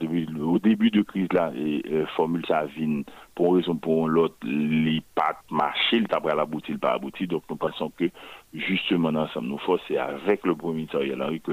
au 0.45 0.59
début 0.59 0.91
de 0.91 1.03
crise 1.03 1.29
là 1.33 1.51
et 1.57 1.83
euh, 1.91 2.07
formule 2.17 2.45
ça 2.47 2.67
vient 2.67 3.03
pour 3.35 3.57
une 3.57 3.63
raison 3.63 3.77
pour 3.77 4.07
l'autre 4.07 4.37
les 4.43 5.03
pas 5.15 5.41
marché 5.51 5.99
le 5.99 6.07
tabra 6.07 6.33
abouti 6.41 6.75
pas 6.75 6.93
abouti 6.93 7.27
donc 7.27 7.43
nous 7.49 7.57
pensons 7.57 7.91
que 7.97 8.05
justement 8.53 9.09
ensemble 9.09 9.49
nous 9.49 9.59
force 9.59 9.81
c'est 9.89 9.97
avec 9.97 10.45
le 10.45 10.55
premier 10.55 10.75
ministre 10.75 10.99
Henry 10.99 11.41
que 11.41 11.53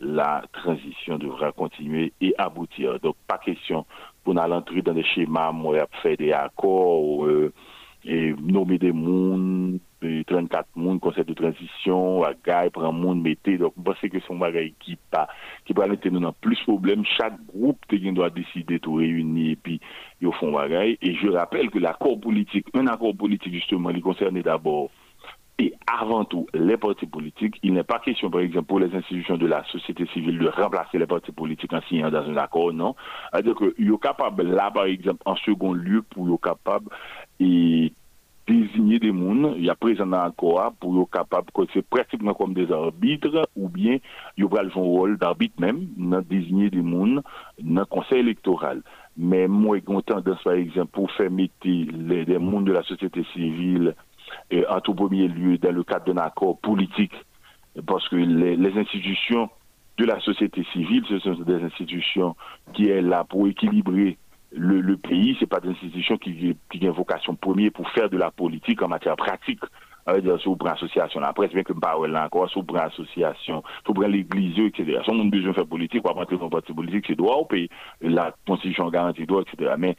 la 0.00 0.44
transition 0.52 1.18
devra 1.18 1.52
continuer 1.52 2.12
et 2.20 2.34
aboutir. 2.38 2.98
Donc 3.00 3.16
pas 3.26 3.38
question 3.38 3.86
pour 4.24 4.38
aller 4.38 4.54
entrer 4.54 4.82
dans 4.82 4.92
des 4.92 5.04
schémas 5.04 5.52
moi 5.52 5.86
faire 6.02 6.16
des 6.16 6.32
accords 6.32 7.24
euh, 7.26 7.52
et 8.06 8.34
nommer 8.40 8.78
des 8.78 8.92
mondes 8.92 9.78
34 10.26 10.68
moun, 10.76 11.00
conseil 11.00 11.24
de 11.24 11.34
transition, 11.34 12.22
à 12.22 12.32
gars, 12.34 12.68
prend 12.70 12.92
monde, 12.92 13.22
mettez. 13.22 13.58
Donc, 13.58 13.74
je 14.02 14.08
que 14.08 14.20
son 14.20 14.36
bagage 14.36 14.72
qui 14.80 14.96
pas, 15.10 15.28
qui 15.64 15.72
va 15.72 15.86
mettre 15.86 16.08
nous 16.08 16.20
dans 16.20 16.32
plus 16.32 16.56
de 16.56 16.62
problèmes. 16.62 17.04
Chaque 17.04 17.44
groupe, 17.46 17.78
doit 17.90 18.30
décider 18.30 18.78
de 18.78 18.88
réunir 18.88 19.52
et 19.52 19.56
puis, 19.56 19.80
ils 20.20 20.32
font 20.34 20.52
bagage. 20.52 20.96
Et 21.02 21.14
je 21.14 21.28
rappelle 21.28 21.70
que 21.70 21.78
l'accord 21.78 22.20
politique, 22.20 22.66
un 22.74 22.86
accord 22.86 23.16
politique, 23.16 23.54
justement, 23.54 23.90
il 23.90 24.02
concerne 24.02 24.40
d'abord 24.42 24.90
et 25.58 25.72
avant 25.86 26.24
tout 26.24 26.46
les 26.52 26.76
partis 26.76 27.06
politiques. 27.06 27.58
Il 27.62 27.72
n'est 27.72 27.82
pas 27.82 27.98
question, 27.98 28.30
par 28.30 28.40
exemple, 28.40 28.66
pour 28.66 28.80
les 28.80 28.94
institutions 28.94 29.38
de 29.38 29.46
la 29.46 29.64
société 29.64 30.06
civile 30.12 30.38
de 30.38 30.48
remplacer 30.48 30.98
les 30.98 31.06
partis 31.06 31.32
politiques 31.32 31.72
en 31.72 31.80
signant 31.82 32.10
dans 32.10 32.28
un 32.28 32.36
accord, 32.36 32.72
non. 32.72 32.94
C'est-à-dire 33.32 33.54
qu'ils 33.54 33.88
sont 33.88 33.96
capables, 33.96 34.42
là, 34.42 34.70
par 34.70 34.84
exemple, 34.84 35.22
en 35.24 35.36
second 35.36 35.72
lieu, 35.72 36.02
pour 36.02 36.28
être 36.28 36.40
capables, 36.42 36.90
et 37.40 37.92
désigner 38.46 38.98
des 38.98 39.08
gens, 39.08 39.54
il 39.56 39.64
y 39.64 39.70
a 39.70 39.74
présent 39.74 40.06
dans 40.06 40.22
l'accord 40.22 40.72
pour 40.78 41.02
être 41.02 41.10
capable, 41.10 41.50
c'est 41.72 41.84
pratiquement 41.84 42.34
comme 42.34 42.54
des 42.54 42.70
arbitres, 42.70 43.48
ou 43.56 43.68
bien 43.68 43.98
ils 44.36 44.44
vont 44.44 44.50
jouer 44.50 44.82
un 44.82 44.84
rôle 44.84 45.18
d'arbitre 45.18 45.60
même, 45.60 45.88
dans 45.96 46.20
désigner 46.20 46.70
des 46.70 46.78
gens 46.78 47.06
dans 47.06 47.22
le 47.60 47.84
conseil 47.84 48.20
électoral. 48.20 48.82
Mais 49.16 49.48
moi, 49.48 49.78
j'ai 49.78 50.02
tendance, 50.02 50.42
par 50.42 50.52
exemple, 50.52 50.92
pour 50.92 51.10
faire 51.12 51.30
mettre 51.30 51.54
les, 51.64 52.24
des 52.24 52.34
gens 52.34 52.60
de 52.60 52.72
la 52.72 52.82
société 52.82 53.24
civile 53.32 53.94
et 54.50 54.66
en 54.66 54.80
tout 54.80 54.94
premier 54.94 55.28
lieu 55.28 55.58
dans 55.58 55.72
le 55.72 55.82
cadre 55.82 56.12
d'un 56.12 56.20
accord 56.20 56.58
politique, 56.58 57.14
parce 57.86 58.08
que 58.08 58.16
les, 58.16 58.56
les, 58.56 58.78
institutions 58.78 59.48
de 59.98 60.04
la 60.04 60.20
société 60.20 60.64
civile, 60.72 61.04
ce 61.08 61.18
sont 61.20 61.34
des 61.34 61.62
institutions 61.62 62.36
qui 62.74 62.86
sont 62.86 63.02
là 63.02 63.24
pour 63.24 63.46
équilibrer 63.48 64.18
le, 64.56 64.80
le 64.80 64.96
pays, 64.96 65.36
c'est 65.38 65.46
pas 65.46 65.60
des 65.60 65.70
institutions 65.70 66.16
qui, 66.16 66.56
qui 66.70 66.88
ont 66.88 66.92
vocation 66.92 67.34
première 67.34 67.72
pour 67.72 67.88
faire 67.90 68.08
de 68.08 68.16
la 68.16 68.30
politique 68.30 68.82
en 68.82 68.88
matière 68.88 69.16
pratique. 69.16 69.60
dire, 70.20 70.40
sur 70.40 70.56
une 70.60 70.68
association, 70.68 71.20
la 71.20 71.32
presse, 71.32 71.52
bien 71.52 71.62
que 71.62 71.74
je 71.74 72.06
là 72.08 72.24
encore, 72.24 72.48
sur 72.50 72.64
une 72.68 72.76
association, 72.76 73.62
sur 73.84 74.00
l'église, 74.02 74.58
etc. 74.58 75.00
Si 75.04 75.10
on 75.10 75.20
a 75.20 75.24
besoin 75.24 75.50
de 75.50 75.54
faire 75.54 75.66
politique, 75.66 76.02
on 76.04 76.08
va 76.08 76.20
rentrer 76.20 76.36
dans 76.38 76.48
parti 76.48 76.72
politique, 76.72 77.04
c'est 77.06 77.16
droit 77.16 77.36
au 77.36 77.44
pays. 77.44 77.68
La 78.00 78.34
constitution 78.46 78.88
garantit 78.88 79.26
droit, 79.26 79.42
etc. 79.42 79.74
Mais 79.78 79.96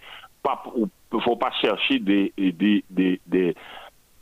il 0.76 0.88
ne 1.14 1.20
faut 1.20 1.36
pas 1.36 1.52
chercher 1.62 2.00
des, 2.00 2.34
des, 2.38 2.84
des 2.90 3.56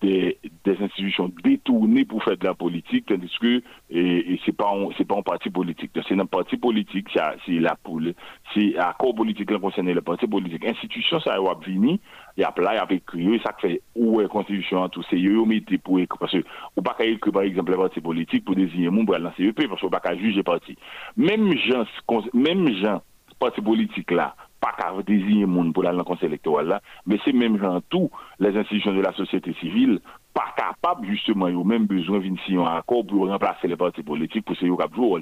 des, 0.02 0.38
institutions 0.66 1.32
détournées 1.44 2.06
pour 2.06 2.24
faire 2.24 2.38
de 2.38 2.46
la 2.46 2.54
politique, 2.54 3.06
tandis 3.08 3.32
que 3.40 3.62
et, 3.90 4.40
c'est 4.46 4.56
pas 4.56 4.72
pas 5.08 5.18
un 5.18 5.22
parti 5.22 5.50
politique. 5.50 5.92
C'est 6.08 6.20
un 6.20 6.26
parti 6.26 6.58
politique, 6.58 7.08
c'est 7.46 7.52
la 7.60 7.76
poule, 7.76 8.14
c'est 8.54 8.78
accord 8.78 9.16
politique 9.16 9.48
qui 9.48 9.54
le 9.54 10.02
parti 10.02 10.28
politique. 10.28 10.66
Institution 10.66 11.20
ça 11.20 11.40
va 11.40 11.54
venir, 11.66 11.98
il 12.38 12.42
y 12.42 12.44
a 12.44 12.54
là, 12.58 12.74
il 12.74 12.78
y 12.78 12.80
a 12.80 12.94
écrit, 12.94 13.42
ça 13.46 13.56
fait 13.60 13.82
où 13.96 14.22
est 14.22 14.28
constitution 14.28 14.88
tout 14.90 15.04
c'est 15.10 15.18
eux 15.18 15.46
mettez 15.46 15.78
pour 15.78 16.00
parce 16.20 16.32
que 16.32 16.44
ou 16.76 16.82
pas 16.82 16.96
écrire 17.00 17.34
par 17.34 17.44
exemple 17.44 17.72
le 17.72 17.78
parti 17.78 18.02
politique 18.02 18.46
pour 18.46 18.56
désigner 18.56 18.90
mon 18.90 19.06
pour 19.06 19.18
lancer 19.18 19.46
CEP 19.46 19.68
parce 19.68 19.82
qu'on 19.82 19.90
pas 19.90 20.16
juger 20.16 20.44
parti. 20.44 20.78
Même 21.16 21.56
gens 21.58 21.86
même 22.34 22.68
gens 22.76 23.02
parti 23.40 23.62
politique 23.62 24.12
là 24.12 24.36
pas 24.60 24.73
qu'à 24.77 24.91
désigner 25.03 25.45
monde 25.45 25.73
pour 25.73 25.84
aller 25.84 25.94
dans 25.94 25.99
le 25.99 26.03
conseil 26.03 26.27
électoral 26.27 26.68
là, 26.68 26.82
mais 27.06 27.19
c'est 27.23 27.34
même 27.34 27.57
dans 27.57 27.82
tout 27.82 28.10
les 28.40 28.56
institutions 28.57 28.94
de 28.94 29.02
la 29.02 29.14
société 29.14 29.53
civile 29.60 29.99
pas 30.36 30.53
capables 30.57 31.07
justement, 31.07 31.48
ils 31.48 31.56
ont 31.56 31.64
même 31.64 31.86
besoin 31.86 32.19
d'une 32.19 32.38
signer 32.40 32.60
un 32.60 32.76
accord 32.76 33.07
pour 33.07 33.27
remplacer 33.27 33.68
les 33.68 33.77
partis 33.77 34.03
politiques 34.03 34.45
pour 34.45 34.56
qu'ils 34.57 34.69
ont 34.69 34.77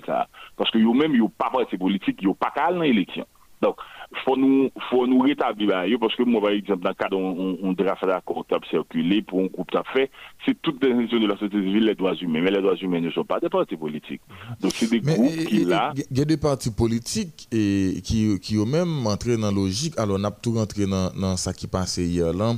ça. 0.06 0.28
Parce 0.58 0.72
que 0.72 0.80
eux 0.80 0.94
même 0.94 1.14
ils 1.14 1.20
n'ont 1.20 1.30
pas 1.30 1.52
parti 1.52 1.78
politique, 1.78 2.18
ils 2.22 2.28
n'ont 2.28 2.34
pas 2.34 2.52
qu'à 2.54 2.74
dans 2.74 2.82
l'élection. 2.82 3.26
Donc, 3.62 3.78
faut 4.26 4.38
nous 4.38 4.70
faut 4.90 5.08
nous 5.08 5.20
rétablir 5.20 5.98
parce 6.00 6.16
que 6.16 6.24
moi 6.24 6.42
par 6.42 6.52
exemple 6.52 6.84
dans 6.84 6.90
le 6.90 6.96
cadre 6.96 7.18
on, 7.18 7.58
on, 7.62 7.70
on 7.70 7.74
draft 7.74 8.06
d'accord 8.06 8.46
qui 8.48 8.70
circulé 8.70 9.22
pour 9.22 9.42
un 9.42 9.48
groupe 9.48 9.74
à 9.76 9.84
fait 9.94 10.10
c'est 10.46 10.60
toutes 10.62 10.84
les 10.84 10.92
institutions 10.92 11.20
de 11.22 11.28
la 11.28 11.34
société 11.36 11.58
civile 11.58 11.86
les 11.86 11.96
droits 11.96 12.16
humains. 12.16 12.42
Mais 12.42 12.52
les 12.52 12.62
droits 12.62 12.76
humains 12.76 13.02
ne 13.02 13.12
sont 13.12 13.24
pas 13.24 13.40
des 13.40 13.50
partis 13.50 13.78
politiques. 13.78 14.22
Donc 14.62 14.72
c'est 14.76 14.90
des 14.90 15.02
mais 15.02 15.16
groupes 15.16 15.32
et, 15.38 15.46
qui 15.46 15.62
eh, 15.62 15.66
là 15.66 15.94
eh, 15.98 16.04
il 16.12 16.18
y 16.18 16.22
a 16.22 16.26
des 16.26 16.38
partis 16.38 16.72
politiques 16.72 17.48
et 17.52 18.02
qui 18.04 18.40
qui 18.40 18.58
ont 18.58 18.66
même 18.66 19.06
entré 19.08 19.38
dans 19.38 19.52
logique. 19.52 19.98
Alors 19.98 20.18
on 20.20 20.24
a 20.24 20.32
tout 20.32 20.54
rentré 20.54 20.86
dans 20.86 21.12
dans 21.14 21.38
ça 21.38 21.54
qui 21.54 21.68
passait 21.68 22.06
hier 22.06 22.34
là. 22.34 22.56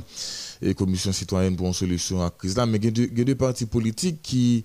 Et 0.62 0.74
commission 0.74 1.12
citoyenne 1.12 1.56
pour 1.56 1.66
une 1.66 1.72
solution 1.72 2.20
à 2.20 2.24
la 2.24 2.30
crise 2.30 2.56
là. 2.56 2.66
Mais 2.66 2.78
il 2.78 3.18
y 3.18 3.20
a 3.20 3.24
des 3.24 3.34
partis 3.34 3.66
politiques 3.66 4.20
qui 4.22 4.64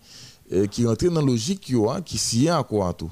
qui 0.69 0.85
rentrent 0.85 1.09
dans 1.09 1.26
logique 1.26 1.61
qui 1.61 1.76
qui 2.05 2.18
s'y 2.18 2.49
à 2.49 2.63
quoi 2.63 2.93
tout. 2.93 3.09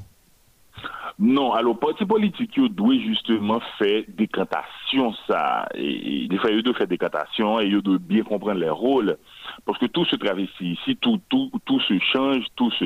Non, 1.21 1.51
alors, 1.51 1.77
parti 1.77 2.05
politique, 2.05 2.51
il 2.55 2.69
doit 2.69 2.95
justement 2.95 3.59
faire 3.77 4.03
décantation, 4.07 5.13
ça. 5.27 5.67
Et, 5.75 6.29
des 6.29 6.37
fois, 6.37 6.49
il 6.49 6.63
doit 6.63 6.73
faire 6.73 6.87
décantation 6.87 7.59
et 7.59 7.65
il 7.65 7.81
doit 7.81 7.97
bien 7.99 8.23
comprendre 8.23 8.61
les 8.61 8.69
rôles. 8.69 9.17
Parce 9.65 9.77
que 9.79 9.87
tout 9.87 10.05
se 10.05 10.15
travestit 10.15 10.71
ici, 10.71 10.95
tout, 10.95 11.19
tout, 11.27 11.51
tout 11.65 11.81
se 11.81 11.99
change, 12.13 12.45
tout 12.55 12.71
se. 12.71 12.85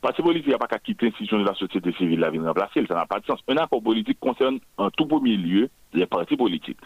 Parti 0.00 0.22
politique, 0.22 0.46
il 0.46 0.50
n'y 0.50 0.54
a 0.54 0.58
pas 0.58 0.68
qu'à 0.68 0.78
quitter 0.78 1.06
l'institution 1.06 1.40
de 1.40 1.44
la 1.44 1.54
société 1.54 1.92
civile, 1.94 2.20
la 2.20 2.30
vie 2.30 2.38
remplacer, 2.38 2.86
ça 2.86 2.94
n'a 2.94 3.06
pas 3.06 3.18
de 3.18 3.26
sens. 3.26 3.40
Un 3.48 3.56
accord 3.56 3.82
politique 3.82 4.20
concerne 4.20 4.60
en 4.76 4.90
tout 4.90 5.06
premier 5.06 5.36
lieu 5.36 5.68
les 5.92 6.06
partis 6.06 6.36
politiques. 6.36 6.78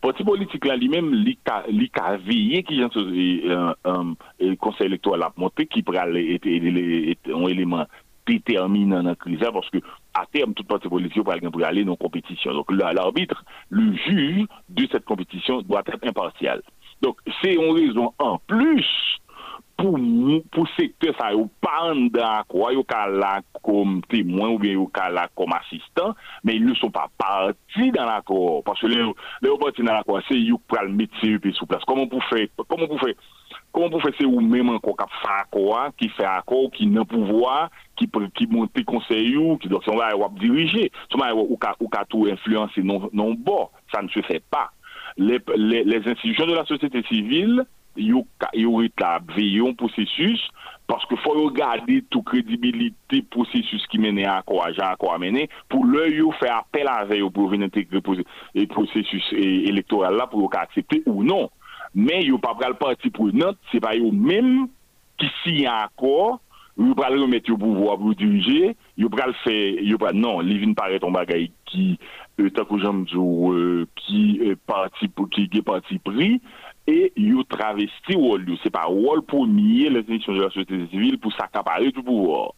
Parti 0.00 0.22
politique 0.22 0.64
là 0.64 0.76
lui-même, 0.76 1.12
il 1.14 1.36
a 2.00 2.16
veillé 2.16 2.62
qui 2.62 2.80
est 2.80 2.84
un 2.84 4.14
conseil 4.56 4.86
électoral 4.86 5.22
a 5.22 5.32
monté 5.36 5.66
qui 5.66 5.82
pourrait 5.82 5.98
être 6.14 6.46
un 6.46 7.46
élément 7.48 7.86
déterminant 8.26 9.02
dans 9.02 9.10
la 9.10 9.14
crise 9.16 9.38
parce 9.52 9.68
que 9.70 9.78
à 10.14 10.26
terme, 10.32 10.54
toute 10.54 10.68
partie 10.68 10.88
politique 10.88 11.24
va 11.24 11.32
aller 11.32 11.84
dans 11.84 11.92
la 11.92 11.96
compétition. 11.96 12.52
Donc 12.52 12.70
l'arbitre, 12.70 13.44
le 13.70 13.94
juge 13.96 14.46
de 14.68 14.88
cette 14.90 15.04
compétition 15.04 15.62
doit 15.62 15.82
être 15.86 16.06
impartial. 16.06 16.62
Donc 17.02 17.18
c'est 17.42 17.54
une 17.54 17.74
raison 17.74 18.12
en 18.18 18.38
plus 18.46 18.86
pour 19.76 19.98
pour 20.52 20.68
secteur 20.76 21.14
ça 21.18 21.32
yo 21.32 21.50
pas 21.60 21.92
d'accord 22.10 22.72
yo 22.72 22.84
là 22.90 23.40
comme 23.62 24.02
témoin 24.08 24.50
ou 24.50 24.58
bien 24.58 24.78
là 25.10 25.28
comme 25.34 25.52
assistant 25.52 26.14
mais 26.44 26.54
ils 26.56 26.64
ne 26.64 26.74
sont 26.74 26.90
pas 26.90 27.08
partis 27.18 27.90
dans 27.90 28.04
l'accord 28.04 28.62
parce 28.64 28.80
que 28.80 28.86
les 28.86 29.04
les 29.42 29.58
partis 29.58 29.82
dans 29.82 29.92
l'accord 29.92 30.20
c'est 30.28 30.38
yo 30.38 30.60
pour 30.68 30.78
mettre 30.88 31.12
CEP 31.20 31.52
sous 31.54 31.66
place 31.66 31.82
comment 31.86 32.06
pour 32.06 32.22
faire 32.24 32.46
comment 32.68 32.86
pour 32.86 33.00
faire 33.00 33.14
comment 33.72 33.90
pour 33.90 34.02
faire 34.02 34.12
c'est 34.18 34.24
ou 34.24 34.40
même 34.40 34.78
qui 34.78 34.90
fait 34.90 35.28
accord 35.40 35.90
qui 35.98 36.08
fait 36.10 36.24
accord 36.24 36.70
qui 36.72 36.86
n'a 36.86 37.04
pouvoir 37.04 37.70
ki, 37.98 38.08
ki 38.36 38.48
moun 38.50 38.70
pi 38.72 38.84
konseyou, 38.88 39.58
ki 39.62 39.70
do 39.72 39.80
son 39.84 40.00
va 40.00 40.12
wap 40.18 40.36
dirije, 40.40 40.90
son 41.12 41.22
va 41.22 41.32
ou 41.36 41.58
ka, 41.60 41.74
ou 41.80 41.90
ka 41.92 42.04
tou 42.10 42.30
influensi 42.30 42.84
non, 42.86 43.08
non 43.16 43.36
bo, 43.36 43.68
sa 43.92 44.02
ne 44.04 44.12
se 44.14 44.24
fè 44.26 44.40
pa. 44.52 44.68
Les, 45.16 45.38
les, 45.56 45.84
les 45.84 46.02
institutions 46.10 46.46
de 46.46 46.54
la 46.54 46.64
société 46.66 47.02
civile, 47.08 47.66
yo, 47.96 48.24
yo 48.58 48.80
etabli 48.84 49.46
yon 49.58 49.76
prosesus, 49.78 50.42
paske 50.90 51.16
fò 51.22 51.34
yo 51.38 51.48
gade 51.54 52.00
tou 52.12 52.24
kredibilite 52.26 53.22
prosesus 53.32 53.86
ki 53.90 54.00
mène 54.02 54.26
akwa 54.28 54.70
jan 54.74 54.92
akwa 54.92 55.16
mène, 55.22 55.46
pou 55.72 55.86
lè 55.88 56.10
yo 56.18 56.32
fè 56.40 56.50
apel 56.52 56.90
avè 56.90 57.20
yo 57.22 57.30
pou 57.34 57.48
ven 57.52 57.66
integre 57.66 58.02
prosesus 58.04 59.30
elektoral 59.38 60.18
la 60.18 60.28
pou 60.30 60.44
yo 60.44 60.50
ka 60.52 60.64
aksepte 60.66 61.04
ou 61.06 61.24
non. 61.26 61.48
Men 61.94 62.24
yo 62.26 62.40
pa 62.42 62.56
pral 62.58 62.74
parti 62.80 63.12
pou 63.14 63.30
nan, 63.34 63.54
se 63.70 63.80
pa 63.82 63.94
yo 63.96 64.10
mèm 64.10 64.66
ki 65.20 65.30
si 65.42 65.60
yon 65.62 65.78
akor, 65.86 66.40
yo 66.76 66.94
pral 66.94 67.18
remettre 67.20 67.52
au 67.52 67.58
pouvoir 67.58 67.98
pour 67.98 68.14
diriger, 68.14 68.76
yo 68.96 69.08
yo 69.08 69.98
pral, 69.98 70.14
non, 70.14 70.40
li 70.40 70.58
vin 70.58 70.74
paraît 70.74 70.98
ton 70.98 71.12
bagay 71.12 71.50
qui, 71.66 71.98
euh, 72.40 72.50
jam 72.78 73.04
euh, 73.14 73.86
qui 73.96 74.40
euh, 74.42 74.56
parti, 74.66 75.08
qui 75.30 75.48
est 75.52 75.62
parti 75.62 75.98
pris, 75.98 76.40
et 76.86 77.12
yo 77.16 77.42
travesti 77.44 78.14
rôle, 78.14 78.46
c'est 78.62 78.70
pas 78.70 78.84
rôle 78.84 79.22
pour 79.22 79.46
nier 79.46 79.88
les 79.88 80.00
institutions 80.00 80.34
de 80.34 80.42
la 80.42 80.48
société 80.48 80.86
civile 80.90 81.18
pour 81.18 81.32
s'accaparer 81.32 81.90
du 81.90 82.02
pouvoir. 82.02 82.54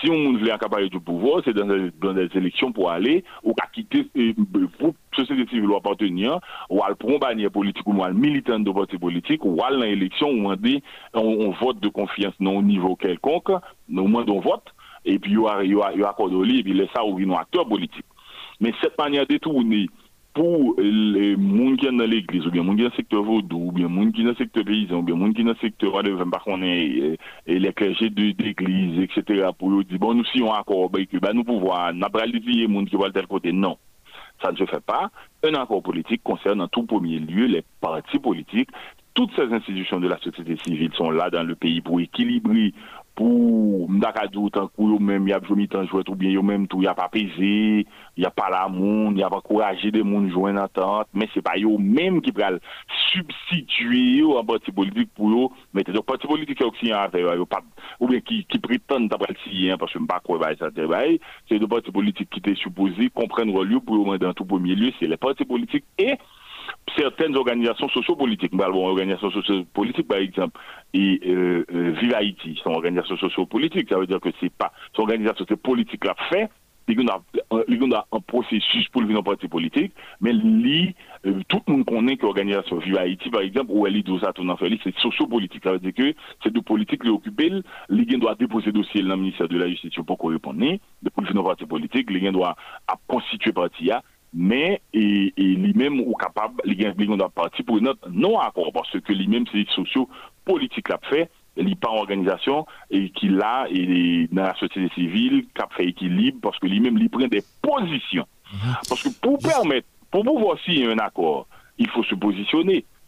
Si 0.00 0.10
on 0.10 0.32
voulait 0.32 0.52
accaparer 0.52 0.88
du 0.88 1.00
pouvoir, 1.00 1.42
c'est 1.44 1.54
dans, 1.54 1.66
des 1.66 2.28
élections 2.34 2.72
pour 2.72 2.90
aller 2.90 3.24
ou 3.42 3.52
à 3.62 3.66
quitter 3.66 4.08
le 4.14 4.66
groupe 4.78 4.96
société 5.14 5.46
civile 5.48 5.70
ou 5.70 5.76
appartenir, 5.76 6.38
ou 6.70 6.82
à 6.82 6.94
prendre 6.94 7.18
bannière 7.18 7.50
politique 7.50 7.86
ou 7.86 8.02
à 8.02 8.10
militant 8.10 8.58
de 8.60 8.70
parti 8.70 8.98
politique, 8.98 9.44
ou 9.44 9.62
à 9.62 9.70
l'élection, 9.70 10.28
ou 10.28 10.54
demander 10.54 10.82
un 11.14 11.50
vote 11.60 11.80
de 11.80 11.88
confiance 11.88 12.34
non 12.40 12.58
au 12.58 12.62
niveau 12.62 12.96
quelconque, 12.96 13.50
au 13.50 14.06
moins 14.06 14.24
d'un 14.24 14.40
vote, 14.40 14.74
et 15.04 15.18
puis 15.18 15.32
il 15.32 15.70
y 15.70 16.02
a 16.02 16.08
accord 16.08 16.30
et 16.32 16.62
puis 16.62 16.72
laisse 16.72 16.88
ça 16.94 17.02
acteur 17.40 17.68
politique. 17.68 18.04
Mais 18.60 18.72
cette 18.80 18.98
manière 18.98 19.26
de 19.26 19.36
tourner 19.36 19.88
pour 20.38 20.76
les 20.78 21.32
gens 21.32 21.76
qui 21.76 21.86
sont 21.86 21.92
dans 21.94 22.04
l'église, 22.04 22.46
ou 22.46 22.50
bien 22.52 22.62
les 22.62 22.68
gens 22.68 22.74
qui 22.76 22.78
sont 22.78 22.84
dans 22.84 22.84
le 22.84 22.96
secteur 22.96 23.22
vaudou, 23.24 23.58
ou 23.66 23.72
bien 23.72 23.88
les 23.88 23.94
gens 23.94 24.10
qui 24.12 24.18
sont 24.18 24.24
dans 24.24 24.30
le 24.30 24.36
secteur 24.36 24.64
paysan, 24.64 24.98
ou 24.98 25.02
bien 25.02 25.16
les 27.46 27.72
clergés 27.72 28.10
de 28.10 28.34
l'église, 28.40 29.00
etc., 29.00 29.48
pour 29.58 29.82
dire, 29.82 29.98
bon, 29.98 30.14
nous, 30.14 30.24
si 30.26 30.40
on 30.40 30.52
accord, 30.52 30.90
ben, 30.90 31.04
ben, 31.20 31.32
nous 31.32 31.42
pouvons, 31.42 31.74
n'a 31.92 32.08
les 32.24 32.68
gens 32.68 32.84
qui 32.84 32.96
vont 32.96 33.08
de 33.08 33.12
tel 33.12 33.26
côté. 33.26 33.52
Non. 33.52 33.78
Ça 34.40 34.52
ne 34.52 34.56
se 34.56 34.64
fait 34.66 34.84
pas. 34.84 35.10
Un 35.42 35.54
accord 35.54 35.82
politique 35.82 36.22
concerne 36.22 36.60
en 36.60 36.68
tout 36.68 36.84
premier 36.84 37.18
lieu 37.18 37.46
les 37.46 37.64
partis 37.80 38.20
politiques. 38.20 38.70
Toutes 39.14 39.34
ces 39.34 39.52
institutions 39.52 39.98
de 39.98 40.06
la 40.06 40.18
société 40.18 40.56
civile 40.64 40.92
sont 40.94 41.10
là 41.10 41.30
dans 41.30 41.42
le 41.42 41.56
pays 41.56 41.80
pour 41.80 41.98
équilibrer 41.98 42.72
pour 43.18 43.90
m'dakadou 43.90 44.48
tant 44.48 44.68
que 44.68 44.80
yo 44.80 44.96
même 45.00 45.26
y 45.26 45.32
a 45.32 45.40
jouer 45.42 45.66
bien 46.14 46.30
yo 46.30 46.40
même 46.40 46.68
tout 46.68 46.80
y 46.80 46.86
a 46.86 46.94
pas 46.94 47.08
pesé 47.08 47.84
y 48.16 48.24
a 48.24 48.30
pas 48.30 48.48
l'amour 48.48 49.12
y 49.16 49.24
a 49.24 49.28
pas 49.28 49.38
encouragé 49.38 49.90
des 49.90 50.04
monde 50.04 50.30
joindre 50.30 50.62
entente 50.62 51.08
mais 51.12 51.28
c'est 51.34 51.42
pas 51.42 51.58
yo 51.58 51.78
même 51.78 52.20
qui 52.20 52.30
pral 52.30 52.60
substituer 53.10 54.22
en 54.22 54.44
parti 54.44 54.70
politique 54.70 55.10
pour 55.16 55.32
yo 55.32 55.52
mais 55.74 55.82
des 55.82 56.00
parti 56.00 56.28
politique 56.28 56.62
qui 56.78 56.92
avec 56.92 57.20
yo 57.20 57.44
pas 57.44 57.62
ou 57.98 58.06
bien 58.06 58.20
qui 58.20 58.44
qui 58.44 58.58
le 58.58 59.76
parce 59.76 59.92
que 59.92 60.06
pas 60.06 60.20
quoi 60.20 60.38
ça 60.56 60.68
c'est 61.48 61.58
des 61.58 61.66
partis 61.66 61.90
politiques 61.90 62.30
qui 62.30 62.38
étaient 62.38 62.54
supposés 62.54 63.10
comprendre 63.10 63.64
lieu 63.64 63.80
pour 63.80 63.96
yo 63.96 64.16
dans 64.16 64.32
tout 64.32 64.44
premier 64.44 64.76
lieu 64.76 64.92
c'est 65.00 65.08
les 65.08 65.16
partis 65.16 65.44
politiques 65.44 65.86
et 65.98 66.14
certaines 66.96 67.36
organisations 67.36 67.88
sociopolitiques. 67.88 68.54
Bon, 68.54 68.86
organisations 68.86 69.30
sociopolitiques, 69.30 70.08
par 70.08 70.18
exemple, 70.18 70.58
et 70.94 71.20
euh, 71.26 71.64
euh, 71.72 71.94
Vive 72.00 72.14
Haïti, 72.14 72.58
c'est 72.62 72.68
une 72.68 72.76
organisation 72.76 73.16
sociopolitique. 73.16 73.88
Ça 73.88 73.98
veut 73.98 74.06
dire 74.06 74.20
que 74.20 74.30
c'est 74.40 74.52
pas, 74.52 74.72
c'est 74.94 75.00
organisation 75.00 75.44
politique 75.56 76.04
là 76.04 76.14
fait. 76.30 76.48
Il 76.88 77.92
a 77.92 78.06
un 78.12 78.20
processus 78.20 78.88
pour 78.88 79.02
le 79.02 79.08
venir 79.08 79.22
parti 79.22 79.46
politique, 79.46 79.92
mais 80.22 80.32
euh, 80.32 81.40
tout 81.48 81.60
le 81.66 81.72
monde 81.74 81.84
connaît 81.84 82.16
que 82.16 82.22
l'organisation 82.22 82.78
Vive 82.78 82.96
Haïti, 82.96 83.28
par 83.28 83.42
exemple, 83.42 83.70
où 83.74 83.86
elle 83.86 83.96
est 83.96 84.06
dans 84.06 84.56
c'est 84.82 84.96
sociopolitique. 84.98 85.64
Ça 85.64 85.72
veut 85.72 85.80
dire 85.80 85.92
que 85.92 86.14
c'est 86.42 86.52
de 86.52 86.60
politique 86.60 87.02
qui 87.02 87.10
occupé, 87.10 87.52
les 87.90 88.04
doit 88.16 88.34
déposer 88.36 88.72
dossier 88.72 89.02
dans 89.02 89.10
le 89.10 89.16
ministère 89.16 89.48
de 89.48 89.58
la 89.58 89.68
Justice 89.68 89.92
pour 90.06 90.18
répondre. 90.30 90.64
Pour 91.12 91.22
le 91.22 91.42
parti 91.42 91.66
politique, 91.66 92.10
les 92.10 92.32
doit 92.32 92.56
constituer 93.06 93.52
parti 93.52 93.90
mais 94.34 94.80
et, 94.92 95.32
lui-même 95.36 96.00
ou 96.00 96.14
capable 96.14 96.62
les 96.64 96.80
gens 96.82 97.16
doit 97.16 97.28
partir 97.28 97.64
pour 97.64 97.80
notre 97.80 98.08
non 98.10 98.38
accord 98.38 98.72
parce 98.72 98.90
que 99.00 99.12
lui-même 99.12 99.44
c'est 99.52 99.66
socio 99.70 100.08
politique 100.44 100.88
l'a 100.88 100.98
fait 101.08 101.30
il 101.56 101.76
pas 101.76 101.88
en 101.88 101.96
organisation 101.96 102.66
et 102.90 103.10
qui 103.10 103.28
là 103.28 103.66
et 103.70 104.28
dans 104.30 104.42
la 104.42 104.54
société 104.54 104.88
civile 104.94 105.46
qui 105.54 105.62
a 105.62 105.68
fait 105.76 105.86
équilibre 105.86 106.38
parce 106.42 106.58
que 106.58 106.66
lui-même 106.66 106.98
il 106.98 107.10
prend 107.10 107.26
des 107.26 107.42
positions 107.62 108.26
mhm. 108.52 108.74
parce 108.88 109.02
que 109.02 109.08
pour 109.20 109.38
permettre 109.38 109.88
pour 110.10 110.24
pouvoir 110.24 110.58
signer 110.60 110.90
un 110.90 110.98
accord 110.98 111.46
il 111.78 111.88
faut 111.88 112.04
se 112.04 112.14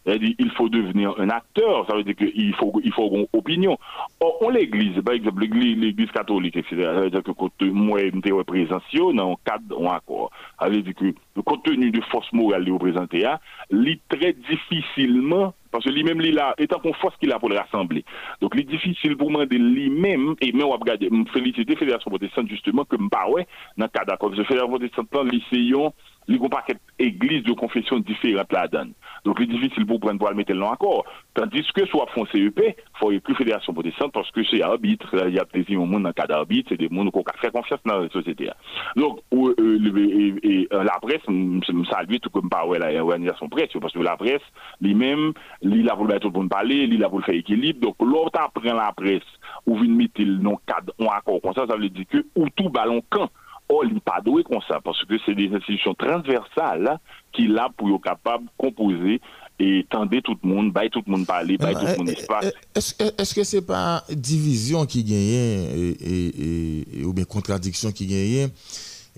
il 0.05 0.51
faut 0.57 0.69
devenir 0.69 1.13
un 1.19 1.29
acteur, 1.29 1.85
ça 1.87 1.95
veut 1.95 2.03
dire 2.03 2.15
qu'il 2.15 2.53
faut, 2.55 2.73
il 2.83 2.91
faut 2.91 3.09
une 3.13 3.27
opinion. 3.33 3.77
Or, 4.19 4.37
on 4.41 4.49
l'église, 4.49 4.99
par 5.01 5.13
exemple, 5.13 5.41
l'église 5.43 6.11
catholique, 6.11 6.57
etc., 6.57 6.75
ça 6.81 7.01
veut 7.01 7.09
dire 7.09 7.23
que 7.23 7.31
quand 7.31 7.51
moi, 7.61 7.99
je 7.99 8.33
représente 8.33 8.83
dans 9.15 9.31
un 9.31 9.35
cadre, 9.45 9.81
un 9.81 9.95
accord. 9.95 10.31
Ça 10.59 10.69
veut 10.69 10.81
dire 10.81 10.95
que 10.95 11.05
le 11.35 11.41
contenu 11.43 11.91
de 11.91 12.01
force 12.01 12.31
morale 12.33 12.65
de 12.65 12.71
représenter, 12.71 13.25
il 13.71 13.99
très 14.09 14.33
difficilement, 14.33 15.53
parce 15.71 15.85
que 15.85 15.89
lui-même, 15.91 16.19
il 16.21 16.37
a, 16.39 16.55
étant 16.57 16.79
qu'on 16.79 16.93
force 16.93 17.15
qu'il 17.17 17.31
a 17.31 17.39
pour 17.39 17.49
le 17.49 17.57
rassembler. 17.57 18.03
Donc, 18.41 18.53
il 18.55 18.61
est 18.61 18.63
difficile 18.63 19.15
pour 19.15 19.29
moi 19.29 19.45
de 19.45 19.55
lui-même, 19.55 20.35
et 20.41 20.51
même, 20.51 20.65
on 20.65 20.71
va 20.71 20.77
regarder, 20.77 21.09
féliciter 21.31 21.75
Fédération 21.75 22.09
protestante, 22.09 22.49
justement, 22.49 22.85
que 22.85 22.95
pas 23.09 23.29
ouais, 23.29 23.47
dans 23.77 23.85
le 23.85 23.89
cadre 23.89 24.07
d'accord. 24.07 24.31
La 24.31 24.43
Fédération 24.43 24.69
protestante, 24.69 25.31
lycéen, 25.31 25.91
il 26.27 26.39
n'y 26.39 26.45
a 26.45 26.49
pas 26.49 26.63
église 26.99 27.43
de 27.43 27.53
confession 27.53 27.99
différente 27.99 28.51
là-dedans. 28.51 28.89
Donc, 29.25 29.37
il 29.39 29.43
est 29.43 29.57
difficile 29.59 29.85
pour 29.85 29.99
prendre 29.99 30.19
pour 30.19 30.29
le 30.29 30.35
mettre 30.35 30.53
là 30.53 30.71
encore. 30.71 31.05
Tandis 31.33 31.65
que 31.73 31.85
soit 31.85 32.07
font 32.13 32.25
CEP, 32.27 32.59
il 32.59 32.73
faut 32.99 33.11
plus 33.19 33.35
fédération 33.35 33.73
protestante 33.73 34.11
parce 34.11 34.29
que 34.31 34.43
c'est 34.43 34.61
arbitre, 34.61 35.07
il 35.27 35.33
y 35.33 35.39
a 35.39 35.45
plaisir 35.45 35.81
au 35.81 35.85
monde 35.85 36.03
dans 36.03 36.09
le 36.09 36.13
cas 36.13 36.27
d'arbitre, 36.27 36.69
c'est 36.69 36.77
des 36.77 36.89
gens 36.89 37.09
qui 37.09 37.17
ont 37.17 37.23
fait 37.39 37.51
confiance 37.51 37.79
dans 37.85 37.99
la 37.99 38.09
société. 38.09 38.49
Donc, 38.95 39.19
euh, 39.33 39.55
euh, 39.59 40.83
la 40.83 40.99
presse, 41.01 41.27
me 41.27 41.85
salue 41.85 42.17
tout 42.21 42.29
comme 42.29 42.49
par 42.49 42.67
l'organisation 42.67 43.49
presse, 43.49 43.69
parce 43.79 43.93
que 43.93 43.99
la 43.99 44.17
presse, 44.17 44.41
lui-même, 44.79 45.33
il 45.61 45.89
a 45.89 45.95
voulu 45.95 46.19
tout 46.19 46.29
le 46.29 46.39
monde 46.39 46.49
parler, 46.49 46.87
il 46.89 47.03
a 47.03 47.07
voulu 47.07 47.23
faire 47.23 47.35
équilibre. 47.35 47.79
Donc, 47.79 47.95
l'autre 47.99 48.39
apprend 48.39 48.73
la 48.73 48.91
presse, 48.95 49.21
ou 49.65 49.77
vient 49.77 49.93
mettre 49.93 50.21
dans 50.41 50.59
cadre, 50.65 50.93
on 50.99 51.07
accord 51.07 51.41
comme 51.41 51.53
ça, 51.53 51.65
ça 51.67 51.75
veut 51.75 51.89
dire 51.89 52.05
que, 52.09 52.25
ou 52.35 52.49
tout 52.49 52.69
ballon 52.69 53.01
quand 53.09 53.29
Oh, 53.73 53.83
il 53.87 53.93
n'est 53.93 54.01
pas 54.01 54.19
doué 54.23 54.43
comme 54.43 54.59
ça, 54.67 54.81
parce 54.83 55.03
que 55.05 55.13
c'est 55.25 55.33
des 55.33 55.47
institutions 55.47 55.93
transversales 55.93 56.99
qui 57.31 57.47
là 57.47 57.69
pour 57.77 57.89
être 57.89 58.01
capable 58.03 58.43
de 58.45 58.49
composer 58.57 59.21
et 59.59 59.85
tendre 59.89 60.19
tout 60.19 60.37
le 60.43 60.49
monde, 60.49 60.73
tout 60.91 61.01
le 61.05 61.11
monde 61.11 61.25
parler, 61.25 61.57
tout 61.57 61.65
le 61.65 61.97
monde 61.97 62.09
espace. 62.09 62.51
Est-ce 62.75 63.33
que 63.33 63.43
c'est 63.45 63.65
pas 63.65 64.03
division 64.09 64.85
qui 64.85 65.03
gagne 65.03 65.95
et, 66.01 67.03
ou 67.05 67.13
bien 67.13 67.23
contradiction 67.23 67.91
qui 67.91 68.07
gagne 68.07 68.49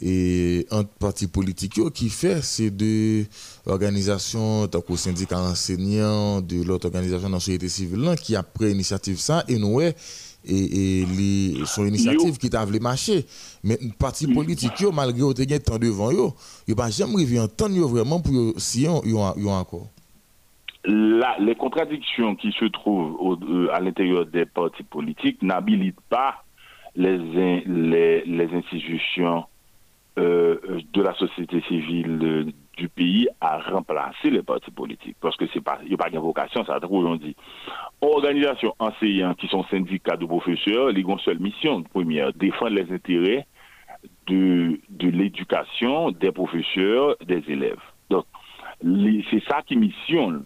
et 0.02 0.66
un 0.72 0.84
parti 0.84 1.28
politique 1.28 1.80
qui 1.94 2.10
fait 2.10 2.44
ces 2.44 2.72
deux 2.72 3.26
organisations, 3.66 4.68
tant 4.68 4.82
que 4.82 4.96
syndicat 4.96 5.40
enseignant, 5.40 6.42
de 6.42 6.64
l'autre 6.64 6.88
organisation 6.88 7.30
dans 7.30 7.36
la 7.36 7.40
société 7.40 7.70
civile, 7.70 8.16
qui 8.22 8.36
a 8.36 8.44
pris 8.44 8.68
l'initiative 8.68 9.20
ça, 9.20 9.44
et 9.48 9.58
nous, 9.58 9.80
et, 10.46 11.02
et 11.02 11.66
son 11.66 11.86
initiative 11.86 12.38
qui 12.38 12.50
t'a 12.50 12.66
voulu 12.66 12.80
marcher. 12.80 13.26
Mais 13.64 13.78
un 13.84 13.90
parti 13.90 14.28
politique, 14.28 14.72
malgré 14.94 15.22
que 15.34 15.44
tu 15.44 15.60
temps 15.60 15.78
devant 15.78 16.12
eux, 16.12 16.32
il 16.68 16.76
pas 16.76 16.90
jamais 16.90 17.16
arrivé 17.16 17.40
en 17.40 17.48
temps 17.48 17.70
vraiment 17.70 18.20
pour 18.20 18.54
si 18.58 18.88
on 18.88 19.02
y 19.04 19.50
encore. 19.50 19.88
La, 20.86 21.38
les 21.40 21.56
contradictions 21.56 22.36
qui 22.36 22.52
se 22.52 22.66
trouvent 22.66 23.40
euh, 23.42 23.70
à 23.74 23.80
l'intérieur 23.80 24.26
des 24.26 24.46
partis 24.46 24.84
politiques 24.84 25.42
n'habilitent 25.42 26.02
pas 26.10 26.44
les, 26.96 27.18
les, 27.66 28.26
les 28.26 28.50
institutions 28.54 29.46
euh, 30.20 30.58
de 30.94 31.02
la 31.02 31.16
société 31.16 31.62
civile 31.70 32.54
du 32.78 32.90
pays 32.90 33.28
à 33.40 33.60
remplacer 33.60 34.30
les 34.30 34.42
partis 34.42 34.72
politiques. 34.72 35.18
Parce 35.22 35.36
que 35.38 35.46
c'est 35.54 35.62
pas, 35.62 35.80
il 35.84 35.90
n'y 35.90 35.94
a 35.94 35.98
pas 35.98 36.10
d'invocation, 36.10 36.66
ça 36.66 36.76
a 36.76 36.80
trop 36.80 37.06
on 37.06 37.16
dit. 37.16 37.36
Organisations 38.02 38.74
enseignantes 38.80 39.38
qui 39.38 39.48
sont 39.48 39.64
syndicats 39.66 40.18
de 40.18 40.26
professeurs, 40.26 40.92
ils 40.92 41.06
ont 41.06 41.18
seule 41.20 41.40
mission, 41.40 41.84
première, 41.84 42.34
défendre 42.34 42.76
les 42.76 42.92
intérêts 42.92 43.46
de, 44.28 44.80
de 44.90 45.10
l'éducation 45.10 46.12
des 46.12 46.32
professeurs, 46.32 47.16
des 47.26 47.44
élèves. 47.48 47.82
Donc, 48.10 48.26
c'est 48.82 49.44
ça 49.48 49.62
qui 49.66 49.76
mission. 49.78 50.44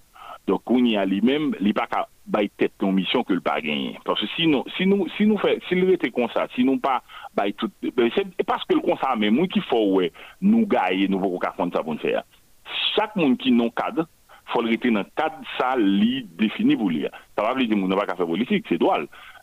Donc, 0.48 0.62
on 0.70 0.84
y 0.84 0.96
a 0.96 1.06
lui-même, 1.06 1.56
il 1.60 1.66
n'y 1.66 1.72
a 1.72 1.88
pas 1.88 2.06
tête 2.58 2.82
mission 2.82 3.24
que 3.24 3.34
le 3.34 3.42
pas 3.42 3.62
gagner 3.62 3.98
parce 4.04 4.20
que 4.20 4.28
sinon 4.36 4.66
si 4.76 4.86
nous 4.86 5.08
si 5.16 5.26
nous 5.26 5.38
fait 5.38 5.62
si 5.70 5.76
était 5.76 6.12
comme 6.12 6.28
ça 6.34 6.48
si 6.56 6.64
nous 6.64 6.78
pas 6.78 7.02
ben, 7.38 8.10
c'est 8.16 8.44
parce 8.46 8.66
que 8.66 8.76
le 8.76 8.82
comme 8.82 8.98
ça 9.02 9.16
même 9.16 9.48
qui 9.48 9.62
faut 9.62 9.94
ouais 9.94 10.12
nous 10.42 10.66
gagner 10.66 11.08
nous 11.08 11.20
pouvons 11.20 11.40
faire 11.40 11.54
ça 11.58 11.84
pour 11.84 12.00
faire 12.00 12.24
chaque 12.96 13.16
monde 13.16 13.38
qui 13.38 13.52
non 13.52 13.70
cadre 13.70 14.08
faut 14.48 14.62
le 14.62 14.70
rester 14.70 14.92
dans 14.92 15.04
cadre 15.16 15.36
ça 15.58 15.76
li 15.78 16.26
défini 16.38 16.76
pour 16.76 16.90
lui 16.90 17.06
ça 17.38 17.44
va 17.44 17.54
dire 17.54 17.76
nous 17.76 17.88
pas 17.90 18.06
faire 18.06 18.26
politique 18.26 18.66
c'est 18.68 18.78
droit. 18.78 19.00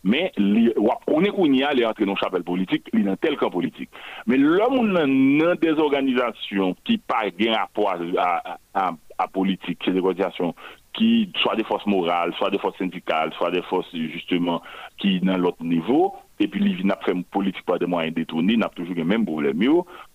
Mais 0.06 0.32
on 0.36 1.24
est 1.24 1.30
qu'on 1.30 1.46
y 1.46 1.62
a 1.62 1.72
les 1.72 1.84
entrer 1.86 2.04
dans 2.04 2.16
chapelle 2.16 2.44
politique 2.44 2.88
il 2.92 3.04
dans 3.04 3.16
tel 3.16 3.36
camp 3.36 3.50
politique. 3.50 3.88
Mais 4.26 4.36
l'homme 4.36 4.92
dans 4.92 5.54
des 5.54 5.72
organisations 5.80 6.76
qui 6.84 6.98
pas 6.98 7.30
gain 7.30 7.54
rapport 7.54 7.94
à, 8.18 8.58
à, 8.74 9.28
politique 9.28 9.78
c'est 9.84 9.92
des 9.92 10.00
organisations 10.00 10.54
qui 10.92 11.32
soit 11.42 11.56
des 11.56 11.64
forces 11.64 11.86
morales, 11.86 12.34
soit 12.38 12.50
des 12.50 12.58
forces 12.58 12.78
syndicales, 12.78 13.32
soit 13.38 13.50
des 13.50 13.62
forces 13.62 13.90
justement 13.92 14.62
qui 14.98 15.20
dans 15.20 15.36
l'autre 15.36 15.64
niveau, 15.64 16.14
et 16.40 16.48
puis 16.48 16.76
il 16.78 16.86
n'a 16.86 16.98
fait 17.04 17.14
politique 17.30 17.64
par 17.64 17.78
des 17.78 17.86
moyens 17.86 18.14
détournés, 18.14 18.56
n'a 18.56 18.68
toujours 18.68 18.94
le 18.94 19.04
même 19.04 19.24
problème 19.24 19.54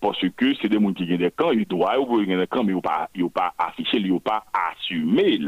parce 0.02 0.20
que 0.36 0.54
c'est 0.62 0.68
des 0.68 0.80
gens 0.80 0.94
qui 0.94 1.04
ont 1.04 1.18
des 1.18 1.32
camps, 1.32 1.52
ils 1.52 1.66
doivent 1.66 1.92
avoir 1.92 2.20
des 2.20 2.48
camps, 2.48 2.64
mais 2.64 2.74
ils 3.16 3.22
n'ont 3.22 3.30
pas 3.30 3.54
affiché, 3.58 3.98
ils 3.98 4.10
n'ont 4.10 4.20
pas 4.20 4.44
assumé. 4.72 5.40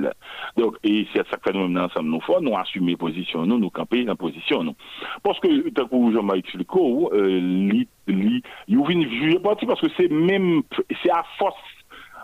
Donc, 0.56 0.78
et 0.84 1.08
c'est 1.14 1.28
ça 1.28 1.38
que 1.38 1.52
nous 1.52 1.68
même 1.68 1.84
ensemble, 1.84 2.10
nous 2.10 2.22
fois, 2.22 2.40
nous 2.42 2.56
assumer 2.56 2.96
position, 2.96 3.46
nous, 3.46 3.60
nous 3.60 3.70
camper 3.70 4.10
en 4.10 4.16
position, 4.16 4.64
nous. 4.64 4.76
Parce 5.24 5.40
que, 5.40 5.70
tant 5.70 5.88
que 5.88 6.14
Jean-Marc 6.14 6.40
expliqué, 6.40 6.80
euh, 7.14 7.84
il 8.08 8.38
vient 8.68 9.10
juger 9.10 9.40
parti 9.40 9.66
parce 9.66 9.82
que 9.82 9.88
c'est 9.98 10.10
même, 10.10 10.62
c'est 11.04 11.12
à 11.12 11.24
force 11.38 11.56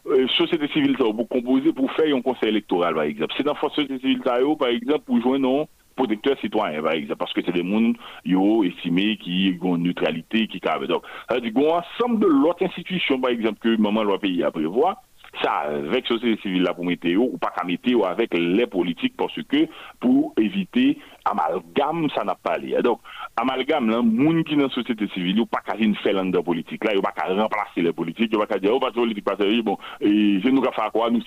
euh, 0.07 0.27
société 0.29 0.67
civile 0.69 0.95
pour 0.95 1.27
composer 1.27 1.73
pour 1.73 1.91
faire 1.91 2.15
un 2.15 2.21
conseil 2.21 2.49
électoral 2.49 2.93
par 2.93 3.03
exemple 3.03 3.33
c'est 3.35 3.43
dans 3.43 3.53
la 3.53 3.59
société 3.59 3.99
civile 3.99 4.21
par 4.21 4.69
exemple 4.69 5.03
pour 5.05 5.37
non 5.37 5.67
protecteurs 5.97 6.39
citoyens, 6.39 6.81
par 6.81 6.93
exemple, 6.93 7.17
parce 7.17 7.33
que 7.33 7.41
c'est 7.45 7.51
des 7.51 7.69
gens 7.69 7.93
qui 8.23 8.35
ont 8.35 8.63
estimé 8.63 9.17
qui 9.17 9.57
ont 9.61 9.75
une 9.75 9.83
neutralité, 9.83 10.47
qui 10.47 10.61
ont. 10.65 10.87
Donc, 10.87 11.03
ça 11.29 11.39
dire 11.39 11.51
ensemble 11.57 12.19
de 12.19 12.27
l'autre 12.27 12.63
institution, 12.63 13.19
par 13.19 13.31
exemple, 13.31 13.59
que 13.59 13.75
maman 13.75 14.03
le 14.03 14.17
pays 14.17 14.43
a 14.43 14.51
prévoir, 14.51 15.01
ça 15.41 15.63
avec 15.69 16.07
société 16.07 16.41
civile 16.41 16.63
là 16.63 16.73
pour 16.73 16.85
météo 16.85 17.21
ou 17.21 17.37
pas 17.37 17.53
qu'à 17.55 17.65
météo 17.65 18.05
avec 18.05 18.33
les 18.33 18.65
politiques 18.67 19.15
parce 19.17 19.35
que 19.43 19.67
pour 19.99 20.33
éviter 20.37 20.97
amalgame 21.25 22.07
ça 22.15 22.23
n'a 22.23 22.35
pas 22.35 22.57
lieu 22.57 22.81
donc 22.81 23.01
amalgame 23.35 23.89
là 23.89 24.01
monde 24.01 24.43
qui 24.45 24.55
dans 24.55 24.63
la 24.63 24.69
société 24.69 25.07
civile 25.13 25.41
ou 25.41 25.45
pas 25.45 25.61
qu'à 25.65 25.75
une 25.77 25.95
faire 25.95 26.23
dans 26.25 26.43
politique 26.43 26.83
là 26.83 26.93
il 26.95 27.01
pas 27.01 27.11
qu'à 27.11 27.33
remplacer 27.33 27.81
les 27.81 27.93
politiques 27.93 28.29
il 28.31 28.39
pas 28.39 28.47
qu'à 28.47 28.59
dire 28.59 28.73
oh 28.73 28.79
pas 28.79 28.91
politique 28.91 29.25
parce 29.25 29.37
que 29.37 29.61
bon 29.61 29.77
et 30.01 30.39
je 30.39 30.49
nous 30.49 30.63
faire 30.63 30.91
quoi 30.91 31.09
nous 31.09 31.21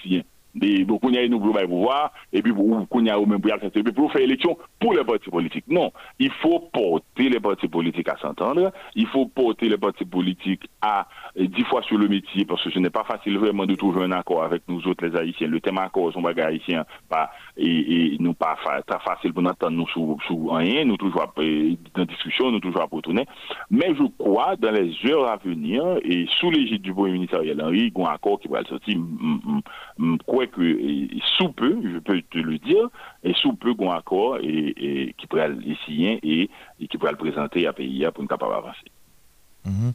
de 0.54 0.66
et 2.32 2.42
puis 2.42 2.52
pour 2.52 2.86
pour 2.88 4.12
faire 4.12 4.22
élection 4.22 4.58
pour 4.80 4.94
les 4.94 5.04
partis 5.04 5.30
politiques 5.30 5.64
non 5.68 5.92
il 6.18 6.30
faut 6.42 6.70
porter 6.72 7.28
les 7.28 7.40
partis 7.40 7.68
politiques 7.68 8.08
à 8.08 8.16
s'entendre 8.16 8.72
il 8.94 9.06
faut 9.06 9.26
porter 9.26 9.68
les 9.68 9.78
partis 9.78 10.04
politiques 10.04 10.68
à 10.82 11.06
dix 11.36 11.64
fois 11.64 11.82
sur 11.82 11.98
le 11.98 12.08
métier 12.08 12.44
parce 12.44 12.62
que 12.64 12.70
ce 12.70 12.78
n'est 12.78 12.90
pas 12.90 13.04
facile 13.04 13.38
vraiment 13.38 13.66
de 13.66 13.74
trouver 13.74 14.04
un 14.04 14.12
accord 14.12 14.42
avec 14.42 14.62
nous 14.68 14.86
autres 14.86 15.06
les 15.06 15.16
haïtiens. 15.16 15.48
Le 15.48 15.60
thème 15.60 15.78
accord 15.78 16.12
son 16.12 16.22
bagage 16.22 16.52
haïtien 16.52 16.84
pas 17.08 17.30
et, 17.60 18.14
et 18.14 18.16
nous 18.18 18.34
pas 18.34 18.56
très 18.86 18.98
facile 19.00 19.32
pour 19.32 19.44
entendre 19.44 19.76
nous 19.76 19.88
sous, 19.88 20.18
sous 20.26 20.48
rien 20.48 20.84
nous 20.84 20.96
toujours 20.96 21.32
dans 21.94 22.04
discussion 22.04 22.50
nous 22.50 22.60
toujours 22.60 22.82
à 22.82 22.88
tourner 23.02 23.26
mais 23.70 23.94
je 23.94 24.04
crois 24.18 24.56
dans 24.56 24.70
les 24.72 24.92
heures 25.10 25.28
à 25.30 25.36
venir 25.36 25.82
et 26.02 26.26
sous 26.40 26.50
l'égide 26.50 26.82
du 26.82 26.92
premier 26.92 27.12
ministre 27.12 27.36
Henry 27.36 27.50
il 27.50 27.98
y 27.98 28.02
a 28.02 28.08
un 28.08 28.14
accord 28.14 28.40
qui 28.40 28.48
va 28.48 28.64
sortir 28.64 28.96
que 30.50 31.20
sous 31.38 31.52
peu, 31.52 31.76
je 31.82 31.98
peux 31.98 32.20
te 32.30 32.38
le 32.38 32.58
dire, 32.58 32.88
et 33.22 33.32
sous 33.34 33.54
peu 33.54 33.74
qu'on 33.74 33.90
accord 33.90 34.38
et, 34.42 35.14
qui 35.18 35.26
pourrait 35.26 35.48
le 35.48 35.74
signer 35.84 36.20
et, 36.22 36.50
qui 36.88 36.98
pourrait 36.98 37.12
le 37.12 37.18
présenter 37.18 37.66
à 37.66 37.72
pays 37.72 38.06
pour 38.14 38.22
nous 38.22 38.28
capable 38.28 38.54
avancer. 38.54 38.90
Mhm. 39.64 39.92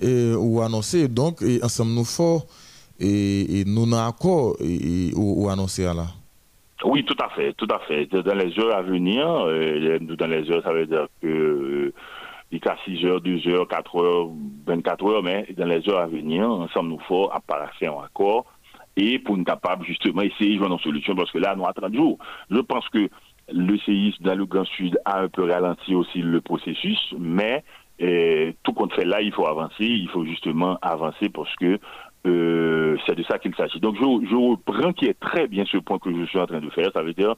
Et 0.00 0.34
ou 0.34 0.60
annoncer 0.60 1.08
donc 1.08 1.42
et 1.42 1.62
ensemble 1.64 1.92
nous 1.92 2.04
fort 2.04 2.46
et, 3.00 3.64
nous 3.66 3.82
avons 3.82 4.08
accord 4.08 4.56
et, 4.60 5.12
ou, 5.16 5.48
annoncer 5.48 5.84
là. 5.84 6.06
Oui, 6.84 7.04
tout 7.04 7.16
à 7.22 7.28
fait, 7.30 7.52
tout 7.54 7.68
à 7.70 7.78
fait. 7.80 8.06
Dans 8.06 8.34
les 8.34 8.58
heures 8.58 8.74
à 8.74 8.82
venir, 8.82 9.26
euh, 9.26 9.98
dans 10.00 10.26
les 10.26 10.50
heures, 10.50 10.62
ça 10.62 10.72
veut 10.72 10.86
dire 10.86 11.06
que 11.20 11.26
euh, 11.26 11.92
il 12.50 12.60
a 12.66 12.76
6 12.84 13.04
heures, 13.04 13.20
2 13.20 13.48
heures, 13.48 13.68
4 13.68 13.96
heures, 13.96 14.28
24 14.66 15.06
heures, 15.06 15.22
mais 15.22 15.46
dans 15.56 15.66
les 15.66 15.88
heures 15.88 16.00
à 16.00 16.06
venir, 16.06 16.48
ensemble 16.48 16.90
nous 16.90 17.26
à 17.30 17.40
passer 17.40 17.86
un 17.86 18.02
accord 18.04 18.46
et 18.96 19.18
pour 19.18 19.36
nous 19.36 19.44
capable 19.44 19.84
justement 19.84 20.22
essayer 20.22 20.54
de 20.54 20.58
jouer 20.58 20.72
une 20.72 20.78
solution 20.80 21.14
parce 21.14 21.30
que 21.30 21.38
là, 21.38 21.54
nous 21.54 21.66
attendons 21.66 21.94
jours. 21.94 22.18
Je 22.50 22.58
pense 22.60 22.88
que 22.88 23.08
le 23.52 23.78
séisme 23.78 24.24
dans 24.24 24.34
le 24.34 24.46
Grand 24.46 24.64
Sud 24.64 24.98
a 25.04 25.20
un 25.20 25.28
peu 25.28 25.50
ralenti 25.50 25.94
aussi 25.94 26.18
le 26.18 26.40
processus, 26.40 27.14
mais 27.18 27.62
eh, 27.98 28.54
tout 28.62 28.72
compte 28.72 28.94
fait 28.94 29.04
là, 29.04 29.20
il 29.20 29.32
faut 29.32 29.46
avancer, 29.46 29.84
il 29.84 30.08
faut 30.08 30.24
justement 30.24 30.78
avancer 30.82 31.28
parce 31.28 31.54
que 31.56 31.78
euh, 32.26 32.96
c'est 33.06 33.14
de 33.14 33.22
ça 33.22 33.38
qu'il 33.38 33.54
s'agit. 33.54 33.80
Donc 33.80 33.96
je, 33.96 34.28
je 34.28 34.34
reprends 34.34 34.92
qui 34.92 35.06
est 35.06 35.18
très 35.18 35.48
bien 35.48 35.64
ce 35.64 35.78
point 35.78 35.98
que 35.98 36.14
je 36.14 36.24
suis 36.26 36.38
en 36.38 36.46
train 36.46 36.60
de 36.60 36.70
faire, 36.70 36.90
ça 36.92 37.02
veut 37.02 37.14
dire 37.14 37.34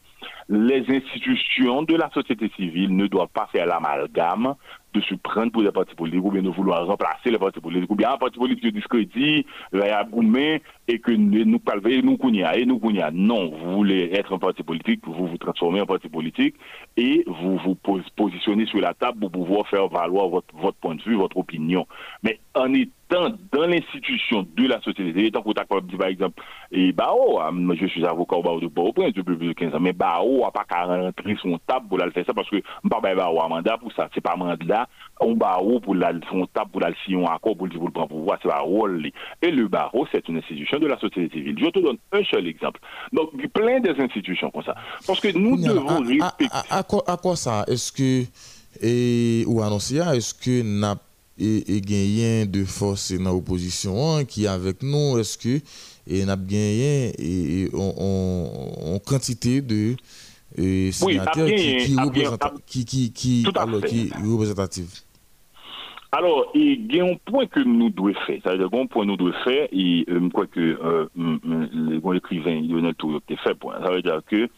les 0.49 0.85
institutions 0.89 1.83
de 1.83 1.97
la 1.97 2.11
société 2.11 2.51
civile 2.57 2.95
ne 2.95 3.07
doivent 3.07 3.29
pas 3.33 3.49
faire 3.53 3.67
l'amalgame 3.67 4.55
de 4.93 5.01
se 5.01 5.15
prendre 5.15 5.51
pour 5.51 5.63
des 5.63 5.73
partis 5.73 5.95
politiques 5.95 6.23
ou 6.25 6.31
bien 6.31 6.43
de 6.43 6.51
vouloir 6.51 6.87
remplacer 6.87 7.31
les 7.31 7.39
partis 7.39 7.61
politiques 7.61 7.91
ou 7.91 7.95
bien 7.95 8.13
un 8.13 8.19
parti 8.19 8.39
politique 8.39 8.75
discrédit, 8.75 9.47
et 9.73 10.99
que 10.99 11.13
nous 11.13 11.59
parlons, 11.59 12.03
nous 12.03 12.19
kounia, 12.19 12.57
et 12.59 12.67
nous 12.67 12.79
kounia. 12.79 13.11
Non, 13.11 13.51
vous 13.51 13.77
voulez 13.77 14.11
être 14.13 14.35
un 14.35 14.39
parti 14.39 14.63
politique, 14.63 15.01
vous 15.07 15.29
vous 15.29 15.39
transformez 15.39 15.81
en 15.81 15.87
parti 15.87 16.09
politique 16.09 16.57
et 16.97 17.25
vous 17.27 17.57
vous 17.59 17.77
positionnez 18.17 18.67
sur 18.67 18.81
la 18.81 18.93
table 18.93 19.21
pour 19.21 19.31
pouvoir 19.31 19.67
faire 19.69 19.89
valoir 19.89 20.29
votre, 20.29 20.55
votre 20.55 20.77
point 20.77 20.95
de 20.95 21.03
vue, 21.03 21.15
votre 21.15 21.39
opinion. 21.39 21.87
Mais 22.23 22.39
en 22.55 22.75
étant 22.75 23.02
dans 23.13 23.67
l'institution 23.67 24.47
de 24.57 24.67
la 24.67 24.81
société, 24.81 25.27
étant 25.27 25.43
contact 25.43 25.69
par 25.69 26.09
exemple, 26.09 26.43
et 26.71 26.93
Bao, 26.93 27.39
ah, 27.41 27.51
je 27.75 27.87
suis 27.87 28.05
avocat 28.05 28.37
au 28.37 28.43
Bao 28.43 28.61
de 28.61 28.69
Port-au-Prince 28.69 29.13
depuis 29.15 29.37
plus 29.37 29.49
de 29.49 29.53
15 29.53 29.75
ans, 29.75 29.81
mais 29.81 29.93
Bao 29.93 30.41
n'a 30.41 30.51
pas 30.51 30.65
qu'à 30.65 30.85
rentrer 30.85 31.37
sur 31.37 31.59
table 31.67 31.89
pour 31.89 31.99
faire 31.99 32.27
ça 32.27 32.33
parce 32.35 32.49
que 32.49 32.57
je 32.57 32.89
pas 32.89 33.01
Bao 33.01 33.41
un 33.41 33.49
mandat 33.49 33.79
pour 33.79 33.93
ça, 33.93 34.09
c'est 34.15 34.21
pas 34.21 34.37
mandat. 34.37 34.89
On 35.21 35.35
barreau 35.35 35.79
pour 35.81 35.95
la 35.95 36.13
son 36.31 36.47
table 36.47 36.71
pour 36.71 36.81
la 36.81 36.89
un 36.89 37.35
accord 37.35 37.57
pour 37.57 37.67
le 37.67 37.91
prendre 37.91 38.09
pouvoir 38.09 38.39
c'est 38.43 38.53
rôle. 38.53 39.11
Et 39.43 39.51
le 39.51 39.69
barreau 39.69 40.07
c'est 40.11 40.27
une 40.29 40.39
institution 40.39 40.79
de 40.79 40.87
la 40.87 40.99
société 40.99 41.29
civile. 41.37 41.57
Je 41.59 41.67
te 41.67 41.79
donne 41.79 41.99
un 42.13 42.25
seul 42.25 42.47
exemple. 42.47 42.81
Donc 43.13 43.31
il 43.35 43.43
y 43.43 43.45
a 43.45 43.49
plein 43.49 43.81
des 43.81 44.01
institutions 44.01 44.51
comme 44.51 44.65
ça. 44.65 44.75
Parce 45.07 45.21
que 45.21 45.37
nous 45.37 45.57
devons 45.57 46.01
respecter 46.01 46.47
à, 46.71 46.83
quoi, 46.83 47.37
ça? 47.37 47.65
Est-ce 47.69 47.93
que 47.93 48.27
et 48.81 49.45
ou 49.47 49.61
annoncer 49.61 49.99
est-ce 49.99 50.35
que 50.35 50.63
n'a 50.63 50.97
et, 51.39 51.81
gagné 51.81 52.47
de 52.47 52.65
force 52.65 53.13
dans 53.13 53.33
l'opposition 53.33 54.25
qui 54.25 54.45
est 54.45 54.49
avec 54.49 54.83
nous 54.83 55.19
est-ce 55.19 55.39
que 55.39 55.65
et 56.07 56.25
n'a 56.25 56.37
gagné 56.37 57.13
et, 57.19 57.71
en 57.75 58.99
quantité 59.05 59.61
de 59.61 59.97
et 60.57 60.93
sénateur 60.93 61.47
qui, 61.47 61.87
qui, 61.87 62.85
qui, 62.85 62.85
qui, 62.85 63.13
qui, 63.13 63.45
alors, 63.55 63.81
qui 63.83 64.11
représentatif. 64.25 65.05
Alors, 66.15 66.51
il 66.55 66.95
y 66.95 67.01
a 67.01 67.05
un 67.05 67.15
point 67.25 67.47
que 67.47 67.61
nous 67.61 67.89
devons 67.89 68.13
faire. 68.27 68.39
C'est-à-dire 68.43 68.67
un 68.67 68.87
point 68.87 69.05
que 69.05 69.09
nous 69.09 69.17
devons 69.17 69.33
faire, 69.45 69.67
et 69.73 70.05
je 70.07 70.29
crois 70.29 70.47
que 70.47 70.61
euh, 70.61 71.07
l'écrivain 71.17 72.15
écrivain 72.15 72.61
Lionel 72.61 72.95
Touré 72.97 73.17
a 73.17 73.37
fait 73.37 73.55
point. 73.55 73.81
Ça 73.83 73.91
veut 73.91 74.03
dire 74.03 74.21
que, 74.27 74.49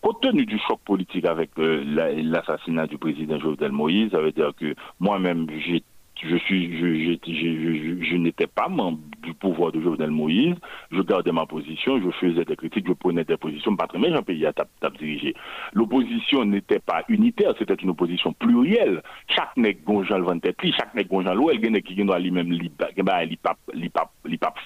compte 0.00 0.22
tenu 0.22 0.46
du 0.46 0.58
choc 0.66 0.80
politique 0.86 1.26
avec 1.26 1.50
l'assassinat 1.56 2.86
du 2.86 2.96
président 2.96 3.38
Jovenel 3.38 3.72
Moïse, 3.72 4.10
ça 4.10 4.20
veut 4.20 4.32
dire 4.32 4.52
que 4.58 4.74
moi-même, 5.00 5.46
j'ai 5.66 5.82
je 6.22 6.36
suis, 6.36 6.78
je, 6.78 7.16
je, 7.16 8.04
je, 8.04 8.16
n'étais 8.16 8.46
pas 8.46 8.68
membre 8.68 9.00
du 9.22 9.34
pouvoir 9.34 9.72
de 9.72 9.80
Jovenel 9.80 10.10
Moïse, 10.10 10.54
je 10.90 11.02
gardais 11.02 11.32
ma 11.32 11.46
position, 11.46 12.00
je 12.00 12.10
faisais 12.12 12.44
des 12.44 12.56
critiques, 12.56 12.86
je 12.86 12.92
prenais 12.92 13.24
des 13.24 13.36
positions, 13.36 13.74
pas 13.76 13.86
très 13.86 13.98
bien, 13.98 14.14
un 14.14 14.22
pays 14.22 14.46
à 14.46 14.52
tap, 14.52 14.68
diriger. 14.98 15.34
L'opposition 15.72 16.44
n'était 16.44 16.78
pas 16.78 17.04
unitaire, 17.08 17.54
c'était 17.58 17.74
une 17.74 17.90
opposition 17.90 18.32
plurielle. 18.32 19.02
Chaque 19.28 19.56
nègre 19.56 19.80
gonjan 19.84 20.18
le 20.18 20.26
chaque 20.72 20.94
nègre 20.94 21.10
gonjan 21.10 21.34
l'eau, 21.34 21.50
elle 21.50 21.82
qui 21.82 21.94
doit 21.96 22.18
lui-même 22.18 22.52
l'IPAP 22.52 24.08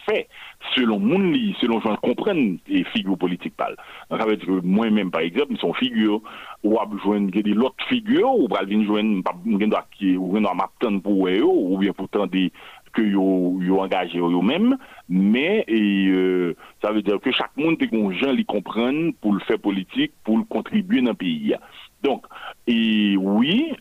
fait, 0.08 0.28
selon 0.74 0.98
mon 0.98 1.18
lit, 1.18 1.56
selon 1.60 1.80
gens 1.80 1.96
comprennent 1.96 2.58
les 2.68 2.84
figures 2.84 3.18
politiques 3.18 3.56
parlent. 3.56 3.76
Ça 4.10 4.24
veut 4.24 4.36
dire 4.36 4.46
que 4.46 4.60
moi-même, 4.60 5.10
par 5.10 5.22
exemple, 5.22 5.48
ils 5.50 5.58
sont 5.58 5.72
figures, 5.72 6.20
ou 6.66 6.80
ap 6.82 6.94
jwen 6.98 7.30
gen 7.34 7.46
di 7.46 7.54
lot 7.56 7.86
figyo, 7.90 8.32
ou 8.42 8.50
pral 8.50 8.66
vin 8.70 8.82
jwen 8.86 9.20
gen 9.60 9.70
do 9.70 9.78
ak 9.78 10.00
ou 10.16 10.34
gen 10.34 10.46
do 10.46 10.50
am 10.50 10.64
ap 10.64 10.74
tan 10.82 10.98
pou 11.04 11.26
we 11.26 11.38
yo, 11.38 11.50
ou 11.50 11.78
bien 11.82 11.94
pou 11.96 12.10
tan 12.12 12.30
de 12.32 12.48
ke 12.96 13.04
yo, 13.04 13.24
yo 13.64 13.80
angaje 13.84 14.18
yo 14.18 14.30
yo 14.32 14.42
menm, 14.44 14.74
men, 15.08 15.62
e, 15.68 15.80
euh, 16.10 16.54
sa 16.80 16.94
ve 16.96 17.02
der 17.04 17.20
ke 17.22 17.34
chak 17.36 17.52
moun 17.60 17.76
te 17.78 17.88
kon 17.90 18.08
jan 18.16 18.34
li 18.36 18.46
kompren 18.48 19.12
pou 19.20 19.36
l 19.36 19.42
fè 19.46 19.58
politik, 19.60 20.14
pou 20.24 20.40
l 20.40 20.46
kontribuye 20.52 21.04
nan 21.04 21.18
piya. 21.20 21.60
Donk, 22.04 22.26
e 22.68 23.16
oui, 23.16 23.72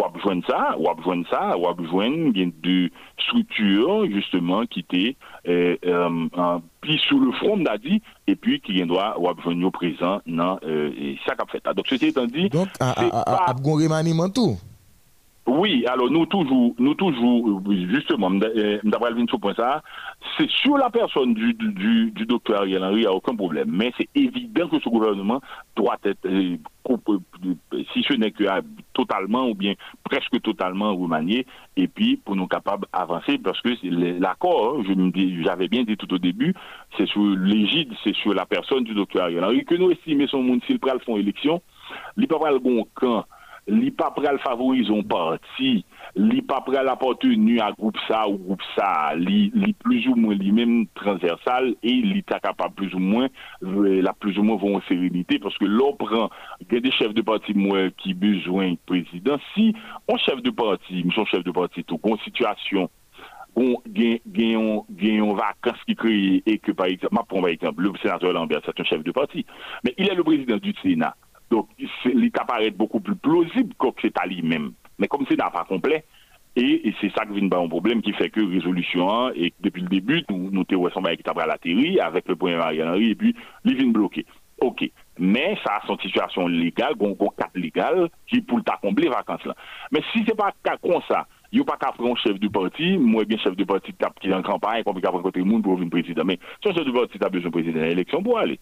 wap 0.00 0.16
jwen 0.24 0.42
sa, 0.48 0.74
wap 0.82 1.02
jwen 1.04 1.22
sa, 1.30 1.54
wap 1.60 1.80
jwen 1.84 2.32
gen 2.36 2.50
de 2.64 2.88
struktur 3.26 4.06
justement 4.10 4.66
ki 4.72 4.82
te 4.90 5.02
eh, 5.46 5.76
eh, 5.78 6.56
pi 6.82 6.98
sou 7.06 7.22
le 7.22 7.34
front 7.38 7.62
da 7.66 7.76
di, 7.80 8.00
e 8.26 8.34
pi 8.34 8.58
ki 8.64 8.80
gen 8.80 8.90
doa 8.90 9.12
wap 9.22 9.44
jwen 9.44 9.62
yo 9.62 9.72
prezant 9.74 10.26
nan 10.26 10.58
eh, 10.66 11.14
sa 11.24 11.36
kap 11.38 11.52
feta. 11.54 11.76
Donk, 11.76 11.90
se 11.90 12.00
te 12.02 12.10
etan 12.10 12.30
di... 12.32 12.48
Donk, 12.52 12.74
ap 12.82 13.62
gon 13.62 13.84
remanimentou? 13.84 14.56
Oui, 15.46 15.86
alors 15.86 16.10
nous 16.10 16.26
toujours, 16.26 16.74
nous 16.76 16.94
toujours, 16.94 17.62
justement, 17.88 18.30
d'après 18.30 19.10
le 19.12 19.26
sur 19.28 19.38
point 19.38 19.54
ça, 19.54 19.80
c'est 20.36 20.50
sur 20.50 20.76
la 20.76 20.90
personne 20.90 21.34
du, 21.34 21.54
du, 21.54 22.10
du 22.10 22.26
docteur 22.26 22.62
Ariel 22.62 22.82
Henry, 22.82 22.96
il 22.96 23.00
n'y 23.02 23.06
a 23.06 23.12
aucun 23.12 23.36
problème. 23.36 23.68
Mais 23.70 23.92
c'est 23.96 24.08
évident 24.16 24.66
que 24.68 24.80
ce 24.80 24.88
gouvernement 24.88 25.40
doit 25.76 25.98
être, 26.02 26.26
euh, 26.26 26.56
si 27.92 28.02
ce 28.02 28.14
n'est 28.14 28.32
que 28.32 28.42
euh, 28.42 28.60
totalement 28.92 29.48
ou 29.48 29.54
bien 29.54 29.74
presque 30.02 30.40
totalement 30.42 30.96
remanié, 30.96 31.46
et 31.76 31.86
puis 31.86 32.16
pour 32.16 32.34
nous 32.34 32.48
capables 32.48 32.86
d'avancer, 32.92 33.38
parce 33.38 33.60
que 33.60 33.70
l'accord, 34.18 34.82
j'avais 35.44 35.68
bien 35.68 35.84
dit 35.84 35.96
tout 35.96 36.12
au 36.12 36.18
début, 36.18 36.54
c'est 36.96 37.06
sur 37.06 37.22
l'égide, 37.22 37.92
c'est 38.02 38.16
sur 38.16 38.34
la 38.34 38.46
personne 38.46 38.82
du 38.82 38.94
docteur 38.94 39.24
Ariel 39.24 39.44
Henry, 39.44 39.64
que 39.64 39.76
nous 39.76 39.92
estimons 39.92 40.26
son 40.26 40.42
monde 40.42 40.60
s'il 40.66 40.80
prend 40.80 40.94
le 40.94 40.98
fond 40.98 41.16
élection, 41.16 41.62
il 42.16 42.26
peut 42.26 42.38
pas 42.40 42.50
le 42.50 42.58
bon 42.58 42.84
camp 42.94 43.24
li 43.66 43.90
pa 43.90 44.12
pral 44.14 44.38
favorizon 44.42 45.02
parti, 45.10 45.80
li 46.16 46.40
pa 46.46 46.60
pral 46.64 46.88
appartenu 46.92 47.58
a 47.62 47.72
groupe 47.74 47.98
sa 48.06 48.22
ou 48.30 48.38
groupe 48.38 48.66
sa, 48.74 49.14
li 49.18 49.72
plus 49.82 50.06
ou 50.10 50.18
mwen 50.18 50.38
li 50.38 50.52
men 50.54 50.74
transversal, 50.98 51.72
e 51.82 51.94
li 52.06 52.22
ta 52.26 52.38
plus 52.76 52.94
ou 52.94 53.02
mwen, 53.02 53.30
la 54.04 54.14
plus 54.14 54.38
ou 54.38 54.46
mwen 54.46 54.60
von 54.62 54.80
serenite, 54.86 55.40
parce 55.42 55.58
que 55.58 55.66
l'on 55.66 55.96
pran 55.98 56.30
gen 56.70 56.84
de 56.84 56.92
chef 56.94 57.14
de 57.14 57.22
parti 57.26 57.56
mwen 57.58 57.90
ki 57.98 58.14
bezwen 58.14 58.78
prezident, 58.86 59.42
si 59.54 59.72
on 60.06 60.18
chef 60.18 60.42
de 60.42 60.54
parti, 60.54 61.02
mson 61.04 61.26
chef 61.26 61.42
de 61.44 61.54
parti 61.54 61.82
tou, 61.84 61.98
kon 61.98 62.20
situasyon, 62.22 62.88
gen 63.96 65.16
yon 65.16 65.36
vakans 65.38 65.82
ki 65.88 65.98
kreye, 65.98 66.40
e 66.46 66.58
ke 66.62 66.76
par 66.76 66.86
exemple, 66.92 67.14
ma 67.16 67.24
par 67.24 67.48
exemple, 67.48 67.82
le 67.82 67.92
sénateur 68.02 68.32
Lambert, 68.32 68.62
c'est 68.64 68.78
un 68.78 68.84
chef 68.84 69.02
de 69.02 69.10
parti, 69.10 69.44
men 69.82 69.92
il 69.98 70.08
est 70.08 70.14
le 70.14 70.22
président 70.22 70.58
du 70.58 70.72
Sénat, 70.82 71.16
Donc, 71.50 71.68
il 71.78 72.30
apparaît 72.38 72.70
beaucoup 72.70 73.00
plus 73.00 73.16
plausible 73.16 73.74
que 73.78 73.86
c'est 74.02 74.18
à 74.18 74.26
lui-même. 74.26 74.72
Mais 74.98 75.08
comme 75.08 75.24
c'est 75.28 75.36
pas 75.36 75.66
complet, 75.68 76.04
et, 76.56 76.94
c'est 77.00 77.12
ça 77.14 77.26
qui 77.26 77.38
vient 77.38 77.50
un 77.58 77.68
problème 77.68 78.00
qui 78.00 78.12
fait 78.14 78.30
que 78.30 78.40
résolution, 78.40 79.30
et 79.34 79.52
depuis 79.60 79.82
le 79.82 79.88
début, 79.88 80.24
nous, 80.30 80.50
nous 80.50 80.64
t'es 80.64 80.74
avec 80.74 81.22
la 81.46 81.58
théorie, 81.58 82.00
avec 82.00 82.26
le 82.28 82.36
premier 82.36 82.56
Marianne 82.56 82.88
Henry, 82.88 83.10
et 83.10 83.14
puis, 83.14 83.36
il 83.64 83.76
vient 83.76 83.88
bloquer. 83.88 84.24
OK. 84.60 84.90
Mais 85.18 85.58
ça 85.64 85.80
son 85.86 85.98
situation 85.98 86.46
légale, 86.48 86.94
un 87.00 87.14
cadre 87.36 87.50
légal, 87.56 88.08
qui 88.26 88.40
pour 88.40 88.62
t'accomplir 88.64 89.12
vacances 89.12 89.44
là. 89.44 89.54
Mais 89.92 90.00
si 90.12 90.24
c'est 90.26 90.34
pas 90.34 90.52
comme 90.62 91.02
ça, 91.08 91.26
Yo 91.54 91.64
pa 91.68 91.76
ka 91.80 91.92
pran 91.96 92.16
chef 92.20 92.40
du 92.42 92.50
parti, 92.52 92.94
mwen 92.98 93.28
gen 93.30 93.40
chef 93.42 93.56
du 93.58 93.66
parti 93.68 93.94
tap 94.00 94.16
ki 94.22 94.32
nan 94.32 94.44
kampany, 94.46 94.84
kon 94.86 94.96
pe 94.96 95.04
ka 95.04 95.12
pran 95.14 95.24
kote 95.24 95.44
moun 95.44 95.62
pou 95.64 95.76
ouvin 95.76 95.90
prezident. 95.92 96.26
Men, 96.26 96.42
son 96.64 96.74
chef 96.74 96.86
du 96.86 96.94
parti 96.96 97.20
tap 97.22 97.34
bezon 97.34 97.54
prezident 97.54 97.84
nan 97.84 97.94
eleksyon 97.94 98.24
pou 98.26 98.40
ale. 98.40 98.58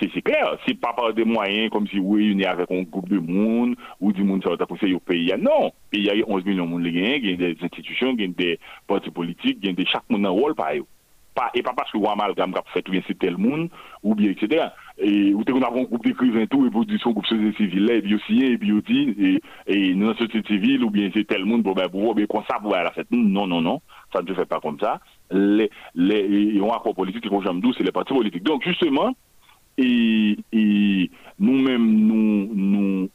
Se 0.00 0.22
kler, 0.24 0.56
se 0.66 0.76
pa 0.80 0.92
par 0.96 1.14
de 1.16 1.26
mwayen, 1.28 1.70
kom 1.72 1.88
si 1.90 2.00
ou 2.02 2.20
yon 2.20 2.42
e 2.42 2.48
avek 2.48 2.72
an 2.74 2.86
goup 2.92 3.08
de 3.10 3.20
moun, 3.22 3.76
ou 4.00 4.12
sa 4.42 4.54
wata 4.54 4.68
pou 4.68 4.80
se 4.80 4.90
yo 4.90 5.00
peyi 5.00 5.30
ya. 5.30 5.38
Non, 5.40 5.70
peyi 5.92 6.08
ya 6.10 6.16
yon 6.20 6.38
11 6.38 6.48
milyon 6.50 6.70
moun 6.70 6.84
le 6.84 6.92
gen, 6.94 7.20
gen 7.24 7.38
de 7.40 7.52
institisyon, 7.56 8.18
gen 8.20 8.34
de 8.38 8.56
parti 8.90 9.12
politik, 9.14 9.62
gen 9.62 9.78
de 9.78 9.86
chak 9.88 10.04
moun 10.08 10.24
nan 10.26 10.36
wol 10.36 10.56
pa 10.58 10.72
et 11.54 11.62
pas 11.62 11.72
parce 11.76 11.90
que 11.90 11.98
Wamal 11.98 12.34
Gam 12.34 12.52
fait 12.72 12.86
ou 12.88 12.92
bien 12.92 13.00
c'est 13.06 13.18
tel 13.18 13.36
monde 13.36 13.68
ou 14.02 14.14
bien 14.14 14.30
etc 14.30 14.68
et 14.98 15.32
ou 15.34 15.42
on 15.48 15.62
a 15.62 15.68
un 15.68 15.82
groupe 15.82 16.04
d'écrivains 16.04 16.46
tout 16.46 16.66
et 16.66 16.70
pour 16.70 16.84
dire 16.84 17.00
son 17.00 17.12
groupe 17.12 17.26
société 17.26 17.56
civile 17.56 17.90
et 17.90 18.02
puis 18.02 18.14
aussi 18.14 18.44
et 18.44 18.58
puis 18.58 18.72
aussi 18.72 19.40
et 19.66 19.94
dans 19.94 20.08
la 20.08 20.14
société 20.14 20.42
civile 20.46 20.84
ou 20.84 20.90
bien 20.90 21.10
c'est 21.14 21.26
tel 21.26 21.44
monde 21.44 21.62
bon 21.62 21.72
ben 21.72 21.88
pour 21.88 22.14
ben 22.14 22.26
comme 22.26 22.42
ça 22.50 22.58
pour 22.60 22.72
la 22.72 22.90
fête. 22.92 23.10
Non 23.10 23.46
non 23.46 23.60
non 23.60 23.80
ça 24.12 24.22
ne 24.22 24.28
se 24.28 24.34
fait 24.34 24.46
pas 24.46 24.60
comme 24.60 24.78
ça. 24.78 25.00
Les 25.30 25.70
les 25.94 26.60
on 26.60 26.70
accord 26.70 26.94
politique 26.94 27.28
qu'on 27.28 27.42
j'aime 27.42 27.60
c'est 27.76 27.84
les 27.84 27.92
partis 27.92 28.14
politiques 28.14 28.44
donc 28.44 28.62
justement 28.64 29.14
E, 29.80 30.36
e 30.52 31.08
nou 31.40 31.56
mèm 31.64 31.80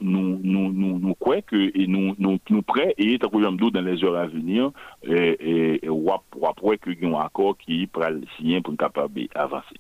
nou 0.02 1.14
kwek 1.22 1.54
e 1.54 1.86
nou 1.86 2.62
pre 2.66 2.98
e 2.98 3.14
ta 3.22 3.30
kou 3.30 3.44
jom 3.44 3.60
do 3.62 3.70
dan 3.74 3.86
les 3.86 4.02
or 4.02 4.18
avenir 4.18 4.72
e, 5.06 5.38
e, 5.38 5.90
wap 5.92 6.24
wap 6.42 6.58
wèk 6.66 6.88
yon 6.96 7.14
akor 7.22 7.54
ki 7.62 7.86
pral 7.94 8.18
siyen 8.36 8.64
pou 8.66 8.74
kapab 8.80 9.14
avanse. 9.38 9.78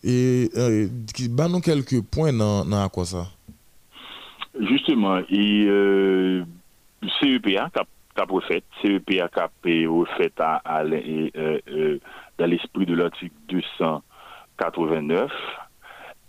E 0.00 0.88
ban 1.36 1.52
nou 1.52 1.60
kelke 1.64 2.00
poen 2.00 2.40
nan 2.40 2.72
akwa 2.80 3.04
sa? 3.08 3.26
Justeman, 4.56 5.28
e 5.28 6.48
CEPA 7.18 7.68
kap 7.76 8.28
refet, 8.32 8.64
CEPA 8.80 9.28
kap 9.36 9.52
refet 9.68 10.32
dan 10.40 10.64
l'esprit 12.48 12.88
de 12.88 12.96
l'article 12.96 13.36
289 13.52 15.28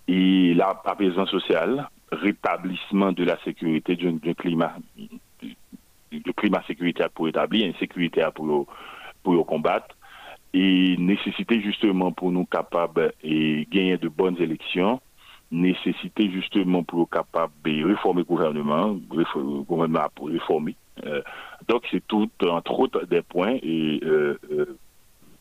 et 0.08 0.54
l'apaisement 0.54 1.26
social, 1.26 1.90
rétablissement 2.12 3.12
de 3.12 3.24
la 3.24 3.38
sécurité 3.44 3.96
d'un 3.96 4.34
climat, 4.34 4.76
de 6.12 6.32
climat 6.32 6.64
sécuritaire 6.68 7.10
pour 7.10 7.28
établir, 7.28 7.74
sécurité 7.80 8.26
pour, 8.34 8.68
pour 9.24 9.46
combattre, 9.46 9.96
et 10.54 10.96
nécessité 10.98 11.62
justement 11.62 12.12
pour 12.12 12.32
nous 12.32 12.46
capables 12.46 13.14
de 13.24 13.64
gagner 13.70 13.98
de 13.98 14.08
bonnes 14.08 14.38
élections, 14.42 15.02
nécessité 15.52 16.32
justement 16.32 16.84
pour 16.84 17.00
nous 17.00 17.06
capables 17.06 17.54
de 17.64 17.86
réformer 17.86 18.22
le 18.22 18.26
gouvernement, 18.26 18.98
le 19.14 19.64
gouvernement 19.64 20.08
pour 20.16 20.30
réformer. 20.30 20.76
Euh, 21.06 21.22
donc 21.68 21.84
c'est 21.92 22.06
tout, 22.08 22.30
entre 22.42 22.80
autres, 22.80 23.06
des 23.06 23.22
points, 23.22 23.58
et 23.62 24.00
euh, 24.04 24.40
euh, 24.52 24.78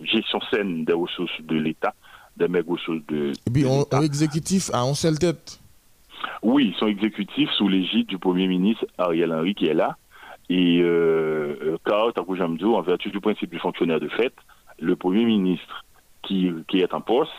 gestion 0.00 0.40
saine 0.50 0.84
des 0.84 0.92
ressources 0.92 1.40
de 1.40 1.56
l'État, 1.56 1.94
des 2.36 2.48
maigres 2.48 2.78
choses 2.78 3.02
de. 3.08 3.32
Et 3.46 3.50
puis, 3.50 3.64
un 3.66 4.02
exécutif 4.02 4.70
à 4.72 4.80
une 4.80 4.94
seule 4.94 5.18
tête 5.18 5.60
Oui, 6.42 6.74
son 6.78 6.86
exécutif 6.86 7.50
sous 7.52 7.68
l'égide 7.68 8.06
du 8.06 8.18
Premier 8.18 8.46
ministre 8.46 8.86
Ariel 8.98 9.32
Henry 9.32 9.54
qui 9.54 9.66
est 9.66 9.74
là. 9.74 9.96
Et 10.48 10.80
euh, 10.80 11.56
euh 11.62 11.76
car, 11.84 12.12
en 12.16 12.82
vertu 12.82 13.10
du 13.10 13.20
principe 13.20 13.50
du 13.50 13.58
fonctionnaire 13.58 14.00
de 14.00 14.08
fait, 14.08 14.32
le 14.78 14.94
Premier 14.96 15.24
ministre 15.24 15.84
qui, 16.22 16.52
qui 16.68 16.78
est 16.78 16.92
en 16.94 17.00
poste 17.00 17.32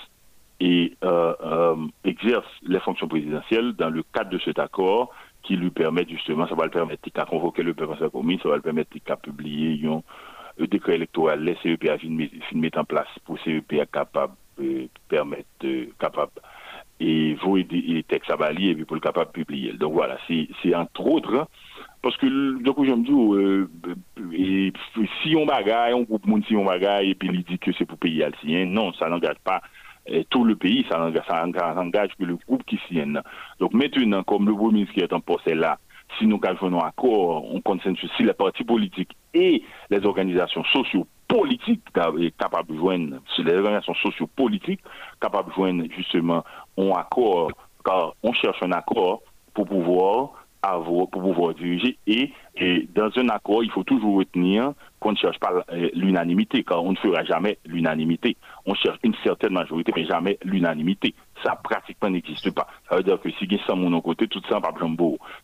et 0.60 0.98
euh, 1.04 1.34
euh, 1.44 1.76
exerce 2.04 2.48
les 2.64 2.80
fonctions 2.80 3.08
présidentielles 3.08 3.74
dans 3.74 3.90
le 3.90 4.04
cadre 4.14 4.32
de 4.32 4.40
cet 4.40 4.60
accord 4.60 5.12
qui 5.44 5.56
lui 5.56 5.70
permet 5.70 6.06
justement, 6.10 6.48
ça 6.48 6.56
va 6.56 6.66
le 6.66 6.72
permettre 6.72 7.04
de 7.04 7.24
convoquer 7.24 7.64
le 7.64 7.74
peuple 7.74 8.04
à 8.04 8.10
commis, 8.10 8.40
ça 8.42 8.50
va 8.50 8.56
le 8.56 8.62
permettre 8.62 8.90
de 8.94 9.16
publier 9.16 9.88
un 9.88 10.02
décret 10.66 10.96
électoral, 10.96 11.44
les 11.44 11.56
CEP 11.64 11.88
à 11.90 11.98
mettre 12.56 12.80
en 12.80 12.84
place 12.84 13.08
pour 13.24 13.40
CEP 13.40 13.74
à 13.80 13.86
capable 13.86 14.34
permettre 15.10 15.48
capable 16.00 16.32
et 17.00 17.36
vous 17.36 17.56
les 17.56 18.04
textes 18.08 18.32
à 18.32 18.52
et 18.52 18.76
pour 18.86 18.96
le 18.96 19.02
capable 19.02 19.32
publier. 19.32 19.74
Donc 19.74 19.94
voilà, 19.94 20.18
c'est 20.28 20.76
entre 20.76 21.06
autres 21.06 21.36
hein, 21.36 21.48
parce 22.02 22.18
que 22.18 22.62
donc 22.62 22.84
je 22.84 22.92
me 22.92 23.04
dis 23.04 23.12
euh, 23.12 23.70
et 24.34 24.74
si 25.22 25.36
on 25.36 25.46
bagaille, 25.46 25.94
on 25.94 26.04
groupe 26.04 26.26
monde 26.26 26.44
si 26.48 26.56
on 26.56 26.66
bagaille 26.66 27.12
et 27.12 27.16
puis 27.16 27.30
il 27.32 27.44
dit 27.44 27.60
que 27.60 27.72
c'est 27.78 27.86
pour 27.86 27.98
payer 27.98 28.26
le 28.26 28.66
non, 28.66 28.94
ça 28.94 29.10
n'engage 29.10 29.38
pas 29.44 29.62
euh, 30.10 30.24
tout 30.30 30.44
le 30.44 30.56
pays, 30.56 30.86
ça 30.90 31.04
engage, 31.04 31.26
ça 31.28 31.46
engage 31.46 32.12
que 32.18 32.24
le 32.24 32.36
groupe 32.36 32.64
qui 32.66 32.80
sienne. 32.88 33.22
Donc 33.60 33.74
maintenant, 33.74 34.24
comme 34.24 34.48
le 34.48 34.54
Premier 34.54 34.74
ministre 34.74 34.94
qui 34.96 35.02
est 35.02 35.14
en 35.14 35.20
poste 35.20 35.48
là, 35.48 35.78
si 36.18 36.26
nous 36.26 36.40
avons 36.44 36.80
un 36.82 36.88
accord, 36.88 37.44
on 37.54 37.62
consensus, 37.62 38.10
si 38.16 38.24
les 38.24 38.34
partis 38.34 38.64
politiques 38.64 39.16
et 39.34 39.62
les 39.90 40.06
organisations 40.06 40.64
sociaux 40.64 41.06
politique 41.28 41.84
capable 42.38 42.74
de 42.74 42.78
joindre, 42.78 43.18
c'est 43.36 43.44
les 43.44 43.54
organisations 43.54 43.96
sociopolitiques 43.96 44.82
capables 45.22 45.50
de 45.50 45.56
joindre 45.56 45.84
justement 45.96 46.44
un 46.78 46.92
accord, 46.92 47.52
car 47.84 48.14
on 48.24 48.34
cherche 48.34 48.62
un 48.64 48.72
accord 48.72 49.22
pour 49.54 49.68
pouvoir 49.68 50.34
avoir, 50.62 51.08
pour 51.08 51.22
pouvoir 51.22 51.54
diriger 51.54 51.98
et, 52.08 52.32
dans 52.96 53.10
un 53.18 53.30
accord, 53.30 53.64
il 53.64 53.72
faut 53.72 53.84
toujours 53.84 54.18
retenir 54.18 54.74
qu'on 55.00 55.12
ne 55.12 55.18
cherche 55.18 55.40
pas 55.40 55.64
euh, 55.72 55.90
l'unanimité, 55.94 56.64
car 56.64 56.84
on 56.84 56.92
ne 56.92 56.98
fera 56.98 57.24
jamais 57.24 57.60
l'unanimité. 57.66 58.36
On 58.66 58.74
cherche 58.74 58.98
une 59.04 59.14
certaine 59.24 59.54
majorité, 59.54 59.92
mais 59.96 60.06
jamais 60.06 60.40
l'unanimité. 60.44 61.14
Ça 61.44 61.56
pratiquement 61.56 62.10
n'existe 62.10 62.50
pas. 62.52 62.68
Ça 62.90 62.96
veut 62.96 63.04
dire 63.04 63.22
que 63.22 63.30
si 63.30 63.46
il 63.46 63.54
y 63.54 63.60
a 63.60 63.66
100 63.66 63.76
mon 63.76 64.02
côté, 64.02 64.28
tout 64.28 64.42
ça, 64.50 64.60
pas. 64.60 64.74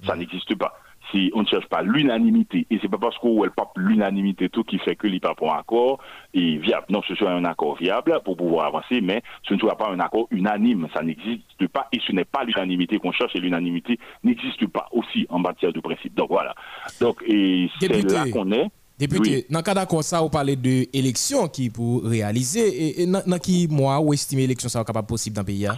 Ça 0.04 0.16
n'existe 0.16 0.56
pas 0.56 0.74
si 1.14 1.32
on 1.34 1.44
ne 1.44 1.48
cherche 1.48 1.68
pas 1.68 1.82
l'unanimité, 1.82 2.66
et 2.70 2.80
c'est 2.82 2.90
pas 2.90 2.98
parce 2.98 3.18
qu'on 3.20 3.40
pas 3.56 3.72
l'unanimité 3.78 4.50
tout 4.50 4.64
qui 4.64 4.80
fait 4.80 4.96
que 4.96 5.08
les 5.08 5.20
pas 5.20 5.36
pour 5.36 5.54
un 5.54 5.60
accord 5.60 6.00
est 6.34 6.58
viable. 6.58 6.88
Non, 6.90 7.02
ce 7.08 7.16
soit 7.16 7.32
un 7.32 7.46
accord 7.46 7.78
viable 7.78 8.20
pour 8.26 8.36
pouvoir 8.36 8.68
avancer, 8.68 9.00
mais 9.02 9.22
ce 9.48 9.54
ne 9.54 9.60
soit 9.60 9.78
pas 9.78 9.90
un 9.90 10.00
accord 10.00 10.28
unanime. 10.32 10.88
Ça 10.94 11.04
n'existe 11.04 11.68
pas, 11.72 11.88
et 11.92 12.00
ce 12.06 12.12
n'est 12.12 12.26
pas 12.26 12.44
l'unanimité 12.44 12.98
qu'on 13.00 13.12
cherche, 13.12 13.36
et 13.36 13.40
l'unanimité 13.40 14.00
n'existe 14.24 14.66
pas 14.68 14.88
aussi 14.92 15.26
en 15.30 15.40
matière 15.40 15.72
de 15.72 15.80
principe. 15.80 16.16
Donc 16.16 16.30
voilà. 16.30 16.56
Donc, 17.00 17.24
et 17.28 17.70
c'est 17.80 17.88
là 17.88 18.26
qu'on 18.32 18.52
est. 18.52 18.68
Député, 19.00 19.46
dans 19.50 19.60
le 19.60 19.64
cas 19.64 19.74
d'accord, 19.74 20.04
ça, 20.04 20.22
vous 20.22 20.30
parlez 20.30 20.56
de 20.56 20.86
qui 21.48 21.70
pour 21.70 22.04
réaliser, 22.04 23.02
et, 23.02 23.08
dans 23.08 23.40
qui 23.40 23.68
mois, 23.68 24.00
vous 24.00 24.14
estimez 24.14 24.44
l'élection 24.44 24.70
ça 24.70 24.84
capable 24.84 25.08
possible 25.08 25.36
dans 25.36 25.42
le 25.42 25.48
pays? 25.48 25.68
Hein? 25.68 25.78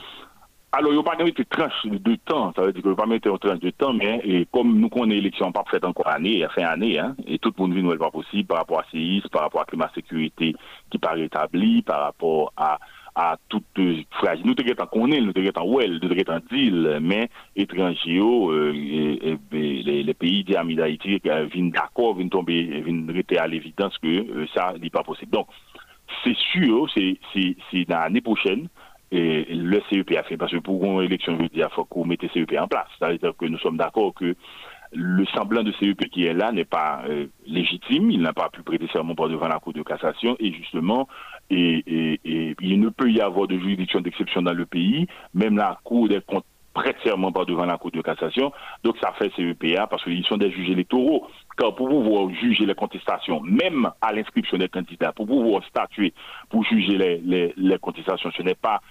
Alors, 0.77 0.91
il 0.91 0.95
n'y 0.95 0.99
a 0.99 1.03
pas 1.03 1.15
de 1.15 1.43
tranche 1.43 1.85
de 1.85 2.15
temps, 2.25 2.51
ça 2.53 2.63
veut 2.63 2.73
dire 2.73 2.81
qu'il 2.81 2.91
n'y 2.91 2.97
a 2.97 3.05
pas 3.05 3.13
une 3.13 3.39
tranche 3.39 3.59
de 3.59 3.69
temps, 3.69 3.93
mais 3.93 4.19
et 4.25 4.45
comme 4.51 4.77
nous 4.77 4.89
connaissons 4.89 5.09
l'élection 5.09 5.51
pas 5.53 5.63
faite 5.71 5.85
encore 5.85 6.07
année, 6.09 6.45
fin 6.53 6.65
année, 6.65 6.99
hein, 6.99 7.15
et 7.25 7.39
tout 7.39 7.53
le 7.57 7.61
monde 7.63 7.73
vit 7.73 7.97
pas 7.97 8.11
possible 8.11 8.45
par 8.45 8.57
rapport 8.57 8.79
à 8.79 8.85
CIS, 8.91 9.23
par 9.31 9.43
rapport 9.43 9.61
à 9.61 9.65
climat 9.65 9.89
sécurité 9.95 10.53
qui 10.91 10.97
paraît 10.97 11.23
établi, 11.23 11.81
par 11.81 12.01
rapport 12.01 12.51
à 12.57 12.77
à 13.15 13.37
toute 13.47 13.63
fragile. 14.11 14.45
Nous 14.45 14.55
devons 14.55 14.85
connaître, 14.87 15.23
nous 15.23 15.31
devons 15.31 15.73
well, 15.73 15.99
nous 16.01 16.09
devons 16.09 16.41
deal, 16.51 16.99
mais 17.01 17.29
étrangers, 17.55 18.19
euh, 18.19 18.73
et, 18.75 19.37
les, 19.53 20.03
les, 20.03 20.13
pays 20.13 20.43
d'amis 20.43 20.75
d'Haïti 20.75 21.21
euh, 21.27 21.45
viennent 21.45 21.71
d'accord, 21.71 22.15
viennent 22.15 22.29
tomber, 22.29 22.81
viennent 22.81 23.09
rester 23.09 23.37
à 23.37 23.47
l'évidence 23.47 23.97
que 23.99 24.07
euh, 24.07 24.45
ça 24.53 24.73
n'est 24.81 24.89
pas 24.89 25.03
possible. 25.03 25.31
Donc, 25.31 25.47
c'est 26.25 26.35
sûr, 26.35 26.87
c'est 26.93 27.85
dans 27.87 27.99
l'année 27.99 28.19
prochaine, 28.19 28.67
et 29.11 29.45
le 29.49 29.81
CEP 29.89 30.11
a 30.17 30.23
fait, 30.23 30.37
parce 30.37 30.51
que 30.51 30.57
pour 30.57 30.83
une 30.83 31.01
élection, 31.03 31.35
je 31.37 31.43
veux 31.43 31.49
dire, 31.49 31.67
il 31.71 31.75
faut 31.75 31.85
qu'on 31.85 32.05
mette 32.05 32.23
le 32.23 32.29
CEP 32.29 32.55
en 32.59 32.67
place. 32.67 32.87
C'est-à-dire 32.97 33.33
que 33.37 33.45
nous 33.45 33.59
sommes 33.59 33.77
d'accord 33.77 34.13
que 34.13 34.35
le 34.93 35.25
semblant 35.27 35.63
de 35.63 35.71
CEP 35.73 36.09
qui 36.09 36.25
est 36.25 36.33
là 36.33 36.51
n'est 36.51 36.65
pas 36.65 37.03
euh, 37.07 37.27
légitime, 37.45 38.11
il 38.11 38.21
n'a 38.21 38.33
pas 38.33 38.49
pu 38.49 38.61
prêter 38.63 38.87
serment 38.91 39.13
devant 39.13 39.47
la 39.47 39.59
Cour 39.59 39.73
de 39.73 39.83
cassation, 39.83 40.35
et 40.39 40.53
justement, 40.53 41.07
et, 41.49 41.83
il 42.61 42.79
ne 42.79 42.89
peut 42.89 43.11
y 43.11 43.21
avoir 43.21 43.47
de 43.47 43.57
juridiction 43.57 44.01
d'exception 44.01 44.41
dans 44.41 44.53
le 44.53 44.65
pays, 44.65 45.07
même 45.33 45.57
la 45.57 45.79
Cour 45.83 46.07
des 46.07 46.21
comptes 46.21 46.45
prêtent 46.75 47.01
serment 47.03 47.31
par 47.31 47.47
devant 47.47 47.65
la 47.65 47.77
Cour 47.77 47.89
de 47.89 48.01
cassation. 48.01 48.51
Donc 48.83 48.97
ça 49.01 49.13
fait 49.13 49.31
CEPA 49.35 49.87
parce 49.87 50.03
qu'ils 50.03 50.25
sont 50.25 50.37
des 50.37 50.51
juges 50.51 50.69
électoraux. 50.69 51.27
Car 51.57 51.73
pour 51.73 51.89
pouvoir 51.89 52.29
juger 52.29 52.65
les 52.65 52.75
contestations, 52.75 53.41
même 53.41 53.89
à 54.01 54.13
l'inscription 54.13 54.57
des 54.57 54.67
candidats, 54.67 55.13
pour 55.13 55.25
pouvoir 55.25 55.63
statuer, 55.65 56.13
pour 56.49 56.63
juger 56.65 56.97
les, 56.97 57.53
les, 57.55 57.79
contestations, 57.79 58.29
ce 58.35 58.43
n'est 58.43 58.55
pas 58.55 58.81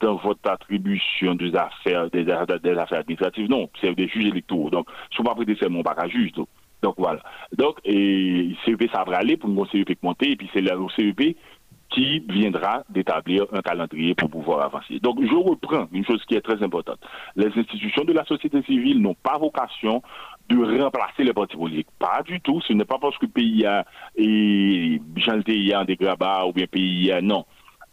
dans 0.00 0.16
votre 0.16 0.50
attribution 0.50 1.34
des 1.34 1.54
affaires, 1.54 2.10
des, 2.10 2.28
affaires 2.30 2.98
administratives, 2.98 3.48
non, 3.48 3.68
c'est 3.80 3.94
des 3.94 4.08
juges 4.08 4.26
électoraux. 4.26 4.70
Donc, 4.70 4.88
si 5.10 5.18
vous 5.18 5.24
pas 5.24 5.34
prêter 5.34 5.54
serment, 5.56 5.82
pas 5.82 5.94
à 5.98 6.08
juge. 6.08 6.32
Donc, 6.32 6.48
donc 6.82 6.94
voilà. 6.98 7.20
Donc, 7.56 7.78
et 7.84 8.54
CEP, 8.64 8.90
ça 8.92 9.04
va 9.04 9.18
aller 9.18 9.36
pour 9.36 9.50
nous 9.50 9.66
CEP 9.66 10.02
monter, 10.02 10.32
et 10.32 10.36
puis 10.36 10.50
c'est 10.52 10.60
le 10.62 10.70
CEP 10.96 11.36
qui 11.94 12.18
viendra 12.28 12.82
d'établir 12.90 13.46
un 13.52 13.62
calendrier 13.62 14.16
pour 14.16 14.28
pouvoir 14.28 14.64
avancer. 14.64 14.98
Donc, 14.98 15.20
je 15.22 15.34
reprends 15.34 15.86
une 15.92 16.04
chose 16.04 16.22
qui 16.26 16.34
est 16.34 16.40
très 16.40 16.60
importante. 16.62 16.98
Les 17.36 17.46
institutions 17.56 18.04
de 18.04 18.12
la 18.12 18.24
société 18.24 18.60
civile 18.62 19.00
n'ont 19.00 19.14
pas 19.14 19.38
vocation 19.38 20.02
de 20.48 20.82
remplacer 20.82 21.22
les 21.22 21.32
partis 21.32 21.56
politiques. 21.56 21.86
Pas 21.98 22.22
du 22.24 22.40
tout. 22.40 22.60
Ce 22.62 22.72
n'est 22.72 22.84
pas 22.84 22.98
parce 23.00 23.16
que 23.18 23.26
le 23.26 23.30
pays 23.30 23.64
a, 23.64 23.86
et 24.16 25.00
y 25.46 25.72
a 25.72 25.78
un 25.78 25.84
dégrabat 25.84 26.46
ou 26.46 26.52
bien 26.52 26.66
pays 26.66 27.12
a, 27.12 27.20
non. 27.20 27.44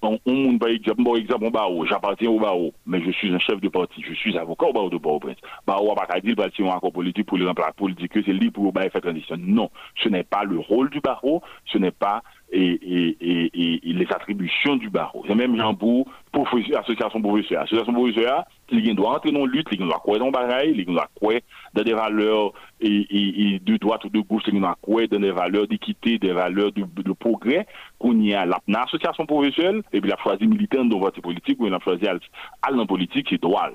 On, 0.03 0.19
on, 0.25 0.57
par 0.57 0.69
exemple, 0.69 1.03
par 1.03 1.15
exemple, 1.15 1.51
barreau, 1.51 1.85
j'appartiens 1.85 2.29
au 2.29 2.39
barreau, 2.39 2.73
mais 2.87 3.01
je 3.03 3.11
suis 3.11 3.31
un 3.33 3.39
chef 3.39 3.61
de 3.61 3.69
parti, 3.69 4.01
je 4.01 4.13
suis 4.15 4.35
avocat 4.37 4.65
au 4.65 4.73
barreau 4.73 4.89
de 4.89 4.97
Port-au-Prince. 4.97 5.37
Barreau 5.67 5.93
n'a 5.95 6.07
pas 6.07 6.19
dire 6.19 6.35
parti 6.35 6.63
un 6.63 6.69
accord 6.69 6.91
politique 6.91 7.27
pour 7.27 7.37
le 7.37 7.47
remplacer, 7.47 7.73
pour 7.77 7.89
dire 7.89 8.09
que 8.09 8.23
c'est 8.23 8.33
libre 8.33 8.71
pour 8.71 8.73
faire 8.73 9.01
transition. 9.01 9.35
Non, 9.37 9.69
ce 10.01 10.09
n'est 10.09 10.23
pas 10.23 10.43
le 10.43 10.57
rôle 10.57 10.89
du 10.89 11.01
barreau, 11.01 11.43
ce 11.65 11.77
n'est 11.77 11.91
pas 11.91 12.23
et, 12.51 12.79
et, 13.21 13.89
et, 13.89 13.93
les 13.93 14.07
attributions 14.09 14.75
du 14.75 14.89
barreau. 14.89 15.23
C'est 15.27 15.35
même 15.35 15.55
Jean 15.55 15.73
pour 15.73 16.07
association 16.33 17.21
professeur. 17.21 17.63
Association 17.63 17.93
professeur, 17.93 18.43
il 18.71 18.95
doit 18.95 19.15
entrer 19.15 19.31
dans 19.31 19.45
la 19.45 19.51
lutte, 19.51 19.67
il 19.71 19.77
doit 19.77 19.99
croire 19.99 20.19
dans 20.19 20.25
le 20.27 20.31
bagaille, 20.31 20.73
il 20.75 20.85
doit 20.85 21.07
croire 21.15 21.39
dans 21.73 21.83
des 21.83 21.93
valeurs 21.93 22.53
et, 22.81 23.59
de 23.63 23.77
droite 23.77 24.03
ou 24.05 24.09
de 24.09 24.19
gauche, 24.19 24.43
il 24.47 24.59
doit 24.59 24.77
croire 24.81 25.07
dans 25.09 25.19
des 25.19 25.31
valeurs 25.31 25.67
d'équité, 25.67 26.17
des 26.17 26.33
valeurs 26.33 26.71
de, 26.71 27.13
progrès 27.13 27.67
qu'on 28.01 28.19
y 28.19 28.33
a 28.33 28.45
l'association 28.67 29.25
professionnelle, 29.25 29.83
et 29.93 30.01
puis 30.01 30.09
la 30.09 30.17
choisi 30.17 30.47
militant 30.47 30.85
dans 30.85 30.99
votre 30.99 31.21
politique, 31.21 31.59
ou 31.59 31.67
il 31.67 31.73
a 31.73 31.79
choisi 31.79 32.07
à 32.07 32.71
la 32.71 32.85
politique, 32.85 33.27
c'est 33.29 33.41
droit. 33.41 33.69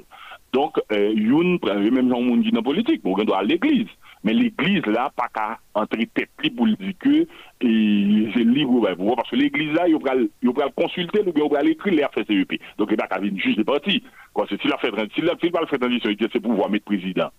Donc, 0.52 0.78
euh, 0.92 1.12
une, 1.14 1.58
même 1.92 2.08
Jean 2.08 2.22
Moun 2.22 2.40
dit 2.40 2.50
dans 2.50 2.60
la 2.60 2.64
politique, 2.64 3.02
on 3.04 3.14
doit 3.24 3.38
à 3.38 3.42
l'église. 3.42 3.88
Mais 4.24 4.32
l'Église, 4.32 4.84
là, 4.86 5.12
pas 5.14 5.28
qu'à 5.32 5.58
entrer 5.74 6.06
tête 6.06 6.30
pour 6.56 6.66
dire 6.66 6.94
que 6.98 7.26
c'est 7.60 8.44
libre. 8.44 8.88
Parce 9.14 9.30
que 9.30 9.36
l'Église, 9.36 9.72
là, 9.74 9.86
il 9.86 9.96
va 9.96 10.68
consulter 10.74 11.20
ou 11.26 11.32
bien 11.32 11.44
il 11.44 11.52
va 11.52 11.62
écrire 11.62 11.94
les 11.94 12.22
FCEP. 12.22 12.60
Donc, 12.78 12.88
il 12.90 12.96
va 12.96 13.06
pas 13.06 13.20
une 13.20 13.38
juge 13.38 13.56
de 13.56 13.62
parti. 13.62 14.02
S'il 14.60 14.72
a 14.72 14.78
fait 14.78 14.90
s'il 15.14 15.24
va 15.26 15.60
le 15.60 15.66
faire 15.66 15.78
transition, 15.78 16.10
c'est 16.18 16.40
pour 16.40 16.52
pouvoir 16.52 16.70
mettre 16.70 16.86
président. 16.86 17.30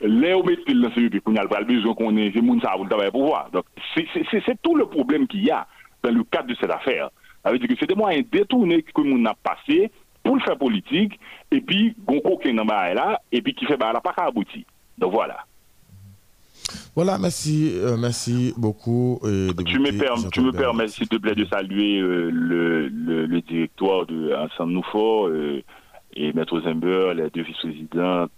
Là, 0.00 0.36
on 0.36 0.44
met 0.44 0.58
le 0.66 0.90
CEP, 0.90 1.20
qu'on 1.20 1.36
a 1.36 1.46
besoin 1.62 1.94
qu'on 1.94 2.16
ait, 2.16 2.32
c'est 2.34 2.42
moun 2.42 2.60
ça, 2.60 2.74
vous 2.76 2.84
le 2.84 3.10
pouvoir. 3.10 3.48
Donc, 3.52 3.64
c'est 3.94 4.62
tout 4.62 4.74
le 4.74 4.86
problème 4.86 5.26
qu'il 5.28 5.44
y 5.44 5.50
a 5.50 5.66
dans 6.04 6.14
le 6.14 6.24
cadre 6.24 6.48
de 6.48 6.54
cette 6.60 6.70
affaire. 6.70 7.10
Ça 7.42 7.50
veut 7.50 7.58
dire 7.58 7.68
que 7.68 7.74
c'est 7.78 7.88
des 7.88 7.94
moyens 7.94 8.26
détournés 8.30 8.82
que 8.82 9.00
nous 9.02 9.26
a 9.28 9.34
passé 9.34 9.90
pour 10.22 10.36
le 10.36 10.42
faire 10.42 10.56
politique, 10.56 11.18
et 11.50 11.60
puis, 11.60 11.94
on 12.08 12.68
a 12.68 12.94
là, 12.94 13.20
et 13.30 13.42
puis 13.42 13.54
qui 13.54 13.66
fait, 13.66 13.76
bah, 13.76 13.92
la 13.92 14.00
pas 14.00 14.14
abouti. 14.16 14.64
Donc, 14.96 15.12
voilà. 15.12 15.44
Voilà, 16.96 17.18
merci, 17.18 17.72
euh, 17.74 17.96
merci 17.98 18.54
beaucoup. 18.56 19.20
Euh, 19.24 19.52
tu, 19.66 19.78
me 19.78 19.90
permets, 19.98 20.30
tu 20.32 20.40
me 20.40 20.52
permets, 20.52 20.88
s'il 20.88 21.08
te 21.08 21.16
plaît, 21.16 21.34
de 21.34 21.44
saluer 21.44 21.98
euh, 21.98 22.30
le, 22.30 22.88
le, 22.88 23.40
directoire 23.42 24.06
de 24.06 24.32
Ensemble 24.34 24.72
Noufort 24.72 25.28
et 26.16 26.32
Maître 26.32 26.60
Zember, 26.62 27.12
les 27.14 27.28
deux 27.28 27.42
vice-présidentes, 27.42 28.30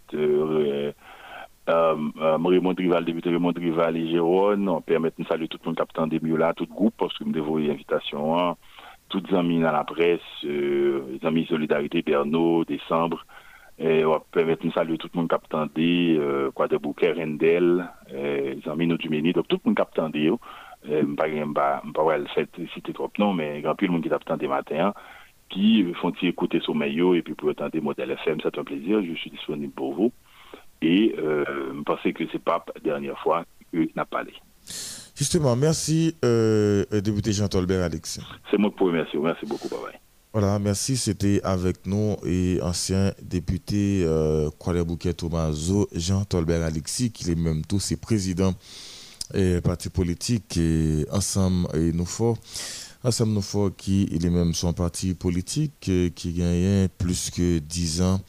Marie 1.69 2.61
Mondrival, 2.61 3.05
député 3.05 3.31
Raymond 3.31 3.53
Rival 3.57 3.97
et 3.97 4.09
Jérôme. 4.11 4.69
On 4.69 4.81
permet 4.81 5.11
de 5.17 5.25
saluer 5.25 5.49
tout 5.49 5.59
le 5.63 5.69
monde 5.69 5.77
capitaine 5.77 6.09
des 6.09 6.19
là, 6.19 6.53
tout 6.55 6.67
le 6.69 6.75
groupe, 6.75 6.95
parce 6.99 7.17
que 7.19 7.25
nous 7.25 7.33
devons 7.33 7.59
une 7.59 7.71
invitation. 7.71 8.39
Hein. 8.39 8.57
Toutes 9.09 9.31
les 9.31 9.37
amis 9.37 9.61
dans 9.61 9.73
la 9.73 9.85
presse, 9.85 10.21
les 10.43 11.19
amis 11.23 11.47
Solidarité, 11.47 12.03
Bernot, 12.03 12.65
Décembre. 12.65 13.25
Et 13.79 14.05
on 14.05 14.13
va 14.13 14.23
permettre 14.33 14.67
de 14.67 14.73
saluer 14.73 14.97
tout 14.97 15.11
le 15.13 15.19
monde 15.19 15.29
qui 15.29 15.35
a 15.35 15.39
attendu, 15.39 16.17
euh, 16.19 16.51
quoi 16.51 16.67
de 16.67 16.79
Bouquet, 16.79 17.13
Rendel, 17.13 17.87
euh, 18.13 18.55
les 18.55 18.69
amis 18.71 18.87
nous 18.87 18.97
du 18.97 19.11
Méni, 19.11 19.33
donc 19.35 19.49
tout 19.49 19.61
le 19.63 19.69
monde 19.69 19.81
a 19.81 19.83
attendu. 19.83 20.31
Euh, 20.31 21.03
je 21.03 21.07
ne 21.07 21.53
pas 21.53 21.83
citer 22.73 22.93
trop 22.95 23.11
non, 23.19 23.35
mais 23.35 23.63
a 23.67 23.75
plus 23.75 23.89
de 23.89 23.93
monde 23.93 24.03
qui 24.03 24.11
a 24.11 24.17
attendu 24.17 24.49
matin, 24.49 24.95
qui 25.51 25.93
font 26.01 26.13
écouter 26.23 26.61
son 26.61 26.75
maillot 26.75 27.15
et 27.15 27.23
puis 27.23 27.35
pour 27.35 27.51
attendre 27.51 27.79
modèle 27.83 28.13
FM, 28.13 28.39
c'est 28.43 28.59
un 28.59 28.65
plaisir, 28.65 29.03
je 29.05 29.15
suis 29.15 29.31
disponible 29.31 29.73
pour 29.75 29.93
vous. 29.93 30.13
Et 30.83 31.15
euh, 31.19 31.45
je 31.75 31.83
pense 31.83 32.01
que 32.03 32.27
ce 32.27 32.33
n'est 32.33 32.39
pas 32.39 32.65
la 32.75 32.81
dernière 32.81 33.19
fois 33.21 33.45
qu'il 33.71 33.91
n'a 33.97 34.05
parlé. 34.05 34.33
Justement, 35.15 35.57
merci, 35.57 36.15
euh, 36.25 36.85
député 36.91 37.33
Jean-Tolbert 37.33 37.83
Alexis. 37.83 38.21
C'est 38.51 38.59
moi 38.59 38.71
qui 38.71 38.79
vous 38.81 38.87
remercie. 38.87 39.17
Merci 39.17 39.47
beaucoup. 39.47 39.69
Bye 39.69 39.79
bye. 39.83 40.01
Voilà, 40.39 40.59
merci. 40.59 40.99
C'était 40.99 41.41
avec 41.43 41.87
nous 41.87 42.17
et 42.27 42.59
ancien 42.61 43.13
député 43.23 44.03
euh, 44.05 44.51
Bouquet 44.85 45.15
Tomazo, 45.15 45.89
Jean 45.95 46.27
Tolbert 46.27 46.63
Alexis, 46.63 47.11
qui 47.11 47.31
est 47.31 47.35
même 47.35 47.65
tous 47.65 47.81
ses 47.81 47.97
présidents 47.97 48.53
et 49.33 49.63
partis 49.63 49.89
politiques 49.89 50.59
et 50.59 51.07
ensemble 51.11 51.69
et 51.75 51.91
nous 51.93 52.05
fort. 52.05 52.37
Ensemble 53.03 53.33
nous 53.33 53.41
fort 53.41 53.71
qui 53.75 54.09
est 54.13 54.29
même 54.29 54.53
son 54.53 54.75
parti 54.75 55.15
politique 55.15 55.89
euh, 55.89 56.11
qui 56.11 56.35
gagne 56.35 56.89
plus 56.99 57.31
que 57.31 57.59
10 57.59 58.03
ans. 58.03 58.21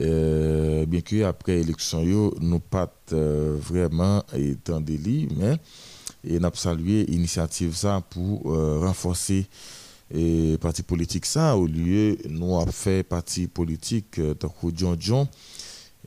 Euh, 0.00 0.86
bien 0.86 1.00
que 1.00 1.22
après 1.24 1.56
l'élection, 1.56 2.32
nous 2.40 2.60
pas 2.60 2.92
euh, 3.12 3.56
vraiment 3.60 4.22
étant 4.34 4.80
délit, 4.80 5.28
mais 5.36 5.58
et 6.24 6.38
n'a 6.38 6.50
salué 6.54 7.04
l'initiative 7.04 7.74
ça 7.74 8.00
pour 8.10 8.44
renforcer 8.44 9.46
et 10.12 10.58
parti 10.60 10.82
politique 10.82 11.24
ça 11.26 11.56
au 11.56 11.66
lieu 11.66 12.18
nous 12.28 12.58
a 12.58 12.66
fait 12.66 13.02
parti 13.02 13.46
politique 13.46 14.18
euh, 14.18 14.34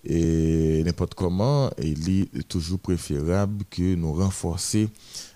et 0.07 0.83
n'importe 0.85 1.15
comment 1.15 1.71
il 1.81 2.21
est 2.21 2.47
toujours 2.47 2.79
préférable 2.79 3.65
que 3.69 3.95
nous 3.95 4.13
renforcer 4.13 4.89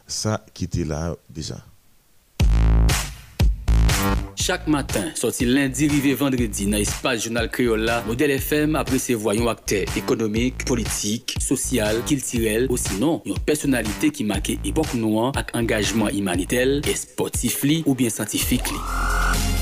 ça 0.06 0.46
qui 0.54 0.66
était 0.66 0.84
là 0.84 1.16
déjà 1.30 1.66
chak 4.50 4.66
matin, 4.66 5.12
soti 5.14 5.46
lundi, 5.46 5.86
rive 5.86 6.16
vendredi 6.18 6.66
nan 6.66 6.82
espas 6.82 7.22
jounal 7.22 7.52
kreola, 7.54 8.00
Model 8.08 8.34
FM 8.34 8.80
apresevo 8.80 9.30
yon 9.38 9.52
akte 9.52 9.84
ekonomik, 10.00 10.66
politik, 10.66 11.36
sosyal, 11.38 12.02
kiltirel, 12.10 12.66
osinon 12.74 13.22
yon 13.30 13.38
personalite 13.46 14.10
ki 14.10 14.26
make 14.26 14.58
epok 14.66 14.98
nouan 14.98 15.38
ak 15.38 15.54
engajman 15.60 16.18
imanitel, 16.18 16.80
esportif 16.90 17.62
li 17.62 17.84
ou 17.86 17.94
bien 17.94 18.10
santifik 18.10 18.74
li. 18.74 19.59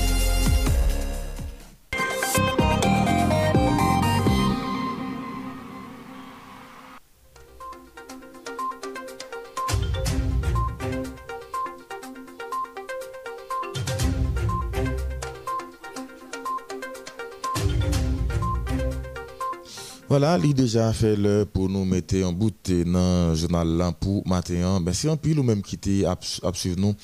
Voilà, 20.08 20.38
il 20.42 20.54
déjà 20.54 20.90
fait 20.94 21.16
le 21.16 21.44
pour 21.44 21.68
nous 21.68 21.84
mettre 21.84 22.16
en 22.24 22.32
bout 22.32 22.50
dans 22.86 23.28
le 23.28 23.34
journal 23.34 23.92
pour 24.00 24.26
matin. 24.26 24.80
Si 24.94 25.06
on 25.06 25.18
peut 25.18 25.34
nous 25.34 25.42
même 25.42 25.60
quitter 25.60 26.06
à, 26.06 26.16
suivre 26.54 26.80
nous 26.80 26.94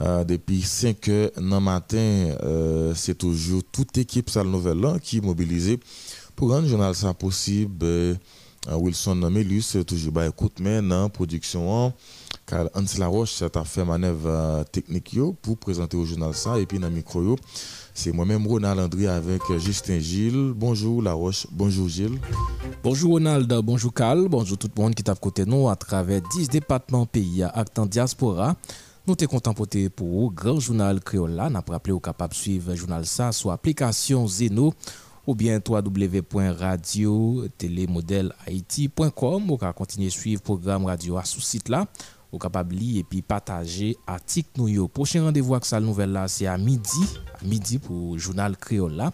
euh, 0.00 0.22
depuis 0.22 0.62
5 0.62 1.08
heures 1.08 1.30
dans 1.36 1.60
matin, 1.60 1.96
euh, 1.98 2.92
c'est 2.94 3.18
toujours 3.18 3.62
toute 3.72 3.98
équipe 3.98 4.30
Salle 4.30 4.46
Nouvelle 4.46 4.78
là 4.78 5.00
qui 5.02 5.16
est 5.16 5.20
mobilisée 5.20 5.80
pour 6.36 6.50
rendre 6.50 6.62
le 6.62 6.68
journal 6.68 6.94
ça 6.94 7.12
possible. 7.12 7.74
Euh, 7.82 8.14
Wilson 8.70 9.16
Melus, 9.16 9.76
toujours 9.84 10.12
bah, 10.12 10.26
écoute, 10.26 10.54
mais 10.60 10.80
dans 10.80 11.10
production, 11.10 11.92
car 12.46 12.70
Hans 12.74 12.98
Laroche 12.98 13.42
a 13.42 13.64
fait 13.64 13.84
manœuvre 13.84 14.64
technique 14.70 15.18
pour 15.42 15.58
présenter 15.58 15.96
au 15.96 16.04
journal 16.04 16.32
ça 16.34 16.58
et 16.60 16.66
puis 16.66 16.78
dans 16.78 16.88
le 16.88 16.94
micro. 16.94 17.36
C'est 17.96 18.10
moi-même 18.12 18.44
Ronald 18.46 18.80
André 18.80 19.06
avec 19.06 19.40
Justin 19.58 20.00
Gilles. 20.00 20.52
Bonjour 20.54 21.00
La 21.00 21.12
Roche, 21.12 21.46
bonjour 21.52 21.88
Gilles. 21.88 22.18
Bonjour 22.82 23.12
Ronald, 23.12 23.50
bonjour 23.62 23.94
Carl, 23.94 24.26
bonjour 24.28 24.58
tout 24.58 24.68
le 24.76 24.82
monde 24.82 24.94
qui 24.96 25.08
à 25.08 25.14
côté 25.14 25.46
nous 25.46 25.68
à 25.68 25.76
travers 25.76 26.20
10 26.20 26.48
départements 26.48 27.06
pays 27.06 27.44
à 27.44 27.64
diaspora. 27.86 28.56
Nous 29.06 29.14
sommes 29.18 29.28
contents 29.28 29.54
pour 29.54 29.68
pour 29.94 30.32
grand 30.32 30.58
journal 30.58 31.00
créole 31.00 31.30
là, 31.30 31.48
n'a 31.48 31.62
pas 31.62 31.74
rappelé 31.74 31.92
au 31.92 32.00
capable 32.00 32.32
de 32.32 32.38
suivre 32.38 32.70
le 32.70 32.76
journal 32.76 33.06
ça 33.06 33.30
sur 33.30 33.52
application 33.52 34.26
Zeno 34.26 34.74
ou 35.26 35.34
bien 35.34 35.60
www.radio 35.66 37.44
haïti.com 38.46 39.50
ou 39.50 39.56
continuer 39.56 40.08
à 40.08 40.10
suivre 40.10 40.40
le 40.42 40.44
programme 40.44 40.84
radio 40.84 41.16
à 41.16 41.24
ce 41.24 41.40
site 41.40 41.68
là 41.68 41.86
ou 42.34 42.38
capable 42.38 42.74
lire 42.74 43.00
et 43.00 43.04
puis 43.04 43.22
partager 43.22 43.96
article 44.06 44.48
nous 44.56 44.88
Prochain 44.88 45.22
rendez-vous 45.22 45.54
avec 45.54 45.64
sa 45.64 45.80
nouvelle 45.80 46.12
là, 46.12 46.28
c'est 46.28 46.46
à 46.46 46.58
midi, 46.58 47.04
à 47.40 47.44
midi 47.44 47.78
pour 47.78 48.18
journal 48.18 48.56
créole 48.56 48.92
là. 48.92 49.12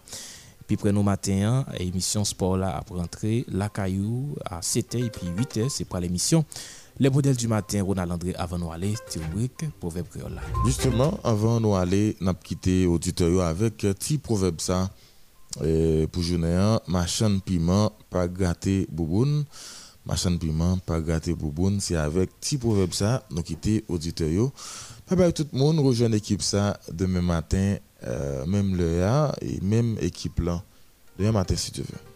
Puis 0.66 0.76
près 0.76 0.92
nos 0.92 1.02
matins, 1.02 1.66
émission 1.78 2.24
sport 2.24 2.56
là 2.56 2.76
après 2.76 2.94
rentrer 2.94 3.44
la 3.48 3.68
caillou 3.68 4.34
à 4.44 4.60
7h 4.60 5.04
et 5.04 5.10
puis 5.10 5.28
8h, 5.28 5.68
c'est 5.68 5.84
pour 5.84 5.98
l'émission. 5.98 6.44
Les 6.98 7.08
modèles 7.08 7.36
du 7.36 7.48
matin, 7.48 7.82
Ronald 7.82 8.12
André, 8.12 8.34
avant 8.36 8.58
nous 8.58 8.70
aller, 8.70 8.94
rubrique 9.16 9.64
proverbe 9.78 10.06
créole. 10.08 10.40
Justement, 10.66 11.18
avant 11.24 11.58
nous 11.58 11.74
aller, 11.74 12.16
n'a 12.20 12.34
quitté 12.34 12.86
auditeur 12.86 13.42
avec 13.42 13.78
petit 13.78 14.18
proverbe 14.18 14.60
ça. 14.60 14.90
pour 16.12 16.22
journée, 16.22 16.76
machin 16.86 17.38
piment, 17.38 17.90
pas 18.10 18.28
gâté 18.28 18.86
bouboune. 18.92 19.44
Machan 20.06 20.36
piment, 20.38 20.78
pas 20.78 21.00
gâté 21.00 21.34
bouboune. 21.34 21.80
C'est 21.80 21.96
avec 21.96 22.30
petit 22.40 22.58
proverbe 22.58 22.92
ça, 22.92 23.22
nous 23.30 23.42
quitter 23.42 23.84
auditeur. 23.88 24.50
Bye 25.08 25.18
bye 25.18 25.32
tout 25.32 25.46
le 25.52 25.58
monde, 25.58 25.80
rejoint 25.80 26.08
l'équipe 26.08 26.42
ça 26.42 26.78
demain 26.92 27.22
matin, 27.22 27.76
euh, 28.04 28.46
même 28.46 28.78
A 29.02 29.34
et 29.42 29.60
même 29.60 29.96
équipe 30.00 30.40
là. 30.40 30.62
Demain 31.18 31.32
matin 31.32 31.56
si 31.56 31.72
tu 31.72 31.82
veux. 31.82 32.09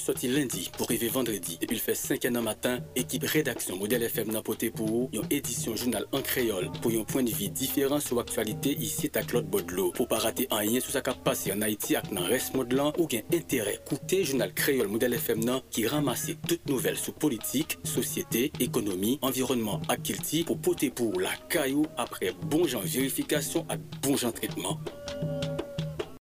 Soti 0.00 0.28
lendi 0.28 0.64
pou 0.74 0.88
rive 0.90 1.08
vendredi 1.12 1.56
Depi 1.60 1.76
l 1.76 1.82
fè 1.82 1.94
5 1.98 2.26
an 2.28 2.38
an 2.40 2.46
matan 2.48 2.82
Ekip 2.98 3.26
redaksyon 3.30 3.78
model 3.78 4.04
FM 4.08 4.32
nan 4.34 4.44
pote 4.46 4.70
pou 4.74 5.02
ou 5.02 5.08
Yon 5.14 5.28
edisyon 5.32 5.78
jounal 5.78 6.06
an 6.16 6.24
kreol 6.26 6.66
Pou 6.80 6.92
yon 6.94 7.06
poen 7.08 7.28
vi 7.30 7.50
diferan 7.54 8.02
sou 8.02 8.20
aktualite 8.22 8.72
Isi 8.74 9.10
ta 9.14 9.22
Claude 9.26 9.50
Baudelo 9.52 9.90
Pou 9.96 10.10
pa 10.10 10.18
rate 10.24 10.48
an 10.54 10.64
yen 10.66 10.82
sou 10.82 10.94
sa 10.94 11.04
ka 11.06 11.14
pase 11.26 11.54
an 11.54 11.62
Haiti 11.66 11.98
ak 11.98 12.10
nan 12.14 12.28
res 12.30 12.50
modlan 12.56 12.92
Ou 12.98 13.08
gen 13.10 13.26
entere 13.34 13.76
koute 13.88 14.22
jounal 14.24 14.54
kreol 14.58 14.90
model 14.92 15.16
FM 15.18 15.44
nan 15.46 15.62
Ki 15.70 15.86
ramase 15.90 16.36
tout 16.48 16.70
nouvel 16.70 16.98
sou 17.00 17.14
politik 17.14 17.78
Sosyete, 17.86 18.48
ekonomi, 18.64 19.18
environnement 19.22 19.82
ak 19.92 20.06
kilti 20.10 20.44
Pou 20.48 20.58
pote 20.58 20.90
pou 20.90 21.14
ou 21.14 21.24
la 21.24 21.34
kayou 21.52 21.86
Apre 22.00 22.34
bon 22.50 22.66
jan 22.66 22.84
verifikasyon 22.86 23.70
ak 23.70 23.90
bon 24.02 24.18
jan 24.18 24.34
tretman 24.34 24.80